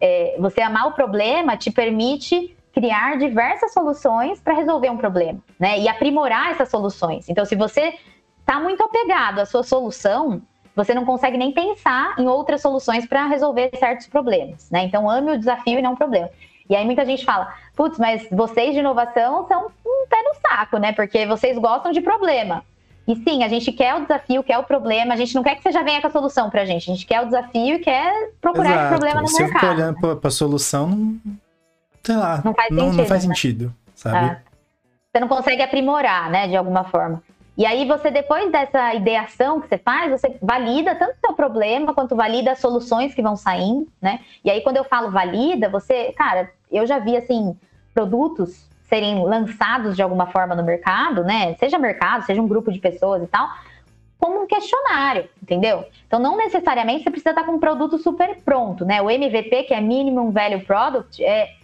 é, 0.00 0.36
você 0.38 0.62
amar 0.62 0.86
o 0.88 0.92
problema 0.92 1.56
te 1.56 1.70
permite 1.70 2.56
criar 2.72 3.18
diversas 3.18 3.72
soluções 3.72 4.40
para 4.40 4.54
resolver 4.54 4.90
um 4.90 4.98
problema, 4.98 5.38
né? 5.58 5.78
E 5.78 5.88
aprimorar 5.88 6.50
essas 6.50 6.70
soluções. 6.70 7.28
Então, 7.28 7.44
se 7.44 7.56
você 7.56 7.94
está 8.40 8.60
muito 8.60 8.82
apegado 8.82 9.38
à 9.38 9.46
sua 9.46 9.62
solução, 9.62 10.42
você 10.76 10.94
não 10.94 11.04
consegue 11.04 11.38
nem 11.38 11.50
pensar 11.50 12.14
em 12.18 12.28
outras 12.28 12.60
soluções 12.60 13.06
para 13.06 13.26
resolver 13.26 13.70
certos 13.78 14.06
problemas, 14.06 14.70
né? 14.70 14.84
Então, 14.84 15.10
ame 15.10 15.32
o 15.32 15.38
desafio 15.38 15.78
e 15.78 15.82
não 15.82 15.94
o 15.94 15.96
problema. 15.96 16.30
E 16.68 16.76
aí 16.76 16.84
muita 16.84 17.04
gente 17.04 17.24
fala, 17.24 17.52
putz, 17.74 17.98
mas 17.98 18.28
vocês 18.30 18.74
de 18.74 18.80
inovação 18.80 19.46
são 19.48 19.66
um 19.84 20.06
pé 20.08 20.22
no 20.22 20.34
saco, 20.40 20.78
né? 20.78 20.92
Porque 20.92 21.26
vocês 21.26 21.56
gostam 21.58 21.92
de 21.92 22.00
problema. 22.00 22.62
E 23.08 23.16
sim, 23.16 23.42
a 23.42 23.48
gente 23.48 23.72
quer 23.72 23.94
o 23.94 24.00
desafio, 24.00 24.42
quer 24.42 24.58
o 24.58 24.64
problema, 24.64 25.14
a 25.14 25.16
gente 25.16 25.34
não 25.34 25.42
quer 25.42 25.54
que 25.54 25.62
você 25.62 25.72
já 25.72 25.82
venha 25.82 26.00
com 26.00 26.08
a 26.08 26.10
solução 26.10 26.50
pra 26.50 26.64
gente, 26.64 26.90
a 26.90 26.94
gente 26.94 27.06
quer 27.06 27.22
o 27.22 27.26
desafio 27.26 27.76
e 27.76 27.78
quer 27.78 28.32
procurar 28.40 28.70
Exato. 28.70 28.80
esse 28.80 28.88
problema 28.88 29.22
no 29.22 29.28
Se 29.28 29.42
mercado. 29.42 29.60
Se 29.60 29.66
eu 29.66 29.72
olhando 29.72 30.00
pra, 30.00 30.16
pra 30.16 30.30
solução, 30.30 30.88
não, 30.88 31.20
sei 32.02 32.16
lá, 32.16 32.42
não 32.44 32.52
faz 32.52 32.70
não, 32.70 32.84
sentido, 32.84 32.96
não 32.96 33.06
faz 33.06 33.24
né? 33.24 33.34
sentido 33.34 33.74
sabe? 33.96 34.26
É. 34.26 34.40
Você 35.10 35.20
não 35.20 35.28
consegue 35.28 35.62
aprimorar, 35.62 36.30
né, 36.30 36.46
de 36.46 36.56
alguma 36.56 36.84
forma. 36.84 37.22
E 37.56 37.64
aí 37.64 37.86
você, 37.86 38.10
depois 38.10 38.52
dessa 38.52 38.94
ideação 38.94 39.60
que 39.60 39.68
você 39.68 39.78
faz, 39.78 40.10
você 40.10 40.36
valida 40.42 40.94
tanto 40.94 41.12
o 41.12 41.26
seu 41.26 41.32
problema 41.34 41.94
quanto 41.94 42.14
valida 42.14 42.52
as 42.52 42.58
soluções 42.58 43.14
que 43.14 43.22
vão 43.22 43.34
saindo, 43.34 43.88
né? 44.00 44.20
E 44.44 44.50
aí 44.50 44.60
quando 44.60 44.76
eu 44.76 44.84
falo 44.84 45.10
valida, 45.10 45.68
você, 45.68 46.12
cara, 46.12 46.50
eu 46.70 46.86
já 46.86 46.98
vi 46.98 47.16
assim, 47.16 47.56
produtos 47.94 48.68
serem 48.82 49.24
lançados 49.24 49.96
de 49.96 50.02
alguma 50.02 50.26
forma 50.26 50.54
no 50.54 50.62
mercado, 50.62 51.24
né? 51.24 51.54
Seja 51.54 51.78
mercado, 51.78 52.26
seja 52.26 52.42
um 52.42 52.46
grupo 52.46 52.70
de 52.70 52.78
pessoas 52.78 53.22
e 53.22 53.26
tal, 53.26 53.48
como 54.18 54.42
um 54.42 54.46
questionário, 54.46 55.26
entendeu? 55.42 55.86
Então 56.06 56.20
não 56.20 56.36
necessariamente 56.36 57.04
você 57.04 57.10
precisa 57.10 57.30
estar 57.30 57.44
com 57.44 57.52
um 57.52 57.58
produto 57.58 57.96
super 57.96 58.36
pronto, 58.42 58.84
né? 58.84 59.00
O 59.00 59.10
MVP, 59.10 59.64
que 59.64 59.72
é 59.72 59.80
Minimum 59.80 60.30
Value 60.30 60.60
Product, 60.60 61.24
é 61.24 61.54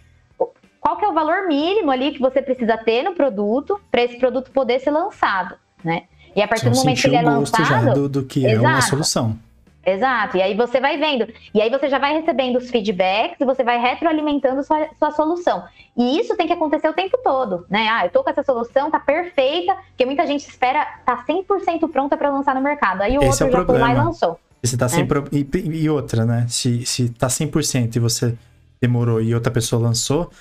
qual 0.81 0.97
que 0.97 1.05
é 1.05 1.07
o 1.07 1.13
valor 1.13 1.47
mínimo 1.47 1.91
ali 1.91 2.11
que 2.11 2.19
você 2.19 2.41
precisa 2.41 2.77
ter 2.77 3.03
no 3.03 3.13
produto 3.13 3.79
para 3.91 4.01
esse 4.01 4.17
produto 4.17 4.49
poder 4.49 4.79
ser 4.79 4.89
lançado 4.89 5.62
né? 5.83 6.03
E 6.35 6.41
a 6.41 6.47
partir 6.47 6.65
Só 6.65 6.69
do 6.71 6.75
momento 6.77 7.01
que 7.01 7.07
ele 7.07 7.15
é 7.15 7.21
lançado, 7.21 7.93
do, 7.93 8.09
do 8.09 8.23
que 8.23 8.45
exato, 8.45 8.65
é 8.65 8.69
uma 8.69 8.81
solução. 8.81 9.37
Exato. 9.85 10.37
E 10.37 10.41
aí 10.41 10.55
você 10.55 10.79
vai 10.79 10.97
vendo. 10.97 11.27
E 11.53 11.61
aí 11.61 11.69
você 11.69 11.89
já 11.89 11.99
vai 11.99 12.13
recebendo 12.13 12.57
os 12.57 12.69
feedbacks 12.69 13.39
e 13.39 13.45
você 13.45 13.63
vai 13.63 13.79
retroalimentando 13.79 14.63
sua, 14.63 14.87
sua 14.97 15.11
solução. 15.11 15.63
E 15.95 16.19
isso 16.19 16.35
tem 16.35 16.47
que 16.47 16.53
acontecer 16.53 16.87
o 16.87 16.93
tempo 16.93 17.17
todo, 17.23 17.65
né? 17.69 17.87
Ah, 17.91 18.05
eu 18.05 18.09
tô 18.09 18.23
com 18.23 18.29
essa 18.29 18.41
solução, 18.43 18.89
tá 18.89 18.99
perfeita, 18.99 19.75
porque 19.89 20.05
muita 20.05 20.25
gente 20.25 20.47
espera 20.47 20.85
tá 21.05 21.23
100% 21.27 21.91
pronta 21.91 22.17
para 22.17 22.31
lançar 22.31 22.55
no 22.55 22.61
mercado. 22.61 23.01
Aí 23.01 23.17
o 23.17 23.23
Esse 23.23 23.43
outro 23.43 23.45
é 23.45 23.47
o 23.47 23.51
já 23.51 23.57
problema. 23.65 23.85
foi 23.85 23.95
lá 23.95 24.01
e 24.01 24.05
lançou. 24.05 24.39
Você 24.63 24.77
tá 24.77 24.87
sem 24.87 25.05
pro... 25.05 25.25
e, 25.31 25.45
e 25.53 25.89
outra, 25.89 26.25
né? 26.25 26.45
Se, 26.47 26.85
se 26.85 27.09
tá 27.09 27.27
100% 27.27 27.97
e 27.97 27.99
você 27.99 28.35
demorou 28.81 29.21
e 29.21 29.35
outra 29.35 29.51
pessoa 29.51 29.81
lançou, 29.81 30.31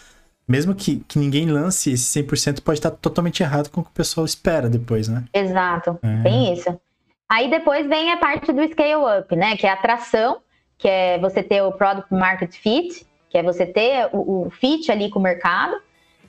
mesmo 0.46 0.74
que, 0.74 0.96
que 1.08 1.18
ninguém 1.18 1.46
lance 1.46 1.92
esse 1.92 2.22
100%, 2.22 2.62
pode 2.62 2.78
estar 2.78 2.90
totalmente 2.90 3.42
errado 3.42 3.70
com 3.70 3.80
o 3.80 3.84
que 3.84 3.90
o 3.90 3.94
pessoal 3.94 4.24
espera 4.24 4.68
depois, 4.68 5.08
né? 5.08 5.24
Exato, 5.32 5.98
é. 6.02 6.22
tem 6.22 6.52
isso. 6.52 6.78
Aí 7.28 7.48
depois 7.48 7.88
vem 7.88 8.12
a 8.12 8.16
parte 8.16 8.52
do 8.52 8.62
scale 8.68 9.20
up, 9.20 9.34
né? 9.34 9.56
Que 9.56 9.66
é 9.66 9.70
a 9.70 9.74
atração, 9.74 10.38
que 10.76 10.88
é 10.88 11.18
você 11.18 11.42
ter 11.42 11.62
o 11.62 11.72
product 11.72 12.12
market 12.12 12.52
fit, 12.54 13.06
que 13.30 13.38
é 13.38 13.42
você 13.42 13.64
ter 13.64 14.10
o, 14.12 14.46
o 14.46 14.50
fit 14.50 14.90
ali 14.90 15.08
com 15.08 15.18
o 15.18 15.22
mercado. 15.22 15.76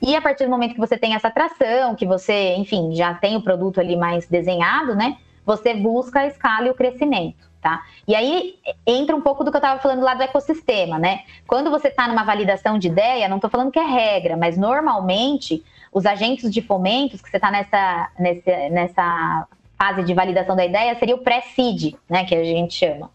E 0.00 0.16
a 0.16 0.22
partir 0.22 0.44
do 0.44 0.50
momento 0.50 0.74
que 0.74 0.80
você 0.80 0.96
tem 0.96 1.14
essa 1.14 1.28
atração, 1.28 1.94
que 1.94 2.06
você, 2.06 2.54
enfim, 2.54 2.94
já 2.94 3.14
tem 3.14 3.36
o 3.36 3.42
produto 3.42 3.80
ali 3.80 3.96
mais 3.96 4.26
desenhado, 4.26 4.94
né? 4.94 5.18
Você 5.44 5.74
busca 5.74 6.20
a 6.20 6.26
escala 6.26 6.68
e 6.68 6.70
o 6.70 6.74
crescimento 6.74 7.53
tá? 7.64 7.82
E 8.06 8.14
aí 8.14 8.56
entra 8.86 9.16
um 9.16 9.22
pouco 9.22 9.42
do 9.42 9.50
que 9.50 9.56
eu 9.56 9.58
estava 9.58 9.80
falando 9.80 10.02
lá 10.02 10.12
do 10.12 10.22
ecossistema, 10.22 10.98
né? 10.98 11.22
Quando 11.46 11.70
você 11.70 11.88
está 11.88 12.06
numa 12.06 12.22
validação 12.22 12.78
de 12.78 12.88
ideia, 12.88 13.26
não 13.26 13.36
estou 13.36 13.48
falando 13.48 13.72
que 13.72 13.78
é 13.78 13.86
regra, 13.86 14.36
mas 14.36 14.58
normalmente 14.58 15.64
os 15.90 16.04
agentes 16.04 16.52
de 16.52 16.60
fomentos 16.60 17.22
que 17.22 17.30
você 17.30 17.38
está 17.38 17.50
nessa, 17.50 18.10
nessa, 18.18 18.68
nessa 18.68 19.48
fase 19.78 20.02
de 20.02 20.12
validação 20.12 20.54
da 20.54 20.66
ideia 20.66 20.94
seria 20.98 21.14
o 21.14 21.20
pré-seed, 21.20 21.94
né? 22.06 22.26
Que 22.26 22.34
a 22.34 22.44
gente 22.44 22.74
chama. 22.74 23.10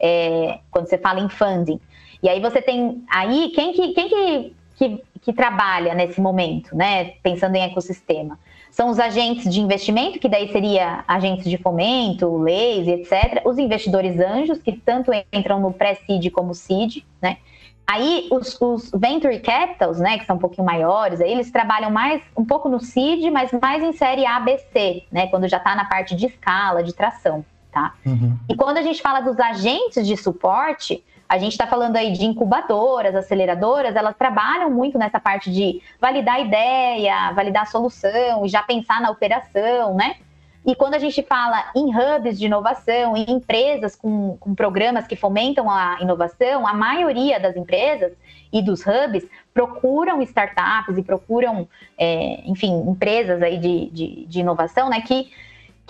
É, 0.00 0.60
quando 0.70 0.88
você 0.88 0.96
fala 0.96 1.20
em 1.20 1.28
funding. 1.28 1.78
E 2.22 2.28
aí 2.30 2.40
você 2.40 2.62
tem 2.62 3.04
aí 3.10 3.52
quem 3.54 3.74
que, 3.74 3.92
quem 3.92 4.08
que, 4.08 4.56
que, 4.78 5.04
que 5.20 5.32
trabalha 5.34 5.92
nesse 5.94 6.22
momento, 6.22 6.74
né? 6.74 7.16
Pensando 7.22 7.54
em 7.54 7.64
ecossistema 7.64 8.38
são 8.70 8.88
os 8.88 8.98
agentes 8.98 9.52
de 9.52 9.60
investimento, 9.60 10.18
que 10.18 10.28
daí 10.28 10.50
seria 10.52 11.04
agentes 11.06 11.44
de 11.44 11.58
fomento, 11.58 12.36
leis, 12.38 12.86
etc. 12.86 13.42
Os 13.44 13.58
investidores 13.58 14.18
anjos, 14.18 14.58
que 14.58 14.72
tanto 14.72 15.10
entram 15.32 15.60
no 15.60 15.72
pré-seed 15.72 16.30
como 16.30 16.54
seed, 16.54 17.04
né? 17.20 17.38
Aí 17.86 18.28
os, 18.30 18.56
os, 18.60 18.90
venture 18.94 19.40
capitals, 19.40 19.98
né, 19.98 20.16
que 20.16 20.24
são 20.24 20.36
um 20.36 20.38
pouquinho 20.38 20.64
maiores, 20.64 21.20
aí 21.20 21.32
eles 21.32 21.50
trabalham 21.50 21.90
mais 21.90 22.22
um 22.36 22.44
pouco 22.44 22.68
no 22.68 22.78
seed, 22.78 23.28
mas 23.32 23.50
mais 23.60 23.82
em 23.82 23.92
série 23.92 24.24
ABC, 24.24 25.02
né, 25.10 25.26
quando 25.26 25.48
já 25.48 25.56
está 25.56 25.74
na 25.74 25.84
parte 25.84 26.14
de 26.14 26.26
escala, 26.26 26.84
de 26.84 26.94
tração, 26.94 27.44
tá? 27.72 27.94
Uhum. 28.06 28.38
E 28.48 28.54
quando 28.54 28.76
a 28.76 28.82
gente 28.82 29.02
fala 29.02 29.20
dos 29.20 29.40
agentes 29.40 30.06
de 30.06 30.16
suporte, 30.16 31.02
a 31.30 31.38
gente 31.38 31.52
está 31.52 31.64
falando 31.64 31.94
aí 31.94 32.10
de 32.10 32.24
incubadoras, 32.24 33.14
aceleradoras, 33.14 33.94
elas 33.94 34.16
trabalham 34.16 34.68
muito 34.68 34.98
nessa 34.98 35.20
parte 35.20 35.48
de 35.48 35.80
validar 36.00 36.34
a 36.34 36.40
ideia, 36.40 37.30
validar 37.32 37.62
a 37.62 37.66
solução 37.66 38.48
já 38.48 38.64
pensar 38.64 39.00
na 39.00 39.10
operação, 39.10 39.94
né? 39.94 40.16
E 40.66 40.74
quando 40.74 40.94
a 40.94 40.98
gente 40.98 41.22
fala 41.22 41.70
em 41.76 41.94
hubs 41.94 42.36
de 42.36 42.46
inovação, 42.46 43.16
em 43.16 43.30
empresas 43.30 43.94
com, 43.94 44.36
com 44.38 44.56
programas 44.56 45.06
que 45.06 45.14
fomentam 45.14 45.70
a 45.70 45.98
inovação, 46.00 46.66
a 46.66 46.74
maioria 46.74 47.38
das 47.38 47.56
empresas 47.56 48.12
e 48.52 48.60
dos 48.60 48.80
hubs 48.84 49.24
procuram 49.54 50.20
startups 50.22 50.98
e 50.98 51.02
procuram, 51.02 51.68
é, 51.96 52.42
enfim, 52.44 52.72
empresas 52.88 53.40
aí 53.40 53.56
de, 53.56 53.88
de, 53.90 54.26
de 54.26 54.40
inovação, 54.40 54.90
né? 54.90 55.00
Que 55.00 55.30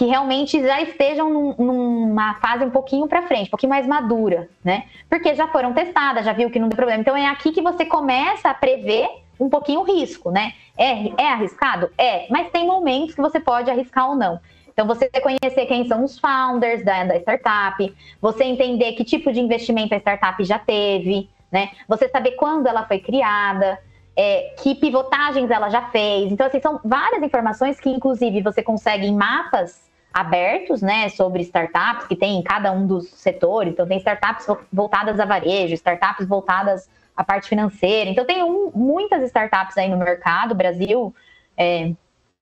que 0.01 0.07
realmente 0.07 0.59
já 0.63 0.81
estejam 0.81 1.29
num, 1.29 1.55
numa 1.59 2.33
fase 2.37 2.65
um 2.65 2.71
pouquinho 2.71 3.07
para 3.07 3.21
frente, 3.21 3.49
um 3.49 3.51
pouquinho 3.51 3.69
mais 3.69 3.87
madura, 3.87 4.49
né? 4.65 4.85
Porque 5.11 5.35
já 5.35 5.47
foram 5.49 5.75
testadas, 5.75 6.25
já 6.25 6.33
viu 6.33 6.51
que 6.51 6.59
não 6.59 6.71
tem 6.71 6.77
problema. 6.77 7.03
Então 7.03 7.15
é 7.15 7.27
aqui 7.27 7.53
que 7.53 7.61
você 7.61 7.85
começa 7.85 8.49
a 8.49 8.55
prever 8.55 9.07
um 9.39 9.51
pouquinho 9.51 9.81
o 9.81 9.83
risco, 9.83 10.31
né? 10.31 10.55
É, 10.75 11.23
é 11.23 11.29
arriscado? 11.29 11.91
É, 11.99 12.27
mas 12.31 12.51
tem 12.51 12.67
momentos 12.67 13.15
que 13.15 13.21
você 13.21 13.39
pode 13.39 13.71
arriscar 13.71 14.09
ou 14.09 14.17
não. 14.17 14.41
Então, 14.73 14.87
você 14.87 15.11
conhecer 15.21 15.67
quem 15.67 15.87
são 15.87 16.03
os 16.03 16.19
founders 16.19 16.83
da, 16.83 17.05
da 17.05 17.17
startup, 17.17 17.95
você 18.23 18.45
entender 18.45 18.93
que 18.93 19.05
tipo 19.05 19.31
de 19.31 19.39
investimento 19.39 19.95
a 19.95 19.99
startup 19.99 20.43
já 20.43 20.59
teve, 20.59 21.29
né? 21.53 21.73
Você 21.87 22.09
saber 22.09 22.31
quando 22.37 22.67
ela 22.67 22.87
foi 22.87 23.01
criada, 23.01 23.79
é, 24.17 24.55
que 24.63 24.75
pivotagens 24.75 25.51
ela 25.51 25.69
já 25.69 25.91
fez. 25.91 26.33
Então, 26.33 26.47
assim, 26.47 26.59
são 26.59 26.81
várias 26.83 27.23
informações 27.23 27.79
que, 27.79 27.91
inclusive, 27.91 28.41
você 28.41 28.63
consegue 28.63 29.07
em 29.07 29.15
mapas 29.15 29.90
abertos, 30.13 30.83
né, 30.83 31.09
sobre 31.09 31.43
startups 31.43 32.07
que 32.07 32.17
tem 32.17 32.39
em 32.39 32.43
cada 32.43 32.73
um 32.73 32.87
dos 32.87 33.09
setores. 33.11 33.73
Então, 33.73 33.87
tem 33.87 33.99
startups 33.99 34.47
voltadas 34.73 35.21
a 35.21 35.25
varejo, 35.25 35.75
startups 35.75 36.27
voltadas 36.27 36.89
à 37.17 37.23
parte 37.23 37.49
financeira. 37.49 38.11
Então, 38.11 38.25
tem 38.25 38.43
um, 38.43 38.71
muitas 38.75 39.23
startups 39.25 39.79
aí 39.79 39.89
no 39.89 39.97
mercado. 39.97 40.53
O 40.53 40.57
Brasil 40.57 41.15
é, 41.57 41.93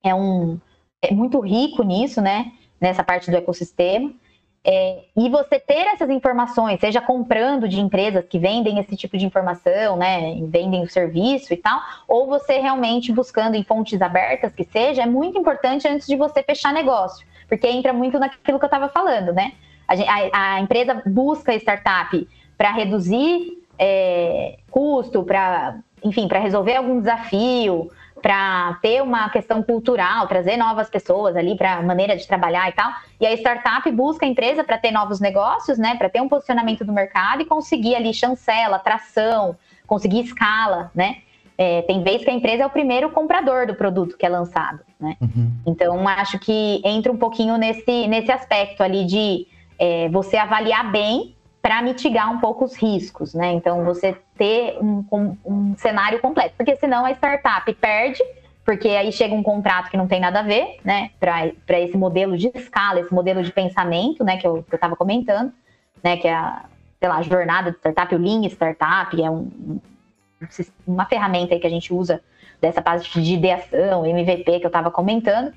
é, 0.02 0.14
um, 0.14 0.58
é 1.02 1.12
muito 1.12 1.40
rico 1.40 1.82
nisso, 1.82 2.22
né, 2.22 2.52
nessa 2.80 3.04
parte 3.04 3.30
do 3.30 3.36
ecossistema. 3.36 4.12
É, 4.64 5.04
e 5.16 5.28
você 5.28 5.60
ter 5.60 5.86
essas 5.86 6.10
informações, 6.10 6.80
seja 6.80 7.00
comprando 7.00 7.68
de 7.68 7.80
empresas 7.80 8.26
que 8.26 8.38
vendem 8.38 8.78
esse 8.78 8.96
tipo 8.96 9.16
de 9.16 9.24
informação, 9.24 9.96
né, 9.96 10.36
vendem 10.42 10.82
o 10.82 10.88
serviço 10.88 11.52
e 11.54 11.56
tal, 11.56 11.80
ou 12.08 12.26
você 12.26 12.58
realmente 12.58 13.12
buscando 13.12 13.54
em 13.54 13.62
fontes 13.62 14.02
abertas 14.02 14.52
que 14.52 14.64
seja, 14.64 15.02
é 15.02 15.06
muito 15.06 15.38
importante 15.38 15.86
antes 15.86 16.06
de 16.06 16.16
você 16.16 16.42
fechar 16.42 16.72
negócio 16.72 17.26
porque 17.48 17.66
entra 17.66 17.92
muito 17.92 18.18
naquilo 18.18 18.58
que 18.58 18.64
eu 18.64 18.66
estava 18.66 18.88
falando, 18.88 19.32
né? 19.32 19.52
A, 19.86 19.94
a, 19.94 20.54
a, 20.54 20.60
empresa 20.60 21.02
busca 21.06 21.54
startup 21.54 22.28
para 22.56 22.70
reduzir 22.72 23.64
é, 23.78 24.58
custo, 24.70 25.22
para, 25.22 25.78
enfim, 26.04 26.28
para 26.28 26.38
resolver 26.38 26.76
algum 26.76 26.98
desafio, 26.98 27.90
para 28.20 28.78
ter 28.82 29.02
uma 29.02 29.30
questão 29.30 29.62
cultural, 29.62 30.26
trazer 30.26 30.56
novas 30.56 30.90
pessoas 30.90 31.36
ali 31.36 31.56
para 31.56 31.74
a 31.74 31.82
maneira 31.82 32.16
de 32.16 32.26
trabalhar 32.26 32.68
e 32.68 32.72
tal. 32.72 32.90
E 33.20 33.26
a 33.26 33.32
startup 33.32 33.90
busca 33.92 34.26
a 34.26 34.28
empresa 34.28 34.62
para 34.62 34.76
ter 34.76 34.90
novos 34.90 35.20
negócios, 35.20 35.78
né? 35.78 35.96
Para 35.96 36.08
ter 36.10 36.20
um 36.20 36.28
posicionamento 36.28 36.84
no 36.84 36.92
mercado 36.92 37.42
e 37.42 37.46
conseguir 37.46 37.94
ali 37.94 38.12
chancela, 38.12 38.78
tração, 38.78 39.56
conseguir 39.86 40.20
escala, 40.20 40.90
né? 40.94 41.18
É, 41.60 41.82
tem 41.82 42.04
vez 42.04 42.22
que 42.22 42.30
a 42.30 42.32
empresa 42.32 42.62
é 42.62 42.66
o 42.66 42.70
primeiro 42.70 43.10
comprador 43.10 43.66
do 43.66 43.74
produto 43.74 44.16
que 44.16 44.24
é 44.24 44.28
lançado, 44.28 44.78
né? 44.98 45.16
Uhum. 45.20 45.50
Então, 45.66 46.06
acho 46.06 46.38
que 46.38 46.80
entra 46.84 47.10
um 47.10 47.16
pouquinho 47.16 47.56
nesse, 47.56 48.06
nesse 48.06 48.30
aspecto 48.30 48.80
ali 48.80 49.04
de 49.04 49.44
é, 49.76 50.08
você 50.08 50.36
avaliar 50.36 50.88
bem 50.92 51.34
para 51.60 51.82
mitigar 51.82 52.32
um 52.32 52.38
pouco 52.38 52.64
os 52.64 52.76
riscos, 52.76 53.34
né? 53.34 53.50
Então, 53.50 53.84
você 53.84 54.16
ter 54.36 54.78
um, 54.80 55.04
um, 55.10 55.36
um, 55.44 55.74
cenário 55.76 56.20
completo, 56.20 56.54
porque 56.56 56.76
senão 56.76 57.04
a 57.04 57.10
startup 57.10 57.74
perde, 57.74 58.22
porque 58.64 58.90
aí 58.90 59.10
chega 59.10 59.34
um 59.34 59.42
contrato 59.42 59.90
que 59.90 59.96
não 59.96 60.06
tem 60.06 60.20
nada 60.20 60.38
a 60.38 60.44
ver, 60.44 60.76
né? 60.84 61.10
Para 61.18 61.80
esse 61.80 61.96
modelo 61.96 62.38
de 62.38 62.52
escala, 62.54 63.00
esse 63.00 63.12
modelo 63.12 63.42
de 63.42 63.50
pensamento, 63.50 64.22
né? 64.22 64.36
Que 64.36 64.46
eu 64.46 64.64
estava 64.72 64.94
comentando, 64.94 65.52
né? 66.04 66.16
Que 66.18 66.28
é 66.28 66.34
a, 66.34 66.66
sei 67.00 67.08
lá, 67.08 67.16
a 67.16 67.22
jornada 67.22 67.72
de 67.72 67.78
startup, 67.78 68.14
o 68.14 68.18
Lean 68.18 68.44
Startup, 68.46 69.20
é 69.20 69.28
um 69.28 69.80
uma 70.86 71.06
ferramenta 71.06 71.58
que 71.58 71.66
a 71.66 71.70
gente 71.70 71.92
usa 71.92 72.22
dessa 72.60 72.82
parte 72.82 73.20
de 73.20 73.34
ideação, 73.34 74.04
MVP 74.04 74.58
que 74.58 74.66
eu 74.66 74.68
estava 74.68 74.90
comentando. 74.90 75.52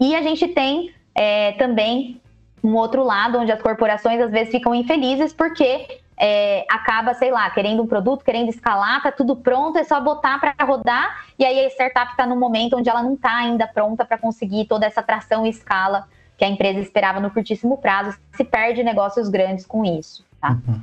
E 0.00 0.14
a 0.14 0.22
gente 0.22 0.48
tem 0.48 0.92
é, 1.14 1.52
também 1.52 2.20
um 2.62 2.74
outro 2.74 3.04
lado 3.04 3.38
onde 3.38 3.52
as 3.52 3.60
corporações 3.60 4.20
às 4.20 4.30
vezes 4.30 4.50
ficam 4.50 4.74
infelizes 4.74 5.32
porque 5.32 6.00
é, 6.16 6.64
acaba, 6.68 7.14
sei 7.14 7.30
lá, 7.30 7.48
querendo 7.50 7.82
um 7.82 7.86
produto, 7.86 8.24
querendo 8.24 8.48
escalar, 8.48 9.02
tá 9.02 9.12
tudo 9.12 9.36
pronto, 9.36 9.78
é 9.78 9.84
só 9.84 10.00
botar 10.00 10.38
para 10.40 10.52
rodar, 10.64 11.24
e 11.38 11.44
aí 11.44 11.64
a 11.64 11.68
startup 11.68 12.10
está 12.10 12.26
num 12.26 12.38
momento 12.38 12.76
onde 12.76 12.90
ela 12.90 13.02
não 13.02 13.14
está 13.14 13.36
ainda 13.36 13.66
pronta 13.66 14.04
para 14.04 14.18
conseguir 14.18 14.66
toda 14.66 14.84
essa 14.84 15.02
tração 15.02 15.46
e 15.46 15.50
escala 15.50 16.08
que 16.36 16.44
a 16.44 16.48
empresa 16.48 16.80
esperava 16.80 17.20
no 17.20 17.30
curtíssimo 17.30 17.78
prazo, 17.78 18.16
se 18.32 18.44
perde 18.44 18.82
negócios 18.82 19.28
grandes 19.28 19.64
com 19.64 19.84
isso, 19.84 20.24
tá? 20.40 20.58
Uhum. 20.66 20.80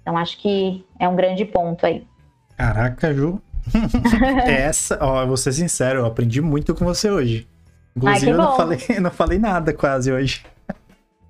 Então 0.00 0.16
acho 0.16 0.38
que 0.38 0.84
é 0.98 1.08
um 1.08 1.14
grande 1.14 1.44
ponto 1.44 1.86
aí. 1.86 2.06
Caraca, 2.62 3.12
Ju. 3.12 3.42
Essa, 4.46 4.96
ó, 5.00 5.26
vou 5.26 5.36
ser 5.36 5.52
sincero, 5.52 6.00
eu 6.00 6.06
aprendi 6.06 6.40
muito 6.40 6.76
com 6.76 6.84
você 6.84 7.10
hoje. 7.10 7.48
Inclusive, 7.96 8.26
Ai, 8.26 8.32
eu 8.32 8.38
não 8.38 8.56
falei, 8.56 8.78
não 9.00 9.10
falei 9.10 9.38
nada 9.40 9.72
quase 9.72 10.12
hoje. 10.12 10.46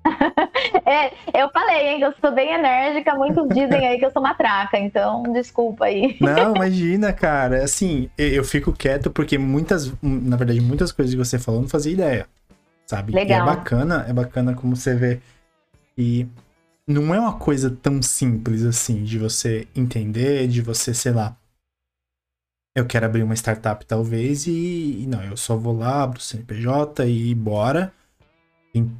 é, 0.85 1.07
eu 1.41 1.49
falei, 1.49 1.87
hein, 1.87 1.97
que 1.97 2.05
eu 2.05 2.13
sou 2.21 2.31
bem 2.31 2.53
enérgica, 2.53 3.15
muitos 3.15 3.49
dizem 3.49 3.87
aí 3.87 3.97
que 3.97 4.05
eu 4.05 4.11
sou 4.11 4.21
matraca, 4.21 4.77
então 4.77 5.23
desculpa 5.33 5.85
aí. 5.85 6.17
Não, 6.21 6.55
imagina, 6.55 7.11
cara. 7.11 7.63
Assim, 7.63 8.11
eu 8.15 8.43
fico 8.43 8.71
quieto 8.71 9.09
porque 9.09 9.39
muitas, 9.39 9.91
na 10.03 10.37
verdade, 10.37 10.61
muitas 10.61 10.91
coisas 10.91 11.15
que 11.15 11.17
você 11.17 11.39
falou 11.39 11.61
eu 11.61 11.63
não 11.63 11.69
fazia 11.69 11.93
ideia, 11.93 12.27
sabe? 12.85 13.11
Legal. 13.11 13.39
E 13.39 13.41
é 13.41 13.45
bacana, 13.55 14.05
é 14.07 14.13
bacana 14.13 14.53
como 14.53 14.75
você 14.75 14.93
vê. 14.93 15.19
E 15.97 16.27
não 16.87 17.13
é 17.13 17.19
uma 17.19 17.37
coisa 17.37 17.69
tão 17.69 18.01
simples 18.01 18.63
assim 18.63 19.03
de 19.03 19.17
você 19.17 19.67
entender, 19.75 20.47
de 20.47 20.61
você, 20.61 20.93
sei 20.93 21.11
lá. 21.11 21.37
Eu 22.75 22.85
quero 22.87 23.05
abrir 23.05 23.23
uma 23.23 23.35
startup 23.35 23.85
talvez 23.85 24.47
e, 24.47 25.03
e 25.03 25.07
não, 25.07 25.23
eu 25.23 25.37
só 25.37 25.55
vou 25.55 25.77
lá, 25.77 26.03
abro 26.03 26.19
o 26.19 26.21
CNPJ 26.21 27.05
e 27.05 27.33
bora. 27.35 27.93
Tem 28.73 28.91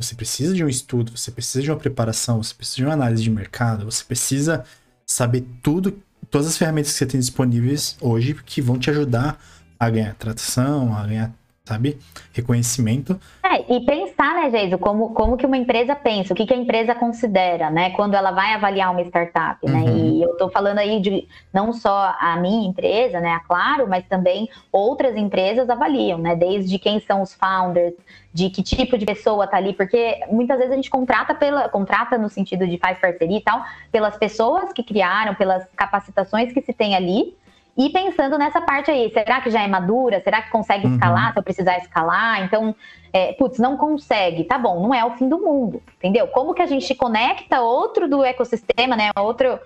você 0.00 0.14
precisa 0.14 0.54
de 0.54 0.64
um 0.64 0.68
estudo, 0.68 1.16
você 1.16 1.32
precisa 1.32 1.60
de 1.60 1.70
uma 1.70 1.76
preparação, 1.76 2.40
você 2.40 2.54
precisa 2.54 2.76
de 2.76 2.84
uma 2.84 2.92
análise 2.92 3.20
de 3.20 3.30
mercado, 3.30 3.84
você 3.84 4.04
precisa 4.04 4.64
saber 5.04 5.44
tudo, 5.60 6.00
todas 6.30 6.46
as 6.46 6.56
ferramentas 6.56 6.92
que 6.92 6.98
você 6.98 7.06
tem 7.06 7.18
disponíveis 7.18 7.96
hoje 8.00 8.34
que 8.34 8.62
vão 8.62 8.78
te 8.78 8.90
ajudar 8.90 9.42
a 9.78 9.90
ganhar 9.90 10.14
tração, 10.14 10.96
a 10.96 11.04
ganhar 11.04 11.34
sabe? 11.68 11.98
Reconhecimento. 12.32 13.20
É, 13.44 13.74
e 13.74 13.84
pensar, 13.84 14.34
né, 14.34 14.50
Geiso, 14.50 14.78
como, 14.78 15.10
como 15.10 15.36
que 15.36 15.44
uma 15.44 15.56
empresa 15.56 15.94
pensa, 15.94 16.32
o 16.32 16.36
que, 16.36 16.46
que 16.46 16.54
a 16.54 16.56
empresa 16.56 16.94
considera, 16.94 17.70
né, 17.70 17.90
quando 17.90 18.14
ela 18.14 18.30
vai 18.30 18.54
avaliar 18.54 18.90
uma 18.90 19.02
startup, 19.02 19.58
né? 19.68 19.80
Uhum. 19.80 19.96
E 19.98 20.22
eu 20.22 20.36
tô 20.36 20.48
falando 20.48 20.78
aí 20.78 20.98
de 21.00 21.28
não 21.52 21.72
só 21.72 22.14
a 22.18 22.36
minha 22.36 22.66
empresa, 22.66 23.20
né, 23.20 23.32
a 23.32 23.40
Claro, 23.40 23.86
mas 23.88 24.06
também 24.06 24.48
outras 24.72 25.16
empresas 25.16 25.68
avaliam, 25.68 26.18
né, 26.18 26.34
desde 26.34 26.78
quem 26.78 27.00
são 27.00 27.22
os 27.22 27.34
founders, 27.34 27.94
de 28.32 28.50
que 28.50 28.62
tipo 28.62 28.96
de 28.96 29.04
pessoa 29.04 29.46
tá 29.46 29.56
ali, 29.56 29.72
porque 29.72 30.20
muitas 30.30 30.56
vezes 30.58 30.72
a 30.72 30.76
gente 30.76 30.90
contrata 30.90 31.34
pela 31.34 31.68
contrata 31.68 32.16
no 32.16 32.28
sentido 32.28 32.66
de 32.66 32.78
faz 32.78 32.98
parceria 32.98 33.38
e 33.38 33.42
tal, 33.42 33.62
pelas 33.90 34.16
pessoas 34.16 34.72
que 34.72 34.82
criaram, 34.82 35.34
pelas 35.34 35.66
capacitações 35.76 36.52
que 36.52 36.62
se 36.62 36.72
tem 36.72 36.94
ali, 36.94 37.34
e 37.78 37.90
pensando 37.90 38.36
nessa 38.36 38.60
parte 38.60 38.90
aí, 38.90 39.08
será 39.12 39.40
que 39.40 39.50
já 39.50 39.62
é 39.62 39.68
madura? 39.68 40.20
Será 40.20 40.42
que 40.42 40.50
consegue 40.50 40.84
uhum. 40.84 40.94
escalar 40.94 41.32
se 41.32 41.38
eu 41.38 41.42
precisar 41.44 41.78
escalar? 41.78 42.42
Então, 42.42 42.74
é, 43.12 43.34
putz, 43.34 43.60
não 43.60 43.76
consegue. 43.76 44.42
Tá 44.42 44.58
bom, 44.58 44.82
não 44.82 44.92
é 44.92 45.04
o 45.04 45.12
fim 45.12 45.28
do 45.28 45.38
mundo, 45.38 45.80
entendeu? 45.96 46.26
Como 46.26 46.52
que 46.52 46.60
a 46.60 46.66
gente 46.66 46.92
conecta 46.96 47.60
outro 47.60 48.08
do 48.08 48.24
ecossistema, 48.24 48.96
né? 48.96 49.10
Outro, 49.16 49.60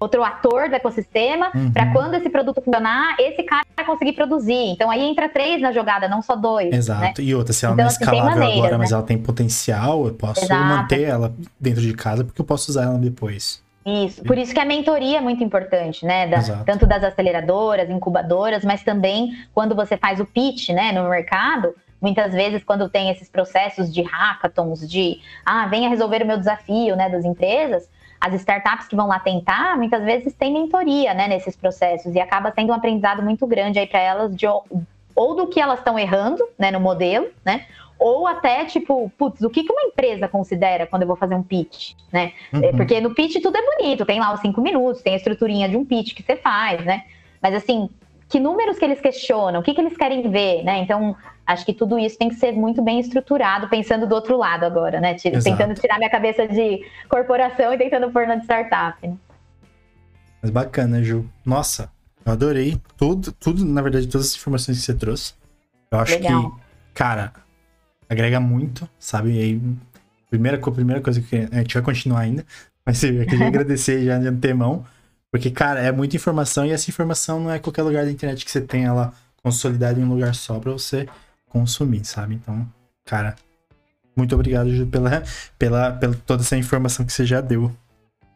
outro 0.00 0.24
ator 0.24 0.70
do 0.70 0.76
ecossistema, 0.76 1.50
uhum. 1.54 1.70
para 1.70 1.92
quando 1.92 2.14
esse 2.14 2.30
produto 2.30 2.62
funcionar, 2.62 3.14
esse 3.18 3.42
cara 3.42 3.64
conseguir 3.84 4.14
produzir. 4.14 4.70
Então 4.72 4.90
aí 4.90 5.02
entra 5.02 5.28
três 5.28 5.60
na 5.60 5.70
jogada, 5.70 6.08
não 6.08 6.22
só 6.22 6.34
dois. 6.34 6.72
Exato. 6.72 7.02
Né? 7.02 7.12
E 7.18 7.34
outra, 7.34 7.52
se 7.52 7.66
ela 7.66 7.74
então, 7.74 7.84
não 7.84 7.90
é 7.90 7.94
assim, 7.94 8.02
escalável 8.02 8.30
maneiras, 8.30 8.56
agora, 8.56 8.72
né? 8.72 8.78
mas 8.78 8.92
ela 8.92 9.02
tem 9.02 9.18
potencial, 9.18 10.06
eu 10.06 10.14
posso 10.14 10.42
Exato. 10.42 10.64
manter 10.64 11.02
ela 11.02 11.34
dentro 11.60 11.82
de 11.82 11.92
casa 11.92 12.24
porque 12.24 12.40
eu 12.40 12.46
posso 12.46 12.70
usar 12.70 12.84
ela 12.84 12.98
depois. 12.98 13.62
Isso, 13.86 14.22
por 14.22 14.36
isso 14.36 14.52
que 14.52 14.60
a 14.60 14.64
mentoria 14.64 15.18
é 15.18 15.20
muito 15.20 15.42
importante, 15.42 16.04
né? 16.04 16.26
Da, 16.26 16.42
tanto 16.64 16.86
das 16.86 17.02
aceleradoras, 17.02 17.88
incubadoras, 17.88 18.64
mas 18.64 18.82
também 18.82 19.32
quando 19.54 19.74
você 19.74 19.96
faz 19.96 20.20
o 20.20 20.26
pitch, 20.26 20.70
né, 20.70 20.92
no 20.92 21.08
mercado, 21.08 21.74
muitas 22.00 22.32
vezes 22.32 22.62
quando 22.62 22.88
tem 22.88 23.10
esses 23.10 23.28
processos 23.28 23.92
de 23.92 24.02
hackathons, 24.02 24.88
de 24.88 25.20
ah, 25.44 25.66
venha 25.66 25.88
resolver 25.88 26.22
o 26.22 26.26
meu 26.26 26.38
desafio, 26.38 26.96
né, 26.96 27.08
das 27.08 27.24
empresas, 27.24 27.88
as 28.20 28.34
startups 28.34 28.88
que 28.88 28.96
vão 28.96 29.06
lá 29.06 29.18
tentar, 29.18 29.76
muitas 29.76 30.04
vezes 30.04 30.34
tem 30.34 30.52
mentoria, 30.52 31.14
né, 31.14 31.28
nesses 31.28 31.56
processos 31.56 32.14
e 32.14 32.20
acaba 32.20 32.52
sendo 32.52 32.70
um 32.70 32.74
aprendizado 32.74 33.22
muito 33.22 33.46
grande 33.46 33.78
aí 33.78 33.86
para 33.86 34.00
elas 34.00 34.36
de 34.36 34.46
ou 34.46 35.34
do 35.34 35.48
que 35.48 35.60
elas 35.60 35.78
estão 35.80 35.98
errando, 35.98 36.46
né, 36.58 36.70
no 36.70 36.78
modelo, 36.78 37.26
né, 37.44 37.66
ou 37.98 38.26
até, 38.26 38.64
tipo, 38.64 39.10
putz, 39.18 39.42
o 39.42 39.50
que, 39.50 39.64
que 39.64 39.72
uma 39.72 39.82
empresa 39.82 40.28
considera 40.28 40.86
quando 40.86 41.02
eu 41.02 41.08
vou 41.08 41.16
fazer 41.16 41.34
um 41.34 41.42
pitch, 41.42 41.94
né? 42.12 42.32
Uhum. 42.52 42.64
É, 42.64 42.72
porque 42.72 43.00
no 43.00 43.14
pitch 43.14 43.42
tudo 43.42 43.56
é 43.56 43.62
bonito, 43.62 44.06
tem 44.06 44.20
lá 44.20 44.32
os 44.32 44.40
cinco 44.40 44.60
minutos, 44.60 45.02
tem 45.02 45.14
a 45.14 45.16
estruturinha 45.16 45.68
de 45.68 45.76
um 45.76 45.84
pitch 45.84 46.14
que 46.14 46.22
você 46.22 46.36
faz, 46.36 46.84
né? 46.84 47.04
Mas 47.42 47.54
assim, 47.54 47.88
que 48.28 48.38
números 48.38 48.78
que 48.78 48.84
eles 48.84 49.00
questionam, 49.00 49.60
o 49.60 49.62
que, 49.62 49.74
que 49.74 49.80
eles 49.80 49.96
querem 49.96 50.30
ver, 50.30 50.62
né? 50.62 50.78
Então, 50.78 51.16
acho 51.46 51.64
que 51.64 51.72
tudo 51.72 51.98
isso 51.98 52.16
tem 52.18 52.28
que 52.28 52.36
ser 52.36 52.52
muito 52.52 52.82
bem 52.82 53.00
estruturado, 53.00 53.68
pensando 53.68 54.06
do 54.06 54.14
outro 54.14 54.36
lado 54.36 54.64
agora, 54.64 55.00
né? 55.00 55.14
Tentando 55.14 55.74
tirar 55.74 55.98
minha 55.98 56.10
cabeça 56.10 56.46
de 56.46 56.84
corporação 57.08 57.72
e 57.72 57.78
tentando 57.78 58.10
pôr 58.12 58.26
na 58.26 58.36
de 58.36 58.44
startup. 58.44 59.06
Né? 59.06 59.16
Mas 60.42 60.50
bacana, 60.50 61.02
Ju. 61.02 61.28
Nossa, 61.44 61.90
eu 62.24 62.32
adorei 62.32 62.78
tudo, 62.96 63.32
tudo, 63.32 63.64
na 63.64 63.82
verdade, 63.82 64.06
todas 64.06 64.28
as 64.28 64.36
informações 64.36 64.78
que 64.78 64.84
você 64.84 64.94
trouxe. 64.94 65.34
Eu 65.90 65.98
acho 65.98 66.12
Legal. 66.12 66.50
que, 66.50 66.60
cara, 66.94 67.32
agrega 68.08 68.40
muito, 68.40 68.88
sabe? 68.98 69.32
E 69.32 69.38
aí, 69.38 69.62
primeira, 70.30 70.58
primeira 70.58 71.00
coisa 71.00 71.20
que 71.20 71.36
a 71.36 71.58
gente 71.58 71.74
vai 71.74 71.82
continuar 71.82 72.20
ainda, 72.20 72.44
mas 72.84 73.02
eu 73.02 73.26
queria 73.26 73.46
agradecer 73.48 74.04
já 74.04 74.18
de 74.18 74.28
antemão, 74.28 74.84
porque, 75.30 75.50
cara, 75.50 75.80
é 75.80 75.92
muita 75.92 76.16
informação 76.16 76.64
e 76.64 76.72
essa 76.72 76.90
informação 76.90 77.40
não 77.40 77.50
é 77.50 77.58
qualquer 77.58 77.82
lugar 77.82 78.04
da 78.04 78.10
internet 78.10 78.44
que 78.44 78.50
você 78.50 78.60
tem 78.60 78.84
ela 78.84 79.12
consolidada 79.42 80.00
em 80.00 80.04
um 80.04 80.08
lugar 80.08 80.34
só 80.34 80.58
para 80.58 80.72
você 80.72 81.06
consumir, 81.48 82.04
sabe? 82.04 82.34
Então, 82.34 82.66
cara, 83.04 83.36
muito 84.16 84.34
obrigado 84.34 84.70
Ju, 84.70 84.86
pela, 84.86 85.22
pela, 85.58 85.92
pela 85.92 86.14
toda 86.26 86.42
essa 86.42 86.56
informação 86.56 87.04
que 87.04 87.12
você 87.12 87.24
já 87.24 87.40
deu. 87.40 87.70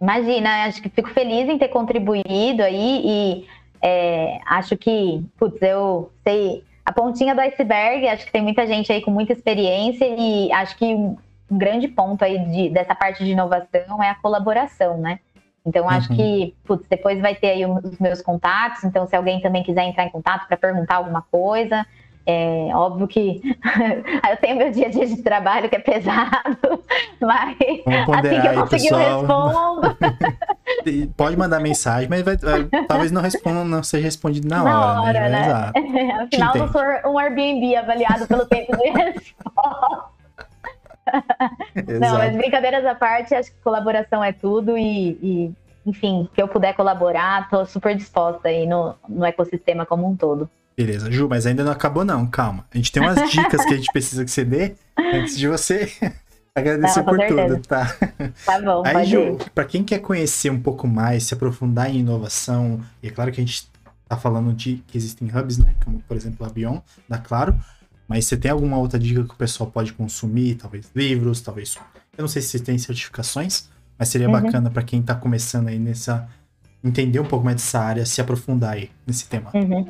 Imagina, 0.01 0.65
acho 0.66 0.82
que 0.82 0.89
fico 0.89 1.11
feliz 1.11 1.49
em 1.49 1.59
ter 1.59 1.69
contribuído 1.69 2.62
aí 2.62 3.03
e 3.05 3.47
é, 3.81 4.39
acho 4.47 4.77
que, 4.77 5.24
putz, 5.39 5.61
eu 5.62 6.11
sei 6.24 6.65
a 6.85 6.93
pontinha 6.93 7.35
do 7.35 7.41
iceberg, 7.41 8.09
acho 8.09 8.27
que 8.27 8.33
tem 8.33 8.43
muita 8.43 8.67
gente 8.67 8.93
aí 8.93 9.01
com 9.01 9.11
muita 9.11 9.33
experiência 9.33 10.05
e 10.07 10.53
acho 10.53 10.77
que 10.77 10.95
um 10.95 11.17
grande 11.51 11.89
ponto 11.89 12.25
aí 12.25 12.39
de, 12.47 12.71
dessa 12.71 12.95
parte 12.95 13.25
de 13.25 13.31
inovação 13.31 14.03
é 14.03 14.11
a 14.11 14.15
colaboração, 14.15 14.99
né? 14.99 15.21
Então, 15.65 15.89
acho 15.89 16.11
uhum. 16.11 16.17
que, 16.17 16.57
putz, 16.65 16.89
depois 16.89 17.21
vai 17.21 17.37
ter 17.37 17.51
aí 17.51 17.65
os 17.65 17.99
meus 17.99 18.21
contatos. 18.21 18.83
Então, 18.83 19.07
se 19.07 19.15
alguém 19.15 19.41
também 19.41 19.63
quiser 19.63 19.85
entrar 19.85 20.05
em 20.05 20.11
contato 20.11 20.49
para 20.49 20.57
perguntar 20.57 20.97
alguma 20.97 21.23
coisa, 21.23 21.87
é 22.24 22.70
óbvio 22.74 23.09
que 23.09 23.40
eu 24.31 24.36
tenho 24.39 24.57
meu 24.57 24.70
dia 24.70 24.86
a 24.86 24.90
dia 24.90 25.07
de 25.07 25.23
trabalho 25.23 25.69
que 25.69 25.77
é 25.77 25.78
pesado, 25.78 26.82
mas 27.20 27.57
assim 27.59 28.40
que 28.40 28.47
eu 28.47 28.55
conseguir 28.61 28.93
eu 28.93 28.99
respondo. 28.99 29.97
Pode 31.16 31.36
mandar 31.36 31.61
mensagem, 31.61 32.09
mas 32.09 32.23
vai, 32.23 32.36
talvez 32.86 33.11
não 33.11 33.20
responda, 33.20 33.65
não 33.65 33.82
seja 33.82 34.05
respondido 34.05 34.49
na, 34.49 34.62
na 34.62 35.03
hora, 35.03 35.28
né? 35.28 35.28
hora, 35.28 35.28
né? 35.28 35.47
Exato. 35.47 35.78
Afinal, 36.23 36.57
não 36.57 36.73
sou 36.73 37.12
um 37.12 37.19
Airbnb 37.19 37.77
avaliado 37.77 38.27
pelo 38.27 38.47
tempo 38.47 38.77
de 38.77 38.90
resposta. 38.90 40.05
não, 42.01 42.19
mas 42.19 42.36
brincadeiras 42.36 42.86
à 42.86 42.94
parte, 42.94 43.35
acho 43.35 43.51
que 43.51 43.61
colaboração 43.62 44.23
é 44.23 44.32
tudo 44.32 44.78
e, 44.78 45.19
e 45.23 45.53
enfim, 45.85 46.28
que 46.32 46.40
eu 46.40 46.47
puder 46.47 46.74
colaborar, 46.74 47.51
tô 47.51 47.65
super 47.65 47.97
disposta 47.97 48.49
aí 48.49 48.66
no, 48.66 48.94
no 49.09 49.24
ecossistema 49.24 49.85
como 49.85 50.09
um 50.09 50.16
todo. 50.16 50.49
Beleza, 50.77 51.11
Ju, 51.11 51.28
mas 51.28 51.47
ainda 51.47 51.65
não 51.65 51.73
acabou 51.73 52.05
não, 52.05 52.27
calma. 52.27 52.66
A 52.73 52.77
gente 52.77 52.90
tem 52.90 53.03
umas 53.03 53.31
dicas 53.31 53.65
que 53.65 53.74
a 53.74 53.77
gente 53.77 53.93
precisa 53.93 54.24
que 54.24 54.31
você 54.31 54.44
dê 54.44 54.74
antes 54.99 55.36
de 55.36 55.47
você 55.47 55.93
agradecer 56.55 57.01
não, 57.01 57.07
por 57.07 57.16
certeza. 57.19 57.55
tudo, 57.55 57.66
tá? 57.66 57.97
Tá 58.44 58.61
bom, 58.61 58.82
Aí, 58.85 59.07
Ju, 59.07 59.39
para 59.55 59.65
quem 59.65 59.85
quer 59.85 59.99
conhecer 59.99 60.51
um 60.51 60.61
pouco 60.61 60.86
mais, 60.86 61.24
se 61.24 61.35
aprofundar 61.35 61.90
em 61.90 61.99
inovação, 61.99 62.81
e 63.03 63.09
é 63.09 63.11
claro 63.11 63.31
que 63.31 63.40
a 63.40 63.44
gente 63.44 63.70
tá 64.09 64.16
falando 64.16 64.53
de 64.53 64.82
que 64.86 64.97
existem 64.97 65.28
hubs, 65.28 65.59
né, 65.59 65.74
como 65.85 66.01
por 66.01 66.16
exemplo 66.16 66.47
a 66.47 66.49
Bion, 66.51 66.81
da 67.09 67.19
Claro, 67.19 67.55
mas 68.09 68.27
você 68.27 68.36
tem 68.36 68.51
alguma 68.51 68.78
outra 68.78 68.99
dica 68.99 69.24
que 69.24 69.35
o 69.35 69.36
pessoal 69.36 69.70
pode 69.70 69.93
consumir, 69.93 70.57
talvez 70.57 70.90
livros, 70.94 71.40
talvez, 71.40 71.78
eu 72.16 72.23
não 72.23 72.28
sei 72.28 72.43
se 72.43 72.61
tem 72.61 72.77
certificações, 72.77 73.69
mas 73.99 74.09
seria 74.09 74.27
uhum. 74.28 74.32
bacana 74.32 74.70
para 74.70 74.82
quem 74.82 75.03
tá 75.03 75.15
começando 75.15 75.69
aí 75.69 75.78
nessa 75.78 76.28
entender 76.85 77.21
um 77.21 77.25
pouco 77.25 77.45
mais 77.45 77.57
dessa 77.57 77.79
área, 77.79 78.05
se 78.05 78.21
aprofundar 78.21 78.75
aí 78.75 78.91
nesse 79.07 79.29
tema. 79.29 79.51
Uhum. 79.55 79.89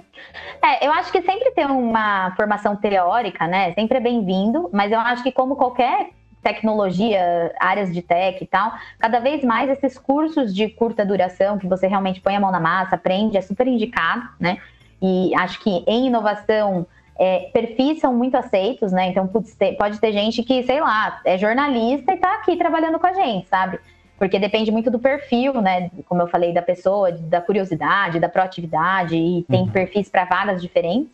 É, 0.62 0.86
eu 0.86 0.92
acho 0.92 1.10
que 1.10 1.22
sempre 1.22 1.50
ter 1.52 1.66
uma 1.66 2.34
formação 2.36 2.76
teórica, 2.76 3.46
né? 3.46 3.72
Sempre 3.72 3.98
é 3.98 4.00
bem-vindo, 4.00 4.68
mas 4.72 4.92
eu 4.92 5.00
acho 5.00 5.22
que 5.22 5.32
como 5.32 5.56
qualquer 5.56 6.10
tecnologia, 6.42 7.54
áreas 7.58 7.92
de 7.94 8.02
tech 8.02 8.42
e 8.42 8.46
tal, 8.46 8.72
cada 8.98 9.20
vez 9.20 9.44
mais 9.44 9.70
esses 9.70 9.96
cursos 9.96 10.54
de 10.54 10.68
curta 10.68 11.06
duração, 11.06 11.56
que 11.56 11.68
você 11.68 11.86
realmente 11.86 12.20
põe 12.20 12.34
a 12.34 12.40
mão 12.40 12.50
na 12.50 12.60
massa, 12.60 12.96
aprende, 12.96 13.36
é 13.36 13.40
super 13.40 13.66
indicado, 13.66 14.28
né? 14.38 14.58
E 15.00 15.32
acho 15.36 15.60
que 15.60 15.84
em 15.86 16.08
inovação, 16.08 16.86
é, 17.18 17.50
perfis 17.52 18.00
são 18.00 18.12
muito 18.12 18.36
aceitos, 18.36 18.92
né? 18.92 19.06
Então, 19.08 19.26
putz, 19.28 19.56
pode 19.78 20.00
ter 20.00 20.12
gente 20.12 20.42
que, 20.42 20.62
sei 20.64 20.80
lá, 20.80 21.20
é 21.24 21.38
jornalista 21.38 22.12
e 22.12 22.16
tá 22.16 22.34
aqui 22.34 22.56
trabalhando 22.56 22.98
com 22.98 23.06
a 23.06 23.12
gente, 23.12 23.48
sabe? 23.48 23.78
Porque 24.22 24.38
depende 24.38 24.70
muito 24.70 24.88
do 24.88 25.00
perfil, 25.00 25.60
né? 25.60 25.90
Como 26.08 26.22
eu 26.22 26.28
falei, 26.28 26.52
da 26.52 26.62
pessoa, 26.62 27.10
da 27.10 27.40
curiosidade, 27.40 28.20
da 28.20 28.28
proatividade, 28.28 29.16
e 29.16 29.42
tem 29.50 29.62
uhum. 29.62 29.68
perfis 29.68 30.08
para 30.08 30.24
vagas 30.24 30.62
diferentes. 30.62 31.10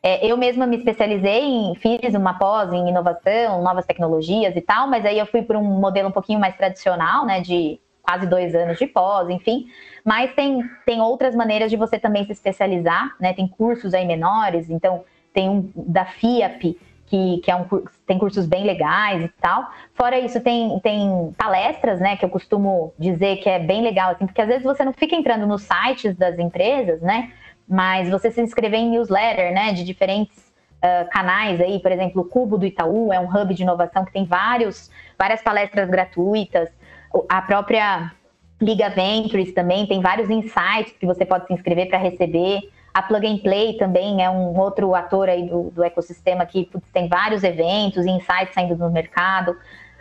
É, 0.00 0.24
eu 0.24 0.36
mesma 0.36 0.64
me 0.64 0.76
especializei 0.76 1.42
em, 1.42 1.74
fiz 1.74 2.14
uma 2.14 2.34
pós 2.34 2.72
em 2.72 2.88
inovação, 2.88 3.64
novas 3.64 3.84
tecnologias 3.84 4.54
e 4.54 4.60
tal, 4.60 4.86
mas 4.86 5.04
aí 5.04 5.18
eu 5.18 5.26
fui 5.26 5.42
por 5.42 5.56
um 5.56 5.64
modelo 5.64 6.08
um 6.08 6.12
pouquinho 6.12 6.38
mais 6.38 6.56
tradicional, 6.56 7.26
né? 7.26 7.40
De 7.40 7.80
quase 8.00 8.28
dois 8.28 8.54
anos 8.54 8.78
de 8.78 8.86
pós, 8.86 9.28
enfim. 9.28 9.66
Mas 10.04 10.32
tem, 10.34 10.62
tem 10.86 11.00
outras 11.00 11.34
maneiras 11.34 11.68
de 11.68 11.76
você 11.76 11.98
também 11.98 12.24
se 12.26 12.30
especializar, 12.30 13.12
né? 13.18 13.32
Tem 13.32 13.48
cursos 13.48 13.92
aí 13.92 14.06
menores, 14.06 14.70
então 14.70 15.02
tem 15.34 15.50
um 15.50 15.68
da 15.74 16.04
FIAP, 16.04 16.78
que, 17.06 17.38
que 17.38 17.50
é 17.50 17.56
um, 17.56 17.64
tem 18.06 18.18
cursos 18.18 18.46
bem 18.46 18.64
legais 18.64 19.24
e 19.24 19.28
tal. 19.40 19.70
Fora 19.94 20.18
isso, 20.18 20.40
tem, 20.40 20.78
tem 20.80 21.32
palestras, 21.38 22.00
né, 22.00 22.16
que 22.16 22.24
eu 22.24 22.28
costumo 22.28 22.92
dizer 22.98 23.36
que 23.36 23.48
é 23.48 23.58
bem 23.58 23.82
legal, 23.82 24.12
assim, 24.12 24.26
porque 24.26 24.40
às 24.40 24.48
vezes 24.48 24.64
você 24.64 24.84
não 24.84 24.92
fica 24.92 25.14
entrando 25.14 25.46
nos 25.46 25.62
sites 25.62 26.16
das 26.16 26.38
empresas, 26.38 27.00
né, 27.00 27.32
mas 27.68 28.08
você 28.08 28.30
se 28.30 28.40
inscrever 28.40 28.80
em 28.80 28.90
newsletter, 28.90 29.52
né, 29.52 29.72
de 29.72 29.84
diferentes 29.84 30.52
uh, 30.78 31.08
canais 31.10 31.60
aí, 31.60 31.78
por 31.80 31.92
exemplo, 31.92 32.22
o 32.22 32.24
Cubo 32.24 32.58
do 32.58 32.66
Itaú 32.66 33.12
é 33.12 33.20
um 33.20 33.28
hub 33.28 33.54
de 33.54 33.62
inovação 33.62 34.04
que 34.04 34.12
tem 34.12 34.24
vários, 34.24 34.90
várias 35.18 35.42
palestras 35.42 35.88
gratuitas, 35.88 36.68
a 37.28 37.40
própria 37.40 38.12
Liga 38.60 38.88
Ventures 38.88 39.52
também 39.52 39.86
tem 39.86 40.00
vários 40.00 40.30
insights 40.30 40.92
que 40.98 41.06
você 41.06 41.24
pode 41.24 41.46
se 41.46 41.52
inscrever 41.52 41.88
para 41.88 41.98
receber. 41.98 42.60
A 42.96 43.02
Plug 43.02 43.26
and 43.26 43.36
Play 43.40 43.74
também 43.74 44.24
é 44.24 44.30
um 44.30 44.58
outro 44.58 44.94
ator 44.94 45.28
aí 45.28 45.46
do, 45.46 45.64
do 45.64 45.84
ecossistema 45.84 46.46
que 46.46 46.64
putz, 46.64 46.90
tem 46.90 47.08
vários 47.08 47.44
eventos 47.44 48.06
e 48.06 48.10
insights 48.10 48.54
saindo 48.54 48.74
no 48.74 48.90
mercado. 48.90 49.54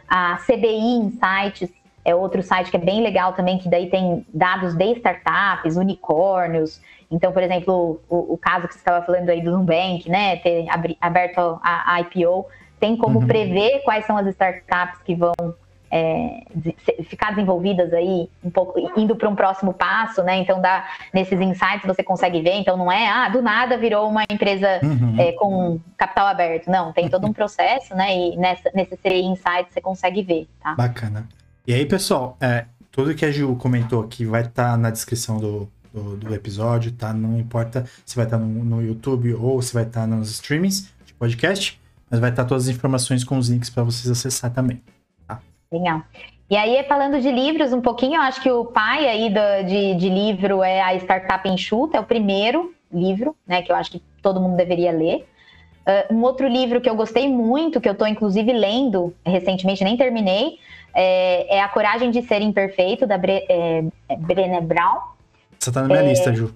A 0.07 0.37
CBI 0.37 0.79
Insights 0.99 1.69
é 2.05 2.15
outro 2.15 2.41
site 2.41 2.71
que 2.71 2.77
é 2.77 2.79
bem 2.79 3.01
legal 3.01 3.33
também, 3.33 3.57
que 3.57 3.67
daí 3.67 3.89
tem 3.89 4.25
dados 4.33 4.75
de 4.75 4.93
startups, 4.93 5.75
unicórnios. 5.75 6.79
Então, 7.11 7.33
por 7.33 7.43
exemplo, 7.43 7.99
o, 8.07 8.35
o 8.35 8.37
caso 8.37 8.65
que 8.65 8.73
você 8.75 8.79
estava 8.79 9.05
falando 9.05 9.29
aí 9.29 9.41
do 9.41 9.51
Nubank, 9.51 10.09
né, 10.09 10.37
ter 10.37 10.65
aberto 11.01 11.59
a, 11.61 11.95
a 11.95 11.99
IPO, 11.99 12.45
tem 12.79 12.95
como 12.95 13.19
uhum. 13.19 13.27
prever 13.27 13.81
quais 13.83 14.05
são 14.05 14.15
as 14.15 14.25
startups 14.27 15.01
que 15.01 15.15
vão 15.15 15.33
é, 15.91 16.43
ficar 17.03 17.31
desenvolvidas 17.31 17.93
aí 17.93 18.29
um 18.43 18.49
pouco 18.49 18.79
indo 18.97 19.15
para 19.15 19.29
um 19.29 19.35
próximo 19.35 19.73
passo, 19.73 20.23
né? 20.23 20.37
Então 20.37 20.61
dá 20.61 20.87
nesses 21.13 21.39
insights 21.39 21.85
você 21.85 22.03
consegue 22.03 22.41
ver. 22.41 22.55
Então 22.55 22.77
não 22.77 22.91
é 22.91 23.07
ah 23.07 23.29
do 23.29 23.41
nada 23.41 23.77
virou 23.77 24.09
uma 24.09 24.23
empresa 24.29 24.79
uhum. 24.83 25.15
é, 25.19 25.31
com 25.33 25.79
capital 25.97 26.27
aberto. 26.27 26.69
Não, 26.69 26.91
tem 26.91 27.09
todo 27.09 27.25
um 27.27 27.31
processo, 27.33 27.95
né? 27.95 28.15
E 28.15 28.37
nessa, 28.37 28.69
nesse 28.73 28.95
insights 29.05 29.73
você 29.73 29.81
consegue 29.81 30.21
ver, 30.21 30.47
tá? 30.61 30.75
Bacana. 30.75 31.27
E 31.67 31.73
aí 31.73 31.85
pessoal, 31.85 32.37
é, 32.39 32.65
tudo 32.91 33.13
que 33.13 33.25
a 33.25 33.31
Gil 33.31 33.55
comentou 33.55 34.03
aqui 34.03 34.25
vai 34.25 34.41
estar 34.41 34.71
tá 34.71 34.77
na 34.77 34.89
descrição 34.89 35.37
do, 35.37 35.69
do, 35.93 36.17
do, 36.17 36.35
episódio, 36.35 36.91
tá? 36.91 37.13
Não 37.13 37.39
importa 37.39 37.85
se 38.05 38.15
vai 38.15 38.25
estar 38.25 38.37
tá 38.37 38.43
no, 38.43 38.63
no, 38.63 38.81
YouTube 38.81 39.33
ou 39.33 39.61
se 39.61 39.73
vai 39.73 39.83
estar 39.83 40.01
tá 40.01 40.07
nos 40.07 40.31
streamings 40.31 40.93
de 41.05 41.13
podcast, 41.13 41.79
mas 42.09 42.19
vai 42.19 42.29
estar 42.29 42.43
tá 42.43 42.49
todas 42.49 42.67
as 42.67 42.75
informações 42.75 43.23
com 43.23 43.37
os 43.37 43.49
links 43.49 43.69
para 43.69 43.83
vocês 43.83 44.09
acessar 44.09 44.51
também. 44.51 44.81
Legal. 45.77 46.01
E 46.49 46.55
aí, 46.55 46.83
falando 46.83 47.19
de 47.19 47.31
livros 47.31 47.73
um 47.73 47.81
pouquinho, 47.81 48.15
eu 48.15 48.21
acho 48.21 48.41
que 48.41 48.51
o 48.51 48.65
pai 48.65 49.07
aí 49.07 49.29
do, 49.29 49.67
de, 49.67 49.95
de 49.95 50.09
livro 50.09 50.63
é 50.63 50.81
a 50.81 50.95
Startup 50.95 51.47
Enxuta, 51.49 51.97
é 51.97 51.99
o 51.99 52.03
primeiro 52.03 52.73
livro, 52.93 53.35
né, 53.47 53.61
que 53.61 53.71
eu 53.71 53.75
acho 53.75 53.91
que 53.91 54.01
todo 54.21 54.39
mundo 54.39 54.55
deveria 54.55 54.91
ler. 54.91 55.27
Uh, 55.87 56.13
um 56.15 56.21
outro 56.23 56.47
livro 56.47 56.79
que 56.79 56.89
eu 56.89 56.95
gostei 56.95 57.27
muito, 57.27 57.81
que 57.81 57.89
eu 57.89 57.93
estou 57.93 58.07
inclusive 58.07 58.51
lendo 58.53 59.13
recentemente, 59.25 59.83
nem 59.83 59.97
terminei, 59.97 60.59
é, 60.93 61.57
é, 61.57 61.61
A 61.61 61.67
Coragem 61.67 62.09
de 62.09 62.21
Ser 62.21 62.41
Imperfeito, 62.41 63.05
da 63.05 63.17
Bre, 63.17 63.45
é, 63.49 63.83
Brené 64.17 64.61
Brown. 64.61 64.99
Você 65.59 65.69
está 65.69 65.81
na 65.81 65.87
minha 65.87 65.99
é, 65.99 66.07
lista, 66.07 66.33
Ju. 66.33 66.53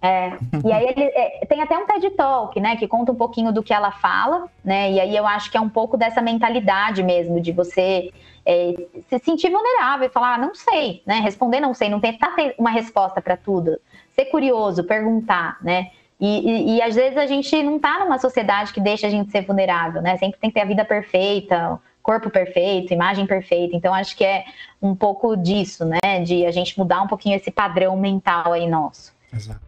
É, 0.00 0.32
e 0.64 0.72
aí 0.72 0.86
ele 0.86 1.02
é, 1.02 1.44
tem 1.46 1.60
até 1.60 1.76
um 1.76 1.86
TED 1.86 2.10
Talk, 2.10 2.60
né, 2.60 2.76
que 2.76 2.86
conta 2.86 3.10
um 3.10 3.16
pouquinho 3.16 3.52
do 3.52 3.62
que 3.62 3.72
ela 3.72 3.90
fala, 3.90 4.46
né, 4.64 4.92
e 4.92 5.00
aí 5.00 5.16
eu 5.16 5.26
acho 5.26 5.50
que 5.50 5.56
é 5.56 5.60
um 5.60 5.68
pouco 5.68 5.96
dessa 5.96 6.22
mentalidade 6.22 7.02
mesmo, 7.02 7.40
de 7.40 7.50
você 7.50 8.12
é, 8.48 8.74
se 9.10 9.18
sentir 9.18 9.50
vulnerável 9.50 10.08
e 10.08 10.10
falar, 10.10 10.36
ah, 10.36 10.38
não 10.38 10.54
sei, 10.54 11.02
né? 11.04 11.20
Responder 11.20 11.60
não 11.60 11.74
sei, 11.74 11.90
não 11.90 12.00
tentar 12.00 12.34
ter 12.34 12.54
uma 12.58 12.70
resposta 12.70 13.20
para 13.20 13.36
tudo. 13.36 13.78
Ser 14.14 14.24
curioso, 14.26 14.82
perguntar, 14.84 15.58
né? 15.62 15.90
E, 16.18 16.50
e, 16.50 16.76
e, 16.76 16.82
às 16.82 16.94
vezes 16.94 17.18
a 17.18 17.26
gente 17.26 17.62
não 17.62 17.76
está 17.76 17.98
numa 18.00 18.18
sociedade 18.18 18.72
que 18.72 18.80
deixa 18.80 19.06
a 19.06 19.10
gente 19.10 19.30
ser 19.30 19.42
vulnerável, 19.42 20.00
né? 20.00 20.16
Sempre 20.16 20.40
tem 20.40 20.48
que 20.48 20.54
ter 20.54 20.62
a 20.62 20.64
vida 20.64 20.82
perfeita, 20.82 21.78
corpo 22.02 22.30
perfeito, 22.30 22.92
imagem 22.92 23.26
perfeita. 23.26 23.76
Então 23.76 23.92
acho 23.92 24.16
que 24.16 24.24
é 24.24 24.46
um 24.80 24.96
pouco 24.96 25.36
disso, 25.36 25.84
né? 25.84 26.20
De 26.24 26.46
a 26.46 26.50
gente 26.50 26.76
mudar 26.78 27.02
um 27.02 27.06
pouquinho 27.06 27.36
esse 27.36 27.50
padrão 27.50 27.96
mental 27.98 28.54
aí 28.54 28.66
nosso. 28.66 29.14
Exato. 29.32 29.60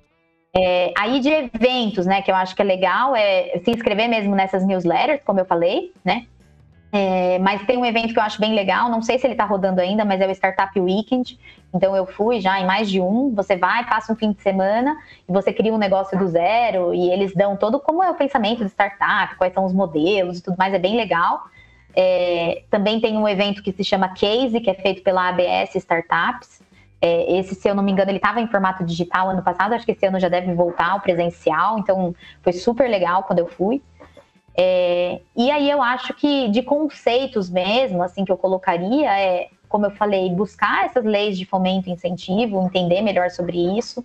É, 0.57 0.93
aí 0.99 1.21
de 1.21 1.29
eventos, 1.29 2.07
né? 2.07 2.23
Que 2.23 2.31
eu 2.31 2.35
acho 2.35 2.57
que 2.57 2.63
é 2.63 2.65
legal 2.65 3.15
é 3.15 3.61
se 3.63 3.71
inscrever 3.71 4.09
mesmo 4.09 4.35
nessas 4.35 4.67
newsletters, 4.67 5.21
como 5.23 5.39
eu 5.39 5.45
falei, 5.45 5.93
né? 6.03 6.27
É, 6.93 7.39
mas 7.39 7.63
tem 7.67 7.79
um 7.79 7.85
evento 7.85 8.13
que 8.13 8.19
eu 8.19 8.23
acho 8.23 8.41
bem 8.41 8.53
legal, 8.53 8.89
não 8.89 9.01
sei 9.01 9.17
se 9.17 9.25
ele 9.25 9.35
está 9.35 9.45
rodando 9.45 9.81
ainda, 9.81 10.05
mas 10.05 10.21
é 10.21 10.27
o 10.27 10.31
Startup 10.31 10.79
Weekend. 10.79 11.39
Então 11.73 11.95
eu 11.95 12.05
fui 12.05 12.41
já 12.41 12.61
em 12.61 12.67
mais 12.67 12.91
de 12.91 13.01
um. 13.01 13.33
Você 13.35 13.57
vai, 13.57 13.87
passa 13.87 14.13
um 14.13 14.17
fim 14.17 14.33
de 14.33 14.43
semana 14.43 14.97
e 15.29 15.33
você 15.33 15.53
cria 15.53 15.73
um 15.73 15.79
negócio 15.79 16.19
do 16.19 16.27
zero 16.27 16.93
e 16.93 17.11
eles 17.11 17.33
dão 17.33 17.57
todo 17.57 17.79
como 17.79 18.03
é 18.03 18.11
o 18.11 18.15
pensamento 18.15 18.65
de 18.65 18.71
startup, 18.71 19.37
quais 19.37 19.55
são 19.55 19.65
os 19.65 19.73
modelos 19.73 20.39
e 20.39 20.43
tudo 20.43 20.57
mais, 20.57 20.75
é 20.75 20.79
bem 20.79 20.97
legal. 20.97 21.45
É, 21.95 22.63
também 22.71 23.01
tem 23.01 23.17
um 23.17 23.29
evento 23.29 23.63
que 23.63 23.73
se 23.73 23.85
chama 23.85 24.09
Case, 24.09 24.61
que 24.61 24.71
é 24.71 24.75
feito 24.75 25.03
pela 25.03 25.29
ABS 25.29 25.77
Startups. 25.77 26.61
É, 27.01 27.39
esse, 27.39 27.55
se 27.55 27.69
eu 27.69 27.75
não 27.75 27.83
me 27.83 27.93
engano, 27.93 28.11
ele 28.11 28.19
estava 28.19 28.41
em 28.41 28.47
formato 28.47 28.85
digital 28.85 29.31
ano 29.31 29.43
passado, 29.43 29.73
acho 29.73 29.87
que 29.87 29.93
esse 29.93 30.05
ano 30.05 30.21
já 30.21 30.29
deve 30.29 30.53
voltar 30.53 30.91
ao 30.91 31.01
presencial, 31.01 31.79
então 31.79 32.15
foi 32.43 32.53
super 32.53 32.89
legal 32.91 33.23
quando 33.23 33.39
eu 33.39 33.47
fui. 33.47 33.81
É, 34.57 35.21
e 35.37 35.51
aí 35.51 35.71
eu 35.71 35.83
acho 35.83 36.13
que 36.15 36.49
de 36.49 36.63
conceitos 36.63 37.49
mesmo, 37.49 38.03
assim, 38.03 38.25
que 38.25 38.33
eu 38.33 38.37
colocaria 38.37 39.19
é, 39.19 39.49
como 39.71 39.87
eu 39.87 39.91
falei, 39.93 40.29
buscar 40.31 40.85
essas 40.85 41.05
leis 41.05 41.39
de 41.39 41.47
fomento 41.47 41.89
e 41.89 41.93
incentivo, 41.93 42.61
entender 42.61 43.01
melhor 43.01 43.31
sobre 43.31 43.57
isso. 43.79 44.05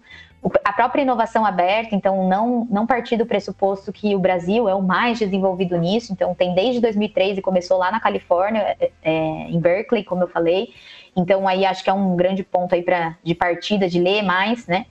A 0.63 0.71
própria 0.71 1.01
inovação 1.01 1.43
aberta, 1.43 1.95
então, 1.95 2.29
não, 2.29 2.67
não 2.69 2.85
partir 2.85 3.17
do 3.17 3.25
pressuposto 3.25 3.91
que 3.91 4.15
o 4.15 4.19
Brasil 4.19 4.69
é 4.69 4.75
o 4.75 4.81
mais 4.81 5.17
desenvolvido 5.17 5.75
nisso. 5.75 6.13
Então, 6.13 6.35
tem 6.35 6.53
desde 6.53 6.79
2003 6.79 7.39
e 7.39 7.41
começou 7.41 7.79
lá 7.79 7.91
na 7.91 7.99
Califórnia, 7.99 8.77
é, 8.79 8.91
é, 9.01 9.11
em 9.49 9.59
Berkeley, 9.59 10.03
como 10.03 10.21
eu 10.21 10.27
falei. 10.27 10.71
Então, 11.15 11.47
aí 11.47 11.65
acho 11.65 11.83
que 11.83 11.89
é 11.89 11.93
um 11.93 12.15
grande 12.15 12.43
ponto 12.43 12.75
aí 12.75 12.83
pra, 12.83 13.17
de 13.23 13.33
partida, 13.33 13.89
de 13.89 13.99
ler 13.99 14.21
mais, 14.21 14.67
né? 14.67 14.85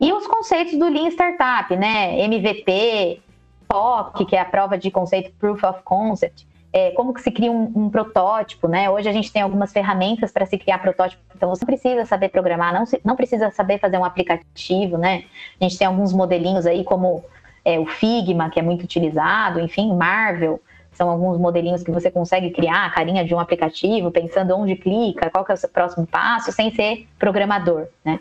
E 0.00 0.12
os 0.12 0.28
conceitos 0.28 0.78
do 0.78 0.88
Lean 0.88 1.08
Startup, 1.08 1.74
né? 1.74 2.20
MVP, 2.20 3.20
POC, 3.68 4.24
que 4.24 4.36
é 4.36 4.40
a 4.40 4.44
prova 4.44 4.78
de 4.78 4.90
conceito 4.90 5.32
Proof 5.38 5.62
of 5.64 5.82
Concept, 5.82 6.46
é, 6.72 6.90
como 6.90 7.14
que 7.14 7.22
se 7.22 7.30
cria 7.30 7.52
um, 7.52 7.72
um, 7.76 7.88
protótipo, 7.88 8.66
né? 8.66 8.90
Hoje 8.90 9.08
a 9.08 9.12
gente 9.12 9.32
tem 9.32 9.42
algumas 9.42 9.72
ferramentas 9.72 10.32
para 10.32 10.44
se 10.44 10.58
criar 10.58 10.78
protótipo, 10.78 11.22
então 11.34 11.48
você 11.48 11.64
não 11.64 11.66
precisa 11.66 12.04
saber 12.04 12.30
programar, 12.30 12.74
não, 12.74 12.84
se, 12.84 13.00
não 13.04 13.14
precisa 13.14 13.48
saber 13.52 13.78
fazer 13.78 13.96
um 13.96 14.04
aplicativo, 14.04 14.98
né? 14.98 15.22
A 15.60 15.64
gente 15.64 15.78
tem 15.78 15.86
alguns 15.86 16.12
modelinhos 16.12 16.66
aí 16.66 16.82
como 16.82 17.24
é, 17.64 17.78
o 17.78 17.86
Figma, 17.86 18.50
que 18.50 18.58
é 18.58 18.62
muito 18.62 18.82
utilizado, 18.82 19.60
enfim, 19.60 19.94
Marvel, 19.94 20.60
são 20.90 21.08
alguns 21.08 21.38
modelinhos 21.38 21.84
que 21.84 21.92
você 21.92 22.10
consegue 22.10 22.50
criar 22.50 22.86
a 22.86 22.90
carinha 22.90 23.24
de 23.24 23.32
um 23.32 23.38
aplicativo, 23.38 24.10
pensando 24.10 24.56
onde 24.56 24.74
clica, 24.74 25.30
qual 25.30 25.44
que 25.44 25.52
é 25.52 25.54
o 25.54 25.58
seu 25.58 25.68
próximo 25.68 26.04
passo, 26.06 26.50
sem 26.50 26.74
ser 26.74 27.06
programador, 27.20 27.86
né? 28.04 28.18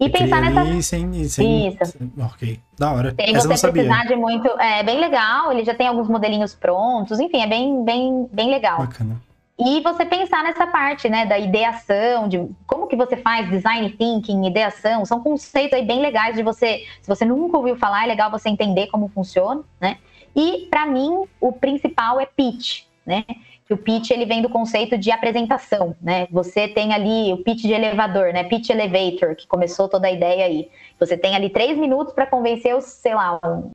E 0.00 0.08
pensar 0.08 0.40
nessa. 0.40 0.82
Sem, 0.82 1.24
sem... 1.28 1.68
Isso. 1.68 1.98
Ok. 2.18 2.58
Da 2.78 2.90
hora. 2.90 3.12
Tem 3.12 3.36
Essa 3.36 3.46
você 3.46 3.70
precisar 3.70 4.06
de 4.06 4.16
muito. 4.16 4.48
É 4.58 4.82
bem 4.82 4.98
legal, 4.98 5.52
ele 5.52 5.62
já 5.62 5.74
tem 5.74 5.86
alguns 5.86 6.08
modelinhos 6.08 6.54
prontos, 6.54 7.20
enfim, 7.20 7.42
é 7.42 7.46
bem, 7.46 7.84
bem, 7.84 8.26
bem 8.32 8.48
legal. 8.48 8.78
Bacana. 8.78 9.20
E 9.62 9.82
você 9.82 10.06
pensar 10.06 10.42
nessa 10.42 10.66
parte, 10.66 11.06
né, 11.06 11.26
da 11.26 11.38
ideação, 11.38 12.26
de 12.26 12.48
como 12.66 12.86
que 12.86 12.96
você 12.96 13.14
faz 13.18 13.50
design 13.50 13.90
thinking, 13.90 14.46
ideação, 14.46 15.04
são 15.04 15.20
conceitos 15.20 15.78
aí 15.78 15.84
bem 15.84 16.00
legais 16.00 16.34
de 16.34 16.42
você, 16.42 16.86
se 17.02 17.06
você 17.06 17.26
nunca 17.26 17.58
ouviu 17.58 17.76
falar, 17.76 18.04
é 18.04 18.06
legal 18.06 18.30
você 18.30 18.48
entender 18.48 18.86
como 18.86 19.08
funciona, 19.08 19.62
né? 19.78 19.98
E 20.34 20.66
para 20.70 20.86
mim, 20.86 21.24
o 21.38 21.52
principal 21.52 22.18
é 22.18 22.24
pitch, 22.24 22.84
né? 23.04 23.22
Que 23.70 23.74
o 23.74 23.78
pitch 23.78 24.10
ele 24.10 24.26
vem 24.26 24.42
do 24.42 24.48
conceito 24.48 24.98
de 24.98 25.12
apresentação, 25.12 25.94
né? 26.02 26.26
Você 26.32 26.66
tem 26.66 26.92
ali 26.92 27.32
o 27.32 27.36
pitch 27.36 27.60
de 27.62 27.72
elevador, 27.72 28.32
né? 28.32 28.42
Pitch 28.42 28.68
elevator, 28.68 29.36
que 29.36 29.46
começou 29.46 29.88
toda 29.88 30.08
a 30.08 30.10
ideia 30.10 30.44
aí. 30.44 30.68
Você 30.98 31.16
tem 31.16 31.36
ali 31.36 31.48
três 31.48 31.78
minutos 31.78 32.12
para 32.12 32.26
convencer 32.26 32.76
os, 32.76 32.84
sei 32.84 33.14
lá, 33.14 33.38
um, 33.44 33.72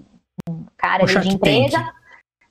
um 0.49 0.65
cara 0.75 1.05
de 1.05 1.29
empresa. 1.29 1.77
Tank. 1.77 1.93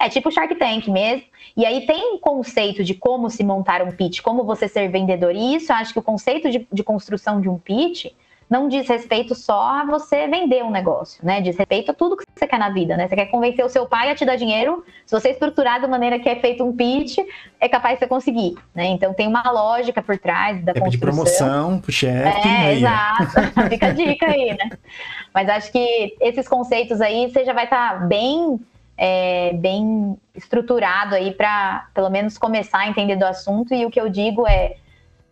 É 0.00 0.08
tipo 0.08 0.30
Shark 0.30 0.54
Tank 0.54 0.88
mesmo. 0.88 1.24
E 1.54 1.66
aí 1.66 1.86
tem 1.86 2.14
um 2.14 2.18
conceito 2.18 2.82
de 2.82 2.94
como 2.94 3.28
se 3.28 3.44
montar 3.44 3.82
um 3.82 3.92
pitch, 3.92 4.22
como 4.22 4.44
você 4.44 4.66
ser 4.66 4.88
vendedor. 4.88 5.36
E 5.36 5.54
isso, 5.54 5.70
eu 5.70 5.76
acho 5.76 5.92
que 5.92 5.98
o 5.98 6.02
conceito 6.02 6.50
de, 6.50 6.66
de 6.72 6.82
construção 6.82 7.42
de 7.42 7.48
um 7.50 7.58
pitch 7.58 8.06
não 8.54 8.68
diz 8.68 8.88
respeito 8.88 9.34
só 9.34 9.80
a 9.80 9.84
você 9.84 10.28
vender 10.28 10.62
um 10.62 10.70
negócio, 10.70 11.24
né? 11.26 11.40
Diz 11.40 11.56
respeito 11.56 11.90
a 11.90 11.94
tudo 11.94 12.16
que 12.16 12.24
você 12.32 12.46
quer 12.46 12.58
na 12.58 12.70
vida, 12.70 12.96
né? 12.96 13.08
Você 13.08 13.16
quer 13.16 13.26
convencer 13.26 13.64
o 13.64 13.68
seu 13.68 13.84
pai 13.84 14.10
a 14.10 14.14
te 14.14 14.24
dar 14.24 14.36
dinheiro, 14.36 14.84
se 15.04 15.18
você 15.18 15.30
estruturar 15.30 15.80
da 15.80 15.88
maneira 15.88 16.20
que 16.20 16.28
é 16.28 16.36
feito 16.36 16.62
um 16.62 16.72
pitch, 16.72 17.18
é 17.58 17.68
capaz 17.68 17.94
de 17.94 18.00
você 18.00 18.06
conseguir, 18.06 18.54
né? 18.72 18.86
Então 18.86 19.12
tem 19.12 19.26
uma 19.26 19.42
lógica 19.50 20.00
por 20.00 20.16
trás 20.16 20.64
da 20.64 20.70
é 20.70 20.78
construção. 20.78 20.90
de 20.90 20.98
promoção 20.98 21.80
pro 21.80 21.90
chefe. 21.90 22.48
É, 22.48 22.50
aí, 22.50 22.76
exato. 22.78 23.24
Fica 23.68 23.86
a 23.88 23.90
dica 23.92 24.26
aí, 24.26 24.50
né? 24.50 24.70
Mas 25.34 25.48
acho 25.48 25.72
que 25.72 26.16
esses 26.20 26.46
conceitos 26.46 27.00
aí 27.00 27.28
você 27.28 27.44
já 27.44 27.52
vai 27.52 27.64
estar 27.64 27.98
tá 27.98 28.06
bem 28.06 28.60
é, 28.96 29.52
bem 29.54 30.16
estruturado 30.32 31.16
aí 31.16 31.32
para 31.32 31.88
pelo 31.92 32.08
menos 32.08 32.38
começar 32.38 32.78
a 32.78 32.88
entender 32.88 33.16
do 33.16 33.24
assunto 33.24 33.74
e 33.74 33.84
o 33.84 33.90
que 33.90 34.00
eu 34.00 34.08
digo 34.08 34.46
é 34.46 34.76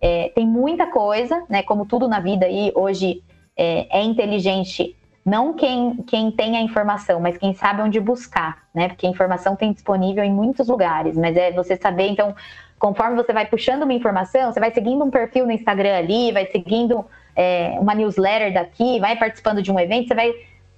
é, 0.02 0.32
tem 0.34 0.44
muita 0.44 0.88
coisa, 0.88 1.44
né? 1.48 1.62
Como 1.62 1.86
tudo 1.86 2.08
na 2.08 2.18
vida 2.18 2.44
aí, 2.44 2.72
hoje 2.74 3.22
é, 3.56 4.00
é 4.00 4.02
inteligente 4.02 4.96
não 5.24 5.54
quem, 5.54 6.02
quem 6.02 6.32
tem 6.32 6.56
a 6.56 6.60
informação, 6.60 7.20
mas 7.20 7.38
quem 7.38 7.54
sabe 7.54 7.80
onde 7.80 8.00
buscar, 8.00 8.64
né? 8.74 8.88
Porque 8.88 9.06
a 9.06 9.10
informação 9.10 9.54
tem 9.54 9.72
disponível 9.72 10.24
em 10.24 10.32
muitos 10.32 10.66
lugares, 10.66 11.16
mas 11.16 11.36
é 11.36 11.52
você 11.52 11.76
saber, 11.76 12.08
então, 12.08 12.34
conforme 12.80 13.14
você 13.14 13.32
vai 13.32 13.46
puxando 13.46 13.84
uma 13.84 13.92
informação, 13.92 14.52
você 14.52 14.58
vai 14.58 14.72
seguindo 14.72 15.04
um 15.04 15.10
perfil 15.10 15.46
no 15.46 15.52
Instagram 15.52 15.96
ali, 15.96 16.32
vai 16.32 16.46
seguindo 16.46 17.04
é, 17.36 17.76
uma 17.78 17.94
newsletter 17.94 18.52
daqui, 18.52 18.98
vai 18.98 19.14
participando 19.14 19.62
de 19.62 19.70
um 19.70 19.78
evento, 19.78 20.08
você 20.08 20.14
vai 20.14 20.34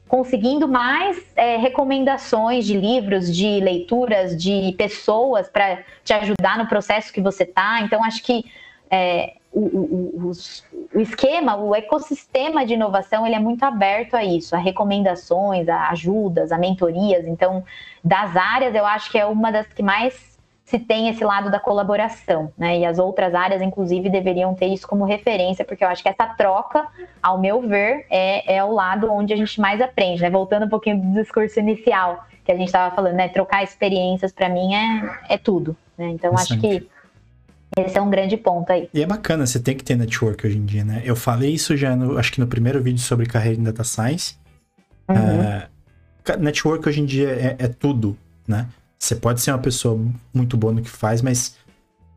conseguindo 0.07 0.69
mais 0.69 1.25
é, 1.35 1.57
recomendações 1.57 2.67
de 2.67 2.77
livros, 2.77 3.35
de 3.35 3.61
leituras, 3.61 4.37
de 4.37 4.75
pessoas 4.77 5.49
para 5.49 5.79
te 6.05 6.13
ajudar 6.13 6.59
no 6.59 6.69
processo 6.69 7.11
que 7.11 7.23
você 7.23 7.45
está. 7.45 7.81
Então, 7.81 8.05
acho 8.05 8.23
que 8.23 8.45
é, 8.95 9.35
o, 9.53 9.61
o, 9.61 10.33
o, 10.95 11.01
esquema, 11.01 11.57
o 11.57 11.75
ecossistema 11.75 12.65
de 12.65 12.75
inovação, 12.75 13.27
ele 13.27 13.35
é 13.35 13.41
muito 13.41 13.65
aberto 13.65 14.15
a 14.15 14.25
isso, 14.25 14.55
a 14.55 14.59
recomendações, 14.59 15.69
a 15.69 15.91
ajudas, 15.91 16.53
a 16.53 16.59
mentorias. 16.59 17.27
Então, 17.27 17.65
das 18.03 18.37
áreas, 18.37 18.75
eu 18.75 18.87
acho 18.87 19.11
que 19.11 19.19
é 19.19 19.27
uma 19.27 19.51
das 19.51 19.67
que 19.67 19.83
mais 19.83 20.35
se 20.65 20.79
tem 20.79 21.09
esse 21.09 21.23
lado 21.23 21.51
da 21.51 21.61
colaboração, 21.61 22.51
né? 22.57 22.79
E 22.79 22.87
as 22.87 22.99
outras 22.99 23.35
áreas, 23.35 23.61
inclusive, 23.61 24.09
deveriam 24.09 24.55
ter 24.55 24.67
isso 24.67 24.89
como 24.89 25.05
referência, 25.05 25.65
porque 25.65 25.85
eu 25.85 25.89
acho 25.89 26.03
que 26.03 26.09
essa 26.09 26.27
troca, 26.27 26.87
ao 27.23 27.39
meu 27.39 27.61
ver, 27.61 28.07
é, 28.09 28.57
é 28.57 28.65
o 28.65 28.73
lado 28.73 29.13
onde 29.13 29.35
a 29.35 29.37
gente 29.37 29.61
mais 29.61 29.81
aprende, 29.81 30.23
né? 30.23 30.31
Voltando 30.31 30.65
um 30.65 30.69
pouquinho 30.71 30.99
do 30.99 31.21
discurso 31.21 31.59
inicial 31.61 32.25
que 32.45 32.53
a 32.53 32.57
gente 32.57 32.69
estava 32.69 32.95
falando, 32.95 33.15
né? 33.15 33.29
Trocar 33.29 33.63
experiências, 33.63 34.33
para 34.33 34.49
mim, 34.49 34.75
é, 34.75 35.35
é 35.35 35.39
tudo, 35.39 35.77
né? 35.99 36.09
Então, 36.09 36.33
acho 36.35 36.59
que 36.59 36.89
esse 37.77 37.99
é 37.99 38.03
um 38.03 38.11
grande 38.11 38.37
ponto 38.37 38.71
aí. 38.71 38.89
E 38.93 39.03
é 39.03 39.07
bacana, 39.07 39.47
você 39.47 39.59
tem 39.59 39.77
que 39.77 39.85
ter 39.85 39.97
network 39.97 40.47
hoje 40.47 40.59
em 40.59 40.65
dia, 40.65 40.85
né? 40.85 41.03
Eu 41.05 41.17
falei 41.17 41.53
isso 41.53 41.77
já, 41.77 41.97
no, 41.97 42.19
acho 42.19 42.33
que 42.33 42.41
no 42.41 42.47
primeiro 42.47 42.83
vídeo 42.83 43.01
sobre 43.01 43.27
carreira 43.27 43.61
em 43.61 43.65
data 43.65 43.83
science. 43.83 44.37
Uhum. 45.09 45.43
É, 45.43 45.69
network 46.39 46.89
hoje 46.89 47.01
em 47.01 47.05
dia 47.05 47.29
é, 47.31 47.57
é 47.59 47.69
tudo, 47.69 48.17
né? 48.47 48.69
Você 48.99 49.17
pode 49.17 49.41
ser 49.41 49.51
uma 49.51 49.59
pessoa 49.59 50.01
muito 50.33 50.57
boa 50.57 50.73
no 50.73 50.83
que 50.83 50.89
faz, 50.89 51.21
mas 51.21 51.57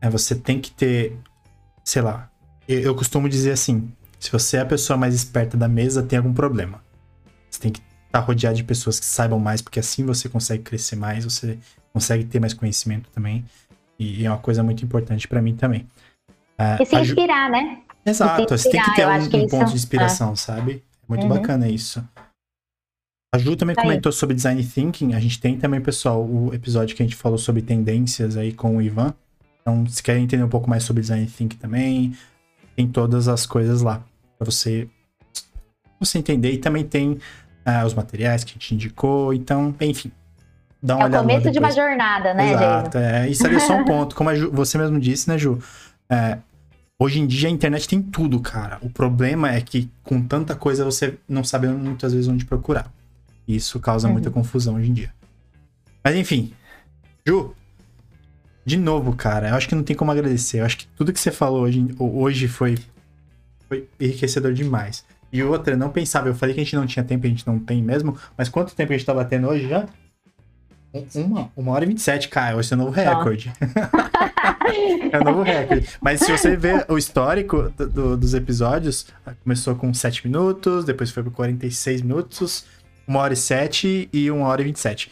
é, 0.00 0.08
você 0.08 0.34
tem 0.34 0.60
que 0.60 0.70
ter, 0.70 1.16
sei 1.84 2.02
lá. 2.02 2.30
Eu, 2.66 2.80
eu, 2.80 2.94
costumo 2.94 3.28
dizer 3.28 3.50
assim: 3.50 3.92
se 4.18 4.30
você 4.30 4.56
é 4.56 4.60
a 4.60 4.66
pessoa 4.66 4.96
mais 4.96 5.14
esperta 5.14 5.56
da 5.56 5.68
mesa, 5.68 6.02
tem 6.02 6.18
algum 6.18 6.32
problema. 6.32 6.82
Você 7.50 7.60
tem 7.60 7.72
que 7.72 7.80
estar 7.80 8.20
tá 8.20 8.20
rodeado 8.20 8.56
de 8.56 8.64
pessoas 8.64 8.98
que 8.98 9.06
saibam 9.06 9.38
mais, 9.38 9.60
porque 9.60 9.80
assim 9.80 10.04
você 10.04 10.28
consegue 10.28 10.62
crescer 10.62 10.96
mais, 10.96 11.24
você 11.24 11.58
consegue 11.92 12.24
ter 12.24 12.40
mais 12.40 12.54
conhecimento 12.54 13.10
também. 13.10 13.44
E 13.98 14.24
é 14.24 14.30
uma 14.30 14.38
coisa 14.38 14.62
muito 14.62 14.84
importante 14.84 15.26
para 15.26 15.42
mim 15.42 15.56
também. 15.56 15.86
Uh, 16.58 16.82
e 16.82 16.86
se 16.86 16.96
inspirar, 16.96 17.50
né? 17.50 17.82
Exato, 18.04 18.48
você 18.48 18.70
tem 18.70 18.82
que 18.82 18.94
ter 18.94 19.06
um, 19.06 19.44
um 19.44 19.48
ponto 19.48 19.70
de 19.70 19.74
inspiração, 19.74 20.32
é. 20.32 20.36
sabe? 20.36 20.72
É 20.72 21.04
muito 21.08 21.22
uhum. 21.22 21.28
bacana 21.28 21.68
isso. 21.68 22.02
A 23.34 23.38
Ju 23.38 23.56
também 23.56 23.76
comentou 23.76 24.10
sobre 24.10 24.34
design 24.34 24.64
thinking. 24.64 25.12
A 25.12 25.20
gente 25.20 25.38
tem 25.38 25.58
também, 25.58 25.80
pessoal, 25.80 26.24
o 26.24 26.54
episódio 26.54 26.96
que 26.96 27.02
a 27.02 27.06
gente 27.06 27.16
falou 27.16 27.36
sobre 27.36 27.60
tendências 27.60 28.36
aí 28.36 28.52
com 28.52 28.76
o 28.76 28.82
Ivan. 28.82 29.12
Então, 29.60 29.86
se 29.86 30.02
querem 30.02 30.24
entender 30.24 30.42
um 30.42 30.48
pouco 30.48 30.68
mais 30.68 30.82
sobre 30.82 31.02
design 31.02 31.26
thinking 31.26 31.58
também, 31.58 32.16
tem 32.74 32.88
todas 32.88 33.28
as 33.28 33.44
coisas 33.44 33.82
lá 33.82 34.02
para 34.38 34.50
você 34.50 34.88
você 36.00 36.18
entender. 36.18 36.52
E 36.52 36.58
também 36.58 36.84
tem 36.84 37.12
uh, 37.12 37.84
os 37.84 37.92
materiais 37.92 38.44
que 38.44 38.52
a 38.52 38.54
gente 38.54 38.74
indicou. 38.74 39.34
Então, 39.34 39.74
enfim, 39.80 40.10
dá 40.82 40.96
uma 40.96 41.06
é. 41.06 41.12
É 41.12 41.16
o 41.16 41.20
começo 41.20 41.50
de 41.50 41.58
uma 41.58 41.70
jornada, 41.70 42.34
né, 42.34 42.52
Exato, 42.52 42.98
é. 42.98 43.28
Isso 43.28 43.46
ali 43.46 43.56
é 43.56 43.60
só 43.60 43.74
um 43.74 43.84
ponto. 43.86 44.14
Como 44.14 44.34
Ju, 44.34 44.50
você 44.50 44.78
mesmo 44.78 44.98
disse, 44.98 45.28
né, 45.28 45.38
Ju? 45.38 45.58
É, 46.08 46.38
hoje 46.98 47.20
em 47.20 47.26
dia 47.26 47.48
a 47.48 47.52
internet 47.52 47.88
tem 47.88 48.00
tudo, 48.00 48.40
cara. 48.40 48.78
O 48.82 48.90
problema 48.90 49.52
é 49.52 49.60
que 49.60 49.90
com 50.02 50.22
tanta 50.22 50.54
coisa 50.54 50.84
você 50.84 51.18
não 51.28 51.44
sabe 51.44 51.68
muitas 51.68 52.12
vezes 52.12 52.28
onde 52.28 52.44
procurar. 52.44 52.90
Isso 53.46 53.80
causa 53.80 54.06
uhum. 54.06 54.14
muita 54.14 54.30
confusão 54.30 54.76
hoje 54.76 54.90
em 54.90 54.94
dia. 54.94 55.12
Mas 56.04 56.16
enfim. 56.16 56.52
Ju, 57.26 57.54
de 58.64 58.76
novo, 58.76 59.14
cara, 59.16 59.48
eu 59.48 59.54
acho 59.54 59.68
que 59.68 59.74
não 59.74 59.82
tem 59.82 59.96
como 59.96 60.10
agradecer. 60.10 60.60
Eu 60.60 60.66
acho 60.66 60.76
que 60.76 60.86
tudo 60.88 61.12
que 61.12 61.18
você 61.18 61.30
falou 61.30 61.62
hoje, 61.62 61.86
hoje 61.98 62.48
foi, 62.48 62.76
foi 63.66 63.88
enriquecedor 63.98 64.52
demais. 64.52 65.04
E 65.32 65.42
outra, 65.42 65.76
não 65.76 65.90
pensava, 65.90 66.28
eu 66.28 66.34
falei 66.34 66.54
que 66.54 66.60
a 66.60 66.64
gente 66.64 66.76
não 66.76 66.86
tinha 66.86 67.04
tempo, 67.04 67.26
a 67.26 67.30
gente 67.30 67.46
não 67.46 67.58
tem 67.58 67.82
mesmo, 67.82 68.16
mas 68.36 68.48
quanto 68.48 68.74
tempo 68.74 68.92
a 68.92 68.96
gente 68.96 69.06
tá 69.06 69.14
batendo 69.14 69.48
hoje 69.48 69.68
já? 69.68 69.86
Uma, 71.14 71.50
uma 71.56 71.72
hora 71.72 71.84
e 71.84 71.88
27, 71.88 72.28
cara, 72.28 72.58
esse 72.58 72.72
é 72.72 72.76
o 72.76 72.78
novo 72.78 72.90
recorde. 72.90 73.52
é 75.12 75.18
o 75.18 75.24
novo 75.24 75.42
recorde. 75.42 75.88
Mas 76.00 76.20
se 76.20 76.30
você 76.30 76.56
ver 76.56 76.86
o 76.88 76.96
histórico 76.96 77.70
do, 77.76 77.88
do, 77.88 78.16
dos 78.16 78.34
episódios, 78.34 79.06
começou 79.42 79.74
com 79.74 79.92
7 79.92 80.26
minutos, 80.26 80.84
depois 80.84 81.10
foi 81.10 81.22
por 81.22 81.32
46 81.32 82.02
minutos, 82.02 82.64
uma 83.08 83.20
hora 83.20 83.32
e 83.32 83.36
sete 83.36 84.08
e 84.12 84.30
uma 84.30 84.46
hora 84.46 84.60
e 84.60 84.64
vinte 84.66 84.76
e 84.76 84.80
sete. 84.80 85.10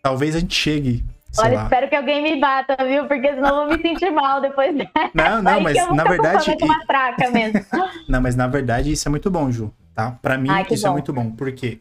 Talvez 0.00 0.36
a 0.36 0.38
gente 0.38 0.54
chegue. 0.54 1.04
Olha, 1.36 1.56
lá. 1.56 1.62
espero 1.64 1.88
que 1.88 1.96
alguém 1.96 2.22
me 2.22 2.40
bata, 2.40 2.76
viu? 2.86 3.06
Porque 3.06 3.34
senão 3.34 3.62
eu 3.62 3.68
vou 3.68 3.76
me 3.76 3.82
sentir 3.82 4.10
mal 4.12 4.40
depois 4.40 4.72
dessa. 4.76 5.10
Não, 5.12 5.42
não, 5.42 5.60
mas 5.60 5.74
na 5.90 6.04
verdade. 6.04 6.56
Uma 6.62 6.86
traca 6.86 7.30
mesmo. 7.30 7.60
não, 8.08 8.20
mas 8.20 8.36
na 8.36 8.46
verdade 8.46 8.92
isso 8.92 9.08
é 9.08 9.10
muito 9.10 9.28
bom, 9.30 9.50
Ju. 9.50 9.74
Tá? 9.92 10.12
Pra 10.22 10.38
mim, 10.38 10.48
Ai, 10.48 10.64
isso 10.70 10.86
é 10.86 10.88
bom. 10.88 10.88
é 10.88 10.92
muito 10.92 11.12
bom. 11.12 11.30
Porque 11.32 11.80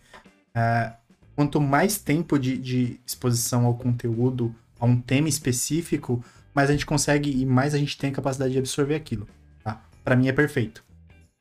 uh, 0.55 0.91
quanto 1.35 1.59
mais 1.59 1.97
tempo 1.97 2.37
de, 2.37 2.57
de 2.57 2.99
exposição 3.05 3.65
ao 3.65 3.75
conteúdo, 3.75 4.53
a 4.79 4.85
um 4.85 4.99
tema 4.99 5.29
específico, 5.29 6.23
mais 6.53 6.69
a 6.69 6.73
gente 6.73 6.85
consegue 6.85 7.29
e 7.29 7.45
mais 7.45 7.73
a 7.73 7.77
gente 7.77 7.97
tem 7.97 8.11
a 8.11 8.13
capacidade 8.13 8.53
de 8.53 8.59
absorver 8.59 8.95
aquilo. 8.95 9.27
Tá? 9.63 9.81
Pra 10.03 10.15
mim 10.15 10.27
é 10.27 10.33
perfeito. 10.33 10.83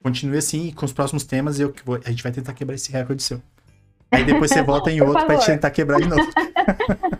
Continue 0.02 0.38
assim 0.38 0.68
e 0.68 0.72
com 0.72 0.84
os 0.84 0.92
próximos 0.92 1.24
temas 1.24 1.60
eu, 1.60 1.72
a 2.04 2.10
gente 2.10 2.22
vai 2.22 2.32
tentar 2.32 2.54
quebrar 2.54 2.74
esse 2.74 2.90
recorde 2.90 3.22
seu. 3.22 3.40
Aí 4.10 4.24
depois 4.24 4.50
você 4.50 4.62
volta 4.62 4.90
em 4.90 5.00
outro 5.02 5.24
pra 5.26 5.38
tentar 5.38 5.70
quebrar 5.70 6.00
de 6.00 6.08
novo. 6.08 6.28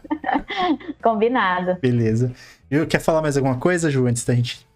Combinado. 1.03 1.79
Beleza. 1.81 2.33
Eu, 2.71 2.87
quer 2.87 3.01
falar 3.01 3.23
mais 3.23 3.37
alguma 3.37 3.59
coisa, 3.59 3.91
Ju, 3.91 4.07
antes 4.07 4.25
da 4.25 4.35
gente 4.35 4.67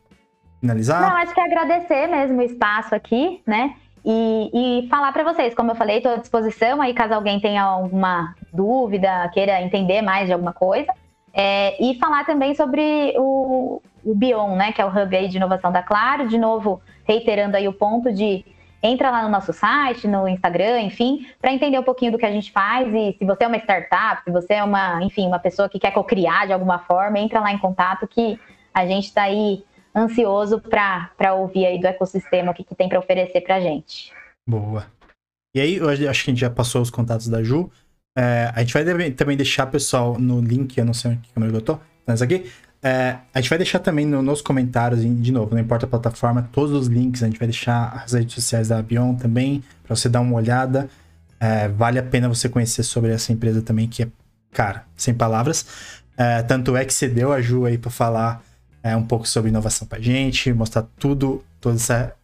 finalizar? 0.60 1.01
Não, 1.01 1.16
acho 1.16 1.35
que 1.35 1.40
agradecer 1.40 2.06
mesmo 2.06 2.39
o 2.39 2.43
espaço 2.43 2.94
aqui, 2.94 3.43
né? 3.47 3.74
E, 4.09 4.51
e 4.85 4.89
falar 4.89 5.12
para 5.12 5.24
vocês, 5.24 5.53
como 5.53 5.73
eu 5.73 5.74
falei, 5.74 5.97
estou 5.97 6.12
à 6.12 6.16
disposição 6.16 6.81
aí 6.81 6.95
caso 6.95 7.12
alguém 7.12 7.41
tenha 7.41 7.65
alguma 7.65 8.37
dúvida, 8.53 9.28
queira 9.35 9.61
entender 9.61 10.01
mais 10.01 10.28
de 10.28 10.33
alguma 10.33 10.53
coisa. 10.53 10.93
É, 11.35 11.77
e 11.85 11.99
falar 11.99 12.24
também 12.24 12.55
sobre 12.55 13.12
o, 13.19 13.83
o 14.05 14.15
Bion, 14.15 14.55
né? 14.55 14.70
Que 14.70 14.81
é 14.81 14.85
o 14.85 14.89
hub 14.89 15.16
aí 15.16 15.27
de 15.27 15.37
inovação 15.37 15.73
da 15.73 15.83
Claro. 15.83 16.28
De 16.28 16.39
novo, 16.39 16.81
reiterando 17.05 17.57
aí 17.57 17.66
o 17.66 17.73
ponto 17.73 18.12
de 18.12 18.45
entra 18.81 19.11
lá 19.11 19.23
no 19.23 19.28
nosso 19.28 19.53
site, 19.53 20.07
no 20.07 20.28
Instagram, 20.28 20.83
enfim, 20.83 21.27
para 21.41 21.53
entender 21.53 21.78
um 21.78 21.83
pouquinho 21.83 22.12
do 22.12 22.19
que 22.19 22.27
a 22.27 22.31
gente 22.31 22.53
faz 22.53 22.87
e 22.95 23.16
se 23.19 23.24
você 23.24 23.43
é 23.43 23.49
uma 23.49 23.57
startup, 23.57 24.23
se 24.23 24.31
você 24.31 24.55
é 24.55 24.62
uma, 24.62 25.03
enfim, 25.03 25.27
uma 25.27 25.41
pessoa 25.41 25.69
que 25.69 25.81
quer 25.81 25.91
co-criar 25.91 26.47
de 26.47 26.53
alguma 26.53 26.78
forma, 26.78 27.19
entra 27.19 27.41
lá 27.41 27.53
em 27.53 27.59
contato 27.59 28.07
que 28.07 28.39
a 28.73 28.87
gente 28.87 29.07
está 29.07 29.23
aí 29.23 29.65
ansioso 29.97 30.60
para 30.60 31.35
ouvir 31.35 31.64
aí 31.64 31.81
do 31.81 31.86
ecossistema 31.86 32.52
o 32.52 32.55
que, 32.55 32.62
que 32.62 32.74
tem 32.74 32.89
para 32.89 32.98
oferecer 32.98 33.40
para 33.40 33.60
gente. 33.60 34.12
Boa. 34.47 34.86
E 35.55 35.60
aí, 35.60 35.77
eu 35.77 35.89
acho 35.89 36.23
que 36.24 36.31
a 36.31 36.35
gente 36.35 36.40
já 36.40 36.51
passou 36.51 36.82
os 36.82 36.90
contatos 36.90 37.28
da 37.28 37.43
Ju. 37.43 37.70
É, 38.16 38.52
a 38.55 38.60
gente 38.60 38.74
vai 38.74 39.10
também 39.12 39.36
deixar, 39.36 39.66
pessoal, 39.66 40.18
no 40.18 40.40
link, 40.40 40.77
eu 40.77 40.85
não 40.85 40.94
sei 40.94 41.12
onde 41.12 41.20
que 41.20 41.56
eu 41.56 41.60
tô, 41.60 41.78
mas 42.06 42.20
aqui, 42.23 42.51
é, 42.82 43.18
a 43.35 43.40
gente 43.40 43.48
vai 43.48 43.59
deixar 43.59 43.78
também 43.78 44.06
no, 44.06 44.23
nos 44.23 44.40
comentários, 44.40 45.01
de 45.02 45.32
novo, 45.32 45.55
não 45.55 45.60
importa 45.60 45.86
a 45.86 45.89
plataforma, 45.89 46.48
todos 46.52 46.73
os 46.73 46.86
links, 46.86 47.23
a 47.23 47.27
gente 47.27 47.39
vai 47.39 47.48
deixar 47.48 48.02
as 48.05 48.12
redes 48.12 48.35
sociais 48.35 48.68
da 48.68 48.78
Abion 48.78 49.14
também, 49.14 49.62
para 49.82 49.97
você 49.97 50.09
dar 50.09 50.20
uma 50.20 50.36
olhada. 50.36 50.89
É, 51.39 51.68
vale 51.68 51.98
a 51.98 52.02
pena 52.02 52.28
você 52.28 52.48
conhecer 52.48 52.82
sobre 52.82 53.12
essa 53.12 53.32
empresa 53.32 53.60
também, 53.60 53.89
que 53.89 54.02
é, 54.02 54.09
cara, 54.52 54.85
sem 54.97 55.12
palavras. 55.12 55.66
É, 56.16 56.43
tanto 56.43 56.77
é 56.77 56.85
que 56.85 56.94
você 56.94 57.09
deu 57.09 57.32
a 57.32 57.40
Ju 57.40 57.66
aí 57.66 57.77
para 57.77 57.90
falar 57.90 58.43
é, 58.86 58.96
um 58.96 59.04
pouco 59.04 59.26
sobre 59.26 59.50
inovação 59.50 59.86
pra 59.86 60.00
gente, 60.00 60.52
mostrar 60.52 60.82
tudo, 60.98 61.44
toda 61.60 61.76
essa, 61.76 62.14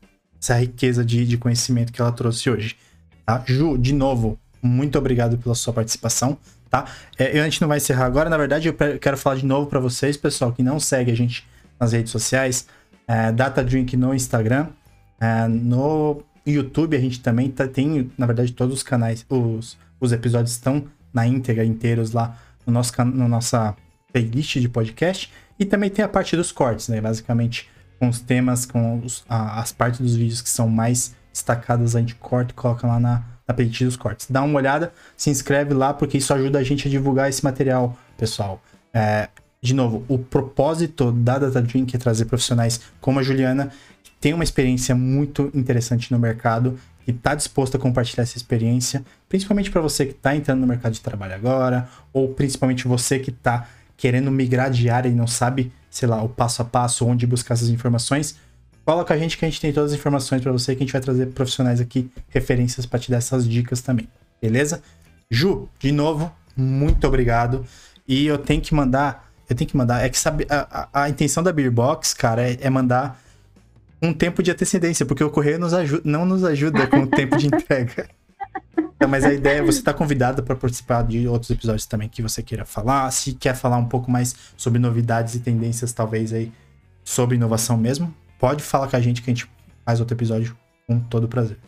essa 0.40 0.54
riqueza 0.58 1.04
de, 1.04 1.26
de 1.26 1.36
conhecimento 1.36 1.92
que 1.92 2.00
ela 2.00 2.12
trouxe 2.12 2.50
hoje. 2.50 2.76
Tá? 3.24 3.42
Ju, 3.46 3.76
de 3.76 3.92
novo, 3.92 4.38
muito 4.62 4.98
obrigado 4.98 5.36
pela 5.38 5.54
sua 5.54 5.72
participação 5.72 6.38
tá? 6.72 6.86
É, 7.18 7.38
a 7.38 7.44
gente 7.44 7.60
não 7.60 7.68
vai 7.68 7.76
encerrar 7.76 8.06
agora, 8.06 8.30
na 8.30 8.38
verdade, 8.38 8.66
eu 8.66 8.74
quero 8.98 9.18
falar 9.18 9.36
de 9.36 9.44
novo 9.44 9.66
para 9.66 9.78
vocês, 9.78 10.16
pessoal, 10.16 10.52
que 10.52 10.62
não 10.62 10.80
segue 10.80 11.12
a 11.12 11.14
gente 11.14 11.46
nas 11.78 11.92
redes 11.92 12.10
sociais, 12.10 12.66
é, 13.06 13.30
Data 13.30 13.62
Drink 13.62 13.94
no 13.94 14.14
Instagram, 14.14 14.68
é, 15.20 15.46
no 15.46 16.22
YouTube 16.46 16.96
a 16.96 17.00
gente 17.00 17.20
também 17.20 17.50
tá, 17.50 17.68
tem, 17.68 18.10
na 18.16 18.24
verdade, 18.24 18.52
todos 18.52 18.76
os 18.76 18.82
canais, 18.82 19.26
os, 19.28 19.76
os 20.00 20.12
episódios 20.12 20.52
estão 20.52 20.84
na 21.12 21.26
íntegra, 21.26 21.62
inteiros 21.62 22.12
lá 22.12 22.38
no 22.66 22.72
nosso, 22.72 22.92
no 23.04 23.28
nossa 23.28 23.76
playlist 24.10 24.58
de 24.58 24.68
podcast, 24.68 25.30
e 25.62 25.64
também 25.64 25.88
tem 25.88 26.04
a 26.04 26.08
parte 26.08 26.36
dos 26.36 26.50
cortes, 26.50 26.88
né, 26.88 27.00
basicamente 27.00 27.70
com 27.98 28.08
os 28.08 28.18
temas, 28.18 28.66
com 28.66 28.98
os, 28.98 29.24
a, 29.28 29.60
as 29.60 29.70
partes 29.70 30.00
dos 30.00 30.16
vídeos 30.16 30.42
que 30.42 30.48
são 30.48 30.68
mais 30.68 31.14
destacadas, 31.32 31.94
a 31.94 32.00
gente 32.00 32.16
corta 32.16 32.50
e 32.50 32.54
coloca 32.54 32.84
lá 32.84 32.98
na, 32.98 33.22
na 33.46 33.54
playlist 33.54 33.84
dos 33.84 33.96
cortes. 33.96 34.26
Dá 34.28 34.42
uma 34.42 34.58
olhada, 34.58 34.92
se 35.16 35.30
inscreve 35.30 35.72
lá, 35.72 35.94
porque 35.94 36.18
isso 36.18 36.34
ajuda 36.34 36.58
a 36.58 36.64
gente 36.64 36.88
a 36.88 36.90
divulgar 36.90 37.28
esse 37.28 37.44
material, 37.44 37.96
pessoal. 38.18 38.60
É, 38.92 39.28
de 39.62 39.72
novo, 39.72 40.04
o 40.08 40.18
propósito 40.18 41.12
da 41.12 41.38
Data 41.38 41.62
Drink 41.62 41.94
é 41.94 41.98
trazer 41.98 42.24
profissionais 42.24 42.80
como 43.00 43.20
a 43.20 43.22
Juliana, 43.22 43.70
que 44.02 44.10
tem 44.20 44.34
uma 44.34 44.42
experiência 44.42 44.96
muito 44.96 45.48
interessante 45.54 46.10
no 46.10 46.18
mercado 46.18 46.76
e 47.06 47.12
está 47.12 47.36
disposto 47.36 47.76
a 47.76 47.80
compartilhar 47.80 48.24
essa 48.24 48.36
experiência, 48.36 49.04
principalmente 49.28 49.70
para 49.70 49.80
você 49.80 50.06
que 50.06 50.12
está 50.12 50.34
entrando 50.34 50.60
no 50.60 50.66
mercado 50.66 50.92
de 50.92 51.00
trabalho 51.00 51.34
agora, 51.34 51.88
ou 52.12 52.34
principalmente 52.34 52.88
você 52.88 53.20
que 53.20 53.30
está 53.30 53.68
querendo 54.02 54.32
migrar 54.32 54.68
de 54.68 54.90
área 54.90 55.08
e 55.08 55.12
não 55.12 55.28
sabe, 55.28 55.70
sei 55.88 56.08
lá, 56.08 56.20
o 56.24 56.28
passo 56.28 56.60
a 56.60 56.64
passo, 56.64 57.06
onde 57.06 57.24
buscar 57.24 57.54
essas 57.54 57.68
informações. 57.68 58.34
Fala 58.84 59.04
com 59.04 59.12
a 59.12 59.16
gente 59.16 59.38
que 59.38 59.44
a 59.44 59.48
gente 59.48 59.60
tem 59.60 59.72
todas 59.72 59.92
as 59.92 59.96
informações 59.96 60.42
para 60.42 60.50
você, 60.50 60.74
que 60.74 60.82
a 60.82 60.84
gente 60.84 60.92
vai 60.92 61.00
trazer 61.00 61.26
profissionais 61.26 61.80
aqui, 61.80 62.10
referências 62.28 62.84
para 62.84 62.98
te 62.98 63.12
dar 63.12 63.18
essas 63.18 63.48
dicas 63.48 63.80
também, 63.80 64.08
beleza? 64.40 64.82
Ju, 65.30 65.68
de 65.78 65.92
novo, 65.92 66.32
muito 66.56 67.06
obrigado. 67.06 67.64
E 68.08 68.26
eu 68.26 68.38
tenho 68.38 68.60
que 68.60 68.74
mandar, 68.74 69.30
eu 69.48 69.54
tenho 69.54 69.70
que 69.70 69.76
mandar, 69.76 70.04
é 70.04 70.08
que 70.08 70.18
sabe, 70.18 70.48
a, 70.50 70.88
a, 70.92 71.02
a 71.04 71.08
intenção 71.08 71.40
da 71.40 71.52
Beerbox, 71.52 72.12
cara, 72.12 72.42
é, 72.42 72.58
é, 72.60 72.68
mandar 72.68 73.22
um 74.02 74.12
tempo 74.12 74.42
de 74.42 74.50
antecedência, 74.50 75.06
porque 75.06 75.22
o 75.22 75.30
correio 75.30 75.60
nos 75.60 75.72
ajuda, 75.72 76.02
não 76.04 76.26
nos 76.26 76.42
ajuda 76.42 76.88
com 76.88 77.02
o 77.02 77.06
tempo 77.06 77.36
de 77.36 77.46
entrega. 77.46 78.08
Então, 79.02 79.10
mas 79.10 79.24
a 79.24 79.32
ideia 79.32 79.58
é 79.58 79.62
você 79.62 79.80
estar 79.80 79.92
tá 79.92 79.98
convidado 79.98 80.44
para 80.44 80.54
participar 80.54 81.02
de 81.02 81.26
outros 81.26 81.50
episódios 81.50 81.86
também 81.86 82.08
que 82.08 82.22
você 82.22 82.40
queira 82.40 82.64
falar. 82.64 83.10
Se 83.10 83.34
quer 83.34 83.56
falar 83.56 83.76
um 83.76 83.88
pouco 83.88 84.08
mais 84.08 84.52
sobre 84.56 84.78
novidades 84.78 85.34
e 85.34 85.40
tendências, 85.40 85.92
talvez 85.92 86.32
aí 86.32 86.52
sobre 87.02 87.34
inovação 87.34 87.76
mesmo, 87.76 88.14
pode 88.38 88.62
falar 88.62 88.88
com 88.88 88.94
a 88.94 89.00
gente 89.00 89.20
que 89.20 89.28
a 89.28 89.34
gente 89.34 89.50
faz 89.84 89.98
outro 89.98 90.16
episódio 90.16 90.56
com 90.86 91.00
todo 91.00 91.26
prazer. 91.26 91.58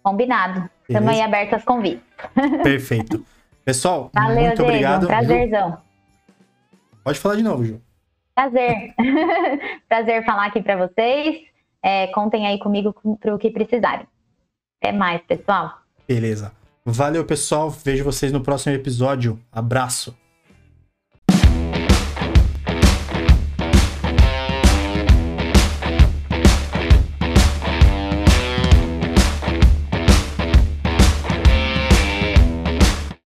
Combinado. 0.00 0.70
Estamos 0.88 1.10
aí 1.10 1.20
abertos 1.20 1.54
aos 1.54 1.64
convites. 1.64 2.04
Perfeito. 2.62 3.26
Pessoal, 3.64 4.08
Valeu, 4.14 4.44
muito 4.44 4.54
Diego, 4.54 4.62
obrigado. 4.62 5.06
Prazerzão. 5.08 5.70
Ju. 5.72 5.78
Pode 7.02 7.18
falar 7.18 7.34
de 7.34 7.42
novo, 7.42 7.64
Ju. 7.64 7.82
Prazer. 8.32 8.94
Prazer 9.88 10.24
falar 10.24 10.46
aqui 10.46 10.62
para 10.62 10.86
vocês. 10.86 11.48
É, 11.82 12.06
contem 12.08 12.46
aí 12.46 12.60
comigo 12.60 12.94
para 13.20 13.34
o 13.34 13.38
que 13.38 13.50
precisarem. 13.50 14.06
Até 14.80 14.92
mais, 14.92 15.20
pessoal. 15.22 15.87
Beleza. 16.08 16.52
Valeu, 16.84 17.22
pessoal. 17.24 17.70
Vejo 17.70 18.02
vocês 18.02 18.32
no 18.32 18.40
próximo 18.40 18.74
episódio. 18.74 19.38
Abraço. 19.52 20.16